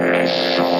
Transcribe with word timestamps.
Yes. 0.00 0.79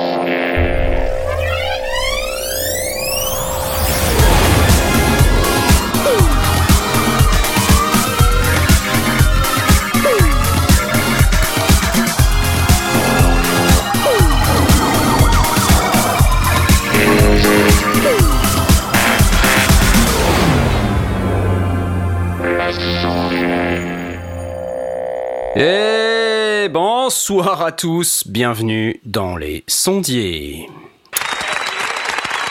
Bonsoir 27.30 27.62
à 27.62 27.70
tous, 27.70 28.24
bienvenue 28.26 29.00
dans 29.04 29.36
les 29.36 29.62
sondiers. 29.68 30.68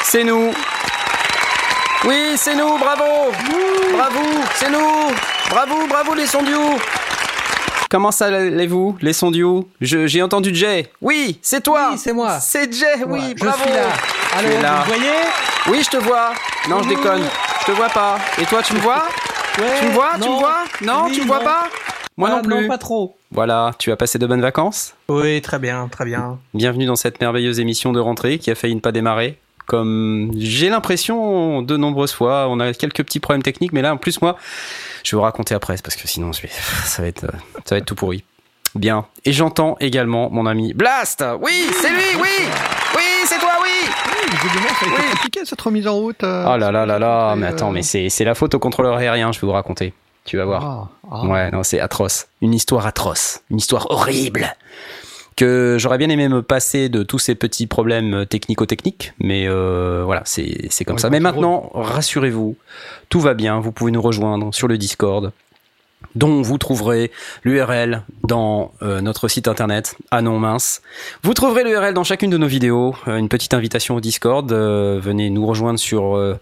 C'est 0.03 0.23
nous. 0.23 0.53
Oui, 2.05 2.15
c'est 2.37 2.55
nous, 2.55 2.77
bravo. 2.77 3.03
Bravo, 3.91 4.19
c'est 4.55 4.69
nous. 4.69 5.11
Bravo, 5.49 5.85
bravo 5.85 6.13
les 6.13 6.25
sondios. 6.25 6.77
Comment 7.91 8.11
ça 8.13 8.27
allez-vous, 8.27 8.95
les 9.01 9.11
sondios? 9.11 9.67
Je- 9.81 10.07
J'ai 10.07 10.21
entendu 10.23 10.55
Jay. 10.55 10.87
Oui, 11.01 11.37
c'est 11.41 11.61
toi. 11.61 11.89
Oui, 11.91 11.97
c'est 11.97 12.13
moi. 12.13 12.39
C'est 12.39 12.71
Jay, 12.73 13.03
oui, 13.05 13.19
Ouais, 13.19 13.33
bravo. 13.33 13.63
Je 13.65 14.45
suis 14.47 14.61
là. 14.61 14.83
Vous 14.85 14.93
voyez? 14.93 15.17
Oui, 15.67 15.81
je 15.83 15.89
te 15.89 15.97
vois. 15.97 16.29
Non, 16.69 16.81
je 16.83 16.87
déconne. 16.87 17.23
Je 17.61 17.65
te 17.65 17.71
vois 17.71 17.89
pas. 17.89 18.17
Et 18.41 18.45
toi, 18.45 18.61
tu 18.63 18.73
me 18.75 18.79
vois? 18.79 19.03
Ouais, 19.59 19.77
Tu 19.81 19.85
me 19.87 19.91
vois? 19.91 20.11
Tu 20.13 20.19
me 20.21 20.25
non. 20.25 20.39
vois? 20.39 20.63
Non, 20.81 21.03
Oui, 21.07 21.11
tu 21.15 21.21
me 21.23 21.27
vois 21.27 21.39
non. 21.39 21.43
pas? 21.43 21.63
Moi 22.15 22.29
Ah, 22.31 22.35
non 22.37 22.41
plus. 22.41 22.67
pas 22.69 22.77
trop. 22.77 23.17
Voilà, 23.31 23.73
tu 23.77 23.91
as 23.91 23.95
passé 23.95 24.17
de 24.17 24.25
bonnes 24.25 24.41
vacances 24.41 24.95
Oui, 25.07 25.39
très 25.41 25.59
bien, 25.59 25.87
très 25.87 26.03
bien. 26.05 26.39
Bienvenue 26.55 26.85
dans 26.87 26.95
cette 26.95 27.21
merveilleuse 27.21 27.59
émission 27.59 27.91
de 27.91 27.99
rentrée 27.99 28.39
qui 28.39 28.49
a 28.49 28.55
failli 28.55 28.73
ne 28.73 28.79
pas 28.79 28.91
démarrer. 28.91 29.37
Comme 29.67 30.31
j'ai 30.35 30.69
l'impression 30.69 31.61
de 31.61 31.77
nombreuses 31.77 32.11
fois, 32.11 32.47
on 32.49 32.59
a 32.59 32.73
quelques 32.73 33.03
petits 33.03 33.19
problèmes 33.19 33.43
techniques, 33.43 33.71
mais 33.71 33.83
là 33.83 33.93
en 33.93 33.97
plus 33.97 34.19
moi, 34.23 34.35
je 35.03 35.11
vais 35.11 35.17
vous 35.17 35.23
raconter 35.23 35.53
après 35.53 35.75
parce 35.83 35.95
que 35.95 36.07
sinon 36.07 36.31
je 36.33 36.41
vais- 36.41 36.49
ça 36.85 37.03
va 37.03 37.07
être, 37.07 37.25
euh, 37.25 37.37
ça 37.65 37.75
va 37.75 37.77
être 37.77 37.85
tout 37.85 37.93
pourri. 37.93 38.23
Bien. 38.73 39.05
Et 39.25 39.31
j'entends 39.31 39.77
également 39.79 40.29
mon 40.31 40.47
ami 40.47 40.73
Blast. 40.73 41.23
Oui, 41.41 41.51
c'est 41.79 41.89
lui. 41.89 42.15
Oui, 42.19 42.27
oui, 42.95 43.03
c'est 43.25 43.39
toi. 43.39 43.53
Oui. 43.61 43.69
Visiblement, 44.31 44.69
ça 44.69 44.85
a 44.85 44.89
été 44.89 45.01
Oui. 45.01 45.11
compliqué 45.11 45.39
cette 45.45 45.61
remise 45.61 45.87
en 45.87 45.95
route. 45.95 46.23
euh, 46.23 46.45
Oh 46.47 46.57
là 46.57 46.71
là 46.71 46.85
là 46.87 46.97
là. 46.97 47.35
Mais 47.35 47.45
euh, 47.47 47.49
attends, 47.49 47.71
mais 47.71 47.81
c'est 47.83 48.09
c'est 48.09 48.25
la 48.25 48.33
faute 48.35 48.55
au 48.55 48.59
contrôleur 48.59 48.95
aérien. 48.97 49.31
Je 49.31 49.39
vais 49.39 49.45
vous 49.47 49.53
raconter. 49.53 49.93
Tu 50.29 50.37
vas 50.37 50.45
voir. 50.45 50.63
ah, 50.63 50.87
ah. 51.11 51.25
Ouais, 51.25 51.49
non, 51.49 51.63
c'est 51.63 51.79
atroce. 51.79 52.27
Une 52.41 52.53
histoire 52.53 52.85
atroce. 52.85 53.39
Une 53.49 53.57
histoire 53.57 53.89
horrible. 53.89 54.45
Que 55.35 55.77
j'aurais 55.79 55.97
bien 55.97 56.09
aimé 56.09 56.29
me 56.29 56.43
passer 56.43 56.87
de 56.87 57.01
tous 57.01 57.17
ces 57.17 57.33
petits 57.33 57.65
problèmes 57.65 58.25
technico-techniques, 58.27 59.13
mais 59.19 59.47
euh, 59.47 60.03
voilà, 60.05 60.21
c'est 60.25 60.69
comme 60.85 60.97
Ouais, 60.97 61.01
ça. 61.01 61.09
Mais 61.09 61.19
maintenant, 61.19 61.71
rassurez-vous, 61.73 62.55
tout 63.09 63.21
va 63.21 63.33
bien. 63.33 63.59
Vous 63.59 63.71
pouvez 63.71 63.91
nous 63.91 64.01
rejoindre 64.03 64.53
sur 64.53 64.67
le 64.67 64.77
Discord, 64.77 65.31
dont 66.13 66.41
vous 66.43 66.57
trouverez 66.59 67.09
l'URL 67.43 68.03
dans 68.27 68.73
euh, 68.83 69.01
notre 69.01 69.29
site 69.29 69.47
internet. 69.47 69.95
Ah 70.11 70.21
non, 70.21 70.37
mince. 70.37 70.81
Vous 71.23 71.33
trouverez 71.33 71.63
l'URL 71.63 71.93
dans 71.95 72.03
chacune 72.03 72.29
de 72.29 72.37
nos 72.37 72.47
vidéos. 72.47 72.93
euh, 73.07 73.15
une 73.17 73.29
petite 73.29 73.53
invitation 73.55 73.95
au 73.95 73.99
Discord. 74.01 74.51
euh, 74.51 74.99
venez 75.01 75.29
nous 75.31 75.47
rejoindre 75.47 75.79
sur 75.79 76.37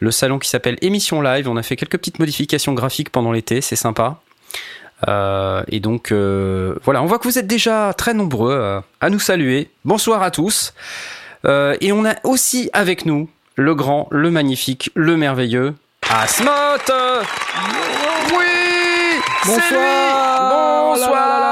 le 0.00 0.10
salon 0.10 0.38
qui 0.38 0.48
s'appelle 0.48 0.76
Émission 0.82 1.22
Live. 1.22 1.48
On 1.48 1.56
a 1.56 1.62
fait 1.62 1.76
quelques 1.76 1.98
petites 1.98 2.18
modifications 2.18 2.72
graphiques 2.72 3.10
pendant 3.10 3.30
l'été, 3.32 3.60
c'est 3.60 3.76
sympa. 3.76 4.20
Et 5.06 5.80
donc 5.80 6.12
voilà, 6.12 7.02
on 7.02 7.06
voit 7.06 7.18
que 7.18 7.24
vous 7.24 7.38
êtes 7.38 7.46
déjà 7.46 7.94
très 7.96 8.12
nombreux 8.14 8.82
à 9.00 9.10
nous 9.10 9.20
saluer. 9.20 9.70
Bonsoir 9.84 10.22
à 10.22 10.30
tous. 10.30 10.74
Et 11.44 11.92
on 11.92 12.04
a 12.04 12.14
aussi 12.24 12.68
avec 12.72 13.06
nous 13.06 13.28
le 13.54 13.74
grand, 13.74 14.08
le 14.10 14.30
magnifique, 14.30 14.90
le 14.94 15.16
merveilleux 15.16 15.74
Asmot. 16.08 16.50
Oui, 18.36 19.20
bonsoir. 19.46 20.50
Bonsoir. 20.90 21.46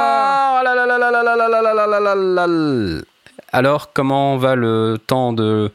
Alors, 3.52 3.92
comment 3.94 4.36
va 4.36 4.56
le 4.56 4.98
temps 5.06 5.32
de 5.32 5.72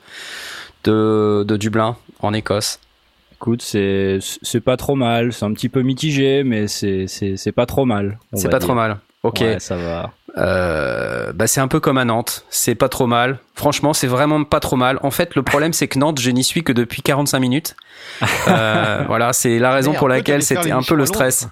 de, 0.84 1.44
de 1.48 1.58
Dublin 1.58 1.96
en 2.20 2.34
Écosse 2.34 2.80
Écoute, 3.34 3.62
c'est 3.62 4.20
c'est 4.22 4.62
pas 4.62 4.78
trop 4.78 4.96
mal. 4.96 5.34
C'est 5.34 5.44
un 5.44 5.52
petit 5.54 5.68
peu 5.68 5.82
mitigé, 5.82 6.44
mais 6.46 6.68
c'est 6.70 7.52
pas 7.54 7.66
trop 7.66 7.84
mal. 7.84 8.18
C'est 8.34 8.50
pas 8.50 8.60
trop 8.60 8.74
mal. 8.74 9.00
Ok. 9.24 9.40
Ouais, 9.42 9.60
ça 9.60 9.76
va. 9.76 10.12
Euh, 10.38 11.32
bah 11.34 11.46
c'est 11.48 11.62
un 11.62 11.68
peu 11.68 11.80
comme 11.80 11.98
à 11.98 12.06
Nantes, 12.06 12.46
c'est 12.50 12.76
pas 12.76 12.90
trop 12.90 13.06
mal. 13.08 13.38
Franchement, 13.56 13.94
c'est 13.94 14.08
vraiment 14.08 14.44
pas 14.44 14.60
trop 14.60 14.76
mal. 14.76 15.00
En 15.04 15.12
fait, 15.12 15.36
le 15.36 15.44
problème 15.44 15.74
c'est 15.74 15.88
que 15.88 16.00
Nantes, 16.00 16.20
je 16.20 16.32
n'y 16.32 16.44
suis 16.44 16.64
que 16.64 16.72
depuis 16.74 17.02
45 17.02 17.40
minutes. 17.40 17.76
Euh, 18.48 19.04
voilà, 19.08 19.32
c'est 19.34 19.60
la 19.60 19.72
raison 19.72 19.94
pour 19.94 20.08
laquelle 20.10 20.42
c'était 20.44 20.72
un 20.72 20.82
peu 20.82 20.96
le 20.96 21.06
stress. 21.06 21.48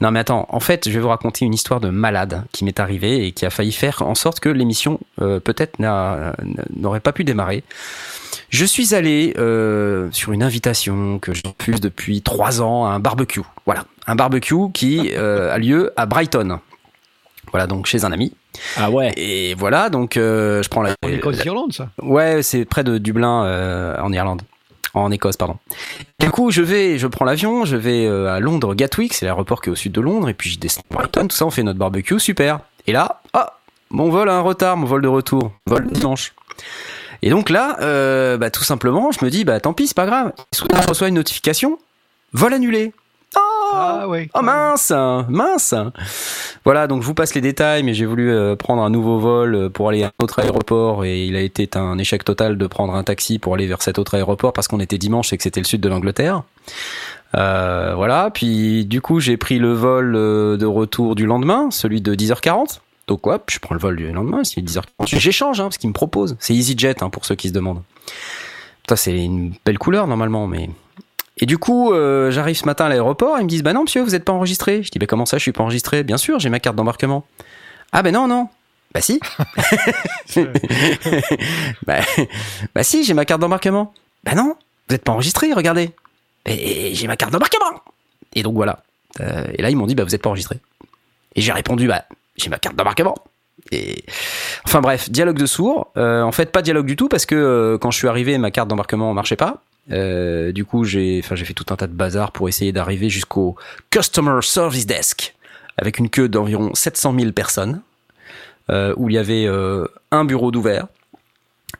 Non 0.00 0.10
mais 0.12 0.20
attends, 0.20 0.46
en 0.48 0.60
fait, 0.60 0.88
je 0.88 0.94
vais 0.94 1.00
vous 1.00 1.08
raconter 1.08 1.44
une 1.44 1.52
histoire 1.52 1.78
de 1.80 1.90
malade 1.90 2.44
qui 2.52 2.64
m'est 2.64 2.80
arrivée 2.80 3.26
et 3.26 3.32
qui 3.32 3.44
a 3.44 3.50
failli 3.50 3.72
faire 3.72 4.00
en 4.02 4.14
sorte 4.14 4.40
que 4.40 4.48
l'émission 4.48 4.98
euh, 5.20 5.40
peut-être 5.40 5.78
n'a- 5.78 6.32
n'aurait 6.74 7.00
pas 7.00 7.12
pu 7.12 7.22
démarrer. 7.24 7.64
Je 8.48 8.64
suis 8.64 8.94
allé 8.94 9.34
euh, 9.38 10.08
sur 10.12 10.32
une 10.32 10.42
invitation 10.42 11.18
que 11.18 11.34
je 11.34 11.42
refuse 11.46 11.80
depuis 11.80 12.22
trois 12.22 12.62
ans 12.62 12.86
à 12.86 12.90
un 12.90 12.98
barbecue. 12.98 13.42
Voilà, 13.66 13.84
un 14.06 14.14
barbecue 14.14 14.70
qui 14.72 15.12
euh, 15.14 15.52
a 15.54 15.58
lieu 15.58 15.92
à 15.96 16.06
Brighton. 16.06 16.60
Voilà, 17.52 17.66
donc 17.66 17.86
chez 17.86 18.04
un 18.04 18.12
ami. 18.12 18.32
Ah 18.76 18.90
ouais. 18.90 19.12
Et 19.16 19.54
voilà, 19.54 19.90
donc 19.90 20.16
euh, 20.16 20.62
je 20.62 20.68
prends 20.68 20.82
la. 20.82 20.94
En 21.04 21.08
Écosse-Irlande, 21.08 21.72
ça? 21.72 21.88
Ouais, 22.02 22.42
c'est 22.42 22.64
près 22.64 22.84
de 22.84 22.98
Dublin, 22.98 23.44
euh, 23.44 23.96
en 24.00 24.12
Irlande. 24.12 24.42
En 24.94 25.10
Écosse, 25.12 25.36
pardon. 25.36 25.56
Du 26.18 26.30
coup, 26.30 26.50
je 26.50 26.62
vais, 26.62 26.98
je 26.98 27.06
prends 27.06 27.24
l'avion, 27.24 27.64
je 27.64 27.76
vais 27.76 28.06
euh, 28.06 28.32
à 28.32 28.40
Londres, 28.40 28.74
Gatwick, 28.74 29.14
c'est 29.14 29.24
l'aéroport 29.24 29.62
qui 29.62 29.68
est 29.68 29.72
au 29.72 29.76
sud 29.76 29.92
de 29.92 30.00
Londres, 30.00 30.28
et 30.28 30.34
puis 30.34 30.50
je 30.50 30.58
descends 30.58 30.82
à 30.90 30.94
Brighton, 30.94 31.28
tout 31.28 31.36
ça, 31.36 31.46
on 31.46 31.50
fait 31.50 31.62
notre 31.62 31.78
barbecue, 31.78 32.18
super. 32.18 32.60
Et 32.86 32.92
là, 32.92 33.20
ah, 33.32 33.58
mon 33.90 34.10
vol 34.10 34.28
a 34.28 34.34
un 34.34 34.40
retard, 34.40 34.76
mon 34.76 34.86
vol 34.86 35.02
de 35.02 35.08
retour, 35.08 35.52
vol 35.66 35.86
de 35.86 35.92
dimanche. 35.92 36.34
Et 37.22 37.30
donc 37.30 37.50
là, 37.50 37.76
euh, 37.82 38.36
bah, 38.36 38.50
tout 38.50 38.64
simplement, 38.64 39.12
je 39.12 39.24
me 39.24 39.30
dis, 39.30 39.44
bah 39.44 39.60
tant 39.60 39.72
pis, 39.74 39.86
c'est 39.86 39.96
pas 39.96 40.06
grave. 40.06 40.32
Soudain, 40.52 40.80
je 40.82 40.88
reçois 40.88 41.08
une 41.08 41.14
notification, 41.14 41.78
vol 42.32 42.52
annulé. 42.52 42.92
Oh, 43.36 43.70
Ah 43.72 44.08
ouais. 44.08 44.28
Oh 44.34 44.42
mince, 44.42 44.92
mince. 45.28 45.74
Voilà, 46.64 46.86
donc 46.86 47.02
je 47.02 47.06
vous 47.06 47.14
passe 47.14 47.34
les 47.34 47.40
détails, 47.40 47.82
mais 47.82 47.94
j'ai 47.94 48.06
voulu 48.06 48.30
euh, 48.30 48.56
prendre 48.56 48.82
un 48.82 48.90
nouveau 48.90 49.18
vol 49.18 49.54
euh, 49.54 49.68
pour 49.68 49.88
aller 49.88 50.02
à 50.02 50.08
un 50.08 50.24
autre 50.24 50.40
aéroport 50.40 51.04
et 51.04 51.24
il 51.24 51.36
a 51.36 51.40
été 51.40 51.68
un 51.76 51.96
échec 51.98 52.24
total 52.24 52.58
de 52.58 52.66
prendre 52.66 52.94
un 52.94 53.04
taxi 53.04 53.38
pour 53.38 53.54
aller 53.54 53.66
vers 53.66 53.82
cet 53.82 53.98
autre 53.98 54.14
aéroport 54.14 54.52
parce 54.52 54.68
qu'on 54.68 54.80
était 54.80 54.98
dimanche 54.98 55.32
et 55.32 55.36
que 55.36 55.42
c'était 55.42 55.60
le 55.60 55.66
sud 55.66 55.80
de 55.80 55.88
l'Angleterre. 55.88 56.42
Euh, 57.36 57.94
voilà, 57.94 58.30
puis 58.32 58.84
du 58.86 59.00
coup 59.00 59.20
j'ai 59.20 59.36
pris 59.36 59.58
le 59.60 59.72
vol 59.72 60.12
de 60.14 60.66
retour 60.66 61.14
du 61.14 61.26
lendemain, 61.26 61.70
celui 61.70 62.00
de 62.00 62.14
10h40. 62.14 62.80
Donc 63.06 63.26
hop, 63.26 63.50
je 63.50 63.58
prends 63.58 63.74
le 63.74 63.80
vol 63.80 63.96
du 63.96 64.10
lendemain, 64.12 64.44
c'est 64.44 64.60
10h40. 64.60 64.84
J'échange, 65.06 65.60
hein, 65.60 65.64
parce 65.64 65.78
qu'il 65.78 65.88
me 65.88 65.94
propose. 65.94 66.36
C'est 66.38 66.54
EasyJet, 66.54 67.02
hein, 67.02 67.10
pour 67.10 67.24
ceux 67.24 67.34
qui 67.34 67.48
se 67.48 67.52
demandent. 67.52 67.82
Putain, 68.82 68.96
c'est 68.96 69.24
une 69.24 69.52
belle 69.64 69.78
couleur 69.78 70.06
normalement, 70.06 70.46
mais 70.46 70.70
et 71.40 71.46
du 71.46 71.58
coup, 71.58 71.92
euh, 71.92 72.30
j'arrive 72.30 72.56
ce 72.56 72.66
matin 72.66 72.84
à 72.86 72.88
l'aéroport, 72.88 73.38
ils 73.38 73.44
me 73.44 73.48
disent 73.48 73.62
Bah 73.62 73.72
non, 73.72 73.82
monsieur, 73.82 74.02
vous 74.02 74.10
n'êtes 74.10 74.24
pas 74.24 74.32
enregistré. 74.32 74.82
Je 74.82 74.90
dis 74.90 74.98
Bah 74.98 75.06
comment 75.06 75.26
ça, 75.26 75.38
je 75.38 75.42
suis 75.42 75.52
pas 75.52 75.62
enregistré? 75.62 76.02
Bien 76.04 76.18
sûr, 76.18 76.38
j'ai 76.38 76.50
ma 76.50 76.60
carte 76.60 76.76
d'embarquement. 76.76 77.24
Ah 77.92 78.02
ben 78.02 78.12
non, 78.12 78.28
non. 78.28 78.48
Bah 78.92 79.00
si. 79.00 79.20
bah, 81.86 82.00
bah 82.74 82.82
si, 82.82 83.04
j'ai 83.04 83.14
ma 83.14 83.24
carte 83.24 83.40
d'embarquement. 83.40 83.94
Bah 84.24 84.34
non, 84.34 84.54
vous 84.88 84.94
n'êtes 84.94 85.04
pas 85.04 85.12
enregistré, 85.12 85.52
regardez. 85.52 85.92
Et 86.46 86.94
j'ai 86.94 87.06
ma 87.06 87.16
carte 87.16 87.32
d'embarquement. 87.32 87.80
Et 88.34 88.42
donc 88.42 88.54
voilà. 88.54 88.82
Euh, 89.20 89.46
et 89.54 89.62
là, 89.62 89.70
ils 89.70 89.76
m'ont 89.76 89.86
dit 89.86 89.94
Bah 89.94 90.04
vous 90.04 90.10
n'êtes 90.10 90.22
pas 90.22 90.30
enregistré. 90.30 90.58
Et 91.36 91.40
j'ai 91.40 91.52
répondu 91.52 91.88
Bah 91.88 92.04
j'ai 92.36 92.50
ma 92.50 92.58
carte 92.58 92.76
d'embarquement. 92.76 93.14
Et 93.72 94.04
enfin 94.64 94.80
bref, 94.80 95.10
dialogue 95.10 95.38
de 95.38 95.46
sourds. 95.46 95.92
Euh, 95.96 96.22
en 96.22 96.32
fait, 96.32 96.52
pas 96.52 96.62
dialogue 96.62 96.86
du 96.86 96.96
tout 96.96 97.08
parce 97.08 97.26
que 97.26 97.34
euh, 97.34 97.78
quand 97.78 97.90
je 97.90 97.98
suis 97.98 98.08
arrivé, 98.08 98.36
ma 98.38 98.50
carte 98.50 98.68
d'embarquement 98.68 99.12
marchait 99.14 99.36
pas. 99.36 99.62
Euh, 99.90 100.52
du 100.52 100.64
coup, 100.64 100.84
j'ai, 100.84 101.20
enfin, 101.22 101.34
j'ai 101.34 101.44
fait 101.44 101.54
tout 101.54 101.66
un 101.70 101.76
tas 101.76 101.86
de 101.86 101.92
bazar 101.92 102.32
pour 102.32 102.48
essayer 102.48 102.72
d'arriver 102.72 103.08
jusqu'au 103.08 103.56
Customer 103.90 104.38
Service 104.42 104.86
Desk 104.86 105.34
avec 105.76 105.98
une 105.98 106.10
queue 106.10 106.28
d'environ 106.28 106.70
700 106.74 107.14
000 107.18 107.32
personnes 107.32 107.82
euh, 108.70 108.94
où 108.96 109.08
il 109.08 109.14
y 109.14 109.18
avait 109.18 109.46
euh, 109.46 109.86
un 110.10 110.24
bureau 110.24 110.50
d'ouvert 110.50 110.86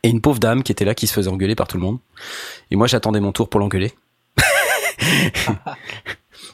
et 0.02 0.08
une 0.08 0.20
pauvre 0.20 0.38
dame 0.38 0.62
qui 0.62 0.72
était 0.72 0.84
là 0.84 0.94
qui 0.94 1.06
se 1.06 1.12
faisait 1.12 1.30
engueuler 1.30 1.54
par 1.54 1.68
tout 1.68 1.76
le 1.76 1.82
monde. 1.82 1.98
Et 2.70 2.76
moi, 2.76 2.86
j'attendais 2.86 3.20
mon 3.20 3.32
tour 3.32 3.48
pour 3.48 3.60
l'engueuler. 3.60 3.92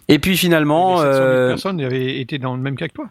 et 0.08 0.18
puis 0.18 0.36
finalement, 0.36 1.02
Les 1.02 1.12
700 1.12 1.14
000 1.14 1.16
euh, 1.16 1.48
personnes 1.48 1.80
avaient 1.80 2.20
été 2.20 2.38
dans 2.38 2.56
le 2.56 2.62
même 2.62 2.76
cas 2.76 2.88
que 2.88 2.94
toi. 2.94 3.06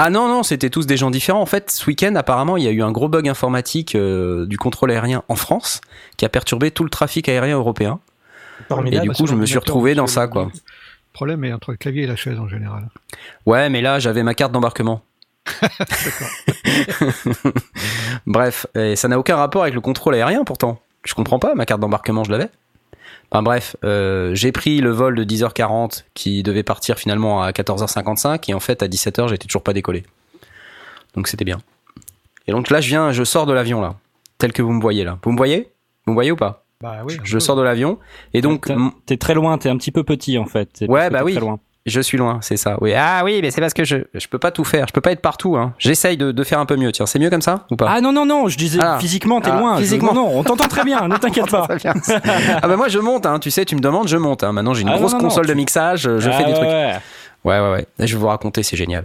Ah 0.00 0.10
non, 0.10 0.28
non, 0.28 0.44
c'était 0.44 0.70
tous 0.70 0.86
des 0.86 0.96
gens 0.96 1.10
différents. 1.10 1.40
En 1.40 1.46
fait, 1.46 1.72
ce 1.72 1.84
week-end, 1.86 2.14
apparemment, 2.14 2.56
il 2.56 2.62
y 2.62 2.68
a 2.68 2.70
eu 2.70 2.82
un 2.82 2.92
gros 2.92 3.08
bug 3.08 3.28
informatique 3.28 3.96
euh, 3.96 4.46
du 4.46 4.56
contrôle 4.56 4.92
aérien 4.92 5.24
en 5.28 5.34
France 5.34 5.80
qui 6.16 6.24
a 6.24 6.28
perturbé 6.28 6.70
tout 6.70 6.84
le 6.84 6.90
trafic 6.90 7.28
aérien 7.28 7.56
européen. 7.56 7.98
Et 8.86 9.00
du 9.00 9.10
coup, 9.10 9.26
je 9.26 9.34
me 9.34 9.44
suis 9.44 9.58
retrouvé 9.58 9.96
dans 9.96 10.06
ça, 10.06 10.28
quoi. 10.28 10.50
Le 10.54 11.12
problème 11.12 11.42
est 11.42 11.52
entre 11.52 11.72
le 11.72 11.76
clavier 11.78 12.04
et 12.04 12.06
la 12.06 12.14
chaise 12.14 12.38
en 12.38 12.46
général. 12.46 12.88
Ouais, 13.44 13.68
mais 13.70 13.80
là, 13.80 13.98
j'avais 13.98 14.22
ma 14.22 14.34
carte 14.34 14.52
d'embarquement. 14.52 15.02
Bref, 18.26 18.66
et 18.76 18.94
ça 18.94 19.08
n'a 19.08 19.18
aucun 19.18 19.34
rapport 19.34 19.62
avec 19.62 19.74
le 19.74 19.80
contrôle 19.80 20.14
aérien 20.14 20.44
pourtant. 20.44 20.80
Je 21.04 21.14
comprends 21.14 21.40
pas, 21.40 21.56
ma 21.56 21.66
carte 21.66 21.80
d'embarquement, 21.80 22.22
je 22.22 22.30
l'avais. 22.30 22.50
Enfin 23.30 23.42
bref, 23.42 23.76
euh, 23.84 24.34
j'ai 24.34 24.52
pris 24.52 24.80
le 24.80 24.90
vol 24.90 25.14
de 25.14 25.22
10h40 25.24 26.04
qui 26.14 26.42
devait 26.42 26.62
partir 26.62 26.98
finalement 26.98 27.42
à 27.42 27.50
14h55 27.50 28.50
et 28.50 28.54
en 28.54 28.60
fait 28.60 28.82
à 28.82 28.88
17h 28.88 29.28
j'étais 29.28 29.46
toujours 29.46 29.62
pas 29.62 29.74
décollé. 29.74 30.04
Donc 31.14 31.28
c'était 31.28 31.44
bien. 31.44 31.58
Et 32.46 32.52
donc 32.52 32.70
là 32.70 32.80
je 32.80 32.88
viens, 32.88 33.12
je 33.12 33.24
sors 33.24 33.44
de 33.44 33.52
l'avion 33.52 33.80
là, 33.82 33.96
tel 34.38 34.52
que 34.52 34.62
vous 34.62 34.72
me 34.72 34.80
voyez 34.80 35.04
là. 35.04 35.18
Vous 35.22 35.32
me 35.32 35.36
voyez? 35.36 35.70
Vous 36.06 36.12
me 36.12 36.16
voyez 36.16 36.30
ou 36.32 36.36
pas? 36.36 36.64
Bah 36.80 37.00
oui. 37.04 37.18
Je 37.22 37.38
sors 37.38 37.56
de 37.56 37.62
l'avion 37.62 37.98
et 38.32 38.40
donc 38.40 38.70
T'es- 39.04 39.16
très 39.18 39.34
loin, 39.34 39.58
t'es 39.58 39.68
un 39.68 39.76
petit 39.76 39.90
peu 39.92 40.04
petit 40.04 40.38
en 40.38 40.46
fait. 40.46 40.84
Ouais, 40.88 41.10
bah 41.10 41.22
oui. 41.24 41.32
Très 41.32 41.40
loin. 41.40 41.58
Je 41.88 42.00
suis 42.00 42.18
loin, 42.18 42.38
c'est 42.42 42.56
ça. 42.56 42.76
Oui. 42.80 42.92
Ah 42.96 43.22
oui, 43.24 43.40
mais 43.42 43.50
c'est 43.50 43.60
parce 43.60 43.74
que 43.74 43.84
je 43.84 43.96
je 44.14 44.26
peux 44.28 44.38
pas 44.38 44.50
tout 44.50 44.64
faire, 44.64 44.86
je 44.88 44.92
peux 44.92 45.00
pas 45.00 45.12
être 45.12 45.20
partout. 45.22 45.56
Hein. 45.56 45.72
J'essaye 45.78 46.16
de, 46.16 46.32
de 46.32 46.44
faire 46.44 46.58
un 46.58 46.66
peu 46.66 46.76
mieux. 46.76 46.92
Tiens, 46.92 47.06
c'est 47.06 47.18
mieux 47.18 47.30
comme 47.30 47.42
ça 47.42 47.66
ou 47.70 47.76
pas? 47.76 47.86
Ah 47.90 48.00
non, 48.00 48.12
non, 48.12 48.24
non, 48.26 48.48
je 48.48 48.56
disais 48.58 48.78
Ah. 48.82 48.98
physiquement, 49.00 49.40
t'es 49.40 49.50
Ah, 49.52 49.58
loin. 49.58 49.76
Physiquement. 49.78 50.12
non, 50.14 50.22
non, 50.26 50.38
on 50.38 50.42
t'entend 50.44 50.68
très 50.68 50.84
bien, 50.84 51.06
ne 51.08 51.16
t'inquiète 51.18 51.50
pas. 51.50 51.66
Ah 52.62 52.68
bah 52.68 52.76
moi 52.76 52.88
je 52.88 52.98
monte, 52.98 53.26
hein. 53.26 53.38
tu 53.38 53.50
sais, 53.50 53.64
tu 53.64 53.74
me 53.76 53.80
demandes, 53.80 54.08
je 54.08 54.16
monte. 54.16 54.44
Hein. 54.44 54.52
Maintenant 54.52 54.74
j'ai 54.74 54.82
une 54.82 54.88
Ah 54.90 54.96
grosse 54.96 55.12
non, 55.12 55.18
non, 55.18 55.24
console 55.24 55.46
de 55.46 55.52
tu- 55.52 55.56
mixage, 55.56 56.02
je 56.18 56.28
Ah 56.28 56.32
fais 56.32 56.44
des 56.44 56.50
ouais, 56.50 56.54
trucs. 56.54 56.68
ouais. 56.68 56.94
Ouais, 57.44 57.60
ouais, 57.60 57.70
ouais. 57.72 57.86
Et 58.00 58.06
Je 58.06 58.14
vais 58.16 58.20
vous 58.20 58.28
raconter, 58.28 58.62
c'est 58.62 58.76
génial. 58.76 59.04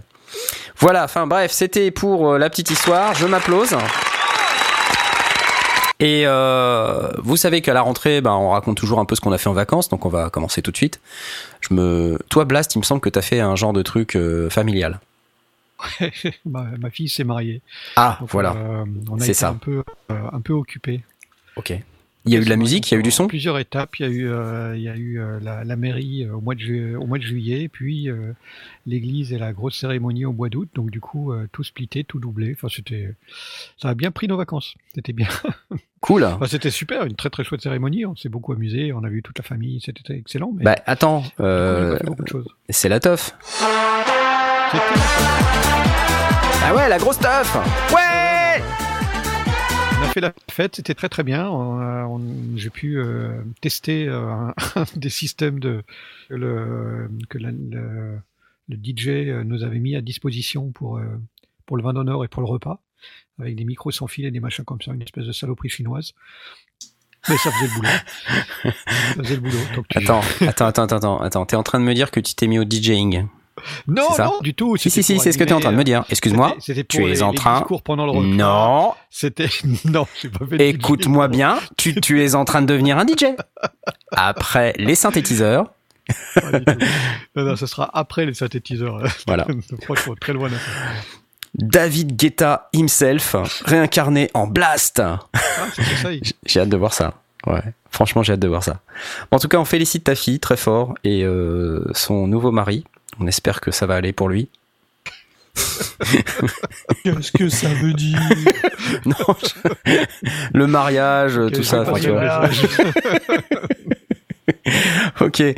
Voilà, 0.79 1.03
enfin 1.03 1.27
bref, 1.27 1.51
c'était 1.51 1.91
pour 1.91 2.31
euh, 2.33 2.37
la 2.39 2.49
petite 2.49 2.71
histoire. 2.71 3.13
Je 3.13 3.27
m'applause. 3.27 3.75
Et 6.03 6.23
euh, 6.25 7.11
vous 7.19 7.37
savez 7.37 7.61
qu'à 7.61 7.73
la 7.73 7.81
rentrée, 7.81 8.19
ben, 8.19 8.33
on 8.33 8.49
raconte 8.49 8.75
toujours 8.75 8.99
un 8.99 9.05
peu 9.05 9.15
ce 9.15 9.21
qu'on 9.21 9.31
a 9.31 9.37
fait 9.37 9.47
en 9.47 9.53
vacances, 9.53 9.87
donc 9.87 10.05
on 10.05 10.09
va 10.09 10.29
commencer 10.29 10.61
tout 10.61 10.71
de 10.71 10.75
suite. 10.75 10.99
Je 11.61 11.73
me, 11.73 12.19
toi 12.29 12.43
Blast, 12.43 12.75
il 12.75 12.79
me 12.79 12.83
semble 12.83 12.99
que 12.99 13.07
t'as 13.07 13.21
fait 13.21 13.39
un 13.39 13.55
genre 13.55 13.71
de 13.71 13.81
truc 13.83 14.17
euh, 14.17 14.49
familial. 14.49 14.99
ma, 16.45 16.63
ma 16.77 16.89
fille 16.89 17.07
s'est 17.07 17.23
mariée. 17.23 17.61
Ah, 17.95 18.17
Donc, 18.19 18.31
voilà. 18.31 18.51
euh, 18.51 18.83
on 19.09 19.19
a 19.21 19.23
été 19.23 19.33
ça. 19.33 19.49
un 19.49 19.53
peu, 19.53 19.81
un 20.09 20.41
peu 20.41 20.51
occupé. 20.51 21.03
Ok. 21.55 21.73
Il 22.25 22.31
y 22.33 22.37
a 22.37 22.39
eu 22.39 22.45
de 22.45 22.49
la 22.49 22.55
musique, 22.55 22.89
il 22.89 22.93
y 22.93 22.97
a 22.97 22.99
eu 23.01 23.03
du 23.03 23.11
son. 23.11 23.27
Plusieurs 23.27 23.59
étapes. 23.59 23.99
Il 23.99 24.05
y 24.05 24.09
a 24.09 24.11
eu, 24.11 24.29
euh, 24.29 24.77
il 24.77 24.81
y 24.83 24.87
a 24.87 24.95
eu 24.95 25.19
euh, 25.19 25.39
la, 25.41 25.65
la 25.65 25.75
mairie 25.75 26.23
euh, 26.23 26.35
au 26.35 26.39
mois 26.41 26.55
de, 26.55 26.61
ju- 26.61 26.95
au 26.95 27.05
mois 27.05 27.17
de 27.17 27.23
juillet, 27.23 27.67
puis 27.67 28.09
euh, 28.09 28.31
l'église 28.87 29.33
et 29.33 29.37
la 29.37 29.51
grosse 29.51 29.75
cérémonie 29.77 30.23
au 30.23 30.31
mois 30.31 30.47
d'août. 30.47 30.69
Donc 30.73 30.89
du 30.89 31.01
coup, 31.01 31.33
euh, 31.33 31.47
tout 31.51 31.65
splitté, 31.65 32.05
tout 32.05 32.19
doublé. 32.19 32.53
Enfin, 32.57 32.69
c'était, 32.73 33.13
ça 33.77 33.89
a 33.89 33.93
bien 33.93 34.11
pris 34.11 34.27
nos 34.29 34.37
vacances. 34.37 34.75
C'était 34.95 35.13
bien. 35.13 35.27
Cool. 36.01 36.25
Enfin, 36.25 36.47
c'était 36.47 36.69
super, 36.69 37.05
une 37.05 37.15
très 37.15 37.29
très 37.29 37.45
chouette 37.45 37.61
cérémonie. 37.61 38.05
On 38.05 38.13
s'est 38.13 38.27
beaucoup 38.27 38.51
amusé. 38.51 38.91
On 38.91 39.05
a 39.05 39.09
vu 39.09 39.21
toute 39.23 39.37
la 39.37 39.43
famille. 39.45 39.79
C'était 39.79 40.17
excellent. 40.17 40.51
Mais 40.53 40.65
Bah 40.65 40.75
attends, 40.85 41.23
euh, 41.39 41.97
c'est 42.67 42.89
la 42.89 42.99
teuf. 42.99 43.33
Ah 46.65 46.75
ouais, 46.75 46.89
la 46.89 46.97
grosse 46.97 47.19
teuf. 47.19 47.55
Ouais. 47.93 48.42
On 50.03 50.07
a 50.07 50.09
fait 50.09 50.21
la 50.21 50.33
fête, 50.51 50.75
c'était 50.75 50.93
très 50.93 51.09
très 51.09 51.23
bien. 51.23 51.47
On- 51.49 52.55
J'ai 52.57 52.69
pu 52.69 52.97
euh, 52.99 53.41
tester 53.61 54.07
euh, 54.07 54.29
un, 54.29 54.53
un 54.75 54.85
des 54.95 55.09
systèmes 55.09 55.59
de 55.59 55.83
que 56.29 56.33
le, 56.35 57.09
que 57.29 57.37
la- 57.37 57.51
le, 57.51 58.19
le 58.69 58.75
DJ 58.75 59.07
euh, 59.07 59.43
nous 59.43 59.63
avait 59.63 59.79
mis 59.79 59.95
à 59.95 60.01
disposition 60.01 60.71
pour 60.71 60.97
euh, 60.97 61.05
pour 61.65 61.77
le 61.77 61.83
vin 61.83 61.93
d'honneur 61.93 62.23
et 62.23 62.27
pour 62.27 62.41
le 62.41 62.47
repas, 62.47 62.81
avec 63.39 63.55
des 63.55 63.63
micros 63.63 63.91
sans 63.91 64.07
fil 64.07 64.25
et 64.25 64.31
des 64.31 64.39
machins 64.41 64.65
comme 64.65 64.81
ça, 64.81 64.91
une 64.93 65.01
espèce 65.01 65.25
de 65.25 65.31
saloperie 65.31 65.69
chinoise. 65.69 66.11
Mais 67.29 67.37
ça 67.37 67.51
faisait 67.51 67.67
le 67.67 67.75
boulot. 67.75 67.89
ça 69.15 69.23
faisait 69.23 69.35
le 69.35 69.41
boulot. 69.41 69.57
Donc 69.75 69.87
tu- 69.87 69.97
Attends, 69.97 70.19
attends, 70.41 70.65
attends, 70.67 70.83
attends, 70.83 70.95
attends, 70.97 71.19
attends. 71.21 71.45
T'es 71.45 71.55
en 71.55 71.63
train 71.63 71.79
de 71.79 71.85
me 71.85 71.93
dire 71.93 72.11
que 72.11 72.19
tu 72.19 72.35
t'es 72.35 72.47
mis 72.47 72.59
au 72.59 72.63
DJing 72.69 73.27
non, 73.87 74.03
du 74.41 74.53
tout. 74.53 74.77
Si, 74.77 74.89
si, 74.89 75.03
si, 75.03 75.19
c'est 75.19 75.31
ce 75.31 75.37
que 75.37 75.43
tu 75.43 75.49
es 75.51 75.53
en 75.53 75.59
train 75.59 75.71
de 75.71 75.77
me 75.77 75.83
dire. 75.83 76.03
Excuse-moi, 76.09 76.53
euh, 76.55 76.59
c'était 76.59 76.83
tu 76.83 77.03
es 77.03 77.07
les- 77.07 77.21
en 77.23 77.33
train- 77.33 77.65
pendant 77.83 78.05
le. 78.05 78.13
Non, 78.35 78.93
C'était 79.09 79.49
non, 79.85 80.05
j'ai 80.21 80.29
pas 80.29 80.45
fait 80.45 80.57
de 80.57 80.63
écoute-moi 80.63 81.27
bien, 81.27 81.57
tu, 81.77 81.99
tu 82.01 82.23
es 82.23 82.35
en 82.35 82.45
train 82.45 82.61
de 82.61 82.67
devenir 82.67 82.97
un 82.97 83.05
DJ. 83.05 83.25
Après 84.11 84.73
les 84.77 84.95
synthétiseurs. 84.95 85.71
Non, 87.35 87.43
non, 87.45 87.55
ce 87.55 87.65
sera 87.65 87.89
après 87.93 88.25
les 88.25 88.33
synthétiseurs. 88.33 89.01
Voilà. 89.27 89.45
Franchement, 89.83 90.15
très 90.19 90.33
loin. 90.33 90.49
David 91.55 92.15
Guetta 92.17 92.69
himself, 92.73 93.35
réincarné 93.65 94.29
en 94.33 94.47
Blast. 94.47 94.99
Ah, 94.99 95.19
J'ai 96.45 96.59
hâte 96.59 96.69
de 96.69 96.77
voir 96.77 96.93
ça. 96.93 97.13
Ouais, 97.45 97.61
franchement, 97.91 98.23
j'ai 98.23 98.33
hâte 98.33 98.39
de 98.39 98.47
voir 98.47 98.63
ça. 98.63 98.79
En 99.31 99.37
tout 99.37 99.47
cas, 99.47 99.57
on 99.59 99.65
félicite 99.65 100.05
ta 100.05 100.15
fille 100.15 100.39
très 100.39 100.57
fort 100.57 100.95
et 101.03 101.23
euh, 101.23 101.83
son 101.93 102.25
nouveau 102.27 102.51
mari. 102.51 102.85
On 103.19 103.27
espère 103.27 103.61
que 103.61 103.71
ça 103.71 103.85
va 103.85 103.95
aller 103.95 104.13
pour 104.13 104.29
lui. 104.29 104.49
Qu'est-ce 107.03 107.31
que 107.31 107.47
ça 107.49 107.67
veut 107.69 107.93
dire 107.93 108.19
Non, 109.05 109.15
je- 109.43 110.05
le 110.53 110.67
mariage, 110.67 111.39
tout 111.53 111.63
ça. 111.63 111.83
Ok. 115.21 115.39
Et 115.39 115.55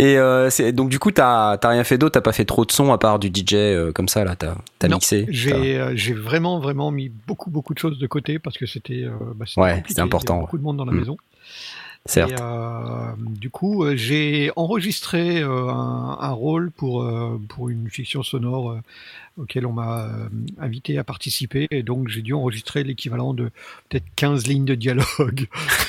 euh, 0.00 0.50
c'est- 0.50 0.72
donc 0.72 0.88
du 0.88 0.98
coup, 0.98 1.10
t'as 1.12 1.56
t'as 1.58 1.68
rien 1.70 1.84
fait 1.84 1.98
d'autre, 1.98 2.12
t'as 2.14 2.20
pas 2.20 2.32
fait 2.32 2.44
trop 2.44 2.64
de 2.64 2.72
sons 2.72 2.92
à 2.92 2.98
part 2.98 3.18
du 3.18 3.28
DJ 3.28 3.54
euh, 3.54 3.92
comme 3.92 4.08
ça 4.08 4.24
là. 4.24 4.34
T'as 4.36 4.54
t'as 4.78 4.88
Non, 4.88 4.96
mixé. 4.96 5.24
t'as- 5.26 5.32
J'ai 5.32 5.76
euh, 5.78 5.92
j'ai 5.94 6.14
vraiment 6.14 6.58
vraiment 6.58 6.90
mis 6.90 7.10
beaucoup 7.26 7.50
beaucoup 7.50 7.74
de 7.74 7.78
choses 7.78 7.98
de 7.98 8.06
côté 8.06 8.38
parce 8.38 8.56
que 8.58 8.66
c'était 8.66 9.04
euh, 9.04 9.10
bah, 9.36 9.44
c'était 9.46 9.60
Ouais, 9.60 9.82
c'était 9.86 10.00
important, 10.00 10.34
Il 10.34 10.36
y 10.36 10.38
avait 10.38 10.44
beaucoup 10.46 10.58
de 10.58 10.62
monde 10.62 10.76
dans 10.78 10.84
la 10.84 10.92
Mm. 10.92 10.98
maison. 10.98 11.16
Certes. 12.06 12.32
Et 12.32 12.36
euh, 12.38 13.12
du 13.18 13.48
coup, 13.48 13.82
euh, 13.84 13.96
j'ai 13.96 14.50
enregistré 14.56 15.40
euh, 15.40 15.68
un, 15.70 16.18
un 16.20 16.32
rôle 16.32 16.70
pour 16.70 17.02
euh, 17.02 17.40
pour 17.48 17.70
une 17.70 17.88
fiction 17.88 18.22
sonore 18.22 18.78
auquel 19.38 19.64
on 19.66 19.72
m'a 19.72 20.08
invité 20.60 20.98
à 20.98 21.02
participer 21.04 21.66
et 21.70 21.82
donc 21.82 22.08
j'ai 22.08 22.22
dû 22.22 22.34
enregistrer 22.34 22.84
l'équivalent 22.84 23.34
de 23.34 23.50
peut-être 23.88 24.04
15 24.16 24.46
lignes 24.46 24.64
de 24.66 24.74
dialogue. 24.74 25.46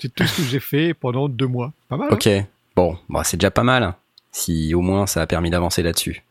C'est 0.00 0.12
tout 0.14 0.26
ce 0.26 0.36
que 0.38 0.48
j'ai 0.48 0.60
fait 0.60 0.94
pendant 0.94 1.28
deux 1.28 1.46
mois. 1.46 1.72
Pas 1.88 1.96
mal. 1.96 2.08
hein? 2.10 2.14
Ok. 2.14 2.28
Bon, 2.74 2.98
bah, 3.08 3.22
c'est 3.22 3.36
déjà 3.36 3.50
pas 3.50 3.62
mal. 3.64 3.94
Si 4.30 4.74
au 4.74 4.80
moins 4.80 5.06
ça 5.06 5.22
a 5.22 5.26
permis 5.26 5.50
d'avancer 5.50 5.82
là-dessus. 5.82 6.22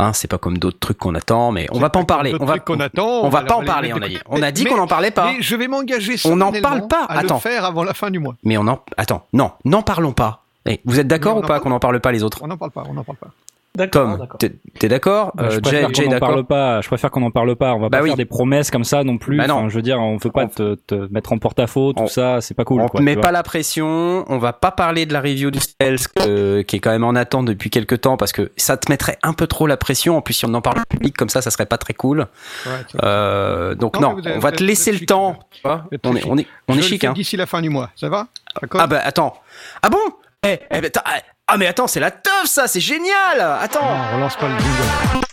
Hein, 0.00 0.12
c'est 0.12 0.28
pas 0.28 0.38
comme 0.38 0.58
d'autres 0.58 0.78
trucs 0.78 0.98
qu'on 0.98 1.14
attend, 1.16 1.50
mais 1.50 1.66
on 1.72 1.80
va 1.80 1.90
pas 1.90 1.98
en 1.98 2.04
parler. 2.04 2.32
On 2.38 2.44
va, 2.44 2.54
attend. 2.54 3.02
on 3.24 3.28
va 3.28 3.42
pas 3.42 3.56
en 3.56 3.64
parler. 3.64 3.92
On 3.92 3.96
a 4.00 4.08
dit. 4.08 4.14
côté. 4.14 4.24
On 4.28 4.42
a 4.42 4.50
dit 4.52 4.62
Mais- 4.64 4.70
qu'on 4.70 4.78
en 4.78 4.86
parlait 4.86 5.10
pas. 5.10 5.32
Mais 5.32 5.42
je 5.42 5.56
vais 5.56 5.66
m'engager 5.66 6.14
On 6.24 6.36
n'en 6.36 6.52
parle 6.52 6.86
pas. 6.86 7.04
à 7.08 7.18
Attends. 7.18 7.34
le 7.34 7.40
faire 7.40 7.64
avant 7.64 7.82
la 7.82 7.94
fin 7.94 8.10
du 8.10 8.20
mois. 8.20 8.36
Mais 8.44 8.56
on 8.56 8.66
en. 8.68 8.78
Attends. 8.96 9.26
Non, 9.32 9.50
n'en 9.64 9.82
parlons 9.82 10.12
pas. 10.12 10.42
Eh, 10.66 10.80
vous 10.84 11.00
êtes 11.00 11.08
d'accord 11.08 11.38
ou 11.38 11.40
pas 11.40 11.58
qu'on 11.60 11.72
en 11.72 11.80
parle 11.80 11.98
pas 12.00 12.12
les 12.12 12.22
autres? 12.22 12.38
On 12.42 12.46
n'en 12.46 12.56
parle 12.56 12.70
pas, 12.70 12.84
on 12.88 12.94
n'en 12.94 13.02
parle 13.02 13.18
pas. 13.18 13.28
D'accord, 13.76 14.10
Tom, 14.10 14.18
d'accord. 14.18 14.38
t'es 14.80 14.88
d'accord 14.88 15.30
Bah, 15.36 15.44
Euh, 15.44 15.50
je 15.50 15.54
Jay, 15.56 15.60
préfère 15.60 15.92
qu'on 15.92 16.10
n'en 16.10 16.18
parle 16.18 16.44
pas. 16.46 16.80
Je 16.80 16.88
préfère 16.88 17.10
qu'on 17.12 17.20
n'en 17.20 17.30
parle 17.30 17.54
pas. 17.54 17.74
On 17.74 17.78
va 17.78 17.88
Bah 17.88 17.98
pas 17.98 18.02
oui. 18.02 18.08
faire 18.10 18.16
des 18.16 18.24
promesses 18.24 18.72
comme 18.72 18.82
ça 18.82 19.04
non 19.04 19.18
plus. 19.18 19.36
Bah 19.36 19.46
non. 19.46 19.54
Enfin, 19.54 19.68
je 19.68 19.74
veux 19.76 19.82
dire, 19.82 20.00
on 20.00 20.16
veut 20.16 20.30
pas 20.32 20.44
On- 20.44 20.48
te, 20.48 20.74
te 20.74 20.94
mettre 21.12 21.32
en 21.32 21.38
porte-à-faux, 21.38 21.92
tout 21.92 22.02
On- 22.02 22.06
ça. 22.08 22.40
C'est 22.40 22.54
pas 22.54 22.64
cool. 22.64 22.80
on 22.80 22.88
quoi, 22.88 22.98
te 22.98 23.04
met 23.04 23.14
pas 23.14 23.30
la 23.30 23.44
pression, 23.44 24.24
on 24.26 24.38
va 24.38 24.52
pas 24.52 24.72
parler 24.72 25.06
de 25.06 25.12
la 25.12 25.20
review 25.20 25.52
du 25.52 25.60
Stealth 25.60 26.08
euh, 26.26 26.64
qui 26.64 26.76
est 26.76 26.80
quand 26.80 26.90
même 26.90 27.04
en 27.04 27.14
attente 27.14 27.46
depuis 27.46 27.70
quelques 27.70 28.00
temps 28.00 28.16
parce 28.16 28.32
que 28.32 28.50
ça 28.56 28.76
te 28.76 28.90
mettrait 28.90 29.16
un 29.22 29.32
peu 29.32 29.46
trop 29.46 29.68
la 29.68 29.76
pression. 29.76 30.16
En 30.16 30.22
plus, 30.22 30.34
si 30.34 30.44
on 30.44 30.54
en 30.54 30.60
parle 30.60 30.78
au 30.80 30.84
public 30.88 31.16
comme 31.16 31.28
ça, 31.28 31.40
ça 31.40 31.50
serait 31.52 31.66
pas 31.66 31.78
très 31.78 31.94
cool. 31.94 32.26
Ouais, 32.66 32.72
Euh, 33.04 33.74
donc 33.76 34.00
Non, 34.00 34.16
on 34.34 34.38
va 34.40 34.50
te 34.50 34.64
laisser 34.64 34.90
le 34.90 35.06
temps. 35.06 35.38
on 35.64 35.70
est, 36.16 36.20
chic. 36.20 36.26
on 36.28 36.36
est, 36.38 36.46
on 36.66 36.72
Je 36.72 36.78
est 36.78 36.82
le 36.82 36.82
chic, 36.88 37.04
hein. 37.04 37.12
D'ici 37.12 37.36
la 37.36 37.46
fin 37.46 37.60
du 37.62 37.68
mois, 37.70 37.90
ça 37.94 38.08
va? 38.08 38.26
D'accord 38.60 38.80
Ah 38.82 38.86
bah 38.88 39.00
attends. 39.04 39.34
Ah 39.82 39.88
bon? 39.88 39.98
Eh, 40.44 40.58
eh, 40.70 40.80
bah, 40.80 40.86
attends, 40.88 41.00
ah, 41.48 41.56
mais 41.56 41.66
attends, 41.66 41.86
c'est 41.86 42.00
la 42.00 42.10
teuf 42.10 42.44
ça, 42.46 42.66
c'est 42.68 42.80
génial. 42.80 43.40
Attends. 43.40 43.82
Non, 43.82 43.96
on 44.12 44.16
relance 44.16 44.36
pas 44.36 44.48
le 44.48 44.58
jingle. 44.58 45.26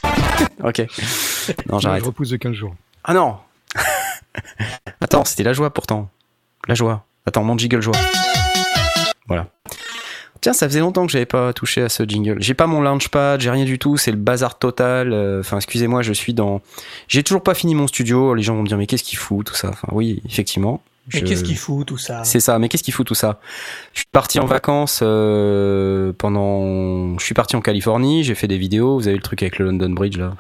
Ok. 0.63 0.79
Non, 1.69 1.77
Je 1.79 1.83
j'arrête. 1.83 2.03
repousse 2.03 2.29
de 2.29 2.37
15 2.37 2.53
jours. 2.53 2.73
Ah 3.03 3.13
non. 3.13 3.37
attends, 5.01 5.25
c'était 5.25 5.43
la 5.43 5.53
joie 5.53 5.73
pourtant. 5.73 6.09
La 6.67 6.75
joie. 6.75 7.05
Attends, 7.25 7.43
mon 7.43 7.57
jingle 7.57 7.81
joie. 7.81 7.95
Voilà. 9.27 9.47
Tiens, 10.41 10.53
ça 10.53 10.67
faisait 10.67 10.79
longtemps 10.79 11.05
que 11.05 11.11
j'avais 11.11 11.25
pas 11.25 11.53
touché 11.53 11.81
à 11.81 11.89
ce 11.89 12.03
jingle. 12.03 12.37
J'ai 12.39 12.53
pas 12.53 12.67
mon 12.67 12.81
launchpad, 12.81 13.41
j'ai 13.41 13.49
rien 13.49 13.65
du 13.65 13.79
tout, 13.79 13.97
c'est 13.97 14.11
le 14.11 14.17
bazar 14.17 14.59
total. 14.59 15.11
Euh, 15.11 15.39
Enfin, 15.39 15.57
excusez-moi, 15.57 16.01
je 16.03 16.13
suis 16.13 16.33
dans. 16.33 16.61
J'ai 17.07 17.23
toujours 17.23 17.41
pas 17.41 17.55
fini 17.55 17.73
mon 17.73 17.87
studio. 17.87 18.35
Les 18.35 18.43
gens 18.43 18.55
vont 18.55 18.61
me 18.61 18.67
dire 18.67 18.77
mais 18.77 18.85
qu'est-ce 18.85 19.03
qu'il 19.03 19.17
fout 19.17 19.45
tout 19.45 19.55
ça. 19.55 19.69
Enfin, 19.69 19.87
oui, 19.91 20.21
effectivement. 20.27 20.83
Mais 21.13 21.21
qu'est-ce 21.21 21.43
qu'il 21.43 21.57
fout 21.57 21.85
tout 21.85 21.97
ça? 21.97 22.23
C'est 22.23 22.39
ça, 22.39 22.57
mais 22.57 22.67
qu'est-ce 22.67 22.83
qu'il 22.83 22.93
fout 22.93 23.05
tout 23.05 23.15
ça? 23.15 23.39
Je 23.93 23.99
suis 23.99 24.07
parti 24.11 24.39
en 24.39 24.45
vacances 24.45 25.01
euh, 25.03 26.13
pendant. 26.17 27.17
Je 27.19 27.23
suis 27.23 27.35
parti 27.35 27.55
en 27.55 27.61
Californie, 27.61 28.23
j'ai 28.23 28.35
fait 28.35 28.47
des 28.47 28.57
vidéos. 28.57 28.95
Vous 28.97 29.07
avez 29.07 29.17
le 29.17 29.21
truc 29.23 29.41
avec 29.43 29.59
le 29.59 29.65
London 29.65 29.89
Bridge 29.91 30.17
là. 30.17 30.33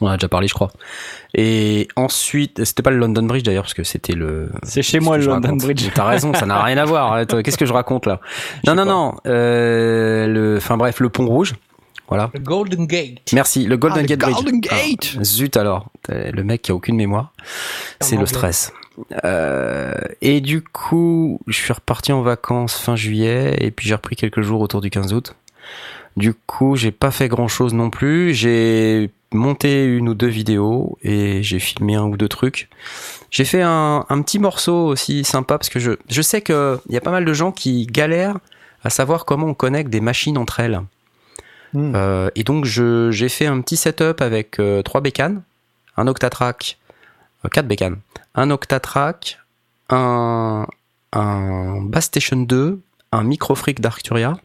On 0.00 0.08
en 0.08 0.10
a 0.10 0.16
déjà 0.16 0.28
parlé, 0.28 0.48
je 0.48 0.54
crois. 0.54 0.72
Et 1.34 1.86
ensuite, 1.94 2.64
c'était 2.64 2.82
pas 2.82 2.90
le 2.90 2.96
London 2.96 3.22
Bridge 3.22 3.44
d'ailleurs, 3.44 3.62
parce 3.62 3.74
que 3.74 3.84
c'était 3.84 4.14
le. 4.14 4.50
C'est 4.64 4.82
chez 4.82 4.98
moi 4.98 5.18
le 5.18 5.24
London 5.26 5.42
raconte 5.50 5.62
Bridge. 5.62 5.88
T'as 5.94 6.04
raison, 6.04 6.34
ça 6.34 6.46
n'a 6.46 6.60
rien 6.62 6.76
à 6.78 6.84
voir. 6.84 7.24
Qu'est-ce 7.44 7.56
que 7.58 7.66
je 7.66 7.72
raconte 7.72 8.06
là? 8.06 8.20
Non, 8.66 8.74
non, 8.74 8.84
pas. 8.84 8.90
non. 8.90 9.14
euh, 9.26 10.26
le, 10.26 10.56
enfin 10.56 10.76
bref, 10.76 10.98
le 10.98 11.10
pont 11.10 11.26
rouge. 11.26 11.54
Voilà. 12.08 12.30
Le 12.34 12.40
Golden 12.40 12.86
Gate. 12.86 13.32
Merci. 13.32 13.64
Le 13.64 13.76
Golden 13.76 13.98
Ah, 13.98 14.02
le 14.02 14.06
Gate 14.08 14.18
Bridge. 14.20 14.34
Golden 14.34 14.60
Gate. 14.60 15.14
Ah, 15.18 15.24
zut 15.24 15.56
alors. 15.56 15.90
Le 16.08 16.42
mec 16.42 16.62
qui 16.62 16.70
a 16.70 16.74
aucune 16.74 16.96
mémoire. 16.96 17.32
C'est 18.00 18.16
le 18.16 18.26
stress. 18.26 18.72
Euh, 19.24 19.94
et 20.20 20.40
du 20.40 20.62
coup, 20.62 21.40
je 21.46 21.56
suis 21.56 21.72
reparti 21.72 22.12
en 22.12 22.22
vacances 22.22 22.76
fin 22.78 22.94
juillet 22.96 23.56
et 23.60 23.70
puis 23.70 23.88
j'ai 23.88 23.94
repris 23.94 24.16
quelques 24.16 24.42
jours 24.42 24.60
autour 24.60 24.80
du 24.80 24.90
15 24.90 25.12
août. 25.12 25.34
Du 26.16 26.32
coup, 26.34 26.76
j'ai 26.76 26.92
pas 26.92 27.10
fait 27.10 27.28
grand 27.28 27.48
chose 27.48 27.74
non 27.74 27.90
plus. 27.90 28.34
J'ai 28.34 29.10
monté 29.32 29.84
une 29.84 30.08
ou 30.08 30.14
deux 30.14 30.28
vidéos 30.28 30.96
et 31.02 31.42
j'ai 31.42 31.58
filmé 31.58 31.96
un 31.96 32.04
ou 32.04 32.16
deux 32.16 32.28
trucs. 32.28 32.68
J'ai 33.30 33.44
fait 33.44 33.62
un, 33.62 34.04
un 34.08 34.22
petit 34.22 34.38
morceau 34.38 34.86
aussi 34.86 35.24
sympa 35.24 35.58
parce 35.58 35.70
que 35.70 35.80
je, 35.80 35.92
je 36.08 36.22
sais 36.22 36.40
qu'il 36.40 36.78
y 36.90 36.96
a 36.96 37.00
pas 37.00 37.10
mal 37.10 37.24
de 37.24 37.32
gens 37.32 37.50
qui 37.50 37.86
galèrent 37.86 38.38
à 38.84 38.90
savoir 38.90 39.24
comment 39.24 39.46
on 39.48 39.54
connecte 39.54 39.90
des 39.90 40.00
machines 40.00 40.38
entre 40.38 40.60
elles. 40.60 40.80
Hmm. 41.74 41.92
Euh, 41.96 42.30
et 42.36 42.44
donc 42.44 42.64
j'ai 42.64 43.28
fait 43.28 43.46
un 43.46 43.60
petit 43.60 43.76
setup 43.76 44.20
avec 44.20 44.60
euh, 44.60 44.82
trois 44.82 45.00
bécanes, 45.00 45.42
un 45.96 46.06
Octatrack, 46.06 46.78
euh, 47.44 47.48
quatre 47.48 47.66
bécanes, 47.66 47.98
un 48.36 48.50
Octatrack, 48.50 49.40
un, 49.90 50.66
un 51.12 51.80
Bass 51.82 52.04
Station 52.04 52.36
2, 52.36 52.80
un 53.10 53.24
Microfreak 53.24 53.80
d'Arcturia, 53.80 54.38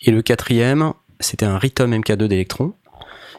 et 0.00 0.10
le 0.10 0.22
quatrième, 0.22 0.94
c'était 1.20 1.44
un 1.44 1.58
Rhythm 1.58 1.92
MK2 1.92 2.26
d'Electron. 2.26 2.72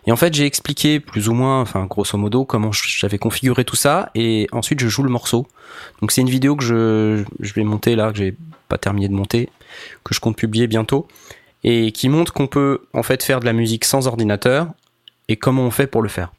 Et 0.08 0.12
en 0.12 0.16
fait, 0.16 0.34
j'ai 0.34 0.46
expliqué 0.46 1.00
plus 1.00 1.30
ou 1.30 1.34
moins, 1.34 1.62
enfin 1.62 1.86
grosso 1.86 2.18
modo, 2.18 2.44
comment 2.44 2.72
j'avais 2.72 3.20
configuré 3.20 3.66
tout 3.66 3.76
ça, 3.76 4.12
et 4.14 4.48
ensuite 4.52 4.80
je 4.80 4.88
joue 4.88 5.04
le 5.04 5.10
morceau. 5.10 5.48
Donc 6.02 6.12
c'est 6.12 6.22
une 6.22 6.30
vidéo 6.30 6.56
que 6.56 6.64
je, 6.64 7.24
je 7.40 7.54
vais 7.54 7.64
monter 7.64 7.96
là, 7.96 8.12
que 8.12 8.18
j'ai 8.18 8.36
pas 8.68 8.78
terminé 8.78 9.08
de 9.08 9.14
monter, 9.14 9.50
que 10.04 10.14
je 10.14 10.20
compte 10.20 10.38
publier 10.38 10.68
bientôt, 10.68 11.08
et 11.64 11.92
qui 11.92 12.10
montre 12.10 12.34
qu'on 12.34 12.48
peut 12.48 12.82
en 12.94 13.04
fait 13.04 13.24
faire 13.24 13.40
de 13.40 13.46
la 13.46 13.54
musique 13.54 13.86
sans 13.86 14.08
ordinateur, 14.08 14.68
et 15.28 15.38
comment 15.38 15.64
on 15.64 15.72
fait 15.72 15.88
pour 15.88 16.02
le 16.02 16.10
faire. 16.10 16.32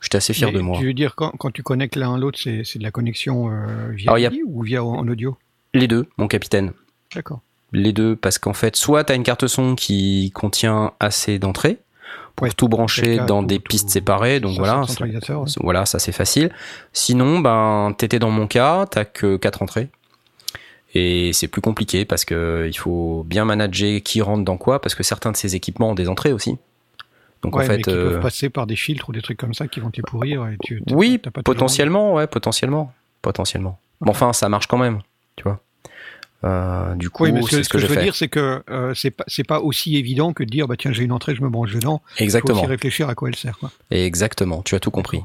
J'étais 0.00 0.16
assez 0.18 0.32
fier 0.32 0.48
Mais 0.52 0.58
de 0.58 0.62
moi. 0.62 0.78
Tu 0.78 0.86
veux 0.86 0.92
dire, 0.94 1.14
quand, 1.16 1.30
quand 1.38 1.50
tu 1.50 1.62
connectes 1.62 1.96
l'un 1.96 2.14
à 2.14 2.18
l'autre, 2.18 2.38
c'est 2.40 2.62
c'est 2.64 2.78
de 2.78 2.84
la 2.84 2.92
connexion 2.92 3.50
euh, 3.50 3.90
via 3.92 4.12
Alors, 4.12 4.32
a- 4.32 4.36
ou 4.46 4.62
via 4.62 4.84
en 4.84 5.06
audio? 5.08 5.36
Les 5.74 5.88
deux, 5.88 6.06
mon 6.18 6.28
capitaine. 6.28 6.72
D'accord. 7.14 7.40
Les 7.72 7.92
deux, 7.92 8.14
parce 8.16 8.38
qu'en 8.38 8.54
fait, 8.54 8.76
soit 8.76 9.04
tu 9.04 9.12
as 9.12 9.16
une 9.16 9.24
carte 9.24 9.46
son 9.48 9.74
qui 9.74 10.30
contient 10.34 10.92
assez 11.00 11.38
d'entrées 11.38 11.78
pour 12.36 12.44
Ouais, 12.44 12.52
tout 12.52 12.68
brancher 12.68 13.16
cas, 13.16 13.24
dans 13.26 13.40
tout- 13.42 13.48
des 13.48 13.56
tout- 13.58 13.64
pistes 13.68 13.90
séparées, 13.90 14.38
donc 14.40 14.56
voilà, 14.56 14.82
ouais. 14.82 15.44
voilà, 15.60 15.84
ça 15.84 15.98
c'est 15.98 16.12
facile. 16.12 16.50
Sinon, 16.92 17.40
ben 17.40 17.92
t'étais 17.98 18.20
dans 18.20 18.30
mon 18.30 18.46
cas, 18.46 18.86
t'as 18.86 19.04
que 19.04 19.36
quatre 19.36 19.60
entrées. 19.62 19.88
Et 20.94 21.32
c'est 21.34 21.48
plus 21.48 21.60
compliqué 21.60 22.04
parce 22.04 22.24
que 22.24 22.66
il 22.66 22.76
faut 22.76 23.22
bien 23.26 23.44
manager 23.44 24.00
qui 24.02 24.22
rentre 24.22 24.44
dans 24.44 24.56
quoi, 24.56 24.80
parce 24.80 24.94
que 24.94 25.02
certains 25.02 25.32
de 25.32 25.36
ces 25.36 25.54
équipements 25.54 25.90
ont 25.90 25.94
des 25.94 26.08
entrées 26.08 26.32
aussi. 26.32 26.56
Donc 27.42 27.54
Ouais, 27.54 27.64
en 27.64 27.68
mais 27.68 27.76
fait, 27.76 27.82
qui 27.82 27.90
euh, 27.90 28.10
peuvent 28.12 28.20
passer 28.20 28.48
par 28.48 28.66
des 28.66 28.74
filtres 28.74 29.08
ou 29.08 29.12
des 29.12 29.20
trucs 29.22 29.38
comme 29.38 29.54
ça 29.54 29.68
qui 29.68 29.80
vont 29.80 29.90
et 29.90 30.56
tu- 30.64 30.82
t'as 30.86 30.94
oui, 30.94 31.18
pas- 31.18 31.30
potentiellement, 31.42 32.14
ouais, 32.14 32.26
potentiellement, 32.26 32.92
potentiellement. 33.22 33.78
Mais 34.00 34.10
enfin, 34.10 34.32
ça 34.32 34.48
marche 34.48 34.66
quand 34.66 34.78
même, 34.78 35.00
tu 35.36 35.44
vois. 35.44 35.60
Euh, 36.44 36.94
du 36.94 37.10
coup, 37.10 37.24
Oui, 37.24 37.32
mais 37.32 37.42
ce 37.42 37.46
que, 37.50 37.56
c'est 37.56 37.62
ce 37.64 37.68
que 37.68 37.78
je 37.78 37.86
veux 37.86 37.94
fait. 37.94 38.02
dire, 38.02 38.14
c'est 38.14 38.28
que 38.28 38.62
euh, 38.70 38.94
c'est 38.94 39.44
pas, 39.44 39.60
aussi 39.60 39.96
évident 39.96 40.32
que 40.32 40.42
de 40.44 40.48
dire, 40.48 40.66
bah 40.68 40.76
tiens, 40.78 40.92
j'ai 40.92 41.02
une 41.04 41.12
entrée, 41.12 41.34
je 41.34 41.42
me 41.42 41.48
branche 41.48 41.72
dedans. 41.74 42.00
Il 42.14 42.18
faut 42.18 42.24
Exactement. 42.24 42.58
aussi 42.60 42.66
réfléchir 42.66 43.08
à 43.08 43.14
quoi 43.14 43.28
elle 43.28 43.36
sert. 43.36 43.58
Quoi. 43.58 43.70
Exactement, 43.90 44.62
tu 44.62 44.74
as 44.74 44.80
tout 44.80 44.90
compris. 44.92 45.22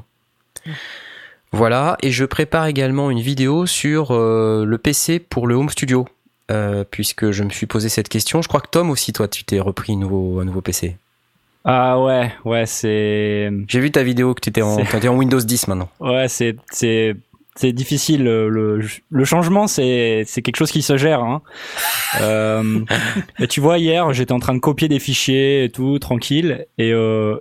Voilà, 1.52 1.96
et 2.02 2.10
je 2.10 2.24
prépare 2.24 2.66
également 2.66 3.10
une 3.10 3.20
vidéo 3.20 3.66
sur 3.66 4.10
euh, 4.10 4.64
le 4.64 4.76
PC 4.78 5.20
pour 5.20 5.46
le 5.46 5.54
Home 5.54 5.68
Studio, 5.70 6.08
euh, 6.50 6.82
puisque 6.90 7.30
je 7.30 7.44
me 7.44 7.50
suis 7.50 7.66
posé 7.66 7.88
cette 7.88 8.08
question. 8.08 8.42
Je 8.42 8.48
crois 8.48 8.60
que 8.60 8.68
Tom 8.70 8.90
aussi, 8.90 9.12
toi, 9.12 9.28
tu 9.28 9.44
t'es 9.44 9.60
repris 9.60 9.92
un 9.92 9.98
nouveau, 9.98 10.40
un 10.40 10.44
nouveau 10.44 10.60
PC. 10.62 10.96
Ah 11.64 12.00
ouais, 12.02 12.32
ouais, 12.44 12.66
c'est, 12.66 13.50
J'ai 13.68 13.80
vu 13.80 13.90
ta 13.92 14.02
vidéo 14.02 14.34
que 14.34 14.40
tu 14.40 14.48
étais, 14.50 14.62
en- 14.62 14.76
C'est- 14.78 14.84
t'étais 14.90 15.08
en 15.08 15.16
Windows 15.16 15.40
10 15.40 15.68
maintenant. 15.68 15.88
ouais, 16.00 16.26
c'est, 16.28 16.56
c'est, 16.72 17.14
c'est 17.54 17.72
difficile. 17.72 18.24
Le, 18.24 18.80
changement, 19.24 19.66
c'est, 19.68 20.24
c'est 20.26 20.42
quelque 20.42 20.56
chose 20.56 20.72
qui 20.72 20.82
se 20.82 20.96
gère. 20.96 21.20
Hein. 21.20 21.40
Euh, 22.20 22.78
et 23.40 23.48
tu 23.48 23.60
vois, 23.60 23.78
hier, 23.78 24.12
j'étais 24.12 24.30
en 24.32 24.38
train 24.38 24.54
de 24.54 24.60
copier 24.60 24.86
des 24.86 25.00
fichiers 25.00 25.64
et 25.64 25.68
tout, 25.68 25.98
tranquille, 25.98 26.64
et 26.78 26.92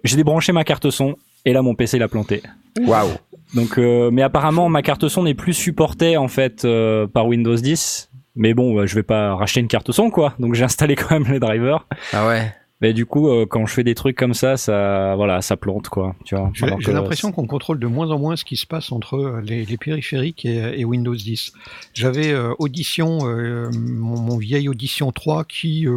j'ai 0.03 0.15
débranché 0.15 0.51
ma 0.51 0.63
carte 0.63 0.89
son, 0.89 1.15
et 1.45 1.53
là, 1.53 1.61
mon 1.61 1.75
PC 1.75 1.99
l'a 1.99 2.07
planté. 2.07 2.41
Waouh 2.81 3.09
Donc, 3.53 3.77
euh, 3.77 4.09
mais 4.11 4.21
apparemment, 4.21 4.69
ma 4.69 4.81
carte 4.81 5.07
son 5.07 5.23
n'est 5.23 5.33
plus 5.33 5.53
supportée 5.53 6.17
en 6.17 6.27
fait 6.27 6.65
euh, 6.65 7.07
par 7.07 7.27
Windows 7.27 7.55
10. 7.55 8.09
Mais 8.35 8.53
bon, 8.53 8.79
euh, 8.79 8.87
je 8.87 8.95
vais 8.95 9.03
pas 9.03 9.35
racheter 9.35 9.59
une 9.59 9.67
carte 9.67 9.91
son, 9.91 10.09
quoi. 10.09 10.33
Donc, 10.39 10.55
j'ai 10.55 10.63
installé 10.63 10.95
quand 10.97 11.11
même 11.11 11.31
les 11.31 11.39
drivers. 11.39 11.87
Ah 12.13 12.27
ouais 12.27 12.53
Mais 12.83 12.93
du 12.93 13.07
coup, 13.07 13.29
euh, 13.29 13.47
quand 13.47 13.65
je 13.65 13.73
fais 13.73 13.83
des 13.83 13.95
trucs 13.95 14.15
comme 14.15 14.35
ça, 14.35 14.57
ça, 14.57 15.15
voilà, 15.15 15.41
ça 15.41 15.57
plante, 15.57 15.89
quoi. 15.89 16.15
Tu 16.23 16.35
vois. 16.35 16.51
J'ai 16.53 16.93
l'impression 16.93 17.31
qu'on 17.31 17.47
contrôle 17.47 17.79
de 17.79 17.87
moins 17.87 18.11
en 18.11 18.19
moins 18.19 18.35
ce 18.35 18.45
qui 18.45 18.57
se 18.57 18.67
passe 18.67 18.91
entre 18.91 19.15
euh, 19.15 19.41
les, 19.41 19.65
les 19.65 19.77
périphériques 19.77 20.45
et, 20.45 20.79
et 20.79 20.85
Windows 20.85 21.15
10. 21.15 21.53
J'avais 21.95 22.31
euh, 22.31 22.53
Audition, 22.59 23.19
euh, 23.23 23.71
mon, 23.73 24.19
mon 24.19 24.37
vieil 24.37 24.69
Audition 24.69 25.11
3 25.11 25.45
qui, 25.45 25.87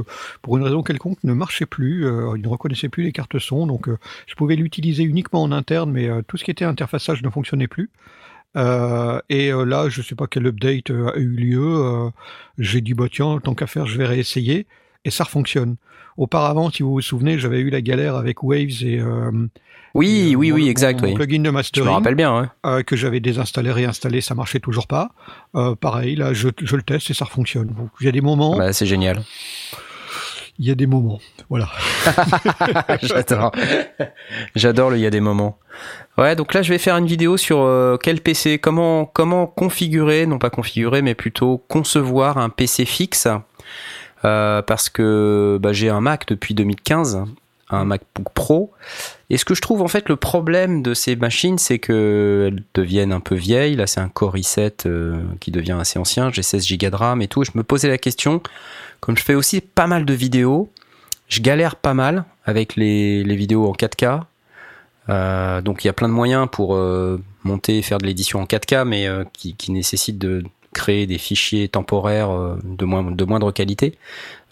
pour 0.41 0.57
une 0.57 0.63
raison 0.63 0.83
quelconque, 0.83 1.23
ne 1.25 1.35
marchait 1.35 1.67
plus. 1.67 2.07
il 2.37 2.43
ne 2.43 2.49
reconnaissait 2.49 2.89
plus 2.89 3.05
les 3.05 3.13
cartes 3.13 3.39
son, 3.39 3.67
donc 3.67 3.89
je 4.27 4.35
pouvais 4.35 4.57
l'utiliser 4.57 5.03
uniquement 5.03 5.43
en 5.43 5.53
interne, 5.53 5.91
mais 5.91 6.09
tout 6.27 6.39
ce 6.39 6.45
qui 6.45 6.51
était 6.51 6.65
interfaçage 6.65 7.23
ne 7.23 7.29
fonctionnait 7.29 7.69
plus. 7.69 7.91
Euh, 8.57 9.21
et 9.29 9.53
euh, 9.53 9.65
là, 9.65 9.89
je 9.89 10.01
sais 10.03 10.15
pas 10.15 10.27
quel 10.27 10.47
update 10.47 10.91
euh, 10.91 11.13
a 11.15 11.19
eu 11.19 11.29
lieu. 11.29 12.11
J'ai 12.59 12.81
dit 12.81 12.95
bah 12.95 13.07
tiens, 13.11 13.39
tant 13.43 13.55
qu'à 13.55 13.67
faire, 13.67 13.87
je 13.87 13.99
vais 13.99 14.07
réessayer 14.07 14.67
et 15.05 15.11
ça 15.11 15.25
fonctionne. 15.25 15.77
Auparavant, 16.17 16.71
si 16.71 16.83
vous 16.83 16.93
vous 16.93 17.01
souvenez, 17.01 17.39
j'avais 17.39 17.59
eu 17.61 17.71
la 17.71 17.81
galère 17.81 18.17
avec 18.17 18.43
Waves 18.43 18.83
et 18.83 18.99
euh, 19.01 19.31
Oui, 19.95 20.31
et, 20.33 20.37
oui, 20.37 20.51
mon- 20.51 20.57
oui, 20.57 20.63
mon- 20.65 20.69
exact, 20.71 21.03
mon 21.03 21.09
oui. 21.09 21.15
plugin 21.15 21.39
de 21.41 21.45
Je 21.45 21.49
me 21.51 21.53
mastering 21.53 21.89
rappelle 21.89 22.15
bien, 22.15 22.51
euh, 22.65 22.83
que 22.83 22.97
j'avais 22.97 23.21
désinstallé, 23.21 23.71
réinstallé, 23.71 24.21
ça 24.21 24.35
marchait 24.35 24.61
toujours 24.61 24.87
pas. 24.87 25.11
Euh, 25.55 25.75
pareil, 25.75 26.17
là, 26.17 26.33
je, 26.33 26.49
je 26.63 26.77
le 26.77 26.83
teste 26.83 27.11
et 27.11 27.15
ça 27.15 27.27
fonctionne. 27.27 27.69
Donc, 27.69 27.91
il 28.01 28.07
y 28.07 28.09
a 28.09 28.13
des 28.13 28.21
moments, 28.23 28.57
Bah, 28.57 28.73
c'est 28.73 28.87
génial. 28.87 29.23
il 30.59 30.67
y 30.67 30.71
a 30.71 30.75
des 30.75 30.87
moments. 30.87 31.21
Voilà. 31.51 31.69
J'adore. 33.03 33.53
J'adore 34.55 34.91
le 34.91 34.97
il 34.97 35.03
y 35.03 35.07
a 35.07 35.11
des 35.11 35.21
moments. 35.21 35.59
Ouais, 36.19 36.35
donc 36.35 36.55
là 36.55 36.63
je 36.63 36.71
vais 36.73 36.79
faire 36.79 36.97
une 36.97 37.07
vidéo 37.07 37.37
sur 37.37 37.59
euh, 37.61 37.99
quel 38.03 38.23
PC, 38.23 38.59
comment 38.59 39.05
comment 39.05 39.47
configurer, 39.47 40.25
non 40.27 40.39
pas 40.39 40.49
configurer, 40.49 41.03
mais 41.03 41.15
plutôt 41.15 41.59
concevoir 41.69 42.39
un 42.39 42.49
PC 42.49 42.87
fixe, 42.87 43.27
Euh, 43.27 43.39
parce 44.23 44.89
que 44.89 45.59
bah, 45.61 45.73
j'ai 45.73 45.89
un 45.89 46.01
Mac 46.01 46.27
depuis 46.27 46.55
2015, 46.55 47.25
un 47.71 47.85
MacBook 47.85 48.33
Pro, 48.35 48.73
et 49.29 49.39
ce 49.39 49.45
que 49.45 49.55
je 49.55 49.61
trouve 49.61 49.83
en 49.83 49.89
fait 49.89 50.09
le 50.09 50.17
problème 50.17 50.83
de 50.83 50.95
ces 50.95 51.17
machines, 51.17 51.59
c'est 51.59 51.79
que 51.79 52.49
elles 52.49 52.63
deviennent 52.75 53.13
un 53.13 53.21
peu 53.21 53.35
vieilles. 53.35 53.77
Là 53.77 53.87
c'est 53.87 54.01
un 54.01 54.09
Core 54.09 54.37
i7 54.37 54.87
euh, 54.87 55.23
qui 55.41 55.51
devient 55.51 55.77
assez 55.81 55.99
ancien, 55.99 56.31
j'ai 56.31 56.43
16 56.43 56.69
Go 56.79 56.91
de 56.91 56.97
RAM 56.97 57.23
et 57.23 57.29
tout. 57.29 57.43
Et 57.43 57.45
je 57.45 57.53
me 57.55 57.65
posais 57.65 57.89
la 57.89 57.99
question, 57.99 58.41
comme 59.01 59.17
je 59.17 59.25
fais 59.25 59.35
aussi 59.35 59.61
pas 59.61 59.87
mal 59.87 60.05
de 60.05 60.15
vidéos, 60.15 60.71
je 61.29 61.41
galère 61.41 61.77
pas 61.77 61.95
mal 61.95 62.25
avec 62.45 62.77
les, 62.77 63.25
les 63.25 63.37
vidéos 63.37 63.69
en 63.69 63.73
4K. 63.73 64.23
Euh, 65.09 65.61
donc 65.61 65.85
il 65.85 65.87
y 65.87 65.91
a 65.91 65.93
plein 65.93 66.09
de 66.09 66.15
moyens 66.15 66.49
pour 66.51 66.75
euh, 66.75 67.21
monter 67.45 67.79
et 67.79 67.83
faire 67.83 67.99
de 67.99 68.07
l'édition 68.07 68.41
en 68.41 68.45
4K, 68.45 68.85
mais 68.85 69.07
euh, 69.07 69.25
qui, 69.33 69.55
qui 69.55 69.73
nécessitent 69.73 70.19
de 70.19 70.45
créer 70.77 71.07
des 71.07 71.19
fichiers 71.19 71.69
temporaires 71.69 72.31
euh, 72.31 72.57
de, 72.63 72.85
moins, 72.85 73.03
de 73.03 73.25
moindre 73.25 73.51
qualité, 73.51 73.95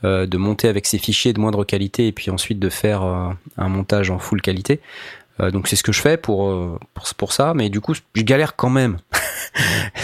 euh, 0.02 0.26
de 0.26 0.38
monter 0.38 0.69
avec 0.69 0.87
ces 0.87 0.99
fichiers 0.99 1.33
de 1.33 1.40
moindre 1.40 1.64
qualité 1.64 2.09
et 2.09 2.12
puis 2.12 2.31
ensuite 2.31 2.59
de 2.59 2.71
faire 2.71 3.02
euh, 3.02 3.28
un 3.59 3.69
montage 3.69 4.11
en 4.11 4.19
full 4.19 4.40
qualité. 4.40 4.81
Donc 5.40 5.66
c'est 5.66 5.75
ce 5.75 5.83
que 5.83 5.90
je 5.90 6.00
fais 6.00 6.16
pour, 6.16 6.78
pour, 6.95 7.14
pour 7.16 7.33
ça, 7.33 7.54
mais 7.54 7.69
du 7.69 7.81
coup 7.81 7.93
je 7.93 8.23
galère 8.23 8.54
quand 8.57 8.71
même. 8.71 8.99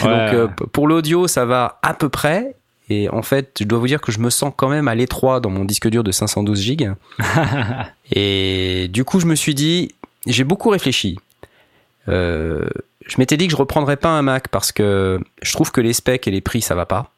Ouais. 0.05 0.33
donc 0.33 0.67
pour 0.71 0.87
l'audio 0.87 1.27
ça 1.27 1.45
va 1.45 1.79
à 1.83 1.95
peu 1.95 2.09
près. 2.09 2.55
Et 2.89 3.09
en 3.09 3.23
fait, 3.23 3.57
je 3.61 3.65
dois 3.65 3.79
vous 3.79 3.87
dire 3.87 4.01
que 4.01 4.13
je 4.13 4.19
me 4.19 4.31
sens 4.31 4.53
quand 4.55 4.69
même 4.69 4.89
à 4.89 4.95
l'étroit 4.95 5.41
dans 5.41 5.51
mon 5.51 5.65
disque 5.65 5.89
dur 5.89 6.05
de 6.05 6.13
512 6.13 6.61
gigs. 6.61 6.93
Et 8.13 8.89
du 8.93 9.05
coup, 9.05 9.21
je 9.21 9.27
me 9.27 9.35
suis 9.37 9.55
dit, 9.55 9.95
j'ai 10.27 10.45
beaucoup 10.45 10.69
réfléchi. 10.69 11.19
Euh, 12.09 12.69
je 13.11 13.17
m'étais 13.19 13.37
dit 13.37 13.47
que 13.47 13.53
je 13.53 13.57
reprendrais 13.57 13.97
pas 13.97 14.09
un 14.11 14.23
Mac 14.23 14.49
parce 14.49 14.73
que 14.73 15.21
je 15.43 15.53
trouve 15.53 15.73
que 15.73 15.81
les 15.81 15.93
specs 15.93 16.27
et 16.27 16.31
les 16.31 16.41
prix, 16.41 16.63
ça 16.63 16.75
va 16.75 16.87
pas. 16.87 17.11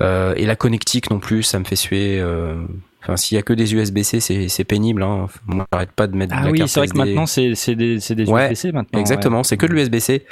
Euh, 0.00 0.34
et 0.36 0.44
la 0.46 0.56
connectique 0.56 1.10
non 1.10 1.20
plus, 1.20 1.42
ça 1.44 1.58
me 1.58 1.64
fait 1.64 1.76
suer. 1.76 2.18
euh, 2.20 2.56
Enfin, 3.04 3.16
s'il 3.16 3.34
y 3.34 3.38
a 3.38 3.42
que 3.42 3.52
des 3.52 3.74
USB-C, 3.74 4.20
c'est 4.48 4.64
pénible. 4.64 5.02
Hein. 5.02 5.26
Moi, 5.46 5.66
j'arrête 5.72 5.90
pas 5.90 6.06
de 6.06 6.16
mettre 6.16 6.34
de 6.34 6.38
Ah 6.40 6.44
la 6.44 6.50
oui, 6.52 6.62
c'est 6.68 6.78
vrai 6.78 6.86
que 6.86 6.96
maintenant 6.96 7.26
c'est 7.26 7.56
c'est 7.56 7.74
des 7.74 7.98
des 7.98 8.30
Ouais, 8.30 8.46
USB-C 8.52 8.70
maintenant. 8.70 9.00
Exactement, 9.00 9.38
ouais. 9.38 9.44
c'est 9.44 9.56
que 9.56 9.66
de 9.66 9.72
l'USB-C. 9.72 10.24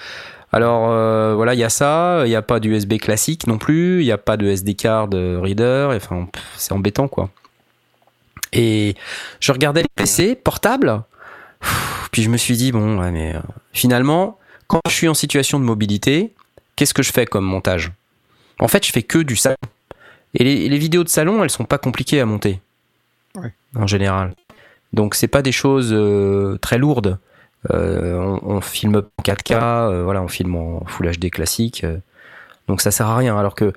Alors 0.53 0.89
euh, 0.91 1.35
voilà, 1.35 1.55
il 1.55 1.59
y 1.61 1.65
a 1.65 1.69
ça, 1.69 2.23
il 2.27 2.29
n'y 2.29 2.37
a 2.37 2.43
pas 2.43 2.59
d'USB 2.61 2.99
classique 2.99 3.47
non 3.49 3.59
plus, 3.59 4.03
il 4.03 4.05
n'y 4.05 4.13
a 4.13 4.19
pas 4.19 4.37
de 4.37 4.47
SD 4.47 4.75
card 4.75 5.09
reader, 5.13 5.89
enfin 5.97 6.29
c'est 6.57 6.73
embêtant 6.73 7.09
quoi. 7.09 7.31
Et 8.53 8.95
je 9.41 9.51
regardais 9.53 9.83
les 9.83 9.89
PC 9.95 10.35
portables, 10.35 11.03
puis 12.13 12.23
je 12.23 12.31
me 12.31 12.37
suis 12.37 12.57
dit 12.57 12.73
bon, 12.73 12.99
ouais, 13.01 13.11
mais 13.13 13.35
finalement, 13.73 14.39
quand 14.71 14.81
je 14.87 14.93
suis 14.93 15.09
en 15.09 15.15
situation 15.15 15.59
de 15.59 15.65
mobilité, 15.65 16.33
qu'est-ce 16.77 16.95
que 16.95 17.03
je 17.03 17.11
fais 17.11 17.27
comme 17.27 17.45
montage? 17.45 17.91
En 18.61 18.69
fait, 18.69 18.87
je 18.87 18.93
fais 18.93 19.03
que 19.03 19.19
du 19.19 19.35
salon. 19.35 19.57
Et 20.35 20.45
les, 20.45 20.69
les 20.69 20.79
vidéos 20.79 21.03
de 21.03 21.09
salon, 21.09 21.43
elles 21.43 21.51
sont 21.51 21.65
pas 21.65 21.77
compliquées 21.77 22.21
à 22.21 22.25
monter. 22.25 22.61
Ouais. 23.35 23.53
En 23.75 23.89
général. 23.89 24.33
Donc 24.93 25.17
c'est 25.17 25.27
pas 25.27 25.43
des 25.43 25.51
choses 25.51 25.91
euh, 25.93 26.57
très 26.61 26.79
lourdes. 26.79 27.19
Euh, 27.73 28.15
on, 28.15 28.59
on 28.59 28.61
filme 28.61 29.03
en 29.19 29.23
4K, 29.25 29.55
euh, 29.55 30.05
voilà, 30.05 30.23
on 30.23 30.29
filme 30.29 30.55
en 30.55 30.85
Full 30.87 31.11
HD 31.11 31.31
classique. 31.31 31.85
donc 32.69 32.81
ça 32.81 32.93
sert 32.93 33.09
à 33.09 33.17
rien. 33.17 33.37
Alors 33.37 33.57
que 33.57 33.73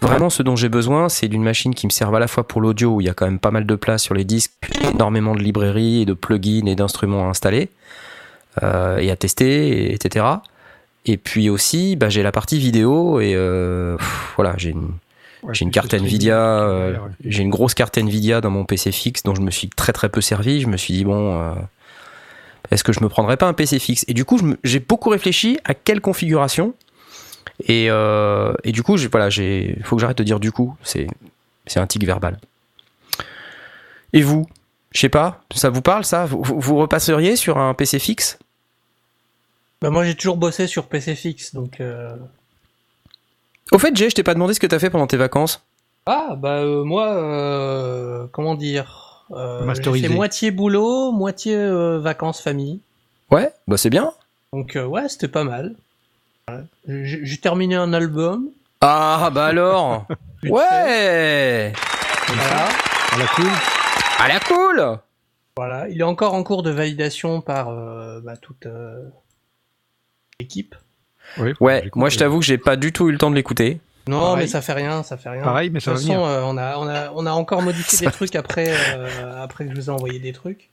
Vraiment, 0.00 0.30
ce 0.30 0.42
dont 0.42 0.56
j'ai 0.56 0.68
besoin, 0.68 1.08
c'est 1.08 1.28
d'une 1.28 1.44
machine 1.44 1.72
qui 1.72 1.86
me 1.86 1.92
serve 1.92 2.16
à 2.16 2.18
la 2.18 2.26
fois 2.26 2.48
pour 2.48 2.60
l'audio, 2.60 2.96
où 2.96 3.00
il 3.00 3.06
y 3.06 3.08
a 3.08 3.14
quand 3.14 3.26
même 3.26 3.38
pas 3.38 3.52
mal 3.52 3.64
de 3.64 3.74
place 3.76 4.02
sur 4.02 4.14
les 4.14 4.24
disques, 4.24 4.50
énormément 4.92 5.36
de 5.36 5.40
librairies 5.40 6.02
et 6.02 6.04
de 6.04 6.14
plugins 6.14 6.66
et 6.66 6.74
d'instruments 6.74 7.28
à 7.28 7.30
installer 7.30 7.70
et 8.60 9.10
à 9.10 9.16
tester, 9.16 9.68
et- 9.68 9.94
etc. 9.94 10.26
Et 11.06 11.16
puis 11.16 11.48
aussi, 11.50 11.96
bah, 11.96 12.08
j'ai 12.08 12.22
la 12.22 12.32
partie 12.32 12.58
vidéo 12.58 13.20
et 13.20 13.34
euh, 13.34 13.96
pff, 13.96 14.32
voilà, 14.36 14.54
j'ai 14.58 14.70
une, 14.70 14.90
Ouais, 15.42 15.52
j'ai 15.54 15.64
une 15.64 15.72
carte 15.72 15.92
Nvidia, 15.94 16.38
euh, 16.38 16.92
ouais. 16.92 16.98
j'ai 17.24 17.42
une 17.42 17.50
grosse 17.50 17.74
carte 17.74 17.98
Nvidia 17.98 18.40
dans 18.40 18.50
mon 18.50 18.64
PC 18.64 18.92
fixe 18.92 19.24
dont 19.24 19.34
je 19.34 19.40
me 19.40 19.50
suis 19.50 19.68
très 19.68 19.92
très 19.92 20.08
peu 20.08 20.20
servi. 20.20 20.60
Je 20.60 20.68
me 20.68 20.76
suis 20.76 20.94
dit 20.94 21.04
bon, 21.04 21.36
euh, 21.40 21.54
est-ce 22.70 22.84
que 22.84 22.92
je 22.92 23.00
me 23.00 23.08
prendrais 23.08 23.36
pas 23.36 23.46
un 23.48 23.52
PC 23.52 23.80
fixe? 23.80 24.04
Et 24.06 24.14
du 24.14 24.24
coup, 24.24 24.38
je 24.38 24.44
me- 24.44 24.58
j'ai 24.62 24.78
beaucoup 24.78 25.08
réfléchi 25.10 25.58
à 25.64 25.74
quelle 25.74 26.00
configuration. 26.00 26.74
Et, 27.66 27.86
euh, 27.90 28.52
et 28.62 28.70
du 28.70 28.84
coup, 28.84 28.96
j'ai- 28.96 29.08
voilà, 29.08 29.30
j'ai, 29.30 29.76
faut 29.82 29.96
que 29.96 30.00
j'arrête 30.00 30.18
de 30.18 30.22
dire 30.22 30.38
du 30.38 30.52
coup. 30.52 30.76
C'est, 30.84 31.08
c'est 31.66 31.80
un 31.80 31.86
tic 31.88 32.04
verbal. 32.04 32.38
Et 34.12 34.22
vous, 34.22 34.46
je 34.92 35.00
sais 35.00 35.08
pas, 35.08 35.42
ça 35.54 35.70
vous 35.70 35.82
parle 35.82 36.04
ça? 36.04 36.24
Vous- 36.26 36.42
vous 36.44 36.76
repasseriez 36.76 37.34
sur 37.34 37.58
un 37.58 37.74
PC 37.74 37.98
fixe? 37.98 38.38
Bah, 39.82 39.90
moi, 39.90 40.04
j'ai 40.04 40.14
toujours 40.14 40.36
bossé 40.38 40.66
sur 40.66 40.86
PC 40.86 41.14
fixe, 41.14 41.54
donc. 41.54 41.80
euh, 41.80 42.16
Au 43.72 43.78
fait, 43.78 43.94
Jay, 43.96 44.08
je 44.08 44.14
t'ai 44.14 44.22
pas 44.22 44.34
demandé 44.34 44.54
ce 44.54 44.60
que 44.60 44.66
t'as 44.66 44.78
fait 44.78 44.90
pendant 44.90 45.06
tes 45.06 45.16
vacances. 45.16 45.62
Ah, 46.06 46.34
bah, 46.36 46.58
euh, 46.60 46.84
moi, 46.84 47.08
euh, 47.08 48.26
comment 48.32 48.54
dire 48.54 49.24
euh, 49.32 49.64
Masterisé. 49.64 50.08
fait 50.08 50.14
moitié 50.14 50.50
boulot, 50.50 51.12
moitié 51.12 51.54
euh, 51.56 51.98
vacances 51.98 52.40
famille. 52.40 52.80
Ouais, 53.30 53.52
bah 53.66 53.76
c'est 53.76 53.90
bien. 53.90 54.12
Donc, 54.52 54.76
euh, 54.76 54.84
ouais, 54.84 55.08
c'était 55.08 55.28
pas 55.28 55.44
mal. 55.44 55.74
Voilà. 56.46 56.62
J'ai 56.86 57.38
terminé 57.38 57.74
un 57.76 57.92
album. 57.92 58.48
Ah 58.80 59.30
bah 59.32 59.46
alors. 59.46 60.06
ouais. 60.42 61.72
Voilà. 62.26 62.68
À 63.12 63.18
la 63.18 63.26
cool. 63.34 63.46
À 64.18 64.28
la 64.28 64.40
cool. 64.40 64.98
Voilà. 65.56 65.88
Il 65.88 66.00
est 66.00 66.04
encore 66.04 66.34
en 66.34 66.42
cours 66.42 66.62
de 66.62 66.70
validation 66.70 67.40
par 67.40 67.68
euh, 67.70 68.20
bah, 68.20 68.36
toute 68.36 68.66
l'équipe. 70.40 70.74
Oui, 71.38 71.52
Ouais, 71.60 71.80
j'écoute, 71.84 71.96
moi 72.00 72.08
je 72.08 72.16
euh, 72.16 72.18
t'avoue 72.18 72.40
que 72.40 72.44
j'ai 72.44 72.58
pas 72.58 72.76
du 72.76 72.92
tout 72.92 73.08
eu 73.08 73.12
le 73.12 73.18
temps 73.18 73.30
de 73.30 73.34
l'écouter. 73.36 73.80
Non, 74.08 74.20
Pareil. 74.20 74.36
mais 74.38 74.46
ça 74.48 74.60
fait 74.60 74.72
rien, 74.72 75.02
ça 75.04 75.16
fait 75.16 75.28
rien. 75.30 75.42
Pareil, 75.42 75.70
mais 75.70 75.78
De 75.78 75.84
ça 75.84 75.92
toute 75.92 76.00
va 76.02 76.06
façon, 76.08 76.24
euh, 76.26 76.42
on, 76.44 76.56
a, 76.58 76.76
on, 76.76 76.88
a, 76.88 77.10
on 77.14 77.24
a 77.26 77.30
encore 77.30 77.62
modifié 77.62 77.98
des 78.06 78.12
trucs 78.12 78.34
après, 78.34 78.68
euh, 78.96 79.42
après 79.42 79.64
que 79.64 79.70
je 79.70 79.76
vous 79.76 79.86
ai 79.88 79.92
envoyé 79.92 80.18
des 80.18 80.32
trucs. 80.32 80.68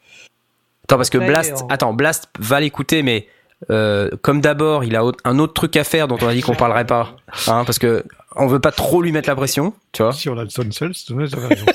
Attends, 0.85 0.97
parce 0.97 1.11
que 1.11 1.19
Blast, 1.19 1.53
on- 1.63 1.67
attends, 1.67 1.93
Blast 1.93 2.27
va 2.39 2.59
l'écouter, 2.59 3.03
mais 3.03 3.27
euh, 3.69 4.09
comme 4.23 4.41
d'abord, 4.41 4.83
il 4.83 4.95
a 4.95 5.03
un 5.25 5.37
autre 5.39 5.53
truc 5.53 5.77
à 5.77 5.83
faire 5.83 6.07
dont 6.07 6.17
on 6.21 6.27
a 6.27 6.33
dit 6.33 6.41
qu'on 6.41 6.55
parlerait 6.55 6.85
pas, 6.87 7.15
hein, 7.47 7.63
parce 7.65 7.77
que 7.77 8.03
on 8.35 8.47
veut 8.47 8.59
pas 8.59 8.71
trop 8.71 9.01
lui 9.03 9.11
mettre 9.11 9.29
la 9.29 9.35
pression, 9.35 9.73
tu 9.91 10.01
vois. 10.01 10.13
La 10.35 10.49
Stone 10.49 10.71
Cells, 10.71 10.93
tu 10.93 11.13
as 11.13 11.47
raison. 11.47 11.65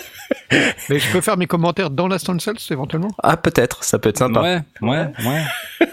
Mais 0.88 0.98
je 0.98 1.10
peux 1.12 1.20
faire 1.20 1.36
mes 1.36 1.46
commentaires 1.46 1.90
dans 1.90 2.06
la 2.08 2.18
Stone 2.18 2.40
Cells 2.40 2.58
éventuellement? 2.70 3.10
Ah 3.22 3.36
peut-être, 3.36 3.84
ça 3.84 3.98
peut 3.98 4.08
être 4.08 4.18
sympa. 4.18 4.40
Ouais, 4.40 4.60
ouais, 4.82 5.06
ouais. 5.26 5.88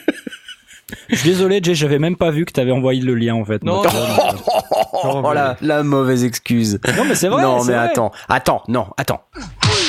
Je 1.09 1.15
suis 1.15 1.29
désolé, 1.29 1.59
Jay, 1.63 1.75
j'avais 1.75 1.99
même 1.99 2.15
pas 2.15 2.31
vu 2.31 2.45
que 2.45 2.51
t'avais 2.51 2.71
envoyé 2.71 3.01
le 3.01 3.15
lien 3.15 3.35
en 3.35 3.45
fait. 3.45 3.63
Non, 3.63 3.83
non, 3.83 3.89
euh, 3.89 4.31
Oh, 5.03 5.33
la, 5.33 5.57
la 5.61 5.83
mauvaise 5.83 6.23
excuse. 6.23 6.79
non, 6.97 7.05
mais 7.05 7.15
c'est 7.15 7.27
vrai. 7.27 7.41
non 7.41 7.61
c'est 7.61 7.71
mais 7.71 7.77
vrai. 7.77 7.85
attends, 7.87 8.11
attends, 8.29 8.63
non, 8.67 8.87
attends. 8.97 9.21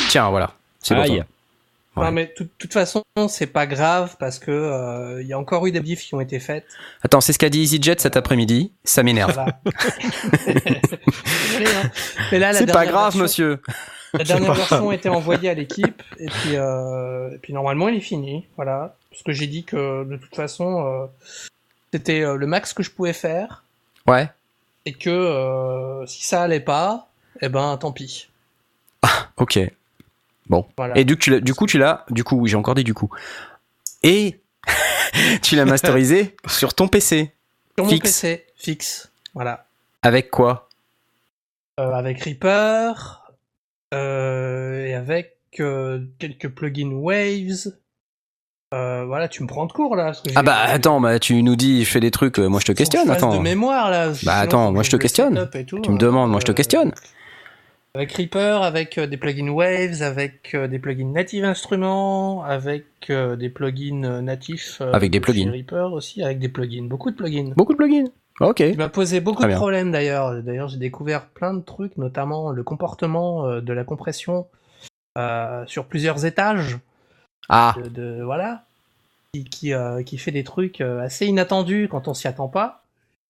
Tiens, 0.09 0.31
voilà. 0.31 0.53
C'est 0.81 0.95
toi. 0.95 1.05
Ouais. 1.95 2.05
Non, 2.07 2.11
mais 2.13 2.33
de 2.41 2.49
toute 2.59 2.73
façon, 2.73 3.03
c'est 3.29 3.47
pas 3.49 3.67
grave 3.67 4.17
parce 4.19 4.39
que 4.39 4.51
euh, 4.51 5.21
il 5.21 5.29
y 5.29 5.35
a 5.35 5.39
encore 5.39 5.67
eu 5.67 5.73
des 5.73 5.81
modifs 5.81 6.01
qui 6.01 6.15
ont 6.15 6.23
été 6.23 6.41
faites. 6.41 6.65
Attends, 7.03 7.21
c'est 7.21 7.35
ce 7.35 7.39
qu'a 7.39 7.51
dit 7.51 7.61
EasyJet 7.61 7.97
cet 7.99 8.17
après-midi. 8.17 8.73
Ça 8.83 9.03
m'énerve. 9.03 9.35
Voilà. 9.35 9.59
Hein. 11.65 11.91
C'est 12.31 12.67
pas 12.67 12.73
dernière 12.73 12.93
grave, 12.93 13.03
version- 13.05 13.23
monsieur. 13.23 13.61
La 14.15 14.25
dernière 14.25 14.53
version 14.55 14.91
a 14.91 14.95
été 14.95 15.09
envoyée 15.09 15.49
à 15.51 15.55
l'équipe 15.55 16.03
et 16.19 16.27
puis, 16.27 16.57
euh, 16.57 17.31
et 17.35 17.39
puis 17.39 17.53
normalement 17.53 17.89
il 17.89 17.97
est 17.97 18.01
fini, 18.01 18.47
voilà. 18.57 18.95
Parce 19.12 19.23
que 19.23 19.33
j'ai 19.33 19.47
dit 19.47 19.62
que 19.64 20.02
de 20.04 20.16
toute 20.16 20.35
façon 20.35 20.85
euh, 20.87 21.07
c'était 21.92 22.23
euh, 22.23 22.35
le 22.37 22.46
max 22.46 22.72
que 22.75 22.83
je 22.83 22.90
pouvais 22.90 23.12
faire 23.12 23.62
Ouais. 24.09 24.29
et 24.87 24.92
que 24.94 25.11
euh, 25.11 26.05
si 26.07 26.25
ça 26.25 26.42
allait 26.42 26.59
pas, 26.61 27.09
eh 27.40 27.48
ben 27.48 27.77
tant 27.77 27.92
pis. 27.92 28.29
Ok. 29.37 29.59
Voilà. 30.77 30.98
Et 30.98 31.05
du, 31.05 31.14
coup, 31.16 31.20
tu 31.22 31.31
l'as- 31.31 31.40
du 31.40 31.55
coup, 31.55 31.66
tu 31.66 31.79
l'as. 31.79 32.05
Du 32.11 32.25
coup, 32.25 32.37
oui, 32.37 32.51
j'ai 32.51 32.57
encore 32.57 32.75
dit 32.75 32.85
du 32.85 32.92
coup. 32.94 33.11
Et 34.03 34.40
tu 35.42 35.57
l'as 35.57 35.64
masterisé 35.64 36.37
sur 36.46 36.75
ton 36.75 36.88
PC. 36.88 37.33
Sur 37.79 37.87
mon. 37.87 37.98
PC 37.98 38.44
fixe, 38.57 39.11
voilà. 39.35 39.66
Avec 40.03 40.31
quoi? 40.31 40.68
Euh, 41.81 41.92
avec 41.92 42.22
Reaper 42.22 43.22
euh, 43.94 44.85
et 44.87 44.94
avec 44.94 45.37
euh, 45.61 46.05
quelques 46.18 46.48
plugins 46.48 46.92
Waves. 46.92 47.72
Euh, 48.73 49.05
voilà, 49.07 49.29
tu 49.29 49.43
me 49.43 49.49
prends 49.49 49.67
de 49.67 49.73
court 49.73 49.97
là. 49.97 50.05
parce 50.07 50.23
que 50.23 50.31
Ah 50.35 50.43
bah 50.43 50.57
attends, 50.67 51.01
bah, 51.01 51.19
tu 51.19 51.43
nous 51.43 51.57
dis 51.57 51.85
je 51.85 51.91
fais 51.91 52.01
des 52.01 52.11
trucs, 52.11 52.39
euh, 52.39 52.49
moi 52.49 52.59
je 52.61 52.65
te 52.67 52.73
que 52.73 52.79
questionne, 52.79 53.07
fasse 53.07 53.19
attends. 53.19 53.37
de 53.37 53.43
mémoire 53.43 53.91
là. 53.91 54.15
sinon, 54.15 54.33
attends, 54.33 54.73
moi, 54.73 54.83
que 54.83 54.87
je 54.87 54.91
te 54.93 54.97
questionne. 54.97 55.49
tout, 55.67 55.81
Tu 55.81 55.91
me 55.91 55.95
hein. 55.95 55.99
demandes, 55.99 56.31
moi, 56.31 56.41
je 56.41 56.47
te 56.47 56.53
Euh, 56.53 56.55
questionne. 56.55 56.93
Avec 57.95 58.13
Reaper, 58.13 58.63
avec 58.63 58.99
des 58.99 59.17
plugins 59.19 59.51
Waves, 59.51 60.01
avec 60.03 60.57
des 60.57 60.79
plugins 60.79 61.13
Native 61.13 61.45
Instruments, 61.45 62.43
avec 62.43 62.87
des 63.11 63.51
plugins 63.51 64.23
natifs. 64.23 64.81
Avec 64.95 65.11
des 65.11 65.21
plugins. 65.21 65.51
Reaper 65.51 65.93
aussi, 65.93 66.23
avec 66.23 66.39
des 66.39 66.49
plugins, 66.49 66.87
beaucoup 66.89 67.11
de 67.11 67.17
plugins. 67.17 67.53
Beaucoup 67.55 67.73
de 67.75 67.77
plugins. 67.77 68.09
Ok. 68.41 68.61
Il 68.61 68.79
m'a 68.79 68.89
posé 68.89 69.21
beaucoup 69.21 69.45
de 69.45 69.53
problèmes 69.55 69.93
d'ailleurs. 69.93 70.43
D'ailleurs, 70.43 70.69
j'ai 70.69 70.79
découvert 70.79 71.27
plein 71.27 71.53
de 71.53 71.61
trucs, 71.61 71.99
notamment 71.99 72.51
le 72.51 72.63
comportement 72.63 73.61
de 73.61 73.73
la 73.75 73.85
compression 73.85 74.47
euh, 75.19 75.63
sur 75.67 75.85
plusieurs 75.85 76.25
étages. 76.25 76.79
Ah, 77.48 77.74
De, 77.83 77.88
de- 77.88 78.22
voilà, 78.22 78.64
qui 79.35 79.44
qui, 79.44 79.72
euh, 79.72 80.02
qui 80.02 80.18
fait 80.18 80.31
des 80.31 80.44
trucs 80.44 80.81
euh, 80.81 81.00
assez 81.02 81.26
inattendus 81.26 81.88
quand 81.90 82.09
on 82.09 82.14
s'y 82.14 82.28
attend 82.28 82.48
pas. 82.48 82.83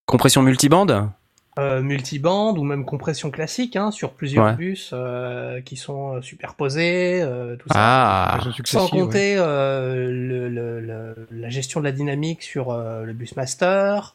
compression 0.07 0.42
multibande 0.42 1.09
Euh, 1.59 1.83
multiband 1.83 2.57
ou 2.57 2.62
même 2.64 2.85
compression 2.87 3.31
classique 3.31 3.77
hein, 3.77 3.90
sur 3.90 4.12
plusieurs 4.12 4.46
Ouais. 4.46 4.55
bus 4.55 4.90
euh, 4.94 5.61
qui 5.61 5.77
sont 5.77 6.22
superposés, 6.22 7.20
euh, 7.22 7.57
tout 7.57 7.68
ça. 7.68 7.75
Ah, 7.77 8.38
Sans 8.64 8.85
ouais. 8.85 8.90
compter 8.90 9.35
euh, 9.37 10.07
le, 10.11 10.48
le- 10.48 10.81
le- 10.81 11.29
la 11.31 11.51
gestion 11.51 11.81
de 11.81 11.85
la 11.85 11.92
dynamique 11.92 12.42
sur 12.42 12.70
euh, 12.70 13.05
le 13.05 13.12
bus 13.12 13.37
master, 13.37 14.14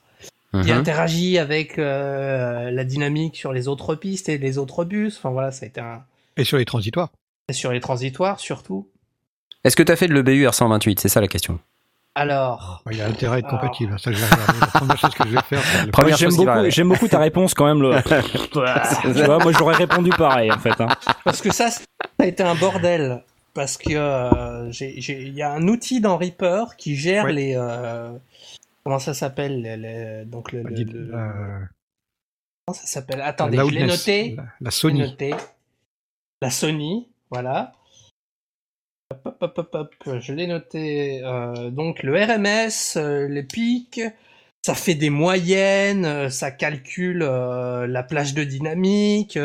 qui 0.52 0.72
Mhm. 0.72 0.80
interagit 0.80 1.38
avec 1.38 1.78
euh, 1.78 2.72
la 2.72 2.84
dynamique 2.84 3.36
sur 3.36 3.54
les 3.54 3.68
autres 3.68 3.94
pistes 3.94 4.30
et 4.30 4.40
les 4.40 4.58
autres 4.58 4.84
bus. 4.84 5.18
Enfin 5.18 5.30
voilà, 5.30 5.52
ça 5.52 5.66
a 5.66 5.68
été 5.68 5.80
un... 5.82 6.04
Et 6.38 6.44
sur 6.44 6.58
les 6.58 6.66
transitoires. 6.66 7.10
et 7.50 7.54
sur 7.54 7.72
les 7.72 7.80
transitoires 7.82 8.40
surtout. 8.40 8.88
Est-ce 9.64 9.76
que 9.76 9.84
t'as 9.84 9.96
fait 9.96 10.08
de 10.08 10.14
l'EBU 10.14 10.46
R128 10.48 11.00
C'est 11.00 11.10
ça 11.10 11.22
la 11.22 11.28
question. 11.28 11.60
Alors, 12.16 12.82
Il 12.92 13.00
a 13.02 13.06
intérêt 13.08 13.36
à 13.36 13.40
être 13.40 13.48
Alors. 13.48 13.62
compatible. 13.62 14.00
Ça, 14.00 14.12
je 14.12 14.18
vais 14.18 14.26
regarder. 14.26 14.60
La 14.60 14.68
première 14.68 14.98
chose 14.98 15.14
que 15.14 15.28
je 15.28 15.34
vais 15.36 15.42
faire, 15.42 15.62
c'est 15.64 15.86
le- 15.86 15.92
Première 15.92 16.10
Moi, 16.10 16.18
j'aime 16.18 16.36
beaucoup, 16.36 16.50
arriver. 16.50 16.72
j'aime 16.72 16.90
beaucoup 16.90 17.08
ta 17.08 17.20
réponse 17.20 17.54
quand 17.54 17.66
même. 17.66 17.82
Le... 17.82 17.92
tu 19.14 19.24
vois, 19.24 19.38
moi 19.40 19.52
j'aurais 19.52 19.76
répondu 19.76 20.10
pareil 20.10 20.52
en 20.52 20.58
fait. 20.58 20.80
Hein. 20.82 20.88
parce 21.24 21.42
que 21.42 21.52
ça, 21.54 21.70
ça 21.70 21.82
a 22.20 22.26
été 22.26 22.42
un 22.44 22.56
bordel. 22.56 23.24
Parce 23.54 23.78
que 23.78 23.90
euh, 23.94 24.72
il 24.80 25.34
y 25.34 25.42
a 25.42 25.52
un 25.52 25.68
outil 25.68 26.00
dans 26.02 26.18
Reaper 26.18 26.76
qui 26.78 26.96
gère 26.96 27.26
Ouais. 27.26 27.34
les 27.34 27.54
euh, 27.56 28.12
comment 28.84 29.00
ça 29.00 29.14
s'appelle 29.16 29.62
les- 29.64 29.78
les- 29.78 30.26
donc 30.26 30.52
le, 30.52 30.62
le- 30.64 30.72
dit- 30.76 30.86
le- 30.86 31.12
euh, 31.14 31.60
comment 32.66 32.78
ça 32.78 32.86
s'appelle? 32.88 33.18
La 33.20 33.26
attendez 33.28 33.58
je 33.58 33.64
l'ai 33.74 33.86
noté 33.86 34.36
La, 34.38 34.44
la 34.62 34.72
Sony. 34.72 35.00
noté. 35.02 35.34
La 36.42 36.52
Sony, 36.52 37.08
voilà. 37.32 37.74
Hop, 39.12 39.38
hop, 39.42 39.58
hop, 39.58 39.76
hop, 39.76 40.20
je 40.20 40.34
l'ai 40.34 40.48
noté. 40.48 41.22
Euh, 41.24 41.70
donc 41.70 42.04
le 42.04 42.14
RMS, 42.16 42.98
euh, 42.98 43.28
les 43.28 43.44
pics, 43.44 44.02
ça 44.66 44.76
fait 44.76 44.96
des 44.96 45.10
moyennes, 45.10 46.06
euh, 46.06 46.30
ça 46.30 46.52
calcule 46.52 47.20
la 47.20 48.04
plage 48.04 48.34
de 48.34 48.44
dynamique. 48.44 49.38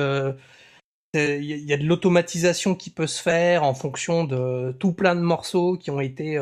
Il 1.15 1.45
y, 1.45 1.73
a- 1.73 1.77
de 1.77 1.85
l'automatisation 1.85 2.75
qui 2.75 2.91
peut 2.91 3.07
se 3.07 3.23
faire 3.23 3.63
en 3.65 3.75
fonction 3.75 4.25
de 4.25 4.73
tout 4.79 4.93
plein 4.93 5.15
de 5.15 5.21
morceaux 5.21 5.77
qui 5.77 5.91
ont 5.91 6.01
été 6.01 6.39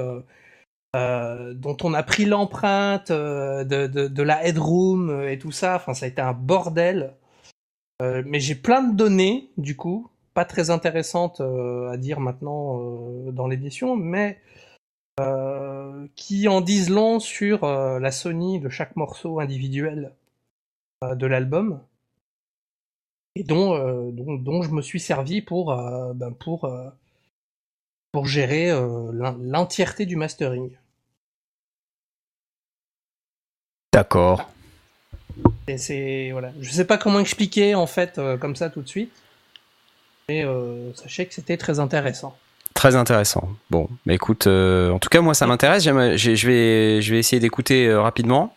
dont 0.94 1.76
on 1.82 1.94
a 1.94 2.02
pris 2.02 2.24
l'empreinte 2.24 3.10
de, 3.12 3.86
de, 3.86 4.22
la 4.22 4.44
headroom 4.46 5.24
et 5.28 5.38
tout 5.38 5.52
ça. 5.52 5.76
Enfin, 5.76 5.94
ça 5.94 6.06
a 6.06 6.08
été 6.08 6.22
un 6.22 6.32
bordel. 6.32 7.14
Mais 8.00 8.40
j'ai 8.40 8.54
plein 8.54 8.82
de 8.82 8.96
données, 8.96 9.50
du 9.58 9.76
coup, 9.76 10.10
pas 10.34 10.44
très 10.44 10.70
intéressantes 10.70 11.40
euh, 11.40 11.90
à 11.90 11.96
dire 11.96 12.20
maintenant 12.20 12.80
euh, 12.80 13.32
dans 13.32 13.46
l'édition, 13.46 13.96
mais 13.96 14.40
euh, 15.20 16.06
qui 16.16 16.48
en 16.48 16.60
disent 16.60 16.90
long 16.90 17.20
sur 17.20 17.66
la 17.66 18.10
Sony 18.12 18.60
de 18.60 18.68
chaque 18.68 18.96
morceau 18.96 19.40
individuel 19.40 20.14
de 21.02 21.26
l'album, 21.26 21.80
et 23.36 23.42
dont, 23.42 23.74
euh, 23.74 24.10
dont, 24.12 24.34
dont 24.34 24.62
je 24.62 24.70
me 24.70 24.82
suis 24.82 25.00
servi 25.00 25.40
pour, 25.42 25.72
euh, 25.72 26.12
ben, 26.14 26.32
pour, 26.32 26.64
euh, 26.64 26.90
pour 28.12 28.26
gérer 28.26 28.70
l'en- 28.70 29.36
l'entièreté 29.40 30.04
du 30.06 30.16
mastering. 30.16 30.70
D'accord. 33.92 34.50
Et 35.68 35.78
c'est 35.78 36.30
voilà, 36.32 36.52
je 36.60 36.70
sais 36.70 36.86
pas 36.86 36.98
comment 36.98 37.20
expliquer 37.20 37.74
en 37.74 37.86
fait 37.86 38.20
comme 38.40 38.56
ça 38.56 38.68
tout 38.70 38.82
de 38.82 38.88
suite, 38.88 39.12
mais 40.30 40.44
euh, 40.44 40.92
sachez 40.94 41.26
que 41.26 41.34
c'était 41.34 41.56
très 41.56 41.80
intéressant. 41.80 42.36
Très 42.74 42.94
intéressant. 42.94 43.48
Bon, 43.68 43.88
mais 44.06 44.14
écoute, 44.14 44.46
euh, 44.46 44.92
en 44.92 45.00
tout 45.00 45.08
cas 45.08 45.20
moi 45.20 45.34
ça 45.34 45.46
m'intéresse. 45.48 45.82
Je 45.82 45.90
vais, 46.46 47.02
je 47.02 47.10
vais 47.12 47.18
essayer 47.18 47.40
d'écouter 47.40 47.88
euh, 47.88 48.00
rapidement. 48.00 48.54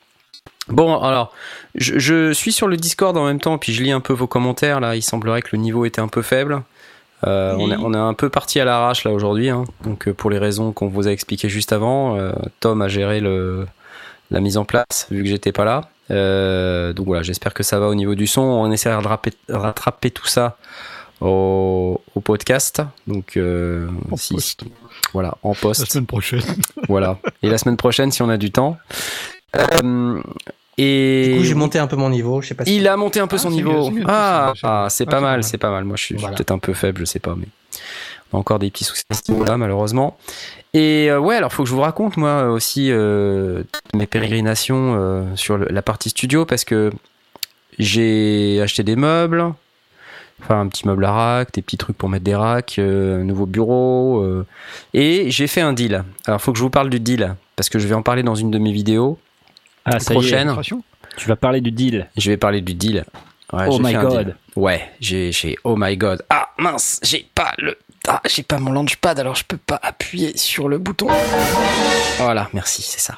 Bon, 0.68 1.02
alors, 1.02 1.34
je, 1.74 1.98
je 1.98 2.32
suis 2.32 2.54
sur 2.54 2.68
le 2.68 2.78
Discord 2.78 3.18
en 3.18 3.26
même 3.26 3.40
temps, 3.40 3.58
puis 3.58 3.74
je 3.74 3.82
lis 3.82 3.92
un 3.92 4.02
peu 4.02 4.14
vos 4.14 4.28
commentaires 4.28 4.80
là. 4.80 4.96
Il 4.96 5.02
semblerait 5.02 5.42
que 5.42 5.50
le 5.54 5.58
niveau 5.58 5.84
était 5.86 6.00
un 6.00 6.08
peu 6.08 6.22
faible. 6.22 6.62
Euh, 7.26 7.56
Oui. 7.56 7.64
on, 7.64 7.72
est, 7.72 7.78
on 7.78 7.94
est 7.96 7.98
un 7.98 8.14
peu 8.14 8.30
parti 8.30 8.60
à 8.60 8.66
l'arrache 8.66 9.04
là 9.04 9.12
aujourd'hui, 9.12 9.50
hein. 9.50 9.64
donc 9.84 10.12
pour 10.12 10.30
les 10.30 10.38
raisons 10.38 10.74
qu'on 10.74 10.90
vous 10.90 11.08
a 11.08 11.12
expliquées 11.12 11.50
juste 11.50 11.74
avant, 11.74 12.18
euh, 12.18 12.34
Tom 12.60 12.82
a 12.82 12.90
géré 12.90 13.20
le, 13.20 13.66
la 14.30 14.42
mise 14.42 14.58
en 14.58 14.66
place 14.66 15.08
vu 15.10 15.24
que 15.24 15.30
j'étais 15.30 15.54
pas 15.54 15.66
là. 15.66 15.90
Euh, 16.12 16.94
donc 16.94 17.08
voilà, 17.08 17.24
j'espère 17.24 17.54
que 17.54 17.64
ça 17.64 17.80
va 17.80 17.88
au 17.88 17.96
niveau 17.96 18.14
du 18.14 18.28
son. 18.28 18.42
On 18.42 18.70
essaiera 18.72 19.02
de 19.02 19.54
rattraper 19.54 20.12
tout 20.12 20.28
ça 20.28 20.58
au, 21.24 22.02
au 22.16 22.20
podcast. 22.22 22.82
Donc 23.08 23.38
euh, 23.38 23.88
En 24.12 24.18
si- 24.18 24.34
poste. 24.34 24.64
voilà, 25.14 25.38
en 25.44 25.50
La 25.50 25.56
poste. 25.56 25.92
semaine 25.92 26.06
prochaine. 26.06 26.42
voilà. 26.90 27.18
Et 27.42 27.50
la 27.50 27.58
semaine 27.58 27.78
prochaine, 27.78 28.12
si 28.12 28.22
on 28.22 28.30
a 28.30 28.38
du 28.38 28.52
temps. 28.52 28.78
Euh, 29.56 30.22
et 30.78 31.30
Du 31.34 31.38
coup, 31.38 31.44
j'ai 31.44 31.54
monté 31.54 31.78
un 31.80 31.86
peu 31.88 31.96
mon 31.96 32.10
niveau, 32.10 32.42
je 32.42 32.48
sais 32.48 32.56
pas 32.56 32.66
si 32.66 32.78
il 32.78 32.88
a 32.88 32.98
monté 32.98 33.20
un 33.20 33.28
peu 33.28 33.36
Ah, 33.36 33.40
son 33.40 33.50
c'est 33.50 33.56
niveau. 33.56 33.92
ah, 34.08 34.54
ah, 34.64 34.88
c'est 34.90 35.08
ah, 35.08 35.12
pas 35.12 35.22
mal, 35.22 35.44
c'est 35.44 35.60
pas 35.60 35.70
mal. 35.70 35.84
Moi, 35.84 35.96
je 35.98 36.04
suis, 36.04 36.16
Voilà. 36.16 36.36
peut-être 36.36 36.52
un 36.52 36.58
peu 36.60 36.74
faible, 36.74 37.00
je 37.02 37.06
sais 37.06 37.20
pas, 37.20 37.36
mais 37.38 37.46
on 38.32 38.38
a 38.38 38.40
encore 38.40 38.58
des 38.58 38.72
petits 38.72 38.84
soucis 38.84 39.04
à 39.12 39.14
ce 39.14 39.32
niveau-là, 39.32 39.58
malheureusement. 39.58 40.18
Et 40.74 41.12
euh, 41.12 41.20
ouais, 41.20 41.36
alors 41.36 41.54
faut 41.54 41.62
que 41.64 41.70
je 41.70 41.76
vous 41.76 41.82
raconte 41.82 42.18
moi 42.18 42.46
aussi 42.50 42.88
euh, 42.90 43.62
mes 43.94 44.08
pérégrinations 44.08 44.96
euh, 44.98 45.24
sur 45.36 45.58
le- 45.60 45.68
la 45.70 45.84
partie 45.84 46.10
studio 46.10 46.44
parce 46.48 46.64
que 46.66 46.92
j'ai 47.78 48.60
acheté 48.62 48.82
des 48.84 48.96
meubles, 48.96 49.54
enfin 50.44 50.60
un 50.60 50.68
petit 50.68 50.88
meuble 50.88 51.06
à 51.06 51.12
rack, 51.12 51.54
des 51.54 51.62
petits 51.62 51.78
trucs 51.78 51.98
pour 51.98 52.10
mettre 52.10 52.26
des 52.26 52.36
racks, 52.36 52.76
euh, 52.78 53.22
un 53.22 53.24
nouveau 53.24 53.46
bureau, 53.46 54.22
euh, 54.22 54.46
et 54.94 55.32
j'ai 55.32 55.48
fait 55.48 55.62
un 55.62 55.74
deal. 55.74 56.04
Alors 56.26 56.42
faut 56.42 56.52
que 56.52 56.58
je 56.58 56.64
vous 56.64 56.70
parle 56.70 56.90
du 56.90 57.00
deal 57.00 57.36
parce 57.56 57.70
que 57.70 57.80
je 57.80 57.88
vais 57.88 57.96
en 57.96 58.04
parler 58.04 58.24
dans 58.24 58.36
une 58.36 58.52
de 58.52 58.60
mes 58.60 58.72
vidéos. 58.72 59.18
Ah, 59.86 60.00
ça 60.00 60.14
y 60.14 60.18
est, 60.18 60.20
Prochaine. 60.20 60.56
Tu 61.18 61.28
vas 61.28 61.36
parler 61.36 61.62
du 61.62 61.72
deal. 61.72 62.08
Je 62.18 62.32
vais 62.32 62.38
parler 62.38 62.62
du 62.62 62.74
deal. 62.74 63.06
Ouais, 63.52 63.68
oh 63.70 63.80
my 63.80 63.94
god. 63.94 64.36
Ouais, 64.56 64.90
j'ai, 65.00 65.32
j'ai, 65.32 65.58
oh 65.64 65.76
my 65.78 65.96
god. 65.96 66.24
Ah, 66.30 66.50
mince, 66.58 67.00
j'ai 67.04 67.28
pas 67.36 67.54
le, 67.60 67.78
ah, 68.08 68.22
j'ai 68.26 68.44
pas 68.44 68.60
mon 68.60 68.72
launchpad, 68.72 69.20
alors 69.20 69.36
je 69.36 69.46
peux 69.46 69.58
pas 69.58 69.80
appuyer 69.82 70.36
sur 70.38 70.68
le 70.68 70.78
bouton. 70.78 71.08
Voilà, 72.18 72.50
merci, 72.54 72.82
c'est 72.82 73.00
ça. 73.00 73.16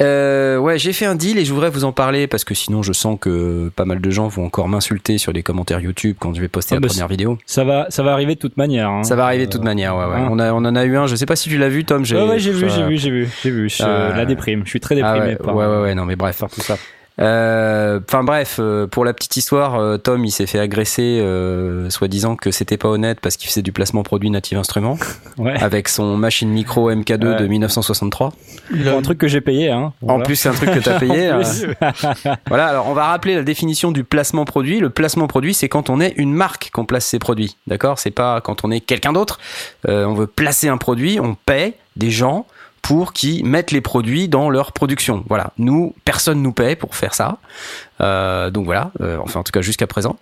Euh, 0.00 0.56
ouais, 0.58 0.78
j'ai 0.78 0.92
fait 0.92 1.04
un 1.04 1.14
deal 1.14 1.38
et 1.38 1.44
je 1.44 1.52
voudrais 1.52 1.68
vous 1.70 1.84
en 1.84 1.92
parler 1.92 2.26
parce 2.26 2.44
que 2.44 2.54
sinon 2.54 2.82
je 2.82 2.92
sens 2.92 3.18
que 3.20 3.70
pas 3.76 3.84
mal 3.84 4.00
de 4.00 4.10
gens 4.10 4.28
vont 4.28 4.46
encore 4.46 4.66
m'insulter 4.68 5.18
sur 5.18 5.32
les 5.32 5.42
commentaires 5.42 5.80
YouTube 5.80 6.16
quand 6.18 6.32
je 6.34 6.40
vais 6.40 6.48
poster 6.48 6.74
Ah, 6.74 6.76
la 6.76 6.80
bah, 6.80 6.88
première 6.88 7.08
vidéo. 7.08 7.38
Ça 7.46 7.64
va, 7.64 7.86
ça 7.90 8.02
va 8.02 8.12
arriver 8.12 8.34
de 8.34 8.40
toute 8.40 8.56
manière. 8.56 8.88
hein. 8.88 9.02
Ça 9.04 9.14
va 9.16 9.26
arriver 9.26 9.46
de 9.46 9.50
toute 9.52 9.64
manière, 9.64 9.96
ouais, 9.96 10.06
ouais. 10.06 10.16
hein. 10.16 10.28
On, 10.30 10.38
a, 10.38 10.52
on 10.52 10.58
en 10.64 10.74
a 10.74 10.84
eu 10.84 10.96
un, 10.96 11.06
je 11.06 11.16
sais 11.16 11.26
pas 11.26 11.36
si 11.36 11.48
tu 11.50 11.58
l'as 11.58 11.68
vu, 11.68 11.84
Tom. 11.84 12.02
Ouais, 12.02 12.22
ouais, 12.28 12.38
j'ai 12.38 12.52
vu, 12.52 12.68
j'ai 12.70 12.82
vu, 12.84 12.96
j'ai 12.96 13.10
vu, 13.10 13.28
j'ai 13.42 13.50
vu. 13.50 13.68
Je- 13.68 13.82
Euh, 13.82 14.14
La 14.16 14.24
déprime. 14.24 14.62
Je 14.64 14.70
suis 14.70 14.80
très 14.80 14.94
Ah 15.02 15.12
déprimé 15.14 15.32
ouais, 15.32 15.36
par, 15.36 15.54
ouais, 15.54 15.66
ouais, 15.66 15.80
ouais, 15.82 15.94
non, 15.94 16.04
mais 16.06 16.16
bref. 16.16 16.38
par 16.38 16.50
tout 16.50 16.60
ça. 16.62 16.76
Euh, 17.20 18.00
Enfin 18.08 18.24
bref, 18.24 18.56
euh, 18.58 18.86
pour 18.86 19.04
la 19.04 19.12
petite 19.12 19.36
histoire, 19.36 19.74
euh, 19.76 19.96
Tom 19.98 20.24
il 20.24 20.30
s'est 20.30 20.46
fait 20.46 20.58
agresser, 20.58 21.20
euh, 21.20 21.90
soi-disant 21.90 22.34
que 22.36 22.50
c'était 22.50 22.76
pas 22.76 22.88
honnête 22.88 23.20
parce 23.20 23.36
qu'il 23.36 23.48
faisait 23.48 23.62
du 23.62 23.72
placement 23.72 24.02
produit 24.02 24.30
Native 24.30 24.58
Instruments 24.58 24.98
Ouais. 25.38 25.60
avec 25.62 25.88
son 25.88 26.16
machine 26.16 26.48
micro 26.48 26.90
MK2 26.90 27.26
Ouais. 27.32 27.36
de 27.36 27.46
1963. 27.46 28.32
Pour 28.84 28.98
un 28.98 29.02
truc 29.02 29.18
que 29.18 29.28
j'ai 29.28 29.40
payé, 29.40 29.70
hein. 29.70 29.92
En 30.06 30.20
plus, 30.20 30.36
c'est 30.36 30.48
un 30.48 30.52
truc 30.52 30.70
que 30.72 30.78
t'as 30.80 30.98
payé. 30.98 31.30
Plus. 31.34 31.66
voilà, 32.48 32.66
alors 32.68 32.88
on 32.88 32.94
va 32.94 33.04
rappeler 33.06 33.34
la 33.34 33.42
définition 33.42 33.92
du 33.92 34.04
placement 34.04 34.44
produit. 34.44 34.80
Le 34.80 34.90
placement 34.90 35.26
produit, 35.26 35.54
c'est 35.54 35.68
quand 35.68 35.90
on 35.90 36.00
est 36.00 36.14
une 36.16 36.32
marque 36.32 36.70
qu'on 36.72 36.84
place 36.84 37.04
ses 37.06 37.18
produits. 37.18 37.56
D'accord? 37.66 37.98
C'est 37.98 38.10
pas 38.10 38.40
quand 38.40 38.64
on 38.64 38.70
est 38.70 38.80
quelqu'un 38.80 39.12
d'autre. 39.12 39.38
Euh, 39.88 40.04
on 40.04 40.14
veut 40.14 40.26
placer 40.26 40.68
un 40.68 40.78
produit, 40.78 41.20
on 41.20 41.34
paie 41.34 41.74
des 41.96 42.10
gens 42.10 42.46
pour 42.90 43.12
qu'ils 43.12 43.44
mettent 43.44 43.70
les 43.70 43.80
produits 43.80 44.26
dans 44.28 44.50
leur 44.50 44.72
production. 44.72 45.22
Voilà, 45.28 45.52
nous, 45.58 45.94
personne 46.04 46.42
nous 46.42 46.50
paie 46.52 46.74
pour 46.74 46.96
faire 46.96 47.14
ça. 47.14 47.38
Euh, 48.00 48.50
donc 48.50 48.64
voilà, 48.64 48.90
euh, 49.00 49.16
enfin 49.22 49.38
en 49.38 49.42
tout 49.44 49.52
cas 49.52 49.60
jusqu'à 49.60 49.86
présent. 49.86 50.16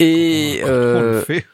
Et 0.00 0.60
On 0.64 0.66
le 0.66 0.72
euh, 0.72 1.22
fait. 1.26 1.44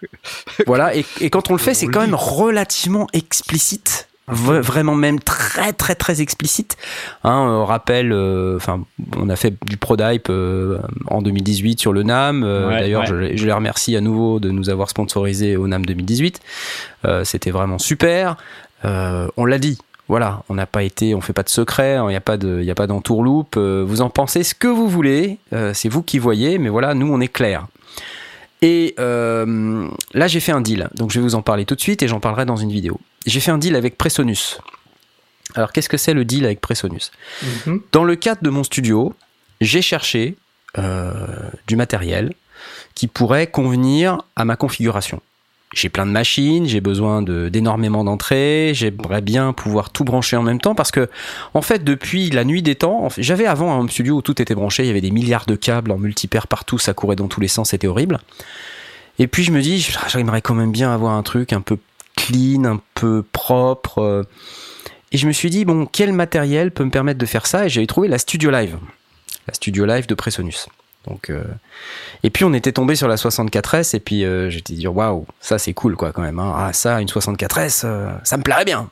voilà, 0.68 0.94
et, 0.94 1.04
et 1.20 1.28
quand 1.28 1.50
on 1.50 1.54
le 1.54 1.58
fait, 1.58 1.72
On 1.72 1.74
c'est 1.74 1.86
quand 1.88 2.02
même 2.02 2.14
relativement 2.14 3.08
explicite. 3.12 4.06
Vraiment 4.28 4.94
même 4.94 5.18
très 5.18 5.72
très 5.72 5.96
très 5.96 6.22
explicite. 6.22 6.76
Hein, 7.24 7.64
rappel, 7.64 8.12
euh, 8.12 8.56
enfin, 8.56 8.84
on 9.18 9.28
a 9.28 9.36
fait 9.36 9.54
du 9.66 9.76
Prodype 9.76 10.28
euh, 10.30 10.78
en 11.08 11.20
2018 11.20 11.80
sur 11.80 11.92
le 11.92 12.04
NAM. 12.04 12.44
euh, 12.44 12.68
Ouais, 12.68 12.78
D'ailleurs, 12.80 13.02
ouais. 13.02 13.32
je, 13.32 13.36
je 13.36 13.44
les 13.44 13.52
remercie 13.52 13.96
à 13.96 14.00
nouveau 14.00 14.38
de 14.38 14.50
nous 14.50 14.70
avoir 14.70 14.88
sponsorisé 14.88 15.56
au 15.56 15.66
NAM 15.66 15.84
2018. 15.84 16.40
Euh, 17.06 17.24
C'était 17.24 17.50
vraiment 17.50 17.78
super. 17.78 18.36
On 18.84 19.44
l'a 19.46 19.58
dit. 19.58 19.78
Voilà, 20.08 20.42
on 20.48 20.54
n'a 20.54 20.66
pas 20.66 20.82
été, 20.82 21.14
on 21.14 21.20
fait 21.20 21.32
pas 21.32 21.42
de 21.42 21.48
secret, 21.48 21.96
il 21.98 22.08
n'y 22.08 22.16
a 22.16 22.20
pas 22.20 22.36
de, 22.36 22.60
il 22.62 22.70
a 22.70 22.74
pas 22.74 22.86
d'entourloupe. 22.86 23.56
euh, 23.56 23.84
vous 23.86 24.02
en 24.02 24.10
pensez 24.10 24.42
ce 24.42 24.54
que 24.54 24.68
vous 24.68 24.88
voulez, 24.88 25.38
euh, 25.54 25.72
c'est 25.72 25.88
vous 25.88 26.02
qui 26.02 26.18
voyez, 26.18 26.58
mais 26.58 26.68
voilà, 26.68 26.94
nous 26.94 27.10
on 27.10 27.20
est 27.20 27.28
clair. 27.28 27.66
Et 28.60 28.94
euh, 28.98 29.88
là, 30.12 30.26
j'ai 30.26 30.40
fait 30.40 30.52
un 30.52 30.60
deal. 30.60 30.88
Donc, 30.94 31.10
je 31.10 31.18
vais 31.20 31.22
vous 31.22 31.34
en 31.34 31.42
parler 31.42 31.66
tout 31.66 31.74
de 31.74 31.80
suite 31.80 32.02
et 32.02 32.08
j'en 32.08 32.20
parlerai 32.20 32.46
dans 32.46 32.56
une 32.56 32.70
vidéo. 32.70 32.98
J'ai 33.26 33.40
fait 33.40 33.50
un 33.50 33.58
deal 33.58 33.76
avec 33.76 33.98
Presonus. 33.98 34.58
Alors, 35.54 35.70
qu'est-ce 35.70 35.88
que 35.90 35.98
c'est 35.98 36.14
le 36.14 36.24
deal 36.24 36.46
avec 36.46 36.62
Presonus? 36.62 37.12
Mhm. 37.66 37.82
Dans 37.92 38.04
le 38.04 38.16
cadre 38.16 38.42
de 38.42 38.48
mon 38.48 38.64
studio, 38.64 39.14
j'ai 39.60 39.82
cherché 39.82 40.36
du 41.66 41.76
matériel 41.76 42.32
qui 42.94 43.06
pourrait 43.06 43.46
convenir 43.46 44.22
à 44.34 44.44
ma 44.44 44.56
configuration. 44.56 45.20
J'ai 45.74 45.88
plein 45.88 46.06
de 46.06 46.10
machines, 46.10 46.66
j'ai 46.66 46.80
besoin 46.80 47.22
d'énormément 47.22 48.04
d'entrées, 48.04 48.72
j'aimerais 48.74 49.20
bien 49.20 49.52
pouvoir 49.52 49.90
tout 49.90 50.04
brancher 50.04 50.36
en 50.36 50.42
même 50.42 50.60
temps 50.60 50.74
parce 50.74 50.90
que, 50.90 51.08
en 51.52 51.62
fait, 51.62 51.84
depuis 51.84 52.30
la 52.30 52.44
nuit 52.44 52.62
des 52.62 52.74
temps, 52.74 53.08
j'avais 53.18 53.46
avant 53.46 53.72
un 53.72 53.78
home 53.80 53.88
studio 53.88 54.16
où 54.16 54.22
tout 54.22 54.40
était 54.40 54.54
branché, 54.54 54.84
il 54.84 54.86
y 54.86 54.90
avait 54.90 55.00
des 55.00 55.10
milliards 55.10 55.46
de 55.46 55.56
câbles 55.56 55.90
en 55.90 55.98
multipaire 55.98 56.46
partout, 56.46 56.78
ça 56.78 56.94
courait 56.94 57.16
dans 57.16 57.28
tous 57.28 57.40
les 57.40 57.48
sens, 57.48 57.70
c'était 57.70 57.86
horrible. 57.86 58.20
Et 59.18 59.26
puis 59.26 59.44
je 59.44 59.52
me 59.52 59.60
dis, 59.60 59.86
ah, 59.96 60.06
j'aimerais 60.08 60.42
quand 60.42 60.54
même 60.54 60.72
bien 60.72 60.92
avoir 60.92 61.14
un 61.14 61.22
truc 61.22 61.52
un 61.52 61.60
peu 61.60 61.78
clean, 62.16 62.64
un 62.64 62.80
peu 62.94 63.24
propre. 63.32 63.98
euh. 63.98 64.22
Et 65.12 65.18
je 65.18 65.26
me 65.26 65.32
suis 65.32 65.50
dit, 65.50 65.64
bon, 65.64 65.86
quel 65.86 66.12
matériel 66.12 66.72
peut 66.72 66.84
me 66.84 66.90
permettre 66.90 67.18
de 67.18 67.26
faire 67.26 67.46
ça? 67.46 67.66
Et 67.66 67.68
j'avais 67.68 67.86
trouvé 67.86 68.08
la 68.08 68.18
Studio 68.18 68.50
Live. 68.50 68.76
La 69.46 69.54
Studio 69.54 69.86
Live 69.86 70.06
de 70.06 70.14
Presonus. 70.14 70.66
Donc, 71.06 71.30
euh, 71.30 71.44
Et 72.22 72.30
puis 72.30 72.44
on 72.44 72.52
était 72.54 72.72
tombé 72.72 72.96
sur 72.96 73.08
la 73.08 73.16
64S 73.16 73.94
et 73.94 74.00
puis 74.00 74.24
euh, 74.24 74.48
j'étais 74.50 74.74
dit, 74.74 74.86
waouh, 74.86 75.26
ça 75.40 75.58
c'est 75.58 75.74
cool 75.74 75.96
quoi 75.96 76.12
quand 76.12 76.22
même. 76.22 76.38
hein. 76.38 76.54
Ah 76.56 76.72
ça, 76.72 77.00
une 77.00 77.08
64S, 77.08 77.82
euh, 77.84 78.10
ça 78.24 78.36
me 78.36 78.42
plairait 78.42 78.64
bien. 78.64 78.88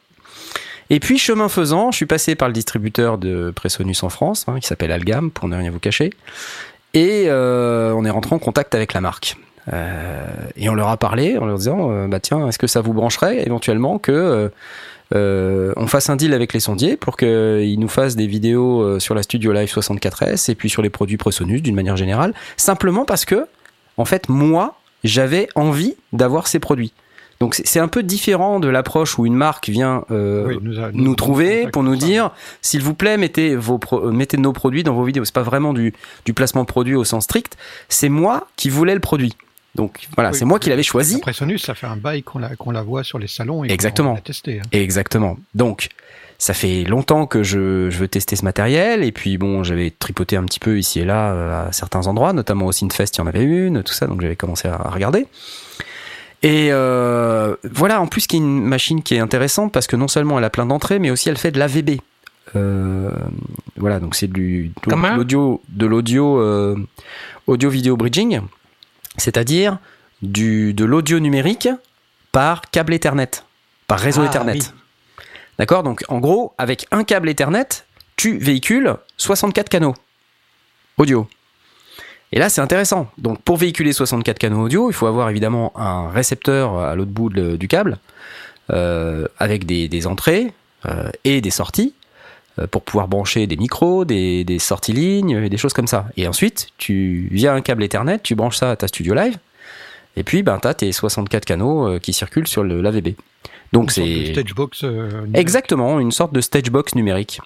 Et 0.90 1.01
puis 1.01 1.16
chemin 1.16 1.48
faisant, 1.48 1.90
je 1.90 1.96
suis 1.96 2.07
passé 2.07 2.35
par 2.35 2.48
le 2.48 2.55
distributeur 2.55 3.16
de 3.16 3.51
Presonus 3.55 4.03
en 4.03 4.11
France, 4.11 4.44
hein, 4.46 4.61
qui 4.61 4.66
s'appelle 4.66 4.92
Algam, 4.92 5.31
pour 5.31 5.48
ne 5.48 5.57
rien 5.57 5.70
vous 5.70 5.79
cacher. 5.79 6.11
Et 6.92 7.29
on 7.31 8.05
est 8.05 8.11
rentré 8.11 8.35
en 8.35 8.38
contact 8.38 8.75
avec 8.75 8.92
la 8.92 9.01
marque. 9.01 9.38
Et 10.57 10.68
on 10.68 10.75
leur 10.75 10.88
a 10.88 10.98
parlé 10.98 11.38
en 11.38 11.46
leur 11.46 11.57
disant, 11.57 12.07
bah 12.09 12.20
tiens, 12.20 12.46
est-ce 12.46 12.59
que 12.59 12.66
ça 12.66 12.83
vous 12.83 12.92
brancherait 12.92 13.46
éventuellement 13.46 13.98
que 13.98 14.51
euh, 15.14 15.70
euh, 15.70 15.72
on 15.77 15.87
fasse 15.87 16.11
un 16.11 16.16
deal 16.16 16.33
avec 16.35 16.53
les 16.53 16.61
sondiers 16.61 16.96
pour 16.96 17.16
qu'ils 17.16 17.79
nous 17.79 17.88
fassent 17.88 18.16
des 18.16 18.27
vidéos 18.27 18.81
euh, 18.81 18.98
sur 18.98 19.14
la 19.14 19.22
Studio 19.22 19.53
Live 19.53 19.68
64S 19.72 20.51
et 20.51 20.55
puis 20.55 20.70
sur 20.70 20.83
les 20.83 20.90
produits 20.90 21.16
Presonus 21.16 21.62
d'une 21.62 21.75
manière 21.75 21.96
générale, 21.96 22.35
simplement 22.57 23.05
parce 23.05 23.25
que, 23.25 23.46
en 23.96 24.05
fait, 24.05 24.29
moi, 24.29 24.79
j'avais 25.05 25.48
envie 25.55 25.94
d'avoir 26.12 26.46
ces 26.46 26.59
produits. 26.59 26.92
Donc 27.40 27.61
c'est 27.64 27.81
un 27.81 27.88
peu 27.88 28.05
différent 28.05 28.61
de 28.61 28.68
l'approche 28.68 29.18
où 29.18 29.27
une 29.27 29.35
marque 29.35 29.68
vient 29.68 30.05
euh, 30.12 30.46
Oui, 30.46 30.59
nous, 30.62 30.79
a- 30.79 30.92
nous 30.92 31.14
trouver 31.16 31.66
pour 31.72 31.83
nous 31.83 31.96
dire 31.96 32.31
s'il 32.61 32.83
vous 32.83 32.94
plaît 32.94 33.16
mettez 33.16 33.57
vos 33.57 33.81
euh, 33.94 34.12
mettez 34.12 34.37
nos 34.37 34.53
produits 34.53 34.85
dans 34.85 34.94
vos 34.94 35.03
vidéos. 35.03 35.25
C'est 35.25 35.35
pas 35.35 35.42
vraiment 35.42 35.72
du, 35.72 35.92
du 36.25 36.35
placement 36.35 36.64
produit 36.64 36.94
au 36.94 37.03
sens 37.03 37.25
strict. 37.25 37.57
C'est 37.88 38.09
moi 38.09 38.46
qui 38.57 38.70
voulais 38.70 38.94
le 38.94 39.01
produit 39.01 39.35
donc 39.74 40.06
voilà 40.16 40.30
Oui, 40.30 40.37
c'est 40.38 40.44
moi 40.44 40.58
qui 40.58 40.68
l'avais 40.70 40.82
choisi. 40.82 41.20
Sonus, 41.32 41.62
ça 41.62 41.74
fait 41.74 41.87
un 41.87 41.96
bail 41.96 42.22
qu'on 42.22 42.38
la, 42.38 42.54
qu'on 42.56 42.70
la 42.72 42.82
voit 42.82 43.04
sur 43.04 43.18
les 43.18 43.26
salons 43.26 43.64
et 43.64 43.68
qu'on- 43.68 43.74
Exactement. 43.74 44.12
on 44.12 44.14
l'a 44.16 44.20
testé. 44.20 44.58
hein. 44.61 44.68
exactement. 44.72 45.37
Donc 45.54 45.88
ça 46.38 46.54
fait 46.54 46.85
longtemps 46.85 47.26
que 47.26 47.42
je, 47.42 47.88
je 47.88 47.98
veux 47.98 48.08
tester 48.08 48.37
ce 48.37 48.44
matériel. 48.44 49.02
Et 49.04 49.12
puis 49.12 49.38
bon 49.38 49.62
j'avais 49.64 49.90
tripoté 49.90 50.37
un 50.37 50.44
petit 50.44 50.61
peu 50.61 50.78
ici 50.78 51.00
et 51.00 51.04
là 51.04 51.32
euh, 51.32 51.68
à 51.68 51.72
certains 51.72 52.06
endroits 52.06 52.32
notamment 52.32 52.66
au 52.66 52.72
Synfest 52.72 53.14
il 53.14 53.18
y 53.18 53.20
en 53.22 53.26
avait 53.26 53.44
une 53.44 53.82
tout 53.82 53.94
ça. 53.94 54.06
Donc 54.06 54.20
j'avais 54.20 54.37
commencé 54.37 54.68
à 54.68 54.76
regarder. 54.76 55.26
Et 56.42 56.68
euh, 56.72 57.54
voilà 57.70 58.00
en 58.00 58.08
plus 58.08 58.26
qui 58.26 58.37
est 58.37 58.40
une 58.40 58.64
machine 58.64 59.02
qui 59.02 59.14
est 59.14 59.20
intéressante 59.20 59.72
parce 59.72 59.87
que 59.87 59.94
non 59.96 60.08
seulement 60.08 60.38
elle 60.38 60.44
a 60.44 60.50
plein 60.50 60.66
d'entrées 60.66 60.98
mais 60.98 61.11
aussi 61.11 61.28
elle 61.28 61.38
fait 61.38 61.52
de 61.52 61.58
l'AVB 61.61 62.00
euh, 62.56 63.11
voilà 63.76 64.00
donc 64.00 64.16
c'est 64.16 64.26
du 64.26 64.72
l'audio 65.14 65.62
de 65.68 65.87
l'audio 65.87 66.40
euh, 66.40 66.76
audio 67.46 67.70
vidéo 67.70 67.96
bridging 67.96 68.40
c'est-à-dire 69.16 69.79
du 70.22 70.72
de 70.75 70.85
l'audio 70.85 71.18
numérique 71.20 71.68
par 72.33 72.62
câble 72.70 72.94
Ethernet 72.94 73.31
par 73.87 73.98
réseau 73.98 74.22
Ah, 74.25 74.27
Ethernet 74.27 74.53
oui. 74.55 74.62
D'accord? 75.59 75.83
Donc, 75.83 76.03
en 76.09 76.18
gros, 76.18 76.55
avec 76.59 76.87
un 76.92 77.05
câble 77.05 77.29
Ethernet, 77.29 77.68
tu 78.16 78.38
véhicules 78.38 78.94
64 79.18 79.68
canaux 79.68 79.94
audio. 80.98 81.29
Et 82.33 82.38
là, 82.38 82.48
c'est 82.48 82.62
intéressant. 82.62 83.11
Donc, 83.18 83.42
pour 83.42 83.59
véhiculer 83.59 83.92
64 83.92 84.38
canaux 84.38 84.62
audio, 84.64 84.90
il 84.90 84.94
faut 84.94 85.07
avoir 85.07 85.29
évidemment 85.29 85.72
un 85.77 86.09
récepteur 86.11 86.79
à 86.79 86.94
l'autre 86.94 87.11
bout 87.11 87.29
de- 87.29 87.57
du 87.57 87.68
câble, 87.68 87.98
euh, 88.70 89.29
avec 89.38 89.66
des, 89.66 89.88
des 89.88 90.07
entrées 90.07 90.55
euh, 90.87 91.11
et 91.25 91.40
des 91.42 91.51
sorties, 91.51 91.94
pour 92.71 92.83
pouvoir 92.83 93.09
brancher 93.09 93.47
des 93.47 93.57
micros, 93.57 94.05
des, 94.05 94.45
des 94.45 94.59
sorties 94.59 94.93
lignes, 94.93 95.31
et 95.45 95.49
des 95.49 95.57
choses 95.57 95.73
comme 95.73 95.87
ça. 95.87 96.07
Et 96.17 96.29
ensuite, 96.29 96.69
tu 96.79 97.29
via 97.31 97.53
un 97.55 97.61
câble 97.62 97.83
Ethernet, 97.83 98.19
tu 98.23 98.35
branches 98.35 98.57
ça 98.59 98.71
à 98.73 98.77
ta 98.77 98.88
Studio 98.88 99.15
Live, 99.15 99.38
et 100.17 100.25
puis, 100.25 100.43
ben, 100.43 100.59
tu 100.61 100.69
as 100.69 100.75
tes 100.75 100.93
64 100.93 101.45
canaux 101.47 101.87
euh, 101.88 101.99
qui 101.99 102.12
circulent 102.12 102.47
sur 102.47 102.62
l'AVB. 102.65 103.15
Donc, 103.73 103.91
c'est. 103.91 104.03
Euh. 104.85 105.25
Exactement, 105.35 105.99
une 105.99 106.12
sorte 106.12 106.35
de 106.35 106.41
stagebox 106.43 106.95
numérique. 106.95 107.41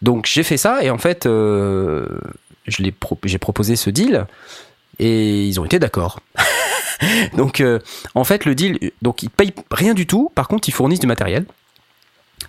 Donc 0.00 0.26
j'ai 0.26 0.44
fait 0.44 0.56
ça 0.56 0.78
et 0.84 0.90
en 0.90 0.98
fait, 0.98 1.26
euh, 1.26 2.06
pro- 3.00 3.18
j'ai 3.24 3.38
proposé 3.38 3.74
ce 3.74 3.90
deal 3.90 4.26
et 5.00 5.44
ils 5.44 5.58
ont 5.58 5.64
été 5.64 5.80
d'accord. 5.80 6.20
donc 7.36 7.60
euh, 7.60 7.80
en 8.14 8.22
fait, 8.22 8.44
le 8.44 8.54
deal, 8.54 8.78
donc 9.02 9.24
ils 9.24 9.30
payent 9.30 9.52
rien 9.72 9.94
du 9.94 10.06
tout. 10.06 10.30
Par 10.36 10.46
contre, 10.46 10.68
ils 10.68 10.72
fournissent 10.72 11.00
du 11.00 11.08
matériel. 11.08 11.46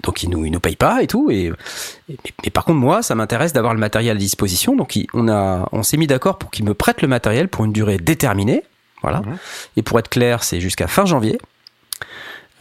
Donc 0.04 0.24
ils 0.24 0.30
nous 0.30 0.46
ils 0.46 0.52
nous 0.52 0.60
payent 0.60 0.76
pas 0.76 1.02
et 1.04 1.08
tout. 1.08 1.30
Et, 1.32 1.46
et- 1.46 1.52
mais, 2.10 2.18
mais 2.46 2.50
par 2.50 2.66
contre 2.66 2.80
moi, 2.80 3.02
ça 3.02 3.16
m'intéresse 3.16 3.54
d'avoir 3.54 3.74
le 3.74 3.80
matériel 3.80 4.16
à 4.18 4.20
disposition. 4.20 4.76
Donc 4.76 4.98
on 5.14 5.28
a 5.28 5.68
on 5.72 5.84
s'est 5.84 5.98
mis 5.98 6.08
d'accord 6.08 6.38
pour 6.38 6.52
qu'ils 6.52 6.66
me 6.66 6.74
prêtent 6.74 7.02
le 7.02 7.08
matériel 7.08 7.48
pour 7.48 7.66
une 7.66 7.74
durée 7.74 7.98
déterminée. 7.98 8.64
Voilà. 9.02 9.20
Mhm. 9.20 9.38
Et 9.78 9.82
pour 9.82 9.98
être 10.00 10.10
clair, 10.10 10.44
c'est 10.44 10.60
jusqu'à 10.60 10.88
fin 10.88 11.06
janvier. 11.06 11.38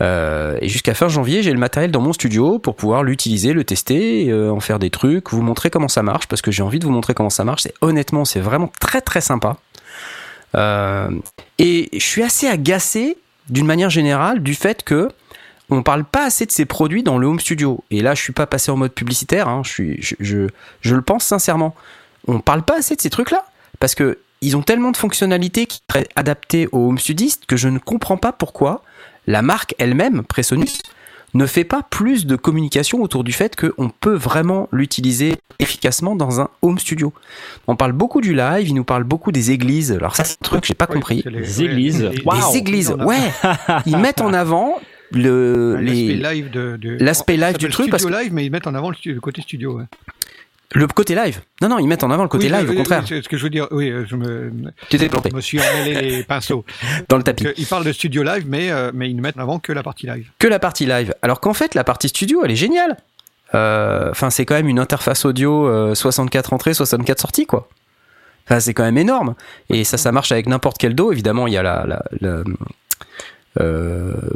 Euh, 0.01 0.57
et 0.61 0.68
jusqu'à 0.68 0.94
fin 0.94 1.09
janvier, 1.09 1.42
j'ai 1.42 1.53
le 1.53 1.59
matériel 1.59 1.90
dans 1.90 2.01
mon 2.01 2.12
studio 2.12 2.61
pour 2.61 2.77
pouvoir 2.77 3.03
l'utiliser, 3.03 3.53
le 3.53 3.64
tester, 3.64 4.31
euh, 4.31 4.51
en 4.53 4.61
faire 4.61 4.79
des 4.79 4.90
trucs, 4.90 5.31
vous 5.33 5.42
montrer 5.42 5.70
comment 5.70 5.88
ça 5.88 6.05
marche, 6.05 6.29
parce 6.29 6.40
que 6.40 6.53
j'ai 6.53 6.62
envie 6.62 6.79
de 6.79 6.85
vous 6.85 6.92
montrer 6.92 7.14
comment 7.14 7.31
ça 7.31 7.42
marche. 7.44 7.62
C'est 7.62 7.74
honnêtement, 7.81 8.24
c'est 8.24 8.38
vraiment 8.38 8.70
très 8.79 9.01
très 9.01 9.20
sympa. 9.20 9.57
Euh, 10.55 11.11
et 11.59 11.88
je 11.92 11.98
suis 12.05 12.22
assez 12.22 12.46
agacé, 12.46 13.18
d'une 13.51 13.66
manière 13.66 13.90
générale, 13.90 14.40
du 14.40 14.55
fait 14.55 14.85
que 14.85 15.09
on 15.70 15.83
parle 15.83 16.04
pas 16.04 16.24
assez 16.26 16.46
de 16.46 16.50
ces 16.52 16.64
produits 16.64 17.02
dans 17.02 17.18
le 17.18 17.26
home 17.26 17.40
studio. 17.40 17.83
Et 17.90 18.00
là, 18.00 18.14
je 18.14 18.22
suis 18.22 18.33
pas 18.33 18.46
passé 18.46 18.70
en 18.70 18.76
mode 18.76 18.92
publicitaire. 18.92 19.48
hein, 19.48 19.62
je, 19.64 19.70
suis, 19.70 19.96
je, 20.02 20.14
je, 20.20 20.46
je 20.81 20.94
le 20.94 21.02
pense 21.02 21.24
sincèrement. 21.24 21.74
On 22.26 22.40
parle 22.40 22.62
pas 22.62 22.78
assez 22.78 22.96
de 22.96 23.00
ces 23.00 23.11
trucs-là 23.11 23.44
parce 23.81 23.94
que 23.94 24.18
ils 24.40 24.57
ont 24.57 24.62
tellement 24.62 24.92
de 24.92 24.96
fonctionnalités 24.96 25.66
qui 25.66 25.81
seraient 25.90 26.07
adaptées 26.16 26.68
aux 26.72 26.88
home 26.88 26.98
studistes 26.98 27.44
que 27.46 27.57
je 27.57 27.68
ne 27.68 27.78
comprends 27.78 28.16
pas 28.16 28.33
pourquoi 28.33 28.83
la 29.26 29.42
marque 29.42 29.74
elle-même, 29.78 30.22
Presonus, 30.22 30.78
ne 31.35 31.44
fait 31.44 31.64
pas 31.64 31.83
plus 31.83 32.24
de 32.24 32.37
communication 32.37 33.02
autour 33.02 33.22
du 33.24 33.33
fait 33.33 33.54
qu'on 33.57 33.90
peut 33.90 34.14
vraiment 34.14 34.68
l'utiliser 34.72 35.37
efficacement 35.59 36.16
dans 36.16 36.40
un 36.40 36.48
home 36.62 36.78
studio. 36.78 37.12
On 37.66 37.76
parle 37.76 37.92
beaucoup 37.92 38.20
du 38.22 38.33
live, 38.35 38.68
il 38.68 38.74
nous 38.74 38.85
parle 38.85 39.04
beaucoup 39.04 39.33
des 39.33 39.50
églises. 39.50 39.92
Alors 39.92 40.16
ça, 40.16 40.24
c'est 40.24 40.38
un 40.40 40.44
truc 40.44 40.61
que 40.62 40.66
j'ai 40.68 40.74
pas 40.74 40.87
Ouais, 40.88 40.94
compris. 40.94 41.22
les- 41.26 41.62
églises. 41.62 42.00
les- 42.02 42.57
églises, 42.57 42.92
ouais. 42.92 43.18
Ils 43.87 43.98
mettent 43.98 44.20
en 44.22 44.33
avant 44.33 44.78
le, 45.12 45.77
L'aspect 45.81 46.14
live, 46.14 46.51
de, 46.51 46.77
de- 46.77 46.97
l'aspect 47.03 47.37
live 47.37 47.57
du 47.59 47.68
truc, 47.68 47.90
parce 47.90 48.03
Studio 48.03 48.18
live, 48.18 48.33
mais 48.33 48.44
ils 48.44 48.51
mettent 48.51 48.66
en 48.66 48.75
avant 48.75 48.90
le, 48.90 49.21
côté 49.21 49.40
studio. 49.42 49.79
ouais. 49.79 49.85
le 50.75 50.87
côté 50.88 51.14
live. 51.14 51.40
Non, 51.62 51.68
non, 51.71 51.79
ils 51.79 51.87
mettent 51.88 52.05
en 52.05 52.11
avant 52.11 52.23
le 52.25 52.29
côté 52.29 52.47
Oui, 52.47 52.53
live, 52.53 52.66
oui, 52.68 52.75
au 52.75 52.79
contraire. 52.79 53.01
oui, 53.03 53.07
c'est 53.09 53.23
ce 53.23 53.29
que 53.29 53.37
je 53.38 53.42
veux 53.42 53.51
dire, 53.51 53.66
oui, 53.71 53.90
euh, 53.90 54.05
je 54.07 54.16
me, 54.16 54.53
tu 54.90 54.99
t'es 54.99 55.09
planté 55.09 55.31
je 55.31 55.37
me 55.37 55.40
suis 55.40 55.59
emmêlé 55.61 56.01
les 56.11 56.23
pinceaux. 56.29 56.64
dans 57.09 57.16
le 57.16 57.23
tapis. 57.23 57.47
Ils 57.57 57.66
parlent 57.66 57.85
de 57.85 57.92
studio 57.92 58.23
live, 58.23 58.44
mais, 58.47 58.71
euh, 58.71 58.90
mais 58.92 59.09
ils 59.11 59.16
ne 59.16 59.23
mettent 59.23 59.38
en 59.38 59.42
avant 59.42 59.59
que 59.59 59.73
la 59.73 59.83
partie 59.83 60.07
live. 60.07 60.31
que 60.38 60.47
la 60.47 60.59
partie 60.59 60.85
live. 60.87 61.14
Alors 61.23 61.40
qu'en 61.40 61.55
fait, 61.55 61.75
la 61.75 61.85
partie 61.85 62.09
studio, 62.09 62.42
elle 62.44 62.51
est 62.51 62.57
géniale. 62.57 62.97
Euh, 63.55 64.11
Enfin, 64.11 64.29
c'est 64.29 64.44
quand 64.44 64.55
même 64.57 64.68
une 64.68 64.79
interface 64.79 65.25
audio 65.25 65.66
euh, 65.68 65.94
64 65.94 66.53
entrées, 66.53 66.75
64 66.75 67.18
sorties, 67.21 67.47
quoi. 67.47 67.68
Enfin, 68.47 68.61
c'est 68.61 68.75
quand 68.75 68.83
même 68.85 68.99
énorme. 68.99 69.35
Et 69.71 69.85
ça, 69.85 69.97
ça 69.97 70.12
marche 70.12 70.33
avec 70.33 70.47
n'importe 70.47 70.77
quel 70.79 70.94
dos. 70.94 71.12
Évidemment, 71.12 71.47
il 71.47 71.55
y 71.55 71.57
a 71.57 71.62
la, 71.62 71.85
la- 71.87 72.03
la, 72.21 72.42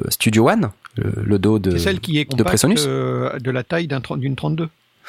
Studio 0.09 0.49
One, 0.51 0.71
le, 0.97 1.13
le 1.23 1.39
dos 1.39 1.59
de. 1.59 1.73
C'est 1.73 1.79
celle 1.79 2.01
qui 2.01 2.19
est 2.19 2.35
de 2.35 2.43
Presonus 2.43 2.85
euh, 2.87 3.39
de 3.39 3.51
la 3.51 3.63
taille 3.63 3.89
d'une 3.89 4.37
32. 4.37 4.69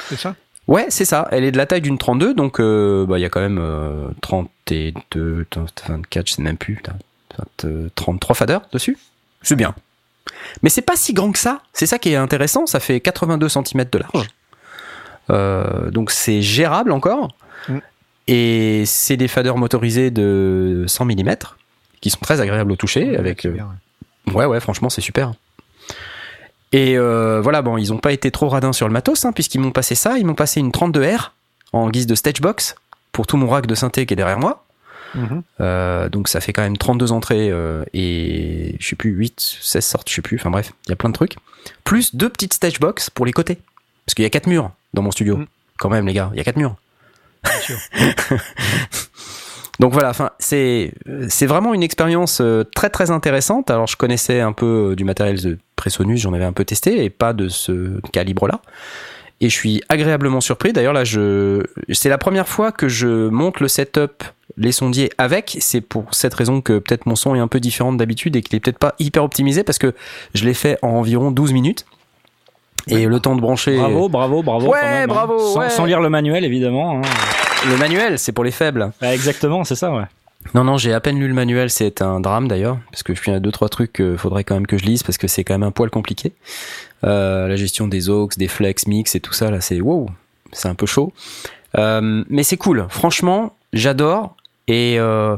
C'est 0.10 0.18
ça? 0.18 0.36
Ouais, 0.68 0.86
c'est 0.90 1.06
ça. 1.06 1.28
Elle 1.32 1.44
est 1.44 1.52
de 1.52 1.58
la 1.58 1.66
taille 1.66 1.82
d'une 1.82 1.98
32, 1.98 2.34
donc 2.34 2.60
euh, 2.60 3.06
bah, 3.06 3.20
il 3.20 3.22
y 3.22 3.26
a 3.26 3.30
quand 3.30 3.42
même 3.42 3.60
euh, 3.60 4.08
32, 4.22 5.46
24, 5.88 6.28
je 6.28 6.34
sais 6.34 6.42
même 6.42 6.58
plus. 6.58 6.76
putain, 6.76 6.94
20, 7.38 7.70
euh, 7.70 7.90
33 7.96 8.36
faders 8.36 8.62
dessus. 8.72 8.98
C'est 9.42 9.56
bien. 9.56 9.76
Mais 10.62 10.70
c'est 10.70 10.82
pas 10.82 10.96
si 10.96 11.14
grand 11.14 11.32
que 11.32 11.40
ça. 11.40 11.62
C'est 11.74 11.86
ça 11.86 12.00
qui 12.00 12.10
est 12.10 12.16
intéressant. 12.16 12.66
Ça 12.66 12.80
fait 12.80 13.02
82 13.02 13.50
cm 13.50 13.86
de 13.92 14.00
large. 14.00 14.30
Euh, 15.30 15.92
donc 15.92 16.12
c'est 16.12 16.42
gérable 16.42 16.92
encore. 16.92 17.36
Mm. 17.68 17.78
Et 18.28 18.84
c'est 18.86 19.18
des 19.18 19.28
faders 19.28 19.58
motorisés 19.58 20.12
de 20.12 20.86
100 20.88 21.06
mm 21.06 21.36
qui 22.00 22.10
sont 22.10 22.20
très 22.22 22.40
agréables 22.40 22.72
au 22.72 22.76
toucher. 22.78 23.18
avec, 23.18 23.42
C'est 23.42 23.50
euh, 23.50 23.52
bien, 23.52 23.66
ouais. 23.66 23.72
Ouais, 24.32 24.46
ouais, 24.46 24.60
franchement, 24.60 24.90
c'est 24.90 25.02
super. 25.02 25.34
Et 26.72 26.98
euh, 26.98 27.40
voilà, 27.42 27.62
bon, 27.62 27.78
ils 27.78 27.94
ont 27.94 28.00
pas 28.00 28.12
été 28.12 28.32
trop 28.32 28.50
radins 28.50 28.74
sur 28.74 28.88
le 28.88 28.94
matos, 28.94 29.26
hein, 29.26 29.32
puisqu'ils 29.32 29.60
m'ont 29.60 29.72
passé 29.72 29.96
ça. 29.96 30.18
Ils 30.18 30.26
m'ont 30.26 30.34
passé 30.34 30.60
une 30.60 30.72
32R 30.72 31.30
en 31.72 31.90
guise 31.90 32.08
de 32.08 32.16
Stagebox 32.16 32.76
pour 33.12 33.28
tout 33.28 33.38
mon 33.38 33.48
rack 33.48 33.68
de 33.68 33.76
synthé 33.76 34.06
qui 34.06 34.14
est 34.14 34.18
derrière 34.18 34.40
moi. 34.40 34.66
Mhm. 35.14 35.44
Euh, 35.62 36.10
donc 36.10 36.28
ça 36.28 36.42
fait 36.42 36.54
quand 36.54 36.64
même 36.64 36.76
32 36.76 37.12
entrées 37.12 37.52
euh, 37.52 37.84
et 37.94 38.76
je 38.80 38.88
sais 38.88 38.96
plus, 38.96 39.12
8, 39.12 39.60
16 39.62 39.86
sortes, 39.86 40.10
je 40.10 40.16
sais 40.16 40.22
plus. 40.24 40.38
Enfin 40.38 40.50
bref, 40.50 40.74
il 40.88 40.90
y 40.90 40.94
a 40.94 40.96
plein 40.96 41.10
de 41.10 41.14
trucs. 41.14 41.36
Plus 41.84 42.16
deux 42.16 42.30
petites 42.30 42.54
Stagebox 42.54 43.12
pour 43.12 43.28
les 43.28 43.34
côtés. 43.34 43.60
Parce 44.06 44.16
qu'il 44.16 44.24
y 44.24 44.26
a 44.26 44.32
quatre 44.32 44.48
murs 44.48 44.72
dans 44.96 45.04
mon 45.04 45.12
studio. 45.12 45.38
Mm. 45.38 45.48
Quand 45.78 45.90
même, 45.90 46.08
les 46.08 46.14
gars, 46.14 46.32
il 46.34 46.38
y 46.38 46.42
a 46.42 46.44
quatre 46.44 46.58
murs. 46.58 46.76
Bien 47.44 47.60
sûr. 47.60 47.78
Donc 49.84 49.92
voilà, 49.92 50.12
enfin, 50.12 50.30
c'est 50.40 50.94
c'est 51.28 51.46
vraiment 51.46 51.74
une 51.74 51.84
expérience 51.84 52.40
euh, 52.40 52.64
très 52.64 52.90
très 52.90 53.12
intéressante. 53.12 53.70
Alors 53.70 53.86
je 53.86 53.98
connaissais 53.98 54.40
un 54.40 54.54
peu 54.54 54.92
euh, 54.92 54.96
du 54.96 55.04
matériel 55.04 55.42
de 55.42 55.58
Presonus, 55.76 56.22
j'en 56.22 56.32
avais 56.32 56.46
un 56.46 56.54
peu 56.54 56.64
testé 56.64 57.04
et 57.04 57.10
pas 57.10 57.34
de 57.34 57.50
ce 57.50 58.00
calibre-là. 58.14 58.62
Et 59.42 59.50
je 59.50 59.54
suis 59.54 59.84
agréablement 59.90 60.40
surpris. 60.40 60.72
D'ailleurs 60.72 60.94
là, 60.94 61.04
je 61.04 61.64
c'est 61.92 62.08
la 62.08 62.18
première 62.18 62.48
fois 62.48 62.72
que 62.72 62.88
je 62.88 63.28
monte 63.28 63.60
le 63.60 63.68
setup 63.68 64.24
les 64.56 64.72
sondiers 64.72 65.12
avec. 65.18 65.58
C'est 65.60 65.82
pour 65.82 66.14
cette 66.14 66.34
raison 66.34 66.62
que 66.62 66.80
peut-être 66.80 67.06
mon 67.06 67.18
son 67.18 67.36
est 67.36 67.40
un 67.40 67.50
peu 67.50 67.60
différent 67.60 67.92
d'habitude 67.92 68.38
et 68.38 68.42
qu'il 68.42 68.56
est 68.56 68.62
peut-être 68.62 68.80
pas 68.80 68.96
hyper 69.00 69.26
optimisé 69.26 69.66
parce 69.66 69.80
que 69.80 69.94
je 70.34 70.46
l'ai 70.46 70.54
fait 70.54 70.78
en 70.82 70.92
environ 70.92 71.30
12 71.30 71.52
minutes. 71.52 71.86
Et 72.88 73.06
le 73.06 73.20
temps 73.20 73.36
de 73.36 73.42
brancher 73.42 73.76
Bravo, 73.76 74.08
bravo, 74.08 74.44
bravo. 74.44 74.68
Ouais, 74.68 74.80
quand 74.80 74.88
même, 74.88 75.10
hein. 75.10 75.14
bravo, 75.14 75.40
Sans, 75.40 75.60
ouais. 75.60 75.70
sans 75.70 75.84
lire 75.84 76.00
le 76.00 76.10
manuel, 76.10 76.46
évidemment. 76.46 77.00
hein. 77.00 77.02
Le 77.70 77.78
manuel, 77.78 78.20
c'est 78.20 78.32
pour 78.32 78.44
les 78.44 78.52
faibles. 78.52 78.92
Ouais, 79.02 79.14
exactement, 79.14 79.64
c'est 79.64 79.76
ça, 79.76 79.92
ouais. 79.92 80.06
Non, 80.54 80.64
non, 80.64 80.78
j'ai 80.78 80.94
à 80.94 81.00
peine 81.00 81.18
lu 81.20 81.28
le 81.28 81.34
manuel, 81.34 81.70
c'est 81.70 82.02
un 82.02 82.20
drame 82.20 82.48
d'ailleurs, 82.48 82.78
parce 82.92 83.02
que 83.02 83.16
je 83.16 83.32
y 83.32 83.34
a 83.34 83.40
deux, 83.40 83.52
trois 83.52 83.70
trucs 83.70 83.94
qu'il 83.94 84.18
faudrait 84.18 84.44
quand 84.44 84.56
même 84.56 84.68
que 84.68 84.78
je 84.78 84.84
lise, 84.84 85.04
parce 85.04 85.18
que 85.18 85.28
c'est 85.28 85.44
quand 85.44 85.54
même 85.54 85.64
un 85.64 85.72
poil 85.72 85.90
compliqué. 85.90 86.34
Euh, 87.04 87.48
la 87.48 87.56
gestion 87.56 87.88
des 87.88 88.10
aux, 88.10 88.28
des 88.38 88.48
flex, 88.48 88.88
mix 88.88 89.16
et 89.16 89.20
tout 89.20 89.34
ça, 89.34 89.50
là, 89.50 89.62
c'est 89.62 89.80
wow, 89.82 90.10
c'est 90.52 90.68
un 90.68 90.76
peu 90.76 90.86
chaud. 90.86 91.14
Euh, 91.78 92.24
mais 92.30 92.44
c'est 92.44 92.58
cool, 92.58 92.86
franchement, 92.90 93.56
j'adore. 93.72 94.36
Et 94.68 95.00
euh, 95.00 95.36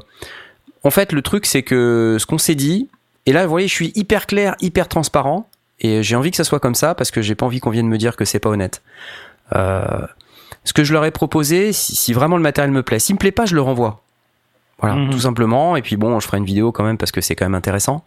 en 0.83 0.91
fait, 0.91 1.11
le 1.11 1.21
truc, 1.21 1.45
c'est 1.45 1.63
que 1.63 2.17
ce 2.19 2.25
qu'on 2.25 2.37
s'est 2.37 2.55
dit, 2.55 2.89
et 3.25 3.33
là, 3.33 3.43
vous 3.43 3.49
voyez, 3.49 3.67
je 3.67 3.73
suis 3.73 3.91
hyper 3.95 4.25
clair, 4.25 4.55
hyper 4.59 4.87
transparent, 4.87 5.47
et 5.79 6.03
j'ai 6.03 6.15
envie 6.15 6.31
que 6.31 6.37
ça 6.37 6.43
soit 6.43 6.59
comme 6.59 6.75
ça, 6.75 6.95
parce 6.95 7.11
que 7.11 7.21
j'ai 7.21 7.35
pas 7.35 7.45
envie 7.45 7.59
qu'on 7.59 7.69
vienne 7.69 7.87
me 7.87 7.97
dire 7.97 8.15
que 8.15 8.25
c'est 8.25 8.39
pas 8.39 8.49
honnête. 8.49 8.81
Euh, 9.55 9.85
ce 10.65 10.73
que 10.73 10.83
je 10.83 10.91
leur 10.91 11.05
ai 11.05 11.11
proposé, 11.11 11.71
si, 11.71 11.95
si 11.95 12.11
vraiment 12.11 12.35
le 12.35 12.43
matériel 12.43 12.71
me 12.71 12.83
plaît, 12.83 12.99
s'il 12.99 13.15
me 13.15 13.19
plaît 13.19 13.31
pas, 13.31 13.45
je 13.45 13.55
le 13.55 13.61
renvoie. 13.61 14.01
Voilà, 14.79 14.95
Mhm. 14.95 15.09
tout 15.11 15.19
simplement. 15.19 15.77
Et 15.77 15.81
puis 15.81 15.95
bon, 15.95 16.19
je 16.19 16.27
ferai 16.27 16.37
une 16.37 16.45
vidéo 16.45 16.73
quand 16.73 16.83
même 16.83 16.97
parce 16.97 17.13
que 17.13 17.21
c'est 17.21 17.35
quand 17.35 17.45
même 17.45 17.55
intéressant. 17.55 18.03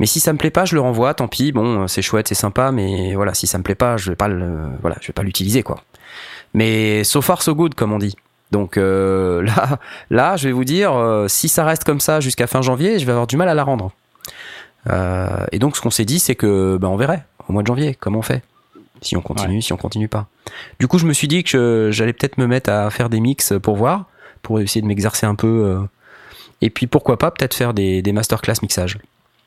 Mais 0.00 0.06
si 0.06 0.20
ça 0.20 0.32
me 0.32 0.38
plaît 0.38 0.50
pas, 0.50 0.64
je 0.64 0.74
le 0.74 0.80
renvoie. 0.80 1.12
Tant 1.12 1.28
pis. 1.28 1.52
Bon, 1.52 1.86
c'est 1.88 2.00
chouette, 2.02 2.28
c'est 2.28 2.34
sympa, 2.34 2.70
mais 2.72 3.14
voilà, 3.14 3.34
si 3.34 3.46
ça 3.46 3.58
me 3.58 3.62
plaît 3.62 3.74
pas, 3.74 3.96
je 3.98 4.10
vais 4.10 4.16
pas 4.16 4.28
le, 4.28 4.68
voilà, 4.80 4.96
je 5.02 5.08
vais 5.08 5.12
pas 5.12 5.22
l'utiliser 5.24 5.62
quoi. 5.62 5.82
Mais 6.54 7.04
so 7.04 7.20
far 7.20 7.42
so 7.42 7.54
good 7.54 7.74
comme 7.74 7.92
on 7.92 7.98
dit. 7.98 8.16
Donc 8.52 8.78
euh, 8.78 9.42
là, 9.46 9.78
là, 10.08 10.36
je 10.36 10.48
vais 10.48 10.52
vous 10.52 10.64
dire, 10.64 10.94
euh, 10.94 11.28
si 11.28 11.48
ça 11.48 11.64
reste 11.64 11.84
comme 11.84 12.00
ça 12.00 12.20
jusqu'à 12.20 12.46
fin 12.46 12.62
janvier, 12.62 12.98
je 12.98 13.04
vais 13.04 13.12
avoir 13.12 13.26
du 13.26 13.36
mal 13.36 13.48
à 13.48 13.54
la 13.54 13.64
rendre. 13.64 13.90
Euh, 14.88 15.44
et 15.52 15.58
donc 15.58 15.76
ce 15.76 15.80
qu'on 15.82 15.90
s'est 15.90 16.04
dit, 16.06 16.20
c'est 16.20 16.36
que 16.36 16.78
ben 16.80 16.88
on 16.88 16.96
verrait 16.96 17.24
au 17.48 17.52
mois 17.52 17.62
de 17.62 17.66
janvier 17.66 17.94
comment 17.98 18.20
on 18.20 18.22
fait. 18.22 18.42
Si 19.00 19.16
on 19.16 19.20
continue, 19.20 19.62
si 19.62 19.72
on 19.72 19.76
continue 19.76 20.08
pas. 20.08 20.26
Du 20.80 20.88
coup, 20.88 20.98
je 20.98 21.06
me 21.06 21.12
suis 21.12 21.28
dit 21.28 21.44
que 21.44 21.50
je- 21.50 21.90
j'allais 21.90 22.12
peut-être 22.12 22.38
me 22.38 22.46
mettre 22.46 22.70
à 22.70 22.90
faire 22.90 23.08
des 23.08 23.20
mix 23.20 23.52
pour 23.62 23.76
voir, 23.76 24.06
pour 24.42 24.60
essayer 24.60 24.80
de 24.82 24.86
m'exercer 24.86 25.26
un 25.26 25.34
peu. 25.34 25.46
euh, 25.66 25.80
et 26.60 26.70
puis 26.70 26.86
pourquoi 26.86 27.18
pas 27.18 27.30
peut-être 27.30 27.54
faire 27.54 27.72
des, 27.74 28.02
des 28.02 28.12
masterclass 28.12 28.54
mixage. 28.62 28.98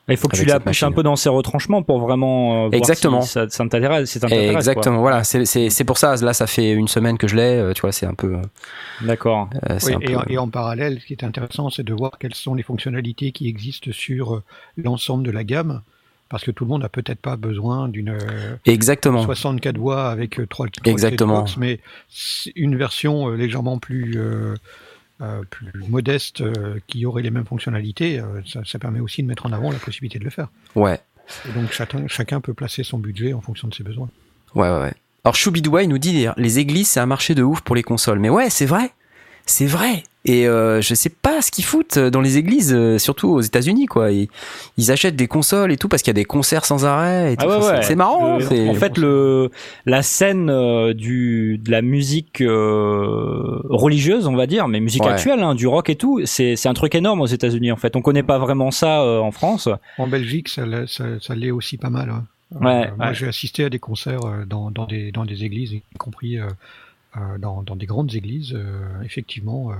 Il 0.08 0.16
faut 0.16 0.26
que 0.26 0.34
tu 0.36 0.44
la 0.44 0.58
pousses 0.58 0.82
un 0.82 0.90
peu 0.90 1.04
dans 1.04 1.14
ses 1.14 1.28
retranchements 1.28 1.82
pour 1.84 2.00
vraiment 2.00 2.54
euh, 2.64 2.68
voir 2.68 2.74
Exactement. 2.74 3.20
si 3.22 3.28
ça, 3.28 3.48
ça 3.48 3.64
t'intéresse. 3.68 4.16
Exactement. 4.50 4.98
Voilà, 4.98 5.22
c'est- 5.22 5.44
c'est 5.44 5.70
c'est 5.70 5.84
pour 5.84 5.96
ça. 5.96 6.16
Là, 6.16 6.32
ça 6.32 6.48
fait 6.48 6.72
une 6.72 6.88
semaine 6.88 7.18
que 7.18 7.28
je 7.28 7.36
l'ai. 7.36 7.58
euh, 7.58 7.72
Tu 7.72 7.82
vois, 7.82 7.92
c'est 7.92 8.06
un 8.06 8.14
peu. 8.14 8.34
euh. 8.34 8.42
D'accord. 9.02 9.48
Oui, 9.84 9.94
un 9.94 10.00
et, 10.00 10.04
peu- 10.06 10.16
en- 10.16 10.24
et 10.28 10.38
en 10.38 10.48
parallèle, 10.48 10.98
ce 11.00 11.06
qui 11.06 11.12
est 11.12 11.22
intéressant, 11.24 11.70
c'est 11.70 11.84
de 11.84 11.94
voir 11.94 12.12
quelles 12.18 12.34
sont 12.34 12.54
les 12.54 12.64
fonctionnalités 12.64 13.30
qui 13.30 13.46
existent 13.48 13.90
sur 13.92 14.34
euh, 14.34 14.42
l'ensemble 14.76 15.22
de 15.24 15.30
la 15.30 15.44
gamme. 15.44 15.82
Parce 16.32 16.44
que 16.44 16.50
tout 16.50 16.64
le 16.64 16.70
monde 16.70 16.80
n'a 16.80 16.88
peut-être 16.88 17.20
pas 17.20 17.36
besoin 17.36 17.88
d'une 17.88 18.08
euh, 18.08 18.56
Exactement. 18.64 19.22
64 19.22 19.76
voix 19.76 20.10
avec 20.10 20.40
euh, 20.40 20.46
trois, 20.46 20.66
trois 20.66 20.90
Exactement. 20.90 21.44
Xbox, 21.44 21.58
mais 21.58 21.78
une 22.56 22.74
version 22.74 23.28
euh, 23.28 23.36
légèrement 23.36 23.78
plus 23.78 24.14
euh, 24.16 24.54
euh, 25.20 25.42
plus 25.50 25.70
modeste 25.88 26.40
euh, 26.40 26.80
qui 26.86 27.04
aurait 27.04 27.20
les 27.20 27.30
mêmes 27.30 27.44
fonctionnalités, 27.44 28.18
euh, 28.18 28.40
ça, 28.46 28.62
ça 28.64 28.78
permet 28.78 28.98
aussi 28.98 29.22
de 29.22 29.28
mettre 29.28 29.44
en 29.44 29.52
avant 29.52 29.70
la 29.70 29.78
possibilité 29.78 30.18
de 30.18 30.24
le 30.24 30.30
faire. 30.30 30.48
Ouais. 30.74 30.98
Et 31.46 31.52
donc 31.52 31.70
chacun, 31.70 32.08
chacun 32.08 32.40
peut 32.40 32.54
placer 32.54 32.82
son 32.82 32.98
budget 32.98 33.34
en 33.34 33.42
fonction 33.42 33.68
de 33.68 33.74
ses 33.74 33.84
besoins. 33.84 34.08
Ouais, 34.54 34.70
ouais, 34.70 34.80
ouais. 34.80 34.94
Alors 35.24 35.34
Choubidoua, 35.34 35.82
il 35.82 35.90
nous 35.90 35.98
dit 35.98 36.26
les 36.38 36.58
églises, 36.58 36.88
c'est 36.88 37.00
un 37.00 37.06
marché 37.06 37.34
de 37.34 37.42
ouf 37.42 37.60
pour 37.60 37.76
les 37.76 37.82
consoles. 37.82 38.18
Mais 38.18 38.30
ouais, 38.30 38.48
c'est 38.48 38.66
vrai. 38.66 38.90
C'est 39.44 39.66
vrai. 39.66 40.02
Et 40.24 40.46
euh, 40.46 40.80
je 40.80 40.94
sais 40.94 41.08
pas 41.08 41.42
ce 41.42 41.50
qu'ils 41.50 41.64
foutent 41.64 41.98
dans 41.98 42.20
les 42.20 42.38
églises, 42.38 42.72
euh, 42.72 42.96
surtout 42.98 43.28
aux 43.30 43.40
États-Unis, 43.40 43.86
quoi. 43.86 44.12
Ils, 44.12 44.28
ils 44.78 44.92
achètent 44.92 45.16
des 45.16 45.26
consoles 45.26 45.72
et 45.72 45.76
tout 45.76 45.88
parce 45.88 46.00
qu'il 46.02 46.10
y 46.10 46.16
a 46.16 46.20
des 46.20 46.24
concerts 46.24 46.64
sans 46.64 46.84
arrêt. 46.84 47.32
Et 47.32 47.36
tout. 47.36 47.46
Ah 47.48 47.56
ouais, 47.58 47.62
c'est- 47.62 47.70
ouais. 47.72 47.82
C'est 47.82 47.94
marrant. 47.96 48.38
Le- 48.38 48.44
c'est- 48.44 48.68
en 48.68 48.74
fait, 48.74 48.98
le 48.98 49.50
la 49.84 50.02
scène 50.02 50.48
euh, 50.48 50.94
du 50.94 51.58
de 51.58 51.70
la 51.72 51.82
musique 51.82 52.40
euh, 52.40 53.60
religieuse, 53.64 54.26
on 54.26 54.36
va 54.36 54.46
dire, 54.46 54.68
mais 54.68 54.80
musique 54.80 55.02
Ouais. 55.04 55.10
actuelle, 55.10 55.42
hein, 55.42 55.54
du 55.54 55.66
rock 55.66 55.90
et 55.90 55.96
tout, 55.96 56.20
c'est 56.24 56.56
c'est 56.56 56.68
un 56.68 56.74
truc 56.74 56.94
énorme 56.94 57.20
aux 57.20 57.26
États-Unis. 57.26 57.72
En 57.72 57.76
fait, 57.76 57.96
on 57.96 58.02
connaît 58.02 58.22
pas 58.22 58.38
vraiment 58.38 58.70
ça 58.70 59.02
euh, 59.02 59.18
en 59.18 59.30
France. 59.32 59.68
En 59.98 60.06
Belgique, 60.06 60.48
ça, 60.48 60.64
l'est- 60.66 60.86
ça, 60.86 61.04
ça 61.20 61.34
l'est 61.34 61.50
aussi 61.50 61.76
pas 61.78 61.90
mal. 61.90 62.10
hein. 62.10 62.24
Euh, 62.54 62.64
Ouais, 62.64 62.90
moi, 62.98 63.12
j'ai 63.12 63.26
assisté 63.26 63.64
à 63.64 63.70
des 63.70 63.78
concerts 63.78 64.24
euh, 64.26 64.44
dans, 64.46 64.70
dans, 64.70 64.84
des, 64.86 65.10
dans 65.10 65.24
des 65.24 65.42
églises, 65.44 65.72
y 65.72 65.82
compris 65.98 66.38
euh, 66.38 66.46
euh, 67.16 67.38
dans, 67.38 67.62
dans 67.62 67.76
des 67.76 67.86
grandes 67.86 68.14
églises. 68.14 68.52
euh, 68.54 68.82
effectivement, 69.04 69.70
euh, 69.70 69.74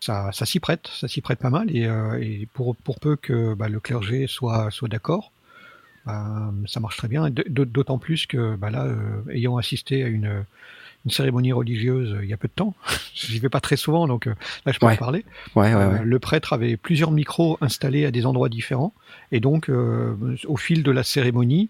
ça, 0.00 0.30
ça 0.32 0.46
s'y 0.46 0.60
prête, 0.60 0.88
ça 0.88 1.08
s'y 1.08 1.20
prête 1.20 1.38
pas 1.38 1.50
mal. 1.50 1.74
Et, 1.74 1.86
euh, 1.86 2.18
et 2.20 2.48
pour, 2.54 2.74
pour 2.76 2.98
peu 3.00 3.16
que 3.16 3.54
bah, 3.54 3.68
le 3.68 3.80
clergé 3.80 4.26
soit, 4.26 4.70
soit 4.70 4.88
d'accord, 4.88 5.30
bah, 6.06 6.52
ça 6.66 6.80
marche 6.80 6.96
très 6.96 7.08
bien. 7.08 7.28
D'autant 7.30 7.98
plus 7.98 8.26
que 8.26 8.56
bah, 8.56 8.70
là, 8.70 8.84
euh, 8.86 9.22
ayant 9.30 9.56
assisté 9.58 10.02
à 10.02 10.08
une, 10.08 10.44
une 11.04 11.10
cérémonie 11.10 11.52
religieuse 11.52 12.14
euh, 12.14 12.24
il 12.24 12.30
y 12.30 12.32
a 12.32 12.36
peu 12.38 12.48
de 12.48 12.52
temps, 12.54 12.74
j'y 13.14 13.38
vais 13.38 13.48
pas 13.50 13.60
très 13.60 13.76
souvent, 13.76 14.06
donc 14.06 14.24
là 14.26 14.34
je 14.72 14.78
peux 14.78 14.86
Ouais. 14.86 14.94
en 14.94 14.96
parler. 14.96 15.24
Ouais, 15.54 15.74
ouais, 15.74 15.84
ouais. 15.84 16.00
le 16.02 16.18
prêtre 16.18 16.52
avait 16.54 16.76
plusieurs 16.78 17.10
micros 17.10 17.58
installés 17.60 18.06
à 18.06 18.10
des 18.10 18.24
endroits 18.24 18.48
différents, 18.48 18.94
et 19.32 19.40
donc 19.40 19.68
au 19.70 20.56
fil 20.56 20.82
de 20.82 20.90
la 20.90 21.02
cérémonie, 21.02 21.68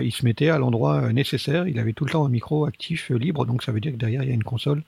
il 0.00 0.12
se 0.12 0.24
mettait 0.24 0.48
à 0.48 0.58
l'endroit 0.58 1.12
nécessaire. 1.12 1.68
Il 1.68 1.78
avait 1.78 1.92
tout 1.92 2.04
le 2.06 2.10
temps 2.12 2.24
un 2.24 2.30
micro 2.30 2.64
actif 2.66 3.10
libre, 3.10 3.44
donc 3.46 3.62
ça 3.62 3.70
veut 3.72 3.80
dire 3.80 3.92
que 3.92 3.96
derrière 3.98 4.22
il 4.22 4.28
y 4.28 4.32
a 4.32 4.34
une 4.34 4.44
console 4.44 4.82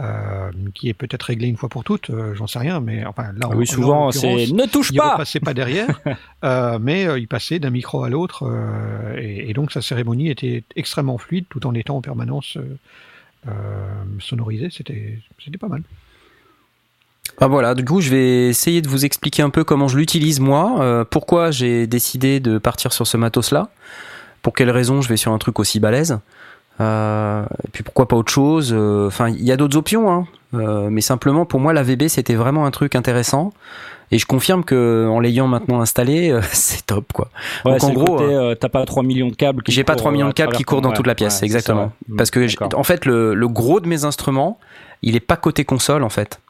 euh, 0.00 0.50
qui 0.74 0.88
est 0.88 0.94
peut-être 0.94 1.22
réglée 1.24 1.46
une 1.48 1.56
fois 1.56 1.68
pour 1.68 1.84
toutes. 1.84 2.10
euh, 2.10 2.34
J'en 2.34 2.46
sais 2.46 2.58
rien, 2.58 2.80
mais 2.80 3.04
enfin 3.04 3.32
là, 3.36 3.46
en- 3.46 3.52
Ah 3.52 3.56
oui, 3.56 3.66
en 3.68 3.72
souvent, 3.72 4.10
c'est 4.10 4.46
ne 4.52 4.66
touche 4.66 4.90
il 4.92 4.96
pas. 4.98 5.12
repassait 5.12 5.40
pas 5.40 5.54
derrière, 5.54 6.00
euh, 6.44 6.78
mais 6.80 7.06
euh, 7.06 7.18
il 7.18 7.28
passait 7.28 7.58
d'un 7.60 7.70
micro 7.70 8.02
à 8.04 8.10
l'autre, 8.10 8.44
euh, 8.48 9.16
et, 9.20 9.50
et 9.50 9.52
donc 9.54 9.70
sa 9.72 9.82
cérémonie 9.82 10.30
était 10.30 10.64
extrêmement 10.76 11.18
fluide, 11.18 11.44
tout 11.48 11.66
en 11.66 11.74
étant 11.74 11.96
en 11.96 12.00
permanence 12.00 12.56
euh, 12.56 12.76
euh, 13.48 13.52
sonorisée. 14.20 14.68
C'était, 14.70 15.18
c'était 15.44 15.58
pas 15.58 15.68
mal. 15.68 15.82
Ah 17.40 17.48
voilà, 17.48 17.74
du 17.74 17.84
coup, 17.84 18.00
je 18.00 18.10
vais 18.10 18.48
essayer 18.48 18.80
de 18.80 18.88
vous 18.88 19.04
expliquer 19.04 19.42
un 19.42 19.50
peu 19.50 19.64
comment 19.64 19.88
je 19.88 19.96
l'utilise 19.98 20.38
moi, 20.40 20.76
euh, 20.80 21.04
pourquoi 21.04 21.50
j'ai 21.50 21.86
décidé 21.86 22.38
de 22.38 22.58
partir 22.58 22.92
sur 22.92 23.06
ce 23.06 23.16
matos-là, 23.16 23.70
pour 24.42 24.54
quelles 24.54 24.70
raisons 24.70 25.00
je 25.02 25.08
vais 25.08 25.16
sur 25.16 25.32
un 25.32 25.38
truc 25.38 25.58
aussi 25.58 25.80
balèze, 25.80 26.12
euh, 26.12 26.16
et 26.80 27.68
puis 27.72 27.82
pourquoi 27.82 28.08
pas 28.08 28.16
autre 28.16 28.32
chose. 28.32 28.72
euh, 28.76 29.06
Enfin, 29.06 29.28
il 29.28 29.42
y 29.44 29.52
a 29.52 29.56
d'autres 29.56 29.76
options, 29.76 30.10
hein, 30.10 30.26
euh, 30.54 30.88
mais 30.90 31.00
simplement 31.00 31.46
pour 31.46 31.60
moi, 31.60 31.72
la 31.72 31.82
VB 31.82 32.08
c'était 32.08 32.34
vraiment 32.34 32.66
un 32.66 32.70
truc 32.70 32.94
intéressant, 32.96 33.52
et 34.10 34.18
je 34.18 34.26
confirme 34.26 34.64
que 34.64 35.08
en 35.10 35.18
l'ayant 35.20 35.46
maintenant 35.46 35.80
installé, 35.80 36.30
euh, 36.30 36.40
c'est 36.52 36.84
top 36.86 37.12
quoi. 37.12 37.28
Ouais, 37.64 37.72
Donc, 37.78 37.84
en 37.84 37.92
gros, 37.92 38.20
euh, 38.20 38.54
t'as 38.54 38.68
pas 38.68 38.84
3 38.84 39.02
millions 39.02 39.28
de 39.28 39.36
câbles. 39.36 39.62
qui 39.62 39.72
J'ai 39.72 39.84
pas 39.84 39.94
courent, 39.94 40.02
3 40.02 40.12
millions 40.12 40.26
euh, 40.26 40.30
de 40.30 40.34
câbles 40.34 40.52
qui 40.54 40.64
courent 40.64 40.82
dans 40.82 40.92
toute 40.92 41.06
la 41.06 41.14
pièce, 41.14 41.40
ouais, 41.40 41.46
exactement. 41.46 41.92
ça. 42.08 42.14
Parce 42.16 42.30
que 42.30 42.46
D'accord. 42.46 42.78
en 42.78 42.84
fait, 42.84 43.06
le, 43.06 43.34
le 43.34 43.48
gros 43.48 43.80
de 43.80 43.88
mes 43.88 44.04
instruments, 44.04 44.58
il 45.02 45.16
est 45.16 45.20
pas 45.20 45.36
côté 45.36 45.64
console 45.64 46.02
en 46.02 46.08
fait. 46.08 46.40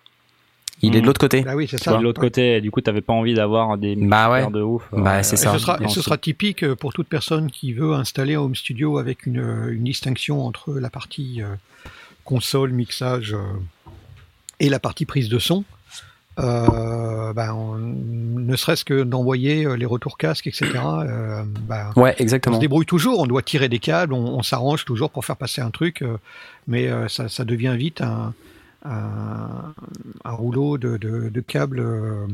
Il 0.87 0.95
est 0.97 0.99
de 0.99 1.01
Mhm. 1.01 1.07
l'autre 1.07 1.21
côté. 1.21 1.43
Bah 1.43 1.55
oui, 1.57 1.67
c'est 1.69 1.89
de 1.89 2.03
l'autre 2.03 2.21
côté, 2.21 2.61
du 2.61 2.71
coup, 2.71 2.81
t'avais 2.81 3.01
pas 3.01 3.13
envie 3.13 3.35
d'avoir 3.35 3.77
des 3.79 3.97
Bah 3.97 4.31
ouais. 4.31 4.51
de 4.51 4.61
ouf. 4.63 4.83
Bah, 4.93 5.17
euh, 5.19 5.23
c'est 5.23 5.37
ça. 5.37 5.53
ce 5.53 5.59
sera, 5.59 5.79
ce 5.89 6.15
typique 6.17 6.67
pour 6.75 6.93
toute 6.93 7.09
personne 7.09 7.51
qui 7.51 7.73
veut 7.73 7.93
installer 7.95 8.35
un 8.35 8.41
home 8.41 8.55
studio 8.55 8.99
avec 8.99 9.27
une, 9.27 9.69
une 9.71 9.85
distinction 9.85 10.47
entre 10.47 10.75
la 10.75 10.91
partie 10.91 11.43
euh, 11.43 11.47
console, 12.25 12.73
mixage 12.73 13.35
euh, 13.35 13.91
et 14.61 14.69
la 14.69 14.79
partie 14.79 15.05
prise 15.07 15.29
de 15.29 15.39
son. 15.39 15.65
Euh, 16.41 17.33
ben, 17.33 17.53
on- 17.55 17.77
ne 17.79 18.57
serait-ce 18.57 18.85
que 18.85 19.05
d'envoyer 19.05 19.69
les 19.77 19.87
retours 19.87 20.19
casques, 20.19 20.49
etc. 20.49 20.73
euh, 20.75 21.45
ben, 21.47 21.93
Ouais, 21.95 22.15
on 22.19 22.23
exactement. 22.23 22.57
se 22.57 22.61
débrouille 22.61 22.87
toujours, 22.87 23.21
on 23.21 23.27
doit 23.27 23.43
tirer 23.43 23.69
des 23.69 23.79
câbles, 23.79 24.13
on, 24.13 24.39
on 24.39 24.43
s'arrange 24.43 24.85
toujours 24.85 25.11
pour 25.11 25.25
faire 25.25 25.37
passer 25.37 25.61
un 25.63 25.71
truc, 25.71 26.03
mais 26.67 26.91
ça, 27.09 27.29
ça 27.29 27.45
devient 27.45 27.75
vite 27.79 28.01
un, 28.01 28.35
un, 28.85 29.75
un 30.25 30.33
rouleau 30.33 30.79
de, 30.79 30.97
de, 30.97 31.29
de 31.29 31.41
câbles. 31.41 31.81
euh, 31.81 32.27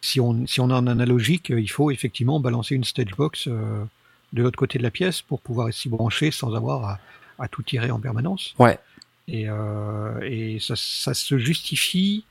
si, 0.00 0.20
on, 0.20 0.46
si 0.46 0.60
on 0.60 0.70
a 0.70 0.74
un 0.74 0.86
analogique, 0.86 1.50
il 1.50 1.70
faut 1.70 1.90
effectivement 1.90 2.40
balancer 2.40 2.74
une 2.74 2.84
stage 2.84 3.14
box 3.16 3.46
euh, 3.46 3.84
de 4.32 4.42
l'autre 4.42 4.58
côté 4.58 4.78
de 4.78 4.82
la 4.82 4.90
pièce 4.90 5.22
pour 5.22 5.40
pouvoir 5.40 5.72
s'y 5.72 5.88
brancher 5.88 6.30
sans 6.30 6.54
avoir 6.54 6.84
à, 6.84 6.98
à 7.38 7.48
tout 7.48 7.62
tirer 7.62 7.90
en 7.90 8.00
permanence. 8.00 8.54
Ouais. 8.58 8.78
Et, 9.28 9.48
euh, 9.48 10.18
et 10.22 10.58
ça, 10.58 10.74
ça 10.76 11.14
se 11.14 11.38
justifie, 11.38 12.24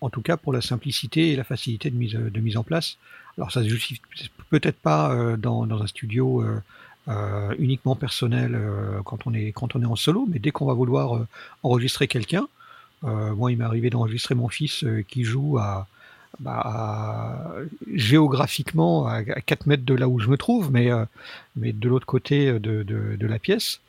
en 0.00 0.10
tout 0.10 0.22
cas 0.22 0.36
pour 0.36 0.52
la 0.52 0.62
simplicité 0.62 1.32
et 1.32 1.36
la 1.36 1.44
facilité 1.44 1.90
de 1.90 1.96
mise, 1.96 2.14
de 2.14 2.40
mise 2.40 2.56
en 2.56 2.62
place. 2.64 2.96
Alors 3.36 3.52
ça 3.52 3.62
se 3.62 3.68
justifie 3.68 4.00
peut-être 4.48 4.78
pas 4.78 5.36
dans, 5.36 5.66
dans 5.66 5.82
un 5.82 5.86
studio 5.86 6.44
euh, 7.08 7.54
uniquement 7.58 7.96
personnel 7.96 8.54
euh, 8.54 9.02
quand 9.04 9.26
on 9.26 9.34
est 9.34 9.52
quand 9.52 9.76
on 9.76 9.82
est 9.82 9.86
en 9.86 9.96
solo, 9.96 10.26
mais 10.30 10.38
dès 10.38 10.52
qu'on 10.52 10.64
va 10.64 10.72
vouloir 10.72 11.16
euh, 11.16 11.26
enregistrer 11.62 12.08
quelqu'un, 12.08 12.46
moi 13.04 13.52
il 13.52 13.58
m'est 13.58 13.64
arrivé 13.64 13.90
d'enregistrer 13.90 14.34
mon 14.34 14.48
fils 14.48 14.84
euh, 14.84 15.02
qui 15.06 15.24
joue 15.24 15.58
à, 15.58 15.86
bah, 16.40 16.60
à- 16.64 17.52
géographiquement 17.94 19.06
à, 19.06 19.16
à 19.18 19.40
4 19.40 19.66
mètres 19.66 19.84
de 19.84 19.94
là 19.94 20.08
où 20.08 20.18
je 20.20 20.28
me 20.28 20.36
trouve, 20.36 20.70
mais 20.72 20.90
euh, 20.90 21.04
mais 21.56 21.72
de 21.72 21.88
l'autre 21.88 22.06
côté 22.06 22.52
de, 22.52 22.82
de, 22.82 23.16
de 23.16 23.26
la 23.26 23.38
pièce. 23.38 23.80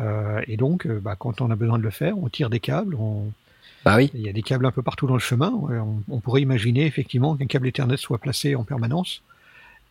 Euh, 0.00 0.40
et 0.48 0.56
donc, 0.56 0.86
euh, 0.86 0.98
bah, 1.00 1.14
quand 1.18 1.40
on 1.40 1.50
a 1.50 1.56
besoin 1.56 1.78
de 1.78 1.84
le 1.84 1.90
faire, 1.90 2.18
on 2.18 2.28
tire 2.28 2.50
des 2.50 2.58
câbles, 2.60 2.96
on, 2.98 3.30
Bah 3.84 3.96
oui. 3.96 4.10
il 4.14 4.22
y 4.22 4.28
a 4.28 4.32
des 4.32 4.42
câbles 4.42 4.66
un 4.66 4.72
peu 4.72 4.82
partout 4.82 5.06
dans 5.06 5.14
le 5.14 5.20
chemin. 5.20 5.52
On, 5.52 6.02
on 6.08 6.18
pourrait 6.20 6.42
imaginer 6.42 6.84
effectivement 6.86 7.36
qu'un 7.36 7.46
câble 7.46 7.68
Ethernet 7.68 7.96
soit 7.96 8.18
placé 8.18 8.56
en 8.56 8.64
permanence 8.64 9.22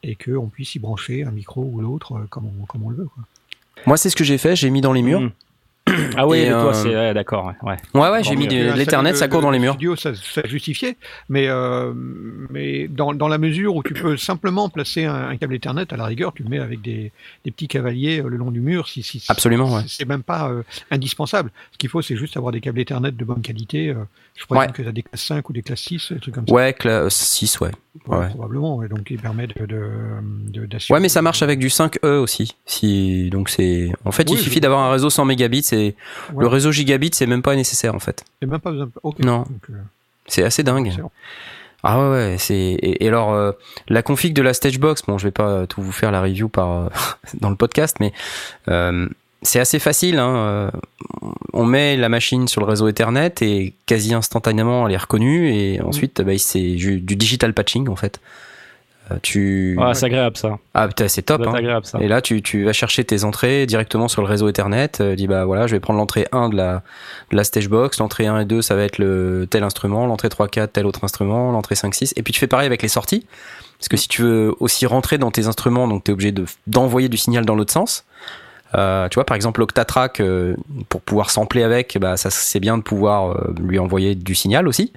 et 0.03 0.15
qu'on 0.15 0.47
puisse 0.49 0.75
y 0.75 0.79
brancher 0.79 1.23
un 1.23 1.31
micro 1.31 1.63
ou 1.63 1.79
l'autre 1.79 2.15
euh, 2.17 2.25
comme 2.29 2.47
on, 2.47 2.65
comme 2.65 2.83
on 2.83 2.89
le 2.89 2.97
veut. 2.97 3.05
Quoi. 3.13 3.23
Moi, 3.85 3.95
c'est 3.97 4.09
ce 4.09 4.15
que 4.17 4.25
j'ai 4.25 4.37
fait. 4.37 4.55
J'ai 4.57 4.69
mis 4.69 4.81
dans 4.81 4.91
les 4.93 5.01
murs. 5.01 5.21
Mhm. 5.21 5.31
Ah 6.15 6.25
oui, 6.27 6.39
Et, 6.39 6.49
toi, 6.49 6.67
euh, 6.67 6.73
c'est 6.73 6.95
ouais, 6.95 7.13
d'accord. 7.13 7.51
ouais, 7.61 7.77
ouais. 7.93 8.23
J'ai 8.23 8.35
mis 8.37 8.45
Installer 8.45 8.71
l'Ethernet, 8.73 9.11
le- 9.11 9.15
ça 9.17 9.27
court 9.27 9.41
dans 9.41 9.51
les 9.51 9.57
le 9.59 9.63
murs. 9.65 9.73
Studio, 9.73 9.95
ça, 9.97 10.11
ça 10.15 10.41
justifiait, 10.45 10.95
mais 11.27 11.47
euh, 11.49 11.91
mais 11.93 12.87
dans, 12.87 13.13
dans 13.13 13.27
la 13.27 13.37
mesure 13.37 13.75
où 13.75 13.83
tu 13.83 13.93
peux 13.93 14.15
simplement 14.15 14.69
placer 14.69 15.03
un, 15.05 15.27
un 15.29 15.35
câble 15.37 15.55
Ethernet, 15.55 15.91
à 15.91 15.97
la 15.97 16.05
rigueur, 16.05 16.31
tu 16.33 16.43
le 16.43 16.49
mets 16.49 16.59
avec 16.59 16.81
des, 16.81 17.11
des 17.43 17.51
petits 17.51 17.67
cavaliers 17.67 18.21
euh, 18.21 18.29
le 18.29 18.37
long 18.37 18.49
du 18.49 18.61
mur. 18.61 18.87
Si, 18.87 19.03
si, 19.03 19.19
si- 19.19 19.29
Absolument, 19.31 19.73
ouais. 19.75 19.81
C'est 19.87 20.07
même 20.07 20.23
pas 20.23 20.49
euh, 20.49 20.63
indispensable. 20.89 21.51
Ce 21.73 21.77
qu'il 21.77 21.89
faut, 21.89 22.01
c'est 22.01 22.15
juste 22.15 22.37
avoir 22.37 22.53
des 22.53 22.61
câbles 22.61 22.79
Ethernet 22.79 23.11
de 23.11 23.25
bonne 23.25 23.41
qualité. 23.41 23.93
je 24.35 24.43
Ouais. 24.55 24.67
que 24.67 24.81
tu 24.81 24.87
as 24.87 24.91
des 24.91 25.03
classes 25.03 25.23
5 25.23 25.49
ou 25.49 25.53
des 25.53 25.61
classes 25.63 25.81
6, 25.81 26.11
des 26.13 26.19
trucs 26.19 26.33
comme 26.35 26.47
ça. 26.47 26.53
Ouais, 26.53 26.73
6, 27.09 27.59
ouais. 27.59 27.71
Ouais, 28.07 28.17
ouais. 28.17 28.29
Probablement, 28.29 28.77
ouais, 28.77 28.87
donc 28.87 29.11
ils 29.11 29.19
permettent 29.19 29.55
de, 29.59 29.65
de, 29.67 29.81
de- 30.47 30.65
d'assurer- 30.65 30.95
Ouais, 30.95 30.99
mais 30.99 31.09
ça 31.09 31.21
marche 31.21 31.43
avec 31.43 31.59
du 31.59 31.67
5E 31.69 32.17
aussi. 32.17 32.55
Si, 32.65 33.29
donc 33.29 33.49
c'est, 33.49 33.91
en 34.05 34.11
fait, 34.11 34.29
il 34.31 34.37
suffit 34.39 34.59
d'avoir 34.61 34.79
un 34.81 34.91
réseau 34.91 35.09
100 35.11 35.25
mégabits 35.25 35.61
Ouais. 35.75 35.95
le 36.39 36.47
réseau 36.47 36.71
gigabit, 36.71 37.11
c'est 37.13 37.27
même 37.27 37.41
pas 37.41 37.55
nécessaire, 37.55 37.93
en 37.95 37.99
fait. 37.99 38.23
C'est 38.41 38.47
même 38.47 38.59
pas 38.59 38.71
besoin. 38.71 38.89
Non. 39.19 39.45
Euh, 39.69 39.73
C'est 40.27 40.43
assez 40.43 40.63
dingue. 40.63 40.87
excellent. 40.87 41.11
Ah 41.85 41.99
ouais, 41.99 42.09
ouais, 42.15 42.35
c'est 42.39 42.55
et, 42.55 43.03
et 43.03 43.07
alors 43.09 43.33
euh, 43.33 43.51
la 43.89 44.01
config 44.03 44.33
de 44.33 44.41
la 44.41 44.53
Stagebox, 44.53 45.01
bon, 45.05 45.17
je 45.17 45.25
vais 45.27 45.31
pas 45.31 45.67
tout 45.67 45.81
vous 45.81 45.91
faire 45.91 46.11
la 46.11 46.21
review 46.21 46.47
par 46.47 46.71
euh, 46.71 46.87
dans 47.41 47.49
le 47.49 47.57
podcast, 47.57 47.97
mais 47.99 48.13
euh, 48.69 49.09
c'est 49.41 49.59
assez 49.59 49.79
facile. 49.79 50.17
Hein, 50.17 50.71
on 51.51 51.65
met 51.65 51.97
la 51.97 52.07
machine 52.07 52.47
sur 52.47 52.61
le 52.61 52.67
réseau 52.67 52.87
Ethernet 52.87 53.33
et 53.41 53.73
quasi 53.85 54.13
instantanément 54.13 54.87
elle 54.87 54.93
est 54.93 54.97
reconnue 54.97 55.53
et 55.53 55.81
ensuite 55.81 56.21
bah, 56.21 56.37
c'est 56.37 56.61
du 56.75 57.01
digital 57.01 57.53
patching 57.53 57.89
en 57.89 57.97
fait. 57.97 58.21
Euh, 59.11 59.15
tu 59.21 59.75
Ouais, 59.77 59.93
c'est 59.93 60.05
agréable 60.05 60.37
ça. 60.37 60.57
ah 60.73 60.87
putain 60.87 61.07
c'est 61.07 61.23
top. 61.23 61.45
Hein. 61.45 61.53
agréable 61.53 61.85
ça. 61.85 61.99
Et 61.99 62.07
là, 62.07 62.21
tu, 62.21 62.41
tu 62.41 62.63
vas 62.63 62.73
chercher 62.73 63.03
tes 63.03 63.23
entrées 63.23 63.65
directement 63.65 64.07
sur 64.07 64.21
le 64.21 64.27
réseau 64.27 64.47
Ethernet. 64.47 64.89
Euh, 65.01 65.15
dis 65.15 65.27
bah 65.27 65.45
voilà, 65.45 65.67
je 65.67 65.73
vais 65.73 65.79
prendre 65.79 65.99
l'entrée 65.99 66.27
1 66.31 66.49
de 66.49 66.55
la, 66.55 66.83
de 67.31 67.35
la 67.35 67.43
Stagebox. 67.43 67.99
L'entrée 67.99 68.27
1 68.27 68.39
et 68.39 68.45
2, 68.45 68.61
ça 68.61 68.75
va 68.75 68.83
être 68.83 68.97
le 68.97 69.45
tel 69.49 69.63
instrument. 69.63 70.05
L'entrée 70.05 70.29
3, 70.29 70.47
4, 70.47 70.71
tel 70.71 70.85
autre 70.85 71.03
instrument. 71.03 71.51
L'entrée 71.51 71.75
5, 71.75 71.93
6. 71.93 72.13
Et 72.15 72.23
puis 72.23 72.33
tu 72.33 72.39
fais 72.39 72.47
pareil 72.47 72.67
avec 72.67 72.81
les 72.81 72.87
sorties. 72.87 73.25
Parce 73.77 73.89
que 73.89 73.97
si 73.97 74.07
tu 74.07 74.21
veux 74.21 74.55
aussi 74.59 74.85
rentrer 74.85 75.17
dans 75.17 75.31
tes 75.31 75.47
instruments, 75.47 75.87
donc 75.87 76.05
tu 76.05 76.11
es 76.11 76.13
obligé 76.13 76.31
de, 76.31 76.45
d'envoyer 76.67 77.09
du 77.09 77.17
signal 77.17 77.45
dans 77.45 77.55
l'autre 77.55 77.73
sens. 77.73 78.05
Euh, 78.75 79.07
tu 79.09 79.15
vois, 79.15 79.25
par 79.25 79.35
exemple, 79.35 79.59
l'Octatrack, 79.59 80.19
euh, 80.19 80.55
pour 80.89 81.01
pouvoir 81.01 81.29
sampler 81.29 81.63
avec, 81.63 81.97
bah, 81.99 82.17
ça 82.17 82.29
c'est 82.29 82.59
bien 82.59 82.77
de 82.77 82.83
pouvoir 82.83 83.31
euh, 83.31 83.53
lui 83.59 83.79
envoyer 83.79 84.15
du 84.15 84.35
signal 84.35 84.67
aussi. 84.67 84.93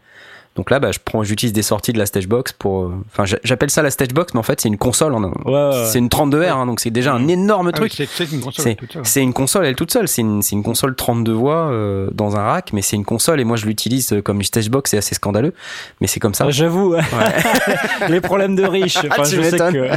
Donc 0.57 0.70
là, 0.70 0.78
bah, 0.80 0.90
je 0.90 0.98
prends, 1.04 1.22
j'utilise 1.22 1.52
des 1.52 1.62
sorties 1.62 1.92
de 1.92 1.98
la 1.98 2.07
Stagebox 2.07 2.52
pour. 2.54 2.84
euh, 2.84 2.94
Enfin, 3.12 3.26
j'a- 3.26 3.38
j'appelle 3.44 3.70
ça 3.70 3.82
la 3.82 3.90
Stagebox, 3.90 4.32
mais 4.34 4.40
en 4.40 4.42
fait, 4.42 4.61
c'est 4.61 4.68
une 4.68 4.78
console. 4.78 5.14
En, 5.14 5.22
Ouais, 5.22 5.30
ouais. 5.52 5.84
C'est 5.86 5.98
une 5.98 6.09
32R, 6.09 6.57
hein, 6.57 6.66
donc 6.66 6.80
c'est 6.80 6.90
déjà 6.90 7.12
un 7.12 7.28
énorme 7.28 7.68
Ah 7.68 7.72
truc. 7.76 7.92
c'est 7.92 8.32
une 8.32 8.40
console 8.40 8.74
C'est 9.04 9.22
une 9.22 9.32
console, 9.34 9.66
elle 9.66 9.76
toute 9.76 9.92
seule. 9.92 10.09
C'est 10.09 10.22
une, 10.22 10.40
une 10.50 10.62
console 10.62 10.96
32 10.96 11.32
voix 11.32 11.68
euh, 11.70 12.09
dans 12.12 12.36
un 12.36 12.42
rack, 12.42 12.72
mais 12.72 12.82
c'est 12.82 12.96
une 12.96 13.04
console 13.04 13.40
et 13.40 13.44
moi 13.44 13.57
je 13.57 13.66
l'utilise 13.66 14.12
euh, 14.12 14.22
comme 14.22 14.38
une 14.38 14.42
Stagebox. 14.44 14.90
C'est 14.90 14.98
assez 14.98 15.14
scandaleux, 15.14 15.52
mais 16.00 16.07
c'est 16.07 16.20
comme 16.20 16.34
ça. 16.34 16.44
Ah, 16.48 16.50
J'avoue, 16.50 16.94
Ouais. 16.94 17.02
les 18.09 18.20
problèmes 18.20 18.57
de 18.57 18.64
riches. 18.64 18.98
Enfin, 19.11 19.22
Tu 19.24 19.36
je 19.36 19.42
sais 19.42 19.59
que. 19.59 19.90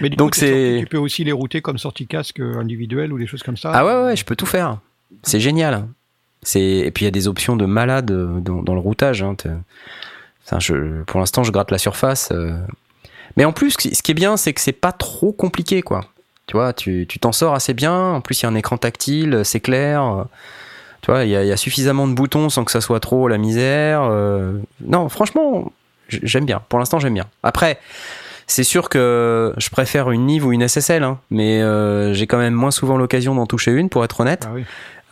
Mais 0.00 0.10
du 0.10 0.16
Donc 0.16 0.34
c'est- 0.34 0.78
tu 0.80 0.86
peux 0.86 0.98
aussi 0.98 1.24
les 1.24 1.32
router 1.32 1.60
comme 1.62 1.78
sortie 1.78 2.06
casque 2.06 2.40
individuelle 2.40 3.12
ou 3.12 3.18
des 3.18 3.26
choses 3.26 3.42
comme 3.42 3.56
ça. 3.56 3.70
Ah 3.74 3.84
ouais, 3.86 4.04
ouais, 4.08 4.16
je 4.16 4.24
peux 4.24 4.36
tout 4.36 4.46
faire. 4.46 4.78
C'est 5.22 5.40
génial. 5.40 5.86
Et 6.54 6.90
puis 6.94 7.04
il 7.04 7.06
y 7.06 7.08
a 7.08 7.12
des 7.12 7.28
options 7.28 7.56
de 7.56 7.66
malade 7.66 8.10
euh, 8.10 8.40
dans, 8.40 8.74
le 8.74 8.80
routage. 8.80 9.22
Hein. 9.22 9.34
Pour 11.06 11.20
l'instant, 11.20 11.42
je 11.42 11.52
gratte 11.52 11.70
la 11.70 11.78
surface. 11.78 12.30
euh. 12.32 12.56
Mais 13.36 13.44
en 13.44 13.52
plus, 13.52 13.72
ce 13.72 14.02
qui 14.02 14.10
est 14.10 14.14
bien, 14.14 14.36
c'est 14.36 14.52
que 14.52 14.60
c'est 14.60 14.72
pas 14.72 14.92
trop 14.92 15.32
compliqué, 15.32 15.82
quoi. 15.82 16.06
Tu 16.46 16.56
vois, 16.56 16.72
tu 16.72 17.06
t'en 17.20 17.32
sors 17.32 17.54
assez 17.54 17.74
bien. 17.74 18.12
En 18.12 18.20
plus, 18.20 18.40
il 18.40 18.44
y 18.44 18.46
a 18.46 18.48
un 18.48 18.54
écran 18.54 18.78
tactile, 18.78 19.40
c'est 19.44 19.60
clair. 19.60 20.02
euh. 20.02 20.24
Tu 21.02 21.10
vois, 21.10 21.24
il 21.24 21.30
y 21.30 21.36
a, 21.36 21.56
suffisamment 21.56 22.08
de 22.08 22.14
boutons 22.14 22.48
sans 22.48 22.64
que 22.64 22.70
ça 22.70 22.80
soit 22.80 23.00
trop 23.00 23.28
la 23.28 23.38
misère. 23.38 24.02
euh. 24.02 24.58
Non, 24.80 25.08
franchement, 25.08 25.72
j'aime 26.08 26.46
bien. 26.46 26.62
Pour 26.68 26.78
l'instant, 26.78 26.98
j'aime 26.98 27.14
bien. 27.14 27.26
Après. 27.42 27.78
C'est 28.48 28.62
sûr 28.62 28.88
que 28.88 29.52
je 29.56 29.70
préfère 29.70 30.12
une 30.12 30.26
Nive 30.26 30.46
ou 30.46 30.52
une 30.52 30.68
SSL, 30.68 31.02
hein, 31.02 31.18
mais 31.30 31.60
euh, 31.62 32.14
j'ai 32.14 32.28
quand 32.28 32.38
même 32.38 32.54
moins 32.54 32.70
souvent 32.70 32.96
l'occasion 32.96 33.34
d'en 33.34 33.44
toucher 33.46 33.72
une, 33.72 33.88
pour 33.88 34.04
être 34.04 34.20
honnête. 34.20 34.44
Ah 34.46 34.52
oui. 34.54 34.64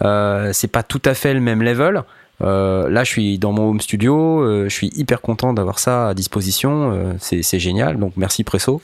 Euh, 0.02 0.50
c'est 0.52 0.68
pas 0.68 0.82
tout 0.82 1.02
à 1.04 1.14
fait 1.14 1.34
le 1.34 1.40
même 1.40 1.62
level. 1.62 2.02
Euh, 2.42 2.88
là, 2.88 3.04
je 3.04 3.10
suis 3.10 3.38
dans 3.38 3.52
mon 3.52 3.70
home 3.70 3.80
studio, 3.80 4.40
euh, 4.40 4.64
je 4.68 4.74
suis 4.74 4.90
hyper 4.94 5.20
content 5.20 5.52
d'avoir 5.52 5.78
ça 5.78 6.08
à 6.08 6.14
disposition. 6.14 7.16
c'est 7.18 7.58
génial, 7.58 7.98
donc 7.98 8.14
merci 8.16 8.44
Presso 8.44 8.80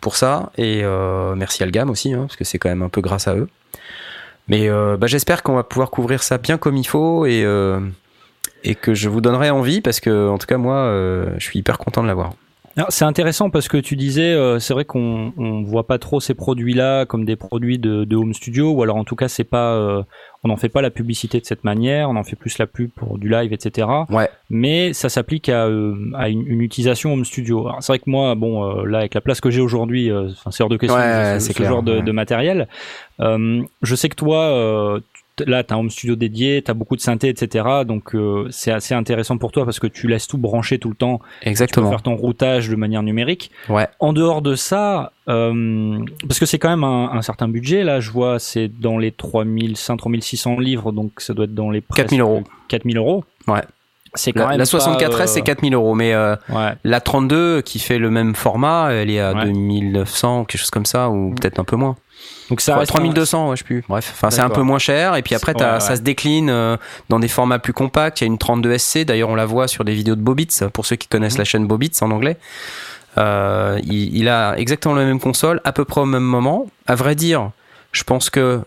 pour 0.00 0.14
ça 0.14 0.52
et 0.56 0.84
merci 1.36 1.62
Algam 1.62 1.90
aussi, 1.90 2.14
hein, 2.14 2.20
parce 2.20 2.36
que 2.36 2.44
c'est 2.44 2.58
quand 2.58 2.68
même 2.68 2.82
un 2.82 2.88
peu 2.88 3.00
grâce 3.00 3.26
à 3.26 3.34
eux. 3.34 3.48
Mais 4.46 4.68
bah, 4.68 5.06
j'espère 5.06 5.42
qu'on 5.42 5.56
va 5.56 5.64
pouvoir 5.64 5.90
couvrir 5.90 6.22
ça 6.22 6.38
bien 6.38 6.56
comme 6.56 6.76
il 6.76 6.86
faut 6.86 7.26
et 7.26 7.44
et 8.64 8.74
que 8.74 8.92
je 8.94 9.08
vous 9.08 9.20
donnerai 9.20 9.50
envie 9.50 9.80
parce 9.80 10.00
que 10.00 10.28
en 10.28 10.38
tout 10.38 10.46
cas 10.46 10.58
moi, 10.58 10.88
je 11.36 11.44
suis 11.44 11.58
hyper 11.58 11.78
content 11.78 12.02
de 12.02 12.08
l'avoir. 12.08 12.32
C'est 12.90 13.04
intéressant 13.04 13.50
parce 13.50 13.66
que 13.66 13.76
tu 13.76 13.96
disais, 13.96 14.36
c'est 14.60 14.72
vrai 14.72 14.84
qu'on 14.84 15.32
on 15.36 15.62
voit 15.64 15.88
pas 15.88 15.98
trop 15.98 16.20
ces 16.20 16.34
produits-là 16.34 17.06
comme 17.06 17.24
des 17.24 17.34
produits 17.34 17.78
de, 17.80 18.14
home 18.14 18.34
studio, 18.34 18.70
ou 18.70 18.82
alors 18.84 18.96
en 18.96 19.04
tout 19.04 19.16
cas 19.16 19.26
c'est 19.26 19.42
pas, 19.42 20.04
on 20.44 20.48
n'en 20.48 20.56
fait 20.56 20.68
pas 20.68 20.82
la 20.82 20.90
publicité 20.90 21.40
de 21.40 21.44
cette 21.44 21.64
manière, 21.64 22.08
on 22.10 22.16
en 22.16 22.22
fait 22.22 22.36
plus 22.36 22.58
la 22.58 22.66
pub 22.66 22.90
pour 22.90 23.18
du 23.18 23.28
live, 23.28 23.52
etc. 23.52 23.88
Ouais. 24.08 24.28
Mais 24.50 24.92
ça 24.92 25.08
s'applique 25.08 25.48
à, 25.48 25.66
euh, 25.66 25.96
à 26.14 26.28
une, 26.28 26.46
une 26.46 26.60
utilisation 26.60 27.12
home 27.12 27.24
studio. 27.24 27.68
C'est 27.80 27.92
vrai 27.92 27.98
que 27.98 28.08
moi, 28.08 28.34
bon, 28.36 28.64
euh, 28.64 28.84
là 28.86 28.98
avec 28.98 29.14
la 29.14 29.20
place 29.20 29.40
que 29.40 29.50
j'ai 29.50 29.60
aujourd'hui, 29.60 30.10
euh, 30.10 30.28
c'est 30.50 30.62
hors 30.62 30.68
de 30.68 30.76
question 30.76 30.96
Ouais, 30.96 31.34
ce, 31.34 31.46
c'est 31.46 31.52
ce 31.52 31.56
clair, 31.56 31.70
genre 31.70 31.82
de, 31.82 31.96
ouais. 31.96 32.02
de 32.02 32.12
matériel. 32.12 32.68
Euh, 33.20 33.62
je 33.82 33.94
sais 33.96 34.08
que 34.08 34.14
toi, 34.14 35.00
là, 35.46 35.64
tu 35.64 35.72
as 35.72 35.76
un 35.76 35.80
home 35.80 35.90
studio 35.90 36.16
dédié, 36.16 36.62
tu 36.62 36.70
as 36.70 36.74
beaucoup 36.74 36.96
de 36.96 37.00
synthé, 37.00 37.28
etc. 37.28 37.64
Donc 37.86 38.14
euh, 38.14 38.46
c'est 38.50 38.70
assez 38.72 38.94
intéressant 38.94 39.38
pour 39.38 39.52
toi 39.52 39.64
parce 39.64 39.78
que 39.78 39.86
tu 39.86 40.08
laisses 40.08 40.26
tout 40.26 40.38
brancher 40.38 40.78
tout 40.78 40.88
le 40.88 40.94
temps 40.94 41.18
tu 41.18 41.44
peux 41.44 41.50
Exactement. 41.50 41.90
faire 41.90 42.02
ton 42.02 42.14
routage 42.16 42.68
de 42.68 42.76
manière 42.76 43.02
numérique. 43.02 43.50
Ouais. 43.68 43.86
En 44.00 44.12
dehors 44.12 44.42
de 44.42 44.54
ça, 44.54 45.12
euh, 45.28 45.98
parce 46.26 46.38
que 46.38 46.46
c'est 46.46 46.58
quand 46.58 46.70
même 46.70 46.84
un, 46.84 47.10
un 47.12 47.22
certain 47.22 47.48
budget, 47.48 47.84
là, 47.84 48.00
je 48.00 48.10
vois, 48.10 48.38
c'est 48.38 48.68
dans 48.68 48.98
les 48.98 49.12
3500, 49.12 49.96
3600 49.96 50.58
livres, 50.60 50.92
donc 50.92 51.12
ça 51.18 51.34
doit 51.34 51.44
être 51.44 51.54
dans 51.54 51.70
les 51.70 51.82
4000 51.94 52.20
euros. 52.20 52.42
4000 52.68 52.96
euros. 52.96 53.24
Ouais. 53.46 53.60
C'est 54.14 54.32
quand 54.32 54.40
La, 54.44 54.48
même 54.48 54.58
la 54.58 54.64
pas, 54.64 54.78
64S 54.78 55.20
euh, 55.20 55.26
c'est 55.26 55.42
4000 55.42 55.74
euros, 55.74 55.94
mais 55.94 56.14
euh, 56.14 56.34
Ouais. 56.48 56.72
La 56.82 57.00
32 57.00 57.60
qui 57.60 57.78
fait 57.78 57.98
le 57.98 58.10
même 58.10 58.34
format, 58.34 58.90
elle 58.92 59.10
est 59.10 59.20
à 59.20 59.34
Ouais. 59.34 59.44
2900, 59.44 60.46
quelque 60.46 60.60
chose 60.60 60.70
comme 60.70 60.86
ça, 60.86 61.10
ou 61.10 61.30
Mm. 61.30 61.34
peut-être 61.34 61.60
un 61.60 61.64
peu 61.64 61.76
moins. 61.76 61.96
Donc 62.50 62.60
ça 62.62 62.72
Ouais, 62.74 62.78
reste 62.80 62.92
un- 62.92 62.98
3200, 62.98 63.50
ouais, 63.50 63.56
je 63.56 63.58
sais 63.58 63.64
plus. 63.64 63.84
Bref, 63.88 64.10
enfin 64.14 64.30
c'est 64.30 64.40
un 64.40 64.48
peu 64.48 64.62
moins 64.62 64.78
cher. 64.78 65.16
Et 65.16 65.22
puis 65.22 65.34
après, 65.34 65.52
t'as- 65.54 65.66
Ouais, 65.66 65.74
ouais. 65.74 65.80
ça 65.80 65.96
se 65.96 66.00
décline 66.00 66.48
euh, 66.50 66.76
dans 67.10 67.18
des 67.18 67.28
formats 67.28 67.58
plus 67.58 67.72
compacts. 67.74 68.20
Il 68.20 68.24
y 68.24 68.26
a 68.26 68.28
une 68.28 68.38
32SC, 68.38 69.04
d'ailleurs 69.04 69.28
on 69.28 69.34
la 69.34 69.44
voit 69.46 69.68
sur 69.68 69.84
des 69.84 69.92
vidéos 69.92 70.16
de 70.16 70.22
Bobitz, 70.22 70.64
pour 70.72 70.86
ceux 70.86 70.96
qui 70.96 71.08
connaissent 71.08 71.34
Mhm. 71.34 71.38
la 71.40 71.44
chaîne 71.44 71.66
Bobitz 71.66 72.00
en 72.02 72.10
anglais. 72.10 72.38
Euh, 73.18 73.78
il, 73.84 74.16
il 74.16 74.28
a 74.28 74.54
exactement 74.58 74.94
la 74.94 75.04
même 75.04 75.20
console, 75.20 75.60
à 75.64 75.72
peu 75.72 75.84
près 75.84 76.00
au 76.00 76.06
même 76.06 76.22
moment. 76.22 76.66
À 76.86 76.94
vrai 76.94 77.14
dire, 77.14 77.50
je 77.92 78.02
pense 78.04 78.30
que 78.30 78.60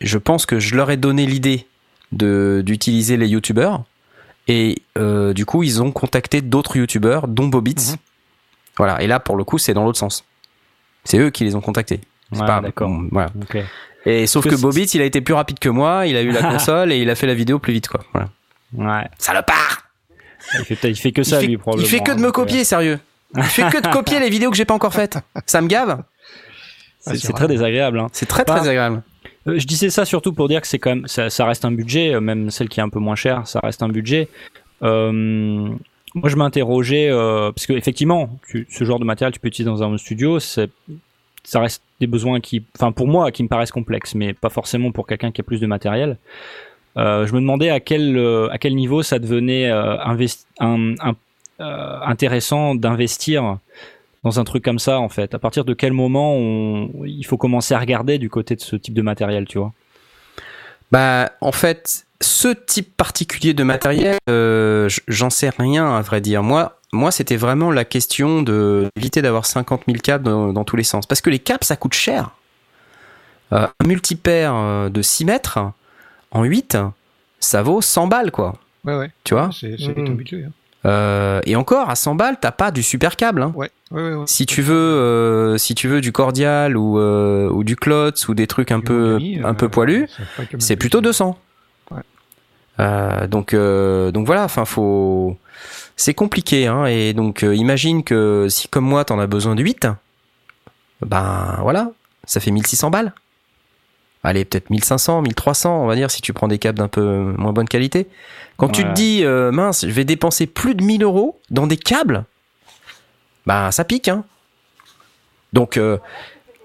je 0.00 0.18
pense 0.18 0.46
que 0.46 0.58
je 0.60 0.76
leur 0.76 0.90
ai 0.90 0.96
donné 0.96 1.26
l'idée 1.26 1.66
de 2.12 2.62
d'utiliser 2.64 3.16
les 3.16 3.26
youtubeurs 3.28 3.82
et 4.46 4.80
euh, 4.96 5.32
du 5.34 5.44
coup 5.44 5.62
ils 5.64 5.82
ont 5.82 5.90
contacté 5.90 6.40
d'autres 6.40 6.76
youtubeurs 6.76 7.26
dont 7.28 7.48
Bobitz 7.48 7.90
Mhm. 7.92 7.96
voilà 8.78 9.02
et 9.02 9.06
là 9.08 9.18
pour 9.20 9.36
le 9.36 9.44
coup 9.44 9.58
c'est 9.58 9.74
dans 9.74 9.84
l'autre 9.84 9.98
sens 9.98 10.24
c'est 11.04 11.18
eux 11.18 11.28
qui 11.30 11.44
les 11.44 11.54
ont 11.56 11.60
contactés 11.60 12.00
C'est 12.32 12.40
Ouais, 12.40 12.46
pas- 12.46 12.60
d'accord. 12.60 12.88
bon, 12.88 13.08
voilà 13.10 13.30
et 14.06 14.26
sauf 14.26 14.44
que 14.44 14.50
que 14.50 14.54
Bobitz 14.60 14.94
il 14.94 15.00
a 15.02 15.04
été 15.04 15.20
plus 15.20 15.34
rapide 15.34 15.58
que 15.58 15.68
moi 15.68 16.06
il 16.06 16.16
a 16.16 16.22
eu 16.22 16.30
la 16.30 16.42
console 16.52 16.92
et 16.92 16.98
il 16.98 17.10
a 17.10 17.14
fait 17.14 17.26
la 17.26 17.34
vidéo 17.34 17.58
plus 17.58 17.72
vite 17.72 17.88
quoi 17.88 18.00
voilà. 18.12 18.28
Ouais. 19.02 19.08
salopard 19.18 19.82
Il 20.58 20.64
fait, 20.64 20.88
il 20.90 20.96
fait 20.96 21.12
que 21.12 21.22
ça, 21.22 21.36
il, 21.38 21.40
fait, 21.40 21.46
lui, 21.46 21.52
il 21.54 21.58
probablement. 21.58 21.88
fait 21.88 22.00
que 22.00 22.12
de 22.12 22.20
me 22.20 22.28
euh, 22.28 22.32
copier 22.32 22.64
sérieux 22.64 22.98
il 23.36 23.42
fait 23.42 23.68
que 23.70 23.80
de 23.82 23.88
copier 23.88 24.20
les 24.20 24.30
vidéos 24.30 24.50
que 24.50 24.56
j'ai 24.56 24.64
pas 24.64 24.74
encore 24.74 24.94
faites 24.94 25.18
ça 25.46 25.60
me 25.60 25.66
gave 25.68 26.02
C'est 27.00 27.32
très 27.32 27.48
désagréable. 27.48 27.98
Hein. 28.00 28.06
c'est 28.12 28.26
très 28.26 28.44
très 28.44 28.60
agréable 28.68 29.02
Euh, 29.46 29.58
je 29.58 29.66
disais 29.66 29.88
ça 29.90 30.04
surtout 30.04 30.32
pour 30.32 30.48
dire 30.48 30.60
que 30.60 30.66
c'est 30.66 30.78
quand 30.78 30.90
même, 30.90 31.06
ça, 31.06 31.30
ça 31.30 31.46
reste 31.46 31.64
un 31.64 31.70
budget, 31.72 32.14
euh, 32.14 32.20
même 32.20 32.50
celle 32.50 32.68
qui 32.68 32.80
est 32.80 32.82
un 32.82 32.88
peu 32.90 32.98
moins 32.98 33.14
chère, 33.16 33.46
ça 33.46 33.60
reste 33.62 33.82
un 33.82 33.88
budget. 33.88 34.28
Euh, 34.82 35.10
moi, 36.14 36.28
je 36.28 36.36
m'interrogeais 36.36 37.08
euh, 37.10 37.50
parce 37.52 37.66
que 37.66 37.72
effectivement, 37.72 38.28
tu- 38.48 38.66
ce 38.70 38.84
genre 38.84 38.98
de 38.98 39.04
matériel, 39.04 39.32
tu 39.32 39.40
peux 39.40 39.48
utiliser 39.48 39.70
dans 39.70 39.82
un 39.82 39.96
studio, 39.96 40.38
c'est, 40.40 40.68
ça 41.44 41.60
reste 41.60 41.82
des 42.00 42.06
besoins 42.06 42.40
qui, 42.40 42.64
enfin 42.76 42.92
pour 42.92 43.08
moi, 43.08 43.30
qui 43.32 43.42
me 43.42 43.48
paraissent 43.48 43.72
complexes, 43.72 44.14
mais 44.14 44.32
pas 44.32 44.50
forcément 44.50 44.92
pour 44.92 45.06
quelqu'un 45.06 45.30
qui 45.32 45.40
a 45.40 45.44
plus 45.44 45.60
de 45.60 45.66
matériel. 45.66 46.16
Euh, 46.96 47.26
je 47.26 47.34
me 47.34 47.40
demandais 47.40 47.70
à 47.70 47.80
quel 47.80 48.16
euh, 48.16 48.48
à 48.50 48.58
quel 48.58 48.74
niveau 48.74 49.02
ça 49.02 49.18
devenait 49.18 49.70
euh, 49.70 49.96
euh, 50.60 52.00
intéressant 52.02 52.74
d'investir 52.74 53.58
dans 54.24 54.40
un 54.40 54.44
truc 54.44 54.64
comme 54.64 54.78
ça 54.78 54.98
en 54.98 55.08
fait 55.08 55.34
À 55.34 55.38
partir 55.38 55.64
de 55.64 55.74
quel 55.74 55.92
moment 55.92 56.34
on, 56.34 57.04
il 57.04 57.24
faut 57.24 57.36
commencer 57.36 57.74
à 57.74 57.78
regarder 57.78 58.18
du 58.18 58.30
côté 58.30 58.56
de 58.56 58.60
ce 58.60 58.74
type 58.76 58.94
de 58.94 59.02
matériel, 59.02 59.46
tu 59.46 59.58
vois? 59.58 59.72
Bah, 60.90 61.32
en 61.40 61.52
fait, 61.52 62.06
ce 62.20 62.48
type 62.48 62.96
particulier 62.96 63.54
de 63.54 63.62
matériel, 63.62 64.16
euh, 64.28 64.88
j'en 65.06 65.30
sais 65.30 65.50
rien, 65.56 65.94
à 65.96 66.00
vrai 66.02 66.20
dire. 66.20 66.42
Moi, 66.42 66.78
moi 66.92 67.10
c'était 67.10 67.36
vraiment 67.36 67.70
la 67.70 67.84
question 67.84 68.42
de- 68.42 68.88
d'éviter 68.96 69.22
d'avoir 69.22 69.46
50 69.46 69.82
000 69.86 69.98
câbles 70.02 70.24
dans, 70.24 70.52
dans 70.52 70.64
tous 70.64 70.76
les 70.76 70.82
sens. 70.84 71.06
Parce 71.06 71.20
que 71.20 71.30
les 71.30 71.38
câbles, 71.38 71.64
ça 71.64 71.76
coûte 71.76 71.94
cher. 71.94 72.30
Euh, 73.52 73.66
un 73.82 73.86
multipaire 73.86 74.52
euh, 74.54 74.88
de 74.88 75.00
6 75.00 75.24
mètres 75.24 75.58
en 76.32 76.42
8, 76.44 76.76
ça 77.40 77.62
vaut 77.62 77.80
100 77.80 78.06
balles, 78.08 78.30
quoi. 78.30 78.56
Ouais, 78.84 78.96
ouais. 78.96 79.10
Tu 79.24 79.34
vois? 79.34 79.50
C'est 79.58 79.76
budget. 80.14 80.44
hein. 80.46 80.52
Euh, 80.86 81.40
Et 81.44 81.56
encore, 81.56 81.88
à 81.90 81.96
100 81.96 82.14
balles, 82.14 82.36
t'as 82.40 82.52
pas 82.52 82.70
du 82.70 82.82
super 82.82 83.16
câble. 83.16 83.42
Hein. 83.42 83.52
Ouais, 83.56 83.70
ouais, 83.90 84.02
ouais, 84.02 84.14
ouais. 84.14 84.24
Si 84.26 84.44
tu 84.46 84.62
veux, 84.62 84.74
euh, 84.76 85.56
si 85.58 85.74
tu 85.74 85.88
veux 85.88 86.00
du 86.00 86.12
cordial 86.12 86.76
ou, 86.76 86.98
euh, 86.98 87.48
ou 87.50 87.64
du 87.64 87.74
Klotz 87.76 88.28
ou 88.28 88.34
des 88.34 88.46
trucs 88.46 88.70
un 88.70 88.78
Du 88.78 88.84
peu, 88.84 89.18
un 89.44 89.50
euh, 89.50 89.52
peu 89.54 89.68
poilus, 89.68 90.08
c'est 90.58 90.76
plutôt 90.76 90.98
cher. 90.98 91.02
200. 91.02 91.38
Euh, 92.80 93.26
donc, 93.26 93.54
euh, 93.54 94.10
donc 94.10 94.26
voilà, 94.26 94.44
enfin, 94.44 94.64
faut. 94.64 95.36
C'est 95.96 96.14
compliqué, 96.14 96.68
hein, 96.68 96.86
et 96.86 97.12
donc 97.12 97.42
euh, 97.42 97.56
imagine 97.56 98.04
que 98.04 98.46
si 98.48 98.68
comme 98.68 98.84
moi 98.84 99.04
t'en 99.04 99.18
as 99.18 99.26
besoin 99.26 99.56
de 99.56 99.62
8, 99.64 99.88
ben 101.04 101.58
voilà, 101.60 101.90
ça 102.24 102.38
fait 102.38 102.52
1600 102.52 102.90
balles. 102.90 103.12
Allez, 104.22 104.44
peut-être 104.44 104.70
1500, 104.70 105.22
1300, 105.22 105.82
on 105.82 105.86
va 105.86 105.94
dire, 105.94 106.10
si 106.10 106.20
tu 106.20 106.32
prends 106.32 106.48
des 106.48 106.58
câbles 106.58 106.78
d'un 106.78 106.88
peu 106.88 107.02
moins 107.36 107.52
bonne 107.52 107.68
qualité. 107.68 108.08
Quand 108.56 108.68
tu 108.68 108.82
te 108.82 108.92
dis, 108.92 109.24
euh, 109.24 109.52
mince, 109.52 109.86
je 109.86 109.92
vais 109.92 110.04
dépenser 110.04 110.46
plus 110.46 110.74
de 110.74 110.82
1000 110.82 111.04
euros 111.04 111.40
dans 111.50 111.66
des 111.66 111.76
câbles, 111.76 112.24
ben 113.46 113.70
ça 113.70 113.84
pique, 113.84 114.08
hein. 114.08 114.24
Donc, 115.52 115.76
euh, 115.76 115.98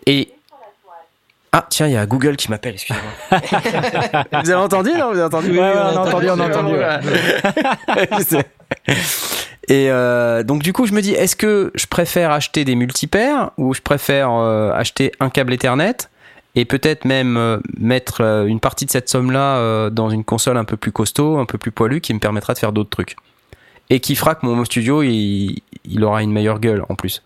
et. 0.05 0.32
Ah, 1.55 1.67
tiens, 1.69 1.85
il 1.85 1.93
y 1.93 1.97
a 1.97 2.07
Google 2.07 2.35
qui 2.35 2.49
m'appelle, 2.49 2.73
excusez-moi. 2.73 3.39
vous 4.43 4.49
avez 4.49 4.59
entendu, 4.59 4.89
non? 4.89 5.11
Vous 5.11 5.19
avez 5.19 5.21
entendu? 5.21 5.51
Ouais, 5.51 5.59
ouais, 5.59 5.73
on 5.75 5.97
a 5.97 5.99
entendu, 5.99 6.27
on 6.31 6.39
a 6.39 6.47
entendu, 6.47 6.75
Et 9.69 9.91
euh, 9.91 10.41
donc 10.41 10.63
du 10.63 10.73
coup, 10.73 10.87
je 10.87 10.93
me 10.93 11.01
dis, 11.01 11.11
est-ce 11.11 11.35
que 11.35 11.71
je 11.75 11.85
préfère 11.85 12.31
acheter 12.31 12.65
des 12.65 12.73
multipaires 12.73 13.51
ou 13.57 13.75
je 13.75 13.81
préfère 13.81 14.31
euh, 14.31 14.73
acheter 14.73 15.11
un 15.19 15.29
câble 15.29 15.53
Ethernet 15.53 16.09
et 16.55 16.65
peut-être 16.65 17.05
même 17.05 17.37
euh, 17.37 17.59
mettre 17.77 18.21
une 18.47 18.59
partie 18.59 18.87
de 18.87 18.91
cette 18.91 19.07
somme-là 19.07 19.91
dans 19.91 20.09
une 20.09 20.23
console 20.23 20.57
un 20.57 20.65
peu 20.65 20.75
plus 20.75 20.91
costaud, 20.91 21.37
un 21.37 21.45
peu 21.45 21.59
plus 21.59 21.71
poilue, 21.71 21.99
qui 21.99 22.15
me 22.15 22.19
permettra 22.19 22.55
de 22.55 22.59
faire 22.59 22.71
d'autres 22.71 22.89
trucs? 22.89 23.15
Et 23.91 23.99
qui 23.99 24.15
fera 24.15 24.33
que 24.33 24.43
mon 24.43 24.53
home 24.53 24.65
studio 24.65 25.03
il, 25.03 25.61
il 25.85 26.03
aura 26.03 26.23
une 26.23 26.31
meilleure 26.31 26.59
gueule 26.59 26.83
en 26.89 26.95
plus 26.95 27.21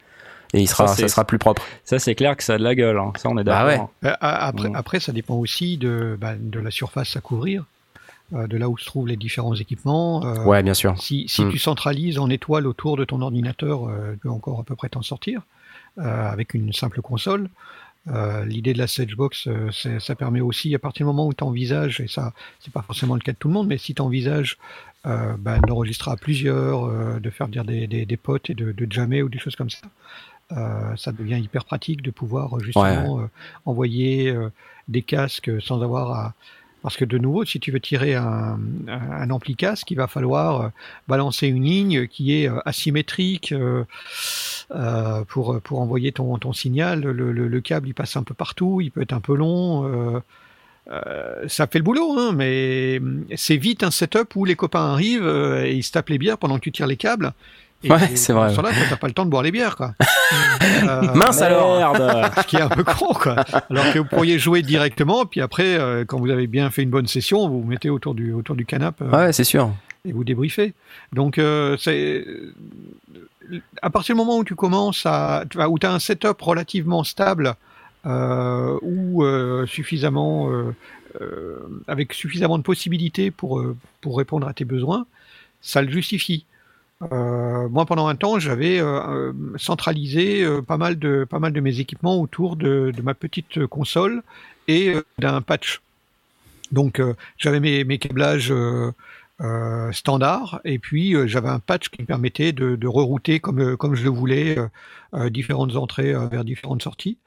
et 0.54 0.62
il 0.62 0.68
sera, 0.68 0.88
Ça, 0.88 1.08
sera 1.08 1.26
plus 1.26 1.38
propre. 1.38 1.62
Ça, 1.84 2.00
c'est 2.00 2.16
clair 2.16 2.36
que 2.38 2.44
ça 2.44 2.56
a 2.56 2.58
de 2.58 2.64
la 2.64 2.76
gueule. 2.76 2.98
Hein. 2.98 3.14
Ça, 3.18 3.30
on 3.30 3.38
est 3.38 3.44
Bah 3.44 3.66
d'accord. 3.66 3.92
ouais. 4.04 4.10
Euh, 4.10 4.16
Après, 4.22 4.70
Mm. 4.70 4.76
après, 4.76 5.00
ça 5.00 5.12
dépend 5.12 5.36
aussi 5.36 5.78
de, 5.78 6.18
bah, 6.20 6.34
de 6.40 6.60
la 6.60 6.72
surface 6.72 7.16
à 7.16 7.22
couvrir. 7.22 7.66
euh, 8.34 8.46
de 8.46 8.58
là 8.58 8.68
où 8.68 8.78
se 8.78 8.84
trouvent 8.86 9.08
les 9.08 9.16
différents 9.16 9.56
équipements. 9.56 10.22
Euh, 10.26 10.44
Ouais, 10.44 10.62
bien 10.62 10.74
sûr. 10.74 11.02
Si, 11.02 11.30
si 11.30 11.46
Mm. 11.46 11.50
tu 11.52 11.58
centralises 11.60 12.20
en 12.20 12.30
étoile 12.30 12.68
autour 12.68 12.98
de 12.98 13.06
ton 13.06 13.22
ordinateur, 13.22 13.88
euh, 13.88 14.12
tu 14.14 14.18
peux 14.20 14.30
encore 14.30 14.60
à 14.60 14.64
peu 14.64 14.76
près 14.76 14.90
t'en 14.90 15.02
sortir 15.02 15.40
euh, 15.98 16.30
avec 16.30 16.54
une 16.54 16.74
simple 16.74 17.02
console. 17.02 17.50
Euh, 18.10 18.44
L'idée 18.44 18.74
de 18.74 18.80
la 18.80 18.88
Sagebox, 18.88 19.48
euh, 19.48 19.70
ça 20.00 20.16
permet 20.16 20.42
aussi, 20.42 20.76
à 20.76 20.80
partir 20.80 21.06
du 21.06 21.08
moment 21.08 21.26
où 21.26 21.34
tu 21.34 21.44
envisages, 21.46 22.02
et 22.02 22.10
ça, 22.10 22.34
c'est 22.60 22.72
pas 22.74 22.82
forcément 22.82 23.16
le 23.16 23.22
cas 23.22 23.32
de 23.32 23.38
tout 23.38 23.48
le 23.48 23.54
monde, 23.54 23.68
mais 23.68 23.78
si 23.78 23.96
tu 23.96 24.02
envisages 24.02 24.58
euh, 25.06 25.34
ben, 25.40 25.60
d'enregistrer 25.66 26.12
à 26.12 26.18
plusieurs, 26.18 26.86
euh, 26.86 27.20
de 27.22 27.30
faire 27.30 27.48
dire 27.48 27.64
des, 27.64 27.88
des, 27.88 28.06
des 28.06 28.18
potes 28.18 28.50
et 28.50 28.54
de, 28.56 28.74
de 28.74 28.92
jammer 28.92 29.24
ou 29.24 29.30
des 29.30 29.40
choses 29.40 29.56
comme 29.56 29.70
ça, 29.70 29.80
euh, 30.52 30.96
ça 30.96 31.12
devient 31.12 31.40
hyper 31.42 31.66
pratique 31.66 32.02
de 32.02 32.12
pouvoir 32.12 32.56
euh, 32.58 32.60
justement 32.62 33.20
euh, 33.20 33.30
envoyer 33.66 34.30
euh, 34.30 34.50
des 34.88 35.02
casques 35.02 35.52
sans 35.62 35.82
avoir 35.82 36.12
à. 36.12 36.34
Parce 36.84 36.96
que 36.96 37.06
de 37.06 37.18
nouveau, 37.18 37.44
si 37.44 37.60
tu 37.60 37.72
veux 37.72 37.80
tirer 37.80 38.16
un, 38.16 38.60
un, 38.88 39.12
un 39.12 39.30
ampli 39.32 39.56
casque, 39.56 39.90
il 39.92 39.96
va 39.96 40.08
falloir 40.08 40.72
balancer 41.08 41.48
une 41.48 41.64
ligne 41.64 42.08
qui 42.08 42.34
est 42.36 42.50
asymétrique 42.66 43.54
pour, 45.28 45.60
pour 45.62 45.80
envoyer 45.82 46.12
ton, 46.12 46.38
ton 46.38 46.54
signal. 46.54 47.02
Le, 47.02 47.32
le, 47.32 47.48
le 47.48 47.62
câble, 47.62 47.90
il 47.90 47.94
passe 47.94 48.16
un 48.16 48.24
peu 48.24 48.36
partout, 48.36 48.80
il 48.80 48.92
peut 48.92 49.02
être 49.02 49.14
un 49.14 49.20
peu 49.20 49.36
long. 49.36 50.22
euh, 50.90 51.48
ça 51.48 51.68
fait 51.68 51.80
le 51.80 51.84
boulot, 51.84 52.18
hein, 52.18 52.32
mais 52.34 53.02
c'est 53.36 53.58
vite 53.58 53.84
un 53.84 53.92
setup 53.92 54.36
où 54.36 54.46
les 54.46 54.56
copains 54.56 54.94
arrivent 54.94 55.26
euh, 55.26 55.66
et 55.66 55.74
ils 55.74 55.84
se 55.84 55.92
tapent 55.92 56.10
les 56.10 56.18
bières 56.18 56.38
pendant 56.38 56.56
que 56.56 56.62
tu 56.64 56.72
tires 56.72 56.88
les 56.88 56.96
câbles. 56.96 57.34
Et 57.84 57.92
Ouais, 57.92 58.16
c'est 58.16 58.34
vrai. 58.34 58.54
temps-là, 58.56 58.72
toi, 58.72 58.82
t'as 58.90 58.96
pas 58.98 59.08
le 59.08 59.14
temps 59.14 59.26
de 59.26 59.30
boire 59.30 59.44
les 59.44 59.52
bières, 59.52 59.76
quoi. 59.76 59.94
Euh, 60.84 61.02
Mince 61.16 61.42
alors 61.42 61.78
Merde 61.78 62.32
ce 62.42 62.48
qui 62.48 62.58
est 62.58 62.62
un 62.62 62.68
peu 62.68 62.84
con, 62.84 63.14
quoi. 63.14 63.36
Alors 63.70 63.92
que 63.94 64.00
vous 64.00 64.06
pourriez 64.06 64.38
jouer 64.38 64.62
directement, 64.62 65.26
puis 65.26 65.40
après, 65.40 65.80
euh, 65.80 66.04
quand 66.06 66.20
vous 66.20 66.30
avez 66.30 66.48
bien 66.48 66.70
fait 66.70 66.84
une 66.84 66.90
bonne 66.90 67.08
session, 67.08 67.48
vous 67.48 67.62
vous 67.62 67.68
mettez 67.68 67.90
autour 67.90 68.14
du, 68.14 68.34
autour 68.34 68.56
du 68.56 68.66
canapé 68.66 69.06
euh, 69.06 69.10
Ouais, 69.10 69.34
c'est 69.34 69.46
sûr. 69.46 69.72
et 70.04 70.12
vous 70.12 70.26
débriefez. 70.26 70.74
Donc, 71.14 71.40
c'est 71.80 72.26
à 73.82 73.90
partir 73.90 74.16
du 74.16 74.18
moment 74.20 74.38
où 74.38 74.44
tu 74.44 74.56
commences 74.56 75.04
à, 75.06 75.46
où 75.70 75.80
tu 75.80 75.86
as 75.86 75.94
un 75.94 76.00
setup 76.00 76.42
relativement 76.42 77.04
stable 77.06 77.56
ou 78.06 79.24
suffisamment, 79.66 80.50
avec 81.88 82.14
suffisamment 82.14 82.58
de 82.58 82.64
possibilités 82.64 83.32
pour 83.32 83.64
pour 84.02 84.18
répondre 84.18 84.48
à 84.48 84.54
tes 84.54 84.66
besoins, 84.66 85.06
ça 85.62 85.82
le 85.82 85.90
justifie. 85.90 86.46
Euh, 87.04 87.70
moi, 87.70 87.86
pendant 87.86 88.08
un 88.08 88.16
temps, 88.16 88.40
j'avais 88.40 88.80
euh, 88.80 88.86
euh, 89.08 89.34
centralisé 89.58 90.46
pas 90.68 90.78
mal 90.78 90.98
de 90.98 91.60
mes 91.60 91.80
équipements 91.80 92.20
autour 92.20 92.56
de, 92.56 92.94
ma 93.04 93.14
petite 93.14 93.66
console 93.68 94.24
et 94.68 94.94
d'un 95.20 95.42
patch. 95.42 95.82
Donc, 96.72 97.02
j'avais 97.38 97.60
mes, 97.60 97.98
câblages 97.98 98.54
standards 99.92 100.60
et 100.66 100.80
puis 100.80 101.16
j'avais 101.28 101.50
un 101.50 101.60
patch 101.60 101.90
qui 101.90 102.02
me 102.02 102.08
permettait 102.08 102.52
de, 102.52 102.88
rerouter 102.88 103.40
comme 103.40 103.78
comme 103.78 103.96
je 103.96 104.04
le 104.04 104.10
voulais 104.10 104.58
différentes 105.30 105.76
entrées 105.76 106.14
vers 106.30 106.44
différentes 106.44 106.82
sorties. 106.82 107.18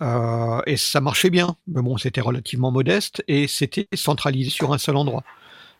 Et 0.00 0.76
ça 0.76 1.00
marchait 1.00 1.30
bien. 1.30 1.56
Mais 1.66 1.82
bon, 1.82 1.98
c'était 1.98 2.22
relativement 2.22 2.70
modeste 2.70 3.22
et 3.28 3.46
c'était 3.48 3.88
centralisé 3.94 4.50
sur 4.50 4.72
un 4.72 4.78
seul 4.78 4.96
endroit. 4.96 5.24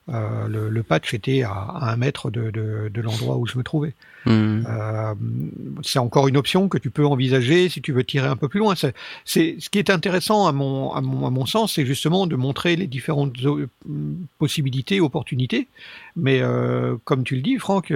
Euh, 0.09 0.49
le, 0.49 0.69
le 0.69 0.83
patch 0.83 1.15
était 1.15 1.43
à, 1.45 1.53
à 1.53 1.93
un 1.93 1.97
mètre 1.97 2.31
de, 2.31 2.51
de, 2.51 2.91
de 2.93 3.01
l'endroit 3.01 3.37
où 3.37 3.47
je 3.47 3.57
me 3.57 3.63
trouvais. 3.63 3.95
Hmm. 4.27 4.65
Euh, 4.69 5.15
c'est 5.83 6.01
encore 6.01 6.27
une 6.27 6.37
option 6.37 6.69
que 6.69 6.77
tu 6.77 6.91
peux 6.91 7.07
envisager 7.07 7.69
si 7.69 7.81
tu 7.81 7.93
veux 7.93 8.03
tirer 8.03 8.27
un 8.27 8.35
peu 8.35 8.49
plus 8.49 8.59
loin. 8.59 8.75
C'est, 8.75 8.95
ce 9.25 9.71
qui 9.71 9.79
est 9.79 9.91
intéressant 9.91 10.49
à 10.49 10.53
mon, 10.53 10.93
à 10.93 11.01
mon, 11.01 11.25
à 11.25 11.31
mon 11.31 11.47
sens, 11.47 11.75
c'est 11.75 11.87
justement 11.87 12.27
de 12.27 12.35
montrer 12.35 12.75
les 12.75 12.89
différentes 12.89 13.35
possibilités, 14.39 15.01
opportunités. 15.01 15.69
Mais 16.17 16.41
euh, 16.41 16.97
comme 17.05 17.23
tu 17.23 17.37
le 17.37 17.43
dis, 17.43 17.59
Franck, 17.59 17.93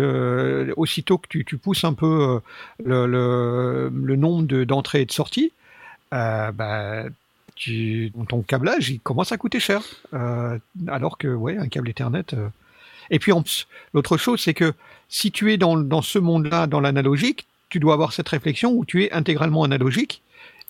aussitôt 0.77 1.19
que 1.19 1.27
tu, 1.29 1.45
tu 1.45 1.59
pousses 1.59 1.85
un 1.85 1.95
peu 1.95 2.41
le, 2.85 3.07
le, 3.07 3.91
le 3.93 4.17
nombre 4.17 4.47
de, 4.47 4.63
d'entrées 4.63 5.03
et 5.03 5.07
de 5.07 5.13
sorties, 5.13 5.51
bah, 6.13 7.05
tu, 7.57 8.13
ton 8.29 8.43
câblage 8.43 8.91
il 8.91 9.01
commence 9.01 9.33
à 9.33 9.37
coûter 9.37 9.59
cher. 9.61 9.83
Euh, 10.15 10.59
alors 10.89 11.19
que 11.19 11.29
ouais, 11.29 11.57
un 11.59 11.67
câble 11.69 11.89
Ethernet. 11.89 12.25
euh. 12.35 12.49
Et 13.11 13.19
puis 13.19 13.33
l'autre 13.95 14.17
chose, 14.17 14.41
c'est 14.41 14.55
que 14.55 14.73
si 15.09 15.31
tu 15.33 15.53
es 15.53 15.57
dans, 15.57 15.77
dans 15.77 16.03
ce 16.03 16.19
monde-là, 16.19 16.67
dans 16.67 16.81
l'analogique, 16.81 17.47
tu 17.69 17.79
dois 17.81 17.95
avoir 17.95 18.13
cette 18.13 18.29
réflexion 18.29 18.73
où 18.73 18.85
tu 18.85 19.05
es 19.05 19.13
intégralement 19.13 19.65
analogique. 19.65 20.23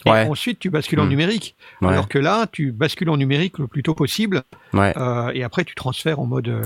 Et 0.04 0.10
Ouais. 0.10 0.26
ensuite, 0.28 0.58
tu 0.58 0.68
bascules 0.68 1.00
en 1.00 1.06
Hmm. 1.06 1.08
numérique. 1.08 1.56
Ouais. 1.80 1.88
Alors 1.88 2.06
que 2.08 2.18
là, 2.18 2.46
tu 2.52 2.70
bascules 2.70 3.08
en 3.08 3.16
numérique 3.16 3.58
le 3.58 3.66
plus 3.66 3.82
tôt 3.82 3.94
possible. 3.94 4.42
Ouais. 4.74 4.92
euh, 4.98 5.30
et 5.34 5.42
après, 5.42 5.64
tu 5.64 5.74
transfères 5.74 6.20
en 6.20 6.26
mode. 6.26 6.48
euh, 6.48 6.62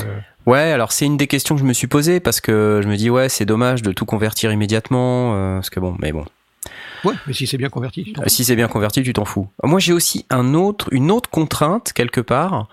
Ouais, 0.47 0.73
alors 0.73 0.91
c'est 0.91 1.07
une 1.07 1.17
des 1.17 1.29
questions 1.29 1.55
que 1.55 1.61
je 1.61 1.67
me 1.67 1.73
suis 1.73 1.87
posée 1.87 2.19
parce 2.19 2.41
que 2.41 2.81
je 2.83 2.89
me 2.89 2.97
dis 2.97 3.09
ouais, 3.09 3.29
c'est 3.29 3.45
dommage 3.47 3.83
de 3.83 3.93
tout 3.93 4.05
convertir 4.07 4.51
immédiatement 4.53 5.35
euh, 5.37 5.55
parce 5.57 5.71
que 5.71 5.79
bon, 5.79 5.97
mais 6.01 6.11
bon, 6.13 6.25
Ouais, 7.05 7.15
mais 7.27 7.33
si 7.33 7.47
c'est 7.47 7.57
bien 7.59 7.69
converti. 7.69 8.05
tu 8.05 8.13
t'en 8.13 8.23
si 8.27 8.45
c'est 8.45 8.57
bien 8.57 8.69
converti, 8.69 9.03
tu 9.03 9.13
t'en 9.13 9.25
fous. 9.25 9.49
Moi, 9.63 9.81
j'ai 9.81 9.93
aussi 9.93 10.27
un 10.31 10.55
autre, 10.55 10.89
une 10.93 11.11
autre 11.11 11.31
contrainte 11.31 11.93
quelque 11.93 12.21
part. 12.21 12.69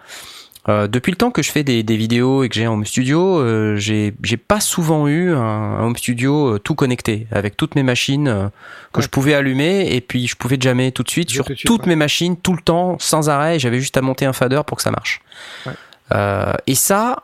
Euh, 0.70 0.88
depuis 0.88 1.12
le 1.12 1.16
temps 1.18 1.32
que 1.32 1.42
je 1.42 1.50
fais 1.50 1.64
des, 1.64 1.82
des 1.82 1.96
vidéos 1.96 2.44
et 2.44 2.50
que 2.50 2.56
j'ai 2.56 2.66
un 2.66 2.72
home 2.72 2.86
studio, 2.86 3.40
euh, 3.40 3.78
j'ai 3.78 4.14
j'ai 4.22 4.36
pas 4.36 4.60
souvent 4.60 5.08
eu 5.08 5.32
un, 5.34 5.38
un 5.40 5.84
home 5.86 5.96
studio 5.96 6.56
euh, 6.56 6.60
tout 6.60 6.76
connecté 6.76 7.26
avec 7.32 7.56
toutes 7.56 7.76
mes 7.76 7.84
machines 7.84 8.28
euh, 8.28 8.50
que 8.92 8.98
Ouais. 9.00 9.04
je 9.04 9.08
pouvais 9.08 9.34
allumer 9.34 9.88
et 9.96 10.02
puis 10.02 10.28
je 10.28 10.36
pouvais 10.36 10.58
jammer 10.60 10.92
tout 10.92 11.04
de 11.04 11.10
suite 11.10 11.30
sur 11.30 11.46
suite, 11.46 11.64
toutes 11.66 11.84
ouais. 11.84 11.88
mes 11.90 11.96
machines 11.96 12.36
tout 12.36 12.52
le 12.54 12.62
temps 12.62 12.98
sans 13.00 13.30
arrêt. 13.30 13.60
J'avais 13.60 13.80
juste 13.80 13.96
à 13.96 14.02
monter 14.02 14.26
un 14.26 14.34
fader 14.34 14.60
pour 14.68 14.76
que 14.76 14.84
ça 14.84 14.92
marche. 14.92 15.22
Ouais. 15.66 15.72
Euh, 16.14 16.52
et 16.68 16.76
ça, 16.76 17.24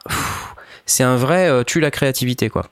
c'est 0.85 1.03
un 1.03 1.17
vrai 1.17 1.65
tue 1.65 1.81
la 1.81 1.91
créativité 1.91 2.49
quoi. 2.49 2.67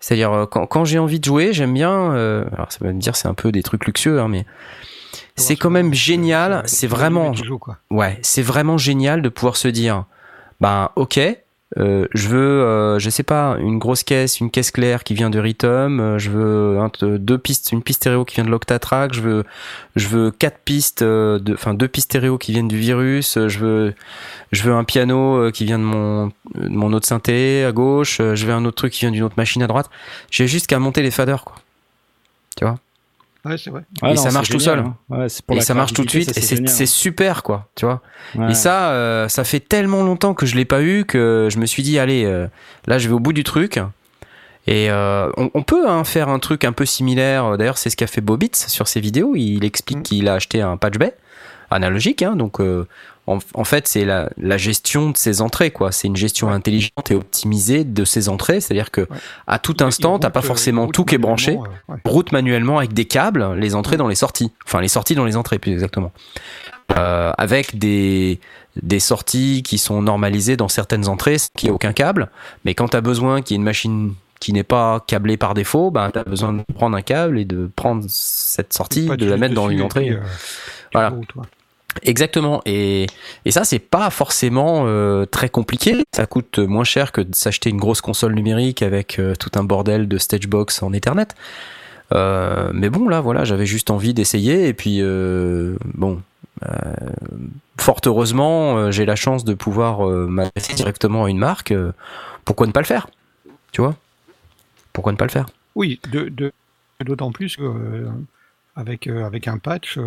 C'est-à-dire 0.00 0.32
euh, 0.32 0.46
quand, 0.46 0.66
quand 0.66 0.84
j'ai 0.84 0.98
envie 0.98 1.20
de 1.20 1.24
jouer, 1.24 1.52
j'aime 1.52 1.74
bien. 1.74 2.12
euh, 2.14 2.44
alors 2.52 2.70
ça 2.70 2.78
va 2.84 2.92
me 2.92 3.00
dire 3.00 3.16
c'est 3.16 3.28
un 3.28 3.34
peu 3.34 3.52
des 3.52 3.62
trucs 3.62 3.86
luxueux, 3.86 4.20
hein, 4.20 4.28
mais 4.28 4.44
c'est 5.36 5.56
quand 5.56 5.70
même 5.70 5.94
génial. 5.94 6.62
C'est 6.66 6.86
vraiment, 6.86 7.32
ouais, 7.90 8.18
c'est 8.22 8.42
vraiment 8.42 8.78
génial 8.78 9.22
de 9.22 9.28
pouvoir 9.28 9.56
se 9.56 9.68
dire, 9.68 10.04
ben 10.60 10.90
ok, 10.96 11.18
euh, 11.78 12.06
je 12.14 12.28
veux, 12.28 12.62
euh, 12.62 12.98
je 12.98 13.10
sais 13.10 13.22
pas, 13.22 13.56
une 13.58 13.78
grosse 13.78 14.02
caisse, 14.02 14.40
une 14.40 14.50
caisse 14.50 14.70
claire 14.70 15.04
qui 15.04 15.14
vient 15.14 15.28
de 15.30 15.38
Rhythm, 15.38 16.00
euh, 16.00 16.18
je 16.18 16.30
veux 16.30 17.18
deux 17.18 17.38
pistes, 17.38 17.72
une 17.72 17.82
piste 17.82 18.02
stéréo 18.02 18.24
qui 18.24 18.36
vient 18.36 18.44
de 18.44 18.50
l'Octatrack, 18.50 19.12
je 19.12 19.20
veux, 19.20 19.44
je 19.94 20.08
veux 20.08 20.30
quatre 20.30 20.58
pistes, 20.58 21.02
euh, 21.02 21.38
de, 21.38 21.54
enfin 21.54 21.74
deux 21.74 21.88
pistes 21.88 22.10
stéréo 22.10 22.38
qui 22.38 22.52
viennent 22.52 22.68
du 22.68 22.78
Virus, 22.78 23.38
je 23.46 23.58
veux, 23.58 23.94
je 24.52 24.62
veux 24.62 24.72
un 24.72 24.84
piano 24.84 25.50
qui 25.52 25.64
vient 25.64 25.78
de 25.78 25.84
mon, 25.84 26.26
de 26.54 26.68
mon 26.68 26.92
autre 26.92 27.06
synthé 27.06 27.64
à 27.64 27.72
gauche, 27.72 28.18
je 28.18 28.46
veux 28.46 28.52
un 28.52 28.64
autre 28.64 28.76
truc 28.76 28.92
qui 28.92 29.00
vient 29.00 29.10
d'une 29.10 29.24
autre 29.24 29.36
machine 29.36 29.62
à 29.62 29.66
droite. 29.66 29.90
J'ai 30.30 30.46
juste 30.46 30.66
qu'à 30.66 30.78
monter 30.78 31.02
les 31.02 31.10
faders, 31.10 31.44
quoi. 31.44 31.56
Ouais, 33.46 33.56
c'est 33.58 33.70
vrai. 33.70 33.82
Ah 34.02 34.10
Et 34.10 34.14
non, 34.14 34.22
ça 34.22 34.30
marche 34.32 34.48
tout 34.50 34.58
génial, 34.58 34.78
seul. 34.78 34.86
hein. 34.86 34.96
Ouais, 35.08 35.28
c'est 35.28 35.44
pour 35.44 35.56
et 35.56 35.60
ça 35.60 35.74
marche 35.74 35.92
tout 35.92 36.04
de 36.04 36.10
suite, 36.10 36.36
et 36.36 36.40
ça, 36.40 36.56
c'est 36.66 36.86
super, 36.86 37.42
quoi. 37.42 37.68
Tu 37.76 37.84
vois. 37.84 38.02
Ouais. 38.34 38.50
Et 38.50 38.54
ça, 38.54 38.90
euh, 38.90 39.28
ça 39.28 39.44
fait 39.44 39.60
tellement 39.60 40.02
longtemps 40.02 40.34
que 40.34 40.46
je 40.46 40.56
l'ai 40.56 40.64
pas 40.64 40.82
eu 40.82 41.04
que 41.04 41.48
je 41.50 41.58
me 41.58 41.66
suis 41.66 41.82
dit, 41.82 41.98
allez, 41.98 42.24
euh, 42.24 42.46
là, 42.86 42.98
je 42.98 43.08
vais 43.08 43.14
au 43.14 43.20
bout 43.20 43.32
du 43.32 43.44
truc. 43.44 43.78
Et 44.66 44.90
euh, 44.90 45.30
on, 45.36 45.50
on 45.54 45.62
peut 45.62 45.88
hein, 45.88 46.02
faire 46.02 46.28
un 46.28 46.40
truc 46.40 46.64
un 46.64 46.72
peu 46.72 46.84
similaire. 46.86 47.56
D'ailleurs, 47.56 47.78
c'est 47.78 47.88
ce 47.90 47.96
qu'a 47.96 48.08
fait 48.08 48.20
Bobitz 48.20 48.66
sur 48.66 48.88
ses 48.88 49.00
vidéos. 49.00 49.34
Il 49.36 49.64
explique 49.64 49.98
Mm. 49.98 50.02
qu'il 50.02 50.28
a 50.28 50.34
acheté 50.34 50.60
un 50.60 50.76
patch 50.76 50.98
bay 50.98 51.14
analogique. 51.70 52.22
Hein, 52.22 52.34
donc, 52.34 52.60
euh, 52.60 52.86
en, 53.26 53.38
en 53.54 53.64
fait, 53.64 53.88
c'est 53.88 54.04
la, 54.04 54.30
la 54.38 54.56
gestion 54.56 55.10
de 55.10 55.16
ses 55.16 55.40
entrées. 55.40 55.70
quoi. 55.70 55.92
C'est 55.92 56.06
une 56.08 56.16
gestion 56.16 56.48
intelligente 56.48 57.10
et 57.10 57.14
optimisée 57.14 57.84
de 57.84 58.04
ses 58.04 58.28
entrées. 58.28 58.60
C'est-à-dire 58.60 58.90
que 58.90 59.06
à 59.46 59.58
tout 59.58 59.76
instant, 59.80 60.18
t'as 60.18 60.30
pas 60.30 60.40
route, 60.40 60.46
forcément 60.46 60.86
tout 60.88 61.04
qui 61.04 61.14
est 61.16 61.18
branché 61.18 61.52
euh, 61.52 61.92
ouais. 61.92 61.98
route 62.04 62.32
manuellement 62.32 62.78
avec 62.78 62.92
des 62.92 63.04
câbles, 63.04 63.54
les 63.54 63.74
entrées 63.74 63.96
dans 63.96 64.08
les 64.08 64.14
sorties. 64.14 64.52
Enfin, 64.64 64.80
les 64.80 64.88
sorties 64.88 65.14
dans 65.14 65.24
les 65.24 65.36
entrées, 65.36 65.58
plus 65.58 65.72
exactement. 65.72 66.12
Euh, 66.96 67.32
avec 67.36 67.78
des, 67.78 68.38
des 68.80 69.00
sorties 69.00 69.62
qui 69.64 69.78
sont 69.78 70.02
normalisées 70.02 70.56
dans 70.56 70.68
certaines 70.68 71.08
entrées, 71.08 71.36
qui 71.56 71.68
a 71.68 71.72
aucun 71.72 71.92
câble. 71.92 72.30
Mais 72.64 72.74
quand 72.74 72.88
tu 72.88 72.96
as 72.96 73.00
besoin 73.00 73.42
qu'il 73.42 73.54
y 73.54 73.56
ait 73.56 73.58
une 73.58 73.64
machine 73.64 74.14
qui 74.38 74.52
n'est 74.52 74.62
pas 74.62 75.02
câblée 75.08 75.36
par 75.36 75.54
défaut, 75.54 75.90
ben, 75.90 76.10
tu 76.12 76.18
as 76.20 76.24
besoin 76.24 76.52
de 76.52 76.62
prendre 76.74 76.96
un 76.96 77.02
câble 77.02 77.38
et 77.40 77.44
de 77.44 77.68
prendre 77.74 78.04
cette 78.06 78.72
sortie, 78.72 79.06
de 79.06 79.26
la 79.26 79.36
mettre 79.36 79.54
dans 79.54 79.68
une 79.68 79.82
entrée. 79.82 80.10
euh, 80.10 80.20
Voilà. 80.92 81.12
Exactement. 82.02 82.62
Et, 82.66 83.06
et 83.44 83.50
ça, 83.50 83.64
c'est 83.64 83.78
pas 83.78 84.10
forcément 84.10 84.84
euh, 84.86 85.24
très 85.26 85.48
compliqué. 85.48 86.04
Ça 86.14 86.26
coûte 86.26 86.58
moins 86.58 86.84
cher 86.84 87.12
que 87.12 87.20
de 87.20 87.34
s'acheter 87.34 87.70
une 87.70 87.78
grosse 87.78 88.00
console 88.00 88.34
numérique 88.34 88.82
avec 88.82 89.18
euh, 89.18 89.34
tout 89.34 89.50
un 89.54 89.64
bordel 89.64 90.08
de 90.08 90.18
Stagebox 90.18 90.82
en 90.82 90.92
Ethernet. 90.92 91.28
Euh, 92.14 92.70
mais 92.72 92.90
bon, 92.90 93.08
là, 93.08 93.20
voilà, 93.20 93.44
j'avais 93.44 93.66
juste 93.66 93.90
envie 93.90 94.14
d'essayer. 94.14 94.68
Et 94.68 94.74
puis, 94.74 95.02
bon, 95.94 96.20
fort 97.78 98.00
heureusement, 98.06 98.90
j'ai 98.90 99.04
la 99.06 99.16
chance 99.16 99.44
de 99.44 99.54
pouvoir 99.54 100.06
m'adresser 100.06 100.74
directement 100.74 101.24
à 101.24 101.30
une 101.30 101.38
marque. 101.38 101.74
Pourquoi 102.44 102.66
ne 102.66 102.72
pas 102.72 102.80
le 102.80 102.86
faire? 102.86 103.08
Tu 103.72 103.80
vois? 103.80 103.96
Pourquoi 104.92 105.12
ne 105.12 105.18
pas 105.18 105.26
le 105.26 105.30
faire? 105.30 105.46
Oui, 105.74 106.00
d'autant 107.04 107.30
plus 107.30 107.58
euh, 107.60 108.08
avec 108.76 109.08
un 109.08 109.58
patch, 109.58 109.98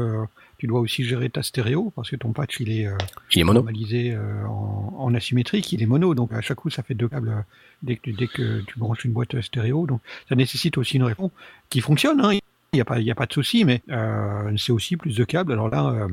tu 0.59 0.67
dois 0.67 0.79
aussi 0.79 1.03
gérer 1.05 1.29
ta 1.31 1.41
stéréo 1.41 1.91
parce 1.95 2.09
que 2.11 2.15
ton 2.15 2.31
patch 2.33 2.59
il 2.59 2.69
est 2.71 2.85
euh, 2.85 2.95
Il 3.33 3.39
est 3.39 3.43
mono. 3.43 3.61
normalisé 3.61 4.11
euh, 4.13 4.45
en, 4.47 4.93
en 4.99 5.13
asymétrique, 5.15 5.71
il 5.71 5.81
est 5.81 5.87
mono, 5.87 6.13
donc 6.13 6.31
à 6.33 6.41
chaque 6.41 6.57
coup 6.59 6.69
ça 6.69 6.83
fait 6.83 6.93
deux 6.93 7.07
câbles 7.07 7.43
dès 7.81 7.95
que, 7.95 8.11
dès 8.11 8.27
que 8.27 8.61
tu 8.67 8.77
branches 8.77 9.05
une 9.05 9.13
boîte 9.13 9.39
stéréo, 9.41 9.87
donc 9.87 10.01
ça 10.27 10.35
nécessite 10.35 10.77
aussi 10.77 10.97
une 10.97 11.03
réponse 11.03 11.31
qui 11.69 11.81
fonctionne, 11.81 12.19
hein, 12.21 12.33
il 12.33 12.41
n'y 12.75 12.81
a 12.81 12.85
pas, 12.85 12.99
il 12.99 13.05
y 13.05 13.11
a 13.11 13.15
pas 13.15 13.25
de 13.25 13.33
souci, 13.33 13.65
mais 13.65 13.81
euh, 13.89 14.51
c'est 14.57 14.71
aussi 14.71 14.95
plus 14.97 15.15
de 15.15 15.23
câbles. 15.23 15.53
Alors 15.53 15.69
là, 15.69 16.07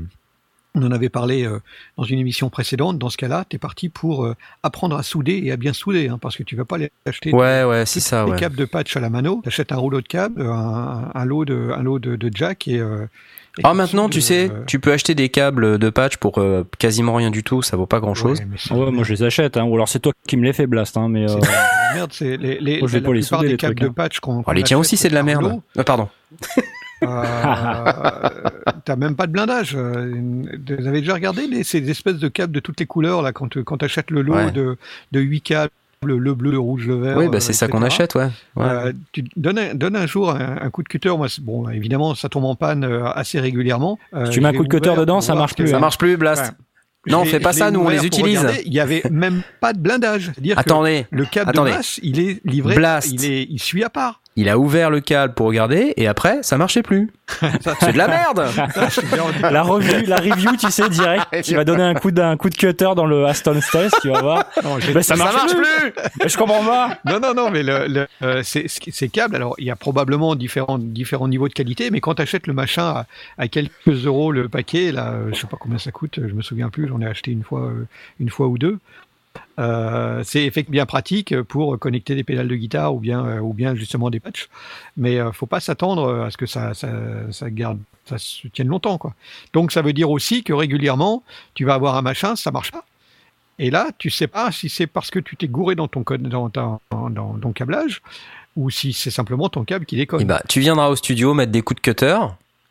on 0.75 0.83
en 0.83 0.91
avait 0.93 1.09
parlé 1.09 1.47
dans 1.97 2.05
une 2.05 2.19
émission 2.19 2.51
précédente. 2.51 2.99
Dans 2.99 3.09
ce 3.11 3.17
cas-là, 3.17 3.47
tu 3.49 3.57
es 3.57 3.59
parti 3.59 3.89
pour 3.89 4.31
apprendre 4.63 4.97
à 4.97 5.03
souder 5.03 5.41
et 5.43 5.51
à 5.53 5.57
bien 5.57 5.73
souder, 5.73 6.09
hein, 6.09 6.19
parce 6.19 6.37
que 6.37 6.43
tu 6.43 6.55
vas 6.57 6.65
pas 6.67 6.77
aller 6.77 6.91
acheter 7.07 7.33
Ouais, 7.35 7.65
ouais, 7.65 7.85
c'est 7.87 8.01
ça, 8.01 8.25
des 8.27 8.31
ouais. 8.33 8.39
câbles 8.39 8.57
de 8.57 8.65
patch 8.67 8.95
à 8.97 9.01
la 9.01 9.09
mano. 9.11 9.41
Tu 9.43 9.49
achètes 9.49 9.73
un 9.73 9.77
rouleau 9.77 10.01
de 10.03 10.07
câbles, 10.07 10.43
un, 10.43 11.11
un 11.15 11.25
lot 11.25 11.45
de, 11.47 11.71
un 11.75 11.83
lot 11.83 11.99
de, 11.99 12.17
de 12.17 12.31
jack 12.35 12.69
et. 12.69 12.79
euh, 12.79 13.05
et 13.05 13.09
Ah, 13.65 13.73
maintenant, 13.75 14.09
tu 14.09 14.21
sais, 14.21 14.51
euh, 14.51 14.65
tu 14.67 14.79
peux 14.81 14.93
acheter 14.93 15.15
des 15.15 15.29
câbles 15.31 15.79
de 15.79 15.89
patch 15.91 16.19
pour 16.19 16.39
euh, 16.39 16.65
quasiment 16.79 17.15
rien 17.15 17.31
du 17.31 17.43
tout, 17.43 17.63
ça 17.63 17.77
vaut 17.77 17.87
pas 17.87 18.01
grand 18.01 18.15
chose. 18.15 18.41
ouais, 18.71 18.77
Ouais, 18.77 18.91
moi 18.91 19.03
je 19.05 19.13
les 19.15 19.23
achète, 19.23 19.57
hein. 19.57 19.65
ou 19.65 19.75
alors 19.75 19.89
c'est 19.89 19.99
toi 20.01 20.13
qui 20.29 20.37
me 20.37 20.45
les 20.45 20.53
fais 20.53 20.67
blast, 20.67 20.97
hein, 20.97 21.09
mais 21.09 21.31
euh, 21.31 21.37
Merde, 21.95 22.11
c'est 22.13 22.37
les, 22.37 22.59
les, 22.61 22.79
Moi, 22.81 22.89
je 22.89 22.93
vais 22.99 23.01
la 23.01 23.11
plupart 23.21 23.41
des 23.41 23.49
les 23.49 23.57
câbles 23.57 23.75
trucs, 23.77 23.87
de 23.87 23.91
hein. 23.91 23.95
patch 23.97 24.21
qu'on. 24.21 24.41
Oh, 24.41 24.43
qu'on 24.43 24.53
les 24.53 24.63
tiens 24.63 24.79
aussi, 24.79 24.97
c'est 24.99 25.09
de 25.09 25.15
la 25.15 25.23
merde. 25.23 25.61
pardon. 25.87 26.09
Euh, 27.03 27.07
T'as 28.85 28.97
même 28.97 29.17
pas 29.17 29.27
de 29.27 29.33
blindage. 29.33 29.75
Vous 29.77 30.87
avez 30.87 31.01
déjà 31.01 31.15
regardé 31.15 31.47
les, 31.47 31.65
ces 31.65 31.89
espèces 31.91 32.19
de 32.19 32.29
câbles 32.29 32.53
de 32.53 32.61
toutes 32.61 32.81
les 32.81 32.87
couleurs 32.87 33.23
là 33.23 33.33
quand, 33.33 33.49
tu- 33.49 33.65
quand 33.65 33.79
t'achètes 33.79 34.11
le 34.11 34.23
lot 34.23 34.35
Ouais. 34.35 34.51
de, 34.51 34.77
de 35.13 35.21
8 35.21 35.41
câbles, 35.41 35.73
le 36.05 36.35
bleu, 36.35 36.51
le 36.53 36.59
rouge, 36.59 36.87
le 36.87 36.97
vert. 36.97 37.17
Oui, 37.17 37.29
bah 37.29 37.37
euh, 37.37 37.41
c'est 37.41 37.53
ça 37.53 37.69
qu'on 37.69 37.83
achète, 37.83 38.15
ouais. 38.15 38.29
Ouais. 38.57 38.65
Euh, 38.67 38.93
tu 39.13 39.25
donnes 39.37 39.59
un, 39.59 39.75
donne 39.75 39.97
un 39.97 40.07
jour 40.07 40.31
un, 40.31 40.59
un 40.61 40.71
coup 40.71 40.83
de 40.83 40.89
cutter. 40.89 41.09
Moi, 41.17 41.27
bon, 41.41 41.69
évidemment, 41.69 42.15
ça 42.15 42.29
tombe 42.29 42.45
en 42.45 42.55
panne 42.55 42.85
euh, 42.85 43.05
assez 43.11 43.41
régulièrement. 43.41 43.99
Euh, 44.15 44.27
Si 44.27 44.33
tu 44.33 44.41
mets 44.41 44.49
un 44.49 44.53
coup 44.53 44.65
de 44.65 44.69
cutter 44.69 44.95
dedans, 44.97 45.21
ça 45.21 45.35
marche 45.35 45.55
plus, 45.55 45.69
ça 45.69 45.77
hein. 45.77 45.81
marche 45.81 45.99
plus, 45.99 46.17
Blast. 46.17 46.43
Ouais. 47.07 47.13
Non, 47.13 47.25
fais 47.25 47.39
l'ai- 47.39 47.41
pas 47.41 47.53
ça, 47.53 47.71
nous, 47.71 47.81
on 47.81 47.89
les 47.89 48.05
utilise. 48.05 48.45
Il 48.65 48.73
y 48.75 48.81
avait 48.81 49.03
même 49.11 49.43
pas 49.61 49.73
de 49.73 49.79
blindage. 49.79 50.33
C'est-à-dire 50.35 50.57
que 50.57 50.61
Attendez, 50.61 51.07
le 51.11 51.25
câble 51.25 51.51
attendez. 51.51 51.71
de 51.71 51.77
masse, 51.77 52.01
il 52.03 52.19
est 52.21 52.41
livré, 52.45 52.75
Blast. 52.75 53.13
il 53.13 53.25
est, 53.25 53.47
il 53.49 53.61
suit 53.61 53.85
à 53.85 53.91
part. 53.91 54.21
Il 54.37 54.49
a 54.49 54.59
ouvert 54.59 54.91
le 54.91 55.01
câble 55.01 55.35
pour 55.35 55.47
regarder 55.47 55.95
et 55.97 56.07
après, 56.07 56.43
ça 56.43 56.59
marchait 56.59 56.83
plus. 56.83 57.11
c'est 57.81 57.93
de 57.93 57.99
la 57.99 58.07
merde. 58.09 58.47
La 59.43 59.63
review, 59.63 60.07
la 60.07 60.17
review, 60.17 60.57
tu 60.57 60.71
sais, 60.71 60.89
direct, 60.89 61.27
tu 61.43 61.55
vas 61.55 61.65
donner 61.65 61.83
un 61.83 61.95
coup 61.95 62.11
d'un 62.11 62.37
coup 62.37 62.51
de 62.51 62.55
cutter 62.55 62.91
dans 62.95 63.07
le 63.07 63.25
Aston 63.27 63.61
Stealth, 63.61 63.95
tu 64.03 64.09
vas 64.11 64.21
voir. 64.21 64.45
Non, 64.63 64.79
j'ai- 64.79 64.95
Mais 64.95 65.03
ça 65.03 65.17
ça 65.17 65.25
marche, 65.25 65.35
marche 65.37 65.55
plus. 65.55 65.91
plus. 65.93 66.03
Mais 66.23 66.29
je 66.29 66.37
comprends 66.39 66.65
pas. 66.65 66.99
Non, 67.05 67.19
non, 67.21 67.35
non, 67.35 67.51
mais 67.51 67.63
le, 67.63 67.87
le, 67.89 68.07
euh, 68.23 68.43
ces, 68.43 68.67
ces 68.69 69.09
câbles, 69.09 69.35
alors 69.37 69.55
il 69.59 69.65
y 69.67 69.71
a 69.71 69.77
probablement 69.77 70.35
différents, 70.37 70.79
différents 70.79 71.29
niveaux 71.29 71.49
de 71.49 71.53
qualité, 71.55 71.91
mais 71.91 72.01
quand 72.01 72.15
tu 72.15 72.23
achètes 72.23 72.47
le 72.47 72.53
machin 72.53 72.85
à, 72.85 73.07
à 73.39 73.49
quelques 73.49 73.89
euros 73.89 74.33
le 74.33 74.49
paquet, 74.49 74.93
là, 74.93 75.13
euh, 75.13 75.31
je 75.33 75.41
sais 75.41 75.47
pas 75.47 75.57
combien 75.59 75.79
ça 75.79 75.91
coûte, 75.91 76.21
je 76.27 76.33
me 76.35 76.43
souviens 76.43 76.69
plus, 76.71 76.89
j'en 76.89 77.01
ai 77.01 77.07
acheté 77.07 77.31
une 77.33 77.43
fois, 77.43 77.63
euh, 77.63 77.87
une 78.21 78.31
fois 78.31 78.47
ou 78.49 78.59
deux. 78.59 78.79
Euh, 79.59 80.23
c'est 80.25 80.45
effectivement 80.45 80.73
bien 80.73 80.87
pratique 80.87 81.41
pour 81.43 81.79
connecter 81.79 82.15
des 82.15 82.25
pédales 82.25 82.49
de 82.49 82.57
guitare 82.57 82.95
ou 82.95 83.01
bien, 83.01 83.25
euh, 83.25 83.39
ou 83.39 83.53
bien 83.53 83.75
justement 83.75 84.11
des 84.11 84.21
patchs, 84.21 84.49
mais 84.97 85.19
euh, 85.19 85.33
faut 85.33 85.47
pas 85.47 85.61
s'attendre 85.61 86.25
à 86.25 86.31
ce 86.31 86.37
que 86.37 86.47
ça, 86.47 86.73
ça, 86.75 87.51
garde, 87.51 87.79
ça 88.05 88.19
se 88.19 88.49
tienne 88.49 88.69
longtemps, 88.69 88.99
quoi. 88.99 89.15
Donc 89.53 89.73
ça 89.73 89.83
veut 89.83 89.93
dire 89.93 90.11
aussi 90.11 90.43
que 90.43 90.53
régulièrement, 90.53 91.23
tu 91.55 91.65
vas 91.65 91.75
avoir 91.75 91.97
un 91.97 92.03
machin, 92.03 92.37
ça 92.37 92.51
marche 92.51 92.73
pas. 92.73 92.85
Et 93.59 93.71
là, 93.71 93.89
tu 93.97 94.11
sais 94.11 94.27
pas 94.27 94.53
si 94.53 94.69
c'est 94.69 94.87
parce 94.87 95.11
que 95.11 95.19
tu 95.19 95.37
t'es 95.37 95.49
gouré 95.49 95.75
dans 95.75 95.89
ton 95.89 96.03
code, 96.03 96.23
dans, 96.23 96.51
ton 96.51 97.53
câblage, 97.53 98.03
ou 98.55 98.71
si 98.71 98.93
c'est 98.93 99.11
simplement 99.11 99.49
ton 99.49 99.65
câble 99.65 99.87
qui 99.87 99.97
déconne. 99.97 100.21
Et 100.21 100.25
bah, 100.25 100.43
tu 100.49 100.61
viendras 100.61 100.89
au 100.89 100.97
studio 100.97 101.33
mettre 101.33 101.53
des 101.53 101.63
coups 101.63 101.81
de 101.81 101.91
cutter 101.91 102.19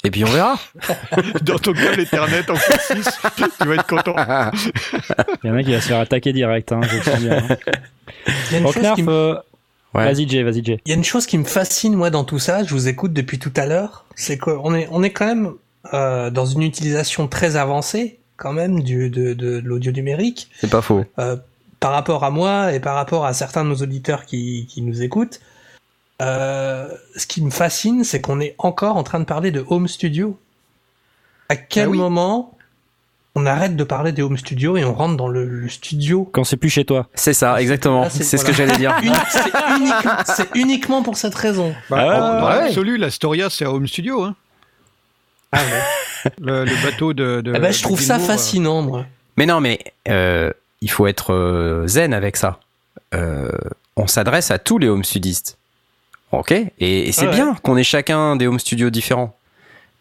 et 0.05 0.11
puis 0.11 0.23
on 0.23 0.27
verra. 0.31 0.55
dans 1.41 1.57
ton 1.59 1.73
câble 1.73 1.99
Ethernet 1.99 2.49
en 2.49 2.53
x6, 2.55 3.49
tu 3.61 3.67
vas 3.67 3.75
être 3.75 3.87
content. 3.87 4.15
Il 5.43 5.47
y 5.47 5.51
en 5.51 5.55
a 5.57 5.63
qui 5.63 5.71
va 5.73 5.81
se 5.81 5.87
faire 5.87 5.99
attaquer 5.99 6.33
direct, 6.33 6.71
hein, 6.71 6.81
je 6.83 7.17
bien. 7.21 7.37
hein. 7.49 7.57
Il 8.27 8.53
y 8.53 8.55
a 8.55 8.59
une 8.59 8.67
chose 8.71 8.81
Nerf, 8.81 8.95
qui 8.95 9.03
me- 9.03 9.11
euh, 9.11 9.35
Ouais. 9.93 10.03
vas-y 10.11 10.27
Jay, 10.27 10.43
vas-y 10.43 10.63
Jay. 10.63 10.81
Il 10.85 10.89
y 10.89 10.91
a 10.91 10.95
une 10.97 11.05
chose 11.05 11.25
qui 11.25 11.37
me 11.37 11.45
fascine 11.45 11.95
moi 11.95 12.09
dans 12.09 12.25
tout 12.25 12.37
ça, 12.39 12.63
je 12.65 12.73
vous 12.73 12.89
écoute 12.89 13.13
depuis 13.13 13.39
tout 13.39 13.53
à 13.55 13.65
l'heure, 13.65 14.03
c'est 14.15 14.37
qu'on 14.37 14.75
est 14.75 14.89
on 14.91 15.03
est 15.03 15.11
quand 15.11 15.25
même 15.25 15.53
euh, 15.93 16.29
dans 16.29 16.45
une 16.45 16.63
utilisation 16.63 17.27
très 17.29 17.55
avancée 17.55 18.19
quand 18.35 18.51
même 18.51 18.83
du 18.83 19.09
de, 19.09 19.33
de, 19.33 19.61
de 19.61 19.61
l'audio 19.63 19.93
numérique 19.93 20.49
C'est 20.59 20.69
pas 20.69 20.81
faux. 20.81 21.05
euh, 21.19 21.37
par 21.79 21.93
rapport 21.93 22.25
à 22.25 22.29
moi 22.29 22.73
et 22.73 22.81
par 22.81 22.95
rapport 22.95 23.25
à 23.25 23.33
certains 23.33 23.63
de 23.63 23.69
nos 23.69 23.75
auditeurs 23.77 24.25
qui 24.25 24.67
qui 24.69 24.81
nous 24.81 25.01
écoutent. 25.01 25.39
Euh, 26.21 26.87
ce 27.15 27.27
qui 27.27 27.41
me 27.41 27.49
fascine, 27.49 28.03
c'est 28.03 28.21
qu'on 28.21 28.39
est 28.39 28.55
encore 28.57 28.95
en 28.97 29.03
train 29.03 29.19
de 29.19 29.25
parler 29.25 29.51
de 29.51 29.65
home 29.69 29.87
studio. 29.87 30.39
À 31.49 31.55
quel 31.55 31.85
Ah 31.87 31.89
oui. 31.89 31.97
moment 31.97 32.51
on 33.37 33.45
arrête 33.45 33.75
de 33.75 33.83
parler 33.83 34.13
des 34.13 34.21
home 34.21 34.37
studios 34.37 34.77
et 34.77 34.85
on 34.85 34.93
rentre 34.93 35.17
dans 35.17 35.27
le, 35.27 35.43
le 35.43 35.67
studio 35.67 36.29
Quand 36.31 36.45
c'est 36.45 36.55
plus 36.55 36.69
chez 36.69 36.85
toi. 36.85 37.07
C'est 37.15 37.33
ça, 37.33 37.61
exactement. 37.61 38.03
Ah, 38.05 38.09
c'est- 38.09 38.37
ce 38.37 38.45
que 38.45 38.53
j'allais 38.53 38.77
dire. 38.77 38.95
C'est 40.25 40.55
uniquement, 40.55 41.03
pour 41.03 41.17
cette 41.17 41.35
raison. 41.35 41.75
Bah, 41.89 41.97
Ah 41.99 42.39
dans 42.41 42.49
l'absolu, 42.49 42.95
la 42.97 43.11
Storia, 43.11 43.49
c'est 43.49 43.65
à 43.65 43.71
Home 43.71 43.87
Studio. 43.87 44.23
Hein. 44.23 44.35
Ah 45.51 45.57
ouais. 45.59 46.31
Le, 46.41 46.63
le 46.65 46.83
bateau 46.83 47.13
de. 47.13 47.41
de 47.41 47.53
Eh 47.55 47.59
ben, 47.59 47.71
je 47.71 47.77
de 47.79 47.83
trouve 47.83 47.99
ça 48.01 48.15
euh, 48.15 48.19
fascinant, 48.19 48.81
moi. 48.81 49.05
Mais 49.37 49.45
non, 49.45 49.59
mais 49.59 49.79
euh, 50.07 50.49
il 50.81 50.89
faut 50.89 51.05
être 51.05 51.33
euh, 51.33 51.85
zen 51.87 52.13
avec 52.13 52.35
ça. 52.37 52.59
Euh, 53.13 53.49
on 53.97 54.07
s'adresse 54.07 54.49
à 54.49 54.57
tous 54.59 54.77
les 54.79 54.87
home 54.87 55.03
studistes. 55.03 55.57
Ok 56.39 56.51
Et, 56.51 56.69
et 56.79 57.11
c'est 57.11 57.25
Ah 57.25 57.29
ouais. 57.29 57.35
bien 57.35 57.55
qu'on 57.63 57.77
ait 57.77 57.83
chacun 57.83 58.35
des 58.35 58.47
home 58.47 58.59
studios 58.59 58.89
différents. 58.89 59.35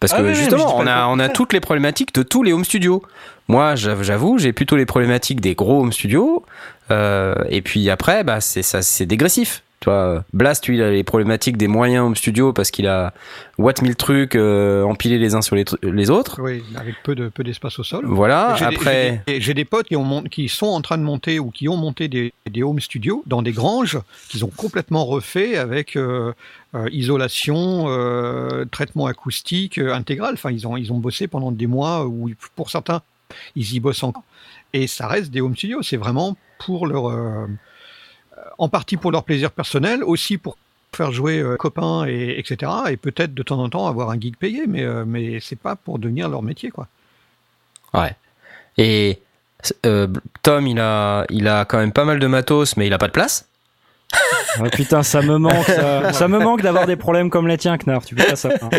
Parce 0.00 0.12
Ah 0.12 0.18
que 0.18 0.22
oui, 0.22 0.34
justement, 0.34 0.76
on 0.76 0.86
a, 0.86 1.06
on 1.06 1.12
a 1.12 1.12
contraire. 1.12 1.32
toutes 1.32 1.52
les 1.52 1.60
problématiques 1.60 2.14
de 2.14 2.22
tous 2.22 2.42
les 2.42 2.52
home 2.52 2.64
studios. 2.64 3.02
Moi, 3.48 3.74
j'av- 3.76 4.02
j'avoue, 4.02 4.38
j'ai 4.38 4.52
plutôt 4.52 4.76
les 4.76 4.86
problématiques 4.86 5.40
des 5.40 5.54
gros 5.54 5.80
home 5.80 5.92
studios. 5.92 6.44
euh, 6.90 7.34
et 7.48 7.62
puis 7.62 7.88
après, 7.90 8.24
bah, 8.24 8.40
c'est 8.40 8.62
ça, 8.62 8.82
c'est 8.82 9.06
dégressif. 9.06 9.62
Tu 9.84 9.90
vois, 9.90 10.24
Blast, 10.32 10.66
lui, 10.66 10.78
il 10.78 10.82
a 10.82 10.90
les 10.90 11.04
problématiques 11.04 11.58
des 11.58 11.68
moyens 11.68 12.06
home 12.06 12.16
studio 12.16 12.54
parce 12.54 12.70
qu'il 12.70 12.86
a 12.86 13.12
watt 13.58 13.82
mille 13.82 13.96
trucs 13.96 14.34
euh, 14.34 14.82
empilés 14.82 15.18
les 15.18 15.34
uns 15.34 15.42
sur 15.42 15.56
les, 15.56 16.10
autres. 16.10 16.40
Oui, 16.40 16.64
avec 16.74 16.94
peu 17.02 17.14
de 17.14 17.28
peu 17.28 17.44
d'espace 17.44 17.78
au 17.78 17.84
sol. 17.84 18.06
Voilà. 18.06 18.56
J'ai 18.58 18.64
Après, 18.64 19.22
j'ai 19.28 19.34
des, 19.34 19.40
j'ai 19.42 19.52
des 19.52 19.66
potes 19.66 19.88
qui, 19.88 19.96
ont 19.96 20.02
mon- 20.02 20.22
qui 20.22 20.48
sont 20.48 20.68
en 20.68 20.80
train 20.80 20.96
de 20.96 21.02
monter 21.02 21.38
ou 21.38 21.50
qui 21.50 21.68
ont 21.68 21.76
monté 21.76 22.08
des, 22.08 22.32
des 22.50 22.62
home 22.62 22.80
studios 22.80 23.22
dans 23.26 23.42
des 23.42 23.52
granges 23.52 23.98
qu'ils 24.30 24.42
ont 24.46 24.50
complètement 24.56 25.04
refait 25.04 25.58
avec 25.58 25.96
euh, 25.96 26.32
euh, 26.74 26.88
isolation, 26.90 27.84
traitement 28.70 29.04
acoustique 29.04 29.76
intégral. 29.76 30.32
Enfin, 30.32 30.50
ils 30.50 30.66
ont, 30.66 30.78
ils 30.78 30.94
ont 30.94 30.98
bossé 30.98 31.26
pendant 31.28 31.52
des 31.52 31.66
mois 31.66 32.06
où, 32.06 32.30
pour 32.56 32.70
certains, 32.70 33.02
ils 33.54 33.74
y 33.74 33.80
bossent 33.80 34.02
encore. 34.02 34.24
Et 34.72 34.86
ça 34.86 35.08
reste 35.08 35.30
des 35.30 35.42
home 35.42 35.54
studios. 35.54 35.82
C'est 35.82 35.98
vraiment 35.98 36.38
pour 36.58 36.86
leur, 36.86 37.12
en 38.58 38.68
partie 38.68 38.96
pour 38.96 39.10
leur 39.12 39.24
plaisir 39.24 39.50
personnel, 39.50 40.02
aussi 40.04 40.38
pour 40.38 40.56
faire 40.94 41.10
jouer 41.12 41.38
euh, 41.40 41.56
copains 41.56 42.06
et 42.06 42.38
etc. 42.38 42.70
Et 42.88 42.96
peut-être 42.96 43.34
de 43.34 43.42
temps 43.42 43.58
en 43.58 43.68
temps 43.68 43.86
avoir 43.86 44.10
un 44.10 44.20
geek 44.20 44.38
payé, 44.38 44.66
mais 44.68 44.82
euh, 44.82 45.04
mais 45.06 45.40
c'est 45.40 45.58
pas 45.58 45.74
pour 45.76 45.98
devenir 45.98 46.28
leur 46.28 46.42
métier 46.42 46.70
quoi. 46.70 46.86
Ouais. 47.92 48.14
Et 48.78 49.20
euh, 49.86 50.06
Tom, 50.42 50.66
il 50.66 50.78
a, 50.78 51.24
il 51.30 51.48
a 51.48 51.64
quand 51.64 51.78
même 51.78 51.92
pas 51.92 52.04
mal 52.04 52.18
de 52.18 52.26
matos, 52.26 52.76
mais 52.76 52.86
il 52.86 52.92
a 52.92 52.98
pas 52.98 53.06
de 53.08 53.12
place. 53.12 53.46
Ah, 54.56 54.70
putain, 54.70 55.02
ça 55.02 55.20
me 55.20 55.36
manque, 55.36 55.66
ça, 55.66 56.12
ça 56.12 56.28
me 56.28 56.38
manque 56.38 56.62
d'avoir 56.62 56.86
des 56.86 56.94
problèmes 56.94 57.28
comme 57.28 57.48
les 57.48 57.58
tiens, 57.58 57.76
Knarf. 57.76 58.04
Tu 58.06 58.14
peux 58.14 58.22
pas 58.22 58.36
ça. 58.36 58.50
hein. 58.62 58.70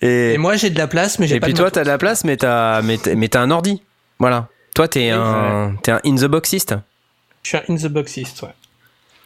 Et, 0.00 0.32
Et 0.32 0.38
moi, 0.38 0.56
j'ai 0.56 0.70
de 0.70 0.78
la 0.78 0.86
place, 0.86 1.18
mais 1.18 1.26
j'ai 1.26 1.36
et 1.36 1.40
pas 1.40 1.48
puis 1.48 1.52
de 1.52 1.58
toi, 1.58 1.70
t'as 1.70 1.82
de 1.82 1.88
la 1.88 1.98
place, 1.98 2.24
mais 2.24 2.38
t'as, 2.38 2.80
mais 2.80 2.96
t'as, 2.96 3.14
mais 3.14 3.28
t'as 3.28 3.42
un 3.42 3.50
ordi. 3.50 3.82
Voilà. 4.18 4.48
Toi, 4.74 4.88
t'es 4.88 5.10
un, 5.10 5.76
t'es 5.82 5.90
un 5.92 6.00
in 6.06 6.14
the 6.14 6.24
boxiste. 6.24 6.74
Je 7.42 7.48
suis 7.50 7.58
un 7.58 7.62
in 7.68 7.76
the 7.76 7.88
boxist, 7.88 8.40
ouais. 8.40 8.54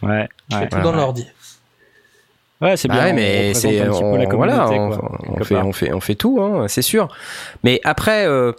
Ouais, 0.02 0.28
Je 0.50 0.56
fais 0.56 0.62
ouais. 0.62 0.68
tout 0.68 0.80
dans 0.80 0.92
l'ordi. 0.92 1.26
Ouais, 2.60 2.76
c'est 2.76 2.88
Bah 2.88 3.04
bien. 3.04 3.12
mais 3.12 3.52
c'est, 3.54 3.84
voilà, 3.86 4.68
on, 4.70 4.90
quoi, 4.90 5.18
on 5.28 5.32
quelque 5.34 5.44
fait, 5.44 5.56
on 5.56 5.72
fait, 5.72 5.92
on 5.92 6.00
fait 6.00 6.14
tout, 6.14 6.38
hein, 6.40 6.66
c'est 6.68 6.80
sûr. 6.82 7.08
Mais 7.64 7.80
après, 7.84 8.26
euh, 8.26 8.52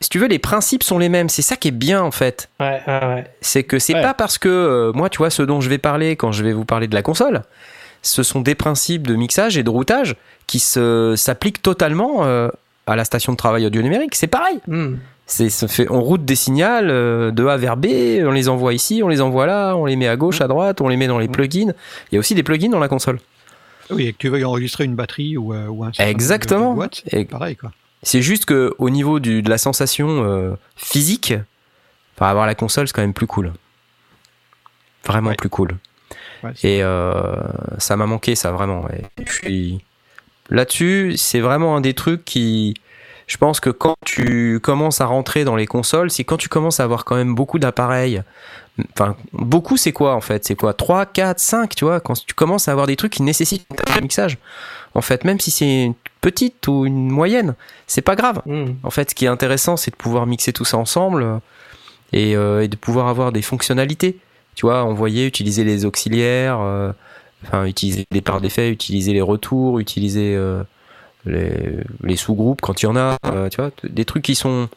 si 0.00 0.08
tu 0.08 0.18
veux, 0.20 0.28
les 0.28 0.38
principes 0.38 0.84
sont 0.84 0.98
les 0.98 1.08
mêmes. 1.08 1.28
C'est 1.28 1.42
ça 1.42 1.56
qui 1.56 1.68
est 1.68 1.72
bien, 1.72 2.02
en 2.02 2.12
fait. 2.12 2.48
Ouais, 2.60 2.80
ouais, 2.86 3.04
ouais. 3.06 3.24
C'est 3.40 3.64
que 3.64 3.80
c'est 3.80 3.94
Ouais. 3.94 4.02
pas 4.02 4.14
parce 4.14 4.38
que 4.38 4.48
euh, 4.48 4.92
moi, 4.94 5.08
tu 5.10 5.18
vois, 5.18 5.30
ce 5.30 5.42
dont 5.42 5.60
je 5.60 5.68
vais 5.68 5.78
parler 5.78 6.14
quand 6.14 6.30
je 6.30 6.44
vais 6.44 6.52
vous 6.52 6.64
parler 6.64 6.86
de 6.86 6.94
la 6.94 7.02
console, 7.02 7.42
ce 8.02 8.22
sont 8.22 8.40
des 8.40 8.54
principes 8.54 9.06
de 9.08 9.16
mixage 9.16 9.56
et 9.58 9.64
de 9.64 9.70
routage 9.70 10.14
qui 10.46 10.60
se 10.60 11.14
s'appliquent 11.16 11.62
totalement 11.62 12.24
euh, 12.24 12.48
à 12.86 12.94
la 12.94 13.04
station 13.04 13.32
de 13.32 13.36
travail 13.36 13.66
audio 13.66 13.82
numérique. 13.82 14.14
C'est 14.14 14.26
pareil. 14.28 14.60
Hmm. 14.68 14.96
C'est 15.34 15.48
ça 15.48 15.66
fait, 15.66 15.86
on 15.90 16.02
route 16.02 16.26
des 16.26 16.34
signaux 16.34 16.66
euh, 16.66 17.30
de 17.30 17.46
A 17.46 17.56
vers 17.56 17.78
B, 17.78 17.86
on 18.22 18.32
les 18.32 18.50
envoie 18.50 18.74
ici, 18.74 19.00
on 19.02 19.08
les 19.08 19.22
envoie 19.22 19.46
là, 19.46 19.74
on 19.76 19.86
les 19.86 19.96
met 19.96 20.06
à 20.06 20.16
gauche, 20.16 20.42
à 20.42 20.46
droite, 20.46 20.82
on 20.82 20.88
les 20.88 20.98
met 20.98 21.06
dans 21.06 21.18
les 21.18 21.28
plugins. 21.28 21.72
Il 22.10 22.14
y 22.14 22.16
a 22.16 22.20
aussi 22.20 22.34
des 22.34 22.42
plugins 22.42 22.68
dans 22.68 22.78
la 22.78 22.88
console. 22.88 23.18
Oui, 23.90 24.08
et 24.08 24.12
que 24.12 24.18
tu 24.18 24.28
veuilles 24.28 24.44
enregistrer 24.44 24.84
une 24.84 24.94
batterie 24.94 25.38
ou, 25.38 25.54
euh, 25.54 25.68
ou 25.68 25.84
un 25.84 25.88
de- 25.90 25.94
Exactement. 26.02 26.74
de 26.74 26.78
watts, 26.80 27.02
c'est 27.08 27.20
Et- 27.22 27.24
pareil 27.24 27.56
quoi. 27.56 27.72
C'est 28.02 28.20
juste 28.20 28.44
que 28.44 28.74
au 28.78 28.90
niveau 28.90 29.20
du, 29.20 29.40
de 29.42 29.48
la 29.48 29.56
sensation 29.58 30.22
euh, 30.24 30.52
physique, 30.76 31.32
par 32.16 32.28
avoir 32.28 32.46
la 32.46 32.54
console, 32.54 32.86
c'est 32.86 32.92
quand 32.94 33.00
même 33.00 33.14
plus 33.14 33.26
cool. 33.26 33.52
Vraiment 35.06 35.30
Ouais. 35.30 35.36
plus 35.36 35.48
cool. 35.48 35.76
Ouais, 36.44 36.50
Et 36.62 36.82
euh, 36.82 37.36
ça 37.78 37.96
m'a 37.96 38.06
manqué, 38.06 38.34
ça 38.34 38.50
vraiment. 38.52 38.82
ouais. 38.84 39.02
Et 39.18 39.24
puis, 39.24 39.80
là-dessus, 40.50 41.14
c'est 41.16 41.40
vraiment 41.40 41.76
un 41.76 41.80
des 41.80 41.94
trucs 41.94 42.24
qui, 42.24 42.74
je 43.32 43.38
pense 43.38 43.60
que 43.60 43.70
quand 43.70 43.94
tu 44.04 44.60
commences 44.62 45.00
à 45.00 45.06
rentrer 45.06 45.44
dans 45.44 45.56
les 45.56 45.66
consoles, 45.66 46.10
c'est 46.10 46.22
quand 46.22 46.36
tu 46.36 46.50
commences 46.50 46.80
à 46.80 46.84
avoir 46.84 47.06
quand 47.06 47.16
même 47.16 47.34
beaucoup 47.34 47.58
d'appareils. 47.58 48.22
Enfin, 48.92 49.16
beaucoup, 49.32 49.78
c'est 49.78 49.92
quoi 49.92 50.14
en 50.14 50.20
fait? 50.20 50.44
C'est 50.44 50.54
quoi? 50.54 50.74
3, 50.74 51.06
4, 51.06 51.40
5, 51.40 51.74
tu 51.74 51.86
vois? 51.86 52.00
Quand 52.00 52.12
tu 52.12 52.34
commences 52.34 52.68
à 52.68 52.72
avoir 52.72 52.86
des 52.86 52.94
trucs 52.94 53.14
qui 53.14 53.22
nécessitent 53.22 53.66
un 53.96 54.02
mixage. 54.02 54.36
En 54.94 55.00
fait, 55.00 55.24
même 55.24 55.40
si 55.40 55.50
c'est 55.50 55.84
une 55.84 55.94
petite 56.20 56.68
ou 56.68 56.84
une 56.84 57.08
moyenne, 57.08 57.54
c'est 57.86 58.02
pas 58.02 58.16
grave. 58.16 58.42
Hmm. 58.44 58.74
En 58.82 58.90
fait, 58.90 59.08
ce 59.08 59.14
qui 59.14 59.24
est 59.24 59.28
intéressant, 59.28 59.78
c'est 59.78 59.92
de 59.92 59.96
pouvoir 59.96 60.26
mixer 60.26 60.52
tout 60.52 60.66
ça 60.66 60.76
ensemble 60.76 61.40
et, 62.12 62.36
euh, 62.36 62.64
et 62.64 62.68
de 62.68 62.76
pouvoir 62.76 63.08
avoir 63.08 63.32
des 63.32 63.40
fonctionnalités. 63.40 64.18
Tu 64.56 64.66
vois, 64.66 64.84
envoyer, 64.84 65.26
utiliser 65.26 65.64
les 65.64 65.86
auxiliaires, 65.86 66.60
euh, 66.60 66.92
enfin, 67.46 67.64
utiliser 67.64 68.04
les 68.10 68.20
parts 68.20 68.42
d'effet, 68.42 68.70
utiliser 68.70 69.14
les 69.14 69.22
retours, 69.22 69.78
utiliser 69.78 70.36
euh, 70.36 70.62
les, 71.24 71.78
les 72.02 72.16
sous-groupes 72.16 72.60
quand 72.60 72.82
il 72.82 72.86
y 72.86 72.88
en 72.88 72.96
a. 72.96 73.16
euh, 73.26 73.48
tu 73.48 73.56
vois, 73.60 73.70
des 73.84 74.04
trucs 74.04 74.24
qui 74.24 74.34
sont 74.34 74.68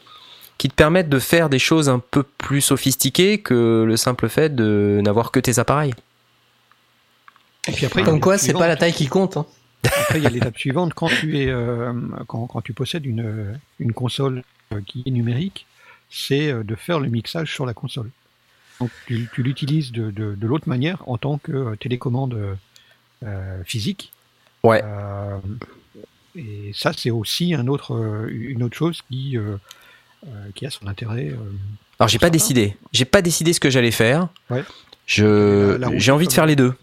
qui 0.58 0.68
te 0.70 0.74
permettent 0.74 1.10
de 1.10 1.18
faire 1.18 1.50
des 1.50 1.58
choses 1.58 1.88
un 1.90 1.98
peu 1.98 2.22
plus 2.22 2.62
sophistiquées 2.62 3.38
que 3.42 3.84
le 3.86 3.96
simple 3.98 4.28
fait 4.30 4.54
de 4.54 5.00
n'avoir 5.04 5.30
que 5.30 5.38
tes 5.40 5.58
appareils. 5.58 5.92
Et 7.68 7.72
puis 7.72 7.84
après, 7.84 8.02
Comme 8.04 8.20
quoi, 8.20 8.38
c'est 8.38 8.52
pas 8.54 8.68
la 8.68 8.76
taille 8.76 8.94
qui 8.94 9.06
compte. 9.06 9.36
hein. 9.36 9.44
Après, 9.84 10.18
il 10.18 10.22
y 10.24 10.26
a 10.26 10.30
l'étape 10.30 10.56
suivante. 10.56 10.94
Quand 10.94 11.08
tu 11.08 11.38
es, 11.38 11.48
euh, 11.48 11.92
quand, 12.26 12.46
quand 12.46 12.62
tu 12.62 12.72
possèdes 12.72 13.04
une, 13.06 13.58
une 13.80 13.92
console 13.92 14.42
euh, 14.72 14.80
qui 14.86 15.02
est 15.04 15.10
numérique, 15.10 15.66
c'est 16.10 16.50
euh, 16.50 16.62
de 16.64 16.74
faire 16.74 17.00
le 17.00 17.08
mixage 17.08 17.52
sur 17.52 17.66
la 17.66 17.74
console. 17.74 18.10
Donc, 18.80 18.90
tu, 19.06 19.28
tu 19.34 19.42
l'utilises 19.42 19.92
de, 19.92 20.10
de, 20.10 20.34
de 20.34 20.46
l'autre 20.46 20.68
manière 20.68 21.02
en 21.06 21.18
tant 21.18 21.38
que 21.38 21.52
euh, 21.52 21.76
télécommande 21.76 22.34
euh, 22.34 22.54
euh, 23.24 23.62
physique. 23.64 24.12
Ouais. 24.62 24.82
Euh, 24.84 25.36
et 26.36 26.72
ça, 26.74 26.92
c'est 26.96 27.10
aussi 27.10 27.54
un 27.54 27.66
autre, 27.66 27.94
euh, 27.94 28.28
une 28.30 28.62
autre 28.62 28.76
chose 28.76 29.02
qui, 29.10 29.36
euh, 29.36 29.56
euh, 30.26 30.28
qui 30.54 30.66
a 30.66 30.70
son 30.70 30.86
intérêt. 30.86 31.32
Alors 31.98 32.08
j'ai 32.08 32.18
pas 32.18 32.30
décidé. 32.30 32.76
J'ai 32.92 33.04
pas 33.04 33.22
décidé 33.22 33.52
ce 33.52 33.60
que 33.60 33.70
j'allais 33.70 33.90
faire. 33.90 34.28
Ouais. 34.50 34.62
Je 35.06 35.78
j'ai 35.96 36.12
envie 36.12 36.26
de 36.26 36.32
faire 36.32 36.46
les 36.46 36.56
deux. 36.56 36.74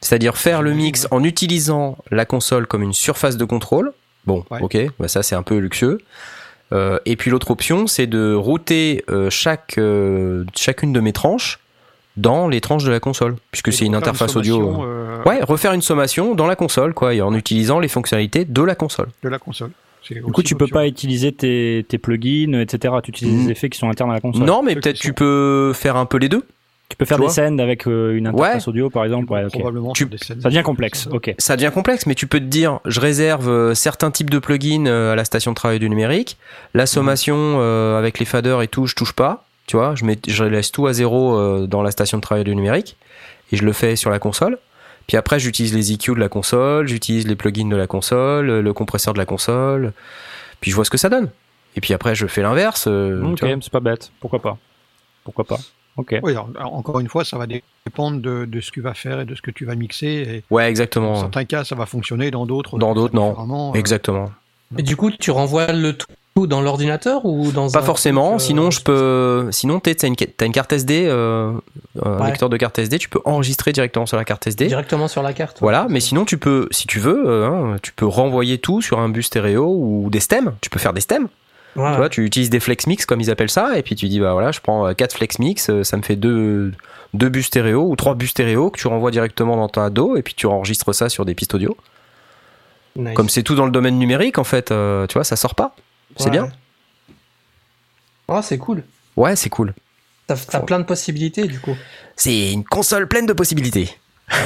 C'est-à-dire 0.00 0.36
faire 0.36 0.62
le 0.62 0.74
mix 0.74 1.08
en 1.10 1.24
utilisant 1.24 1.98
la 2.10 2.24
console 2.24 2.66
comme 2.66 2.82
une 2.82 2.92
surface 2.92 3.36
de 3.36 3.44
contrôle. 3.44 3.92
Bon, 4.26 4.44
Ouais. 4.50 4.60
ok, 4.60 4.76
bah 4.98 5.08
ça 5.08 5.22
c'est 5.22 5.34
un 5.34 5.42
peu 5.42 5.56
luxueux. 5.58 5.98
Euh, 6.72 6.98
et 7.06 7.16
puis 7.16 7.30
l'autre 7.30 7.50
option, 7.50 7.86
c'est 7.86 8.06
de 8.06 8.34
router 8.34 9.02
euh, 9.08 9.30
chaque 9.30 9.78
euh, 9.78 10.44
chacune 10.54 10.92
de 10.92 11.00
mes 11.00 11.12
tranches 11.12 11.58
dans 12.20 12.48
les 12.48 12.60
tranches 12.60 12.84
de 12.84 12.90
la 12.90 13.00
console, 13.00 13.36
puisque 13.50 13.72
c'est 13.72 13.84
une 13.86 13.94
interface 13.94 14.36
audio. 14.36 14.82
euh, 14.82 14.84
euh, 14.84 15.22
Ouais, 15.24 15.42
refaire 15.42 15.72
une 15.72 15.82
sommation 15.82 16.34
dans 16.34 16.46
la 16.46 16.56
console, 16.56 16.94
quoi, 16.94 17.14
et 17.14 17.20
en 17.22 17.34
utilisant 17.34 17.78
les 17.80 17.88
fonctionnalités 17.88 18.44
de 18.44 18.62
la 18.62 18.74
console. 18.74 19.08
de 19.22 19.28
la 19.28 19.38
console. 19.38 19.70
Du 20.10 20.22
coup, 20.22 20.42
tu 20.42 20.54
peux 20.54 20.64
option. 20.64 20.74
pas 20.74 20.86
utiliser 20.86 21.32
tes, 21.32 21.84
tes 21.86 21.98
plugins, 21.98 22.58
etc. 22.60 22.94
Tu 23.02 23.10
utilises 23.10 23.34
Mm. 23.42 23.44
des 23.46 23.52
effets 23.52 23.68
qui 23.68 23.78
sont 23.78 23.90
internes 23.90 24.10
à 24.10 24.14
la 24.14 24.20
console. 24.20 24.44
Non, 24.44 24.62
mais 24.62 24.74
peut-être 24.74 24.96
tu 24.98 25.12
peux 25.12 25.72
faire 25.74 25.96
un 25.96 26.06
peu 26.06 26.16
les 26.18 26.28
deux. 26.30 26.44
Tu 26.88 26.96
peux 26.96 27.04
faire 27.04 27.18
Tu 27.18 27.24
des 27.24 27.28
scènes 27.28 27.60
avec 27.60 27.86
euh, 27.86 28.16
une 28.16 28.26
interface 28.28 28.66
audio, 28.68 28.88
par 28.88 29.04
exemple. 29.04 29.30
Ouais. 29.30 29.44
Probablement 29.48 29.92
Tu- 29.92 30.04
sur 30.04 30.08
des 30.08 30.16
scènes. 30.16 30.40
Ça 30.40 30.48
devient 30.48 30.62
complexe. 30.62 31.06
Ok. 31.12 31.34
ça 31.36 31.56
devient 31.56 31.70
complexe, 31.74 32.06
mais 32.06 32.14
tu 32.14 32.26
peux 32.26 32.38
te 32.40 32.46
dire, 32.46 32.80
je 32.86 33.00
réserve 33.00 33.50
euh, 33.50 33.74
certains 33.74 34.10
types 34.10 34.30
de 34.30 34.38
plugins 34.38 34.86
euh, 34.86 35.12
à 35.12 35.16
la 35.16 35.26
station 35.26 35.50
de 35.50 35.56
travail 35.56 35.78
du 35.78 35.90
numérique. 35.90 36.38
La 36.72 36.86
sommation 36.86 37.36
euh, 37.36 37.98
avec 37.98 38.18
les 38.18 38.24
faders 38.24 38.62
et 38.62 38.68
tout, 38.68 38.86
je 38.86 38.94
touche 38.94 39.12
pas. 39.12 39.44
Tu 39.68 39.76
vois, 39.76 39.94
je, 39.94 40.04
mets, 40.04 40.18
je 40.26 40.42
laisse 40.44 40.72
tout 40.72 40.86
à 40.88 40.92
zéro 40.92 41.38
euh, 41.38 41.66
dans 41.68 41.82
la 41.82 41.90
station 41.92 42.16
de 42.18 42.22
travail 42.22 42.42
du 42.42 42.56
numérique 42.56 42.96
et 43.52 43.56
je 43.56 43.64
le 43.64 43.72
fais 43.72 43.94
sur 43.96 44.10
la 44.10 44.18
console. 44.18 44.58
Puis 45.06 45.16
après, 45.16 45.38
j'utilise 45.38 45.74
les 45.74 45.92
EQ 45.92 46.14
de 46.14 46.20
la 46.20 46.28
console, 46.28 46.88
j'utilise 46.88 47.26
les 47.28 47.36
plugins 47.36 47.68
de 47.68 47.76
la 47.76 47.86
console, 47.86 48.46
le 48.60 48.72
compresseur 48.72 49.12
de 49.14 49.18
la 49.18 49.26
console. 49.26 49.92
Puis 50.60 50.70
je 50.70 50.74
vois 50.76 50.84
ce 50.84 50.90
que 50.90 50.96
ça 50.98 51.08
donne. 51.08 51.30
Et 51.76 51.80
puis 51.80 51.94
après, 51.94 52.14
je 52.14 52.26
fais 52.26 52.42
l'inverse. 52.42 52.86
euh, 52.88 53.22
Ok, 53.24 53.40
c'est 53.40 53.70
pas 53.70 53.80
bête. 53.80 54.10
Pourquoi 54.20 54.40
pas? 54.40 54.58
Pourquoi 55.24 55.44
pas? 55.44 55.58
Ok. 55.96 56.14
Oui, 56.22 56.32
alors, 56.32 56.48
alors, 56.58 56.74
encore 56.74 57.00
une 57.00 57.08
fois, 57.08 57.24
ça 57.24 57.36
va 57.38 57.46
dépendre 57.46 58.20
de, 58.20 58.44
de 58.46 58.60
ce 58.60 58.70
que 58.70 58.74
tu 58.74 58.80
vas 58.80 58.94
faire 58.94 59.20
et 59.20 59.24
de 59.24 59.34
ce 59.34 59.42
que 59.42 59.50
tu 59.50 59.64
vas 59.64 59.74
mixer. 59.74 60.06
Et 60.06 60.44
Ouais, 60.50 60.62
dans 60.64 60.68
exactement. 60.68 61.16
certains 61.20 61.44
cas, 61.44 61.64
ça 61.64 61.74
va 61.74 61.86
fonctionner, 61.86 62.30
dans 62.30 62.46
d'autres, 62.46 62.78
Dans 62.78 62.94
d'autres, 62.94 63.14
non. 63.14 63.72
euh, 63.74 63.78
Exactement. 63.78 64.30
Et 64.78 64.82
du 64.82 64.96
coup, 64.96 65.10
tu 65.10 65.30
renvoies 65.30 65.72
le 65.72 65.92
tout 65.94 66.06
dans 66.46 66.60
l'ordinateur 66.60 67.24
ou 67.24 67.50
dans 67.52 67.70
Pas 67.70 67.80
un 67.80 67.82
forcément, 67.82 68.30
truc, 68.30 68.40
euh, 68.40 68.44
sinon 68.44 68.70
je 68.70 68.80
peux. 68.82 69.48
Sinon, 69.50 69.80
t'as 69.80 69.92
une, 70.06 70.14
t'as 70.16 70.46
une 70.46 70.52
carte 70.52 70.72
SD, 70.72 71.06
euh, 71.06 71.52
un 72.04 72.18
Ouais. 72.20 72.26
lecteur 72.28 72.48
de 72.48 72.56
carte 72.56 72.78
SD, 72.78 72.98
tu 72.98 73.08
peux 73.08 73.20
enregistrer 73.24 73.72
directement 73.72 74.06
sur 74.06 74.16
la 74.16 74.24
carte 74.24 74.46
SD. 74.46 74.66
directement 74.66 75.08
sur 75.08 75.22
la 75.22 75.32
carte. 75.32 75.58
Voilà, 75.60 75.86
mais 75.90 76.00
sinon 76.00 76.24
tu 76.24 76.38
peux, 76.38 76.68
si 76.70 76.86
tu 76.86 76.98
veux, 77.00 77.24
euh, 77.26 77.46
hein, 77.48 77.76
tu 77.82 77.92
peux 77.92 78.06
renvoyer 78.06 78.58
tout 78.58 78.80
sur 78.82 78.98
un 79.00 79.08
bus 79.08 79.26
stéréo 79.26 79.66
ou 79.66 80.08
des 80.10 80.20
stems. 80.20 80.54
Tu 80.60 80.70
peux 80.70 80.78
faire 80.78 80.92
des 80.92 81.00
stems. 81.00 81.28
Ouais. 81.76 81.90
Tu 81.92 81.96
vois, 81.96 82.08
tu 82.08 82.24
utilises 82.24 82.50
des 82.50 82.60
flex 82.60 82.86
mix 82.86 83.06
comme 83.06 83.20
ils 83.20 83.30
appellent 83.30 83.50
ça, 83.50 83.78
et 83.78 83.82
puis 83.82 83.94
tu 83.94 84.08
dis 84.08 84.20
bah 84.20 84.32
voilà, 84.32 84.50
je 84.52 84.60
prends 84.60 84.92
4 84.94 85.14
flex 85.16 85.38
mix, 85.38 85.68
euh, 85.70 85.84
ça 85.84 85.96
me 85.96 86.02
fait 86.02 86.16
deux 86.16 86.72
deux 87.14 87.28
bus 87.28 87.46
stéréo 87.46 87.82
ou 87.88 87.96
trois 87.96 88.14
bus 88.14 88.30
stéréo 88.30 88.70
que 88.70 88.78
tu 88.78 88.86
renvoies 88.88 89.10
directement 89.10 89.56
dans 89.56 89.68
ta 89.68 89.88
dos, 89.90 90.16
et 90.16 90.22
puis 90.22 90.34
tu 90.34 90.46
enregistres 90.46 90.94
ça 90.94 91.08
sur 91.08 91.24
des 91.24 91.34
pistes 91.34 91.54
audio. 91.54 91.76
Nice. 92.96 93.14
Comme 93.14 93.28
c'est 93.28 93.42
tout 93.44 93.54
dans 93.54 93.64
le 93.64 93.70
domaine 93.70 93.96
numérique, 93.98 94.38
en 94.38 94.44
fait, 94.44 94.72
euh, 94.72 95.06
tu 95.06 95.14
vois, 95.14 95.24
ça 95.24 95.36
sort 95.36 95.54
pas. 95.54 95.74
C'est 96.16 96.24
Ouais. 96.26 96.30
bien. 96.30 96.50
Oh, 98.28 98.40
c'est 98.42 98.58
cool. 98.58 98.84
Ouais, 99.16 99.36
c'est 99.36 99.48
cool. 99.50 99.74
T'as 100.26 100.36
t'as 100.36 100.60
plein 100.60 100.78
de 100.78 100.84
possibilités 100.84 101.46
du 101.46 101.58
coup. 101.60 101.76
C'est 102.16 102.52
une 102.52 102.64
console 102.64 103.08
pleine 103.08 103.26
de 103.26 103.32
possibilités. 103.32 103.90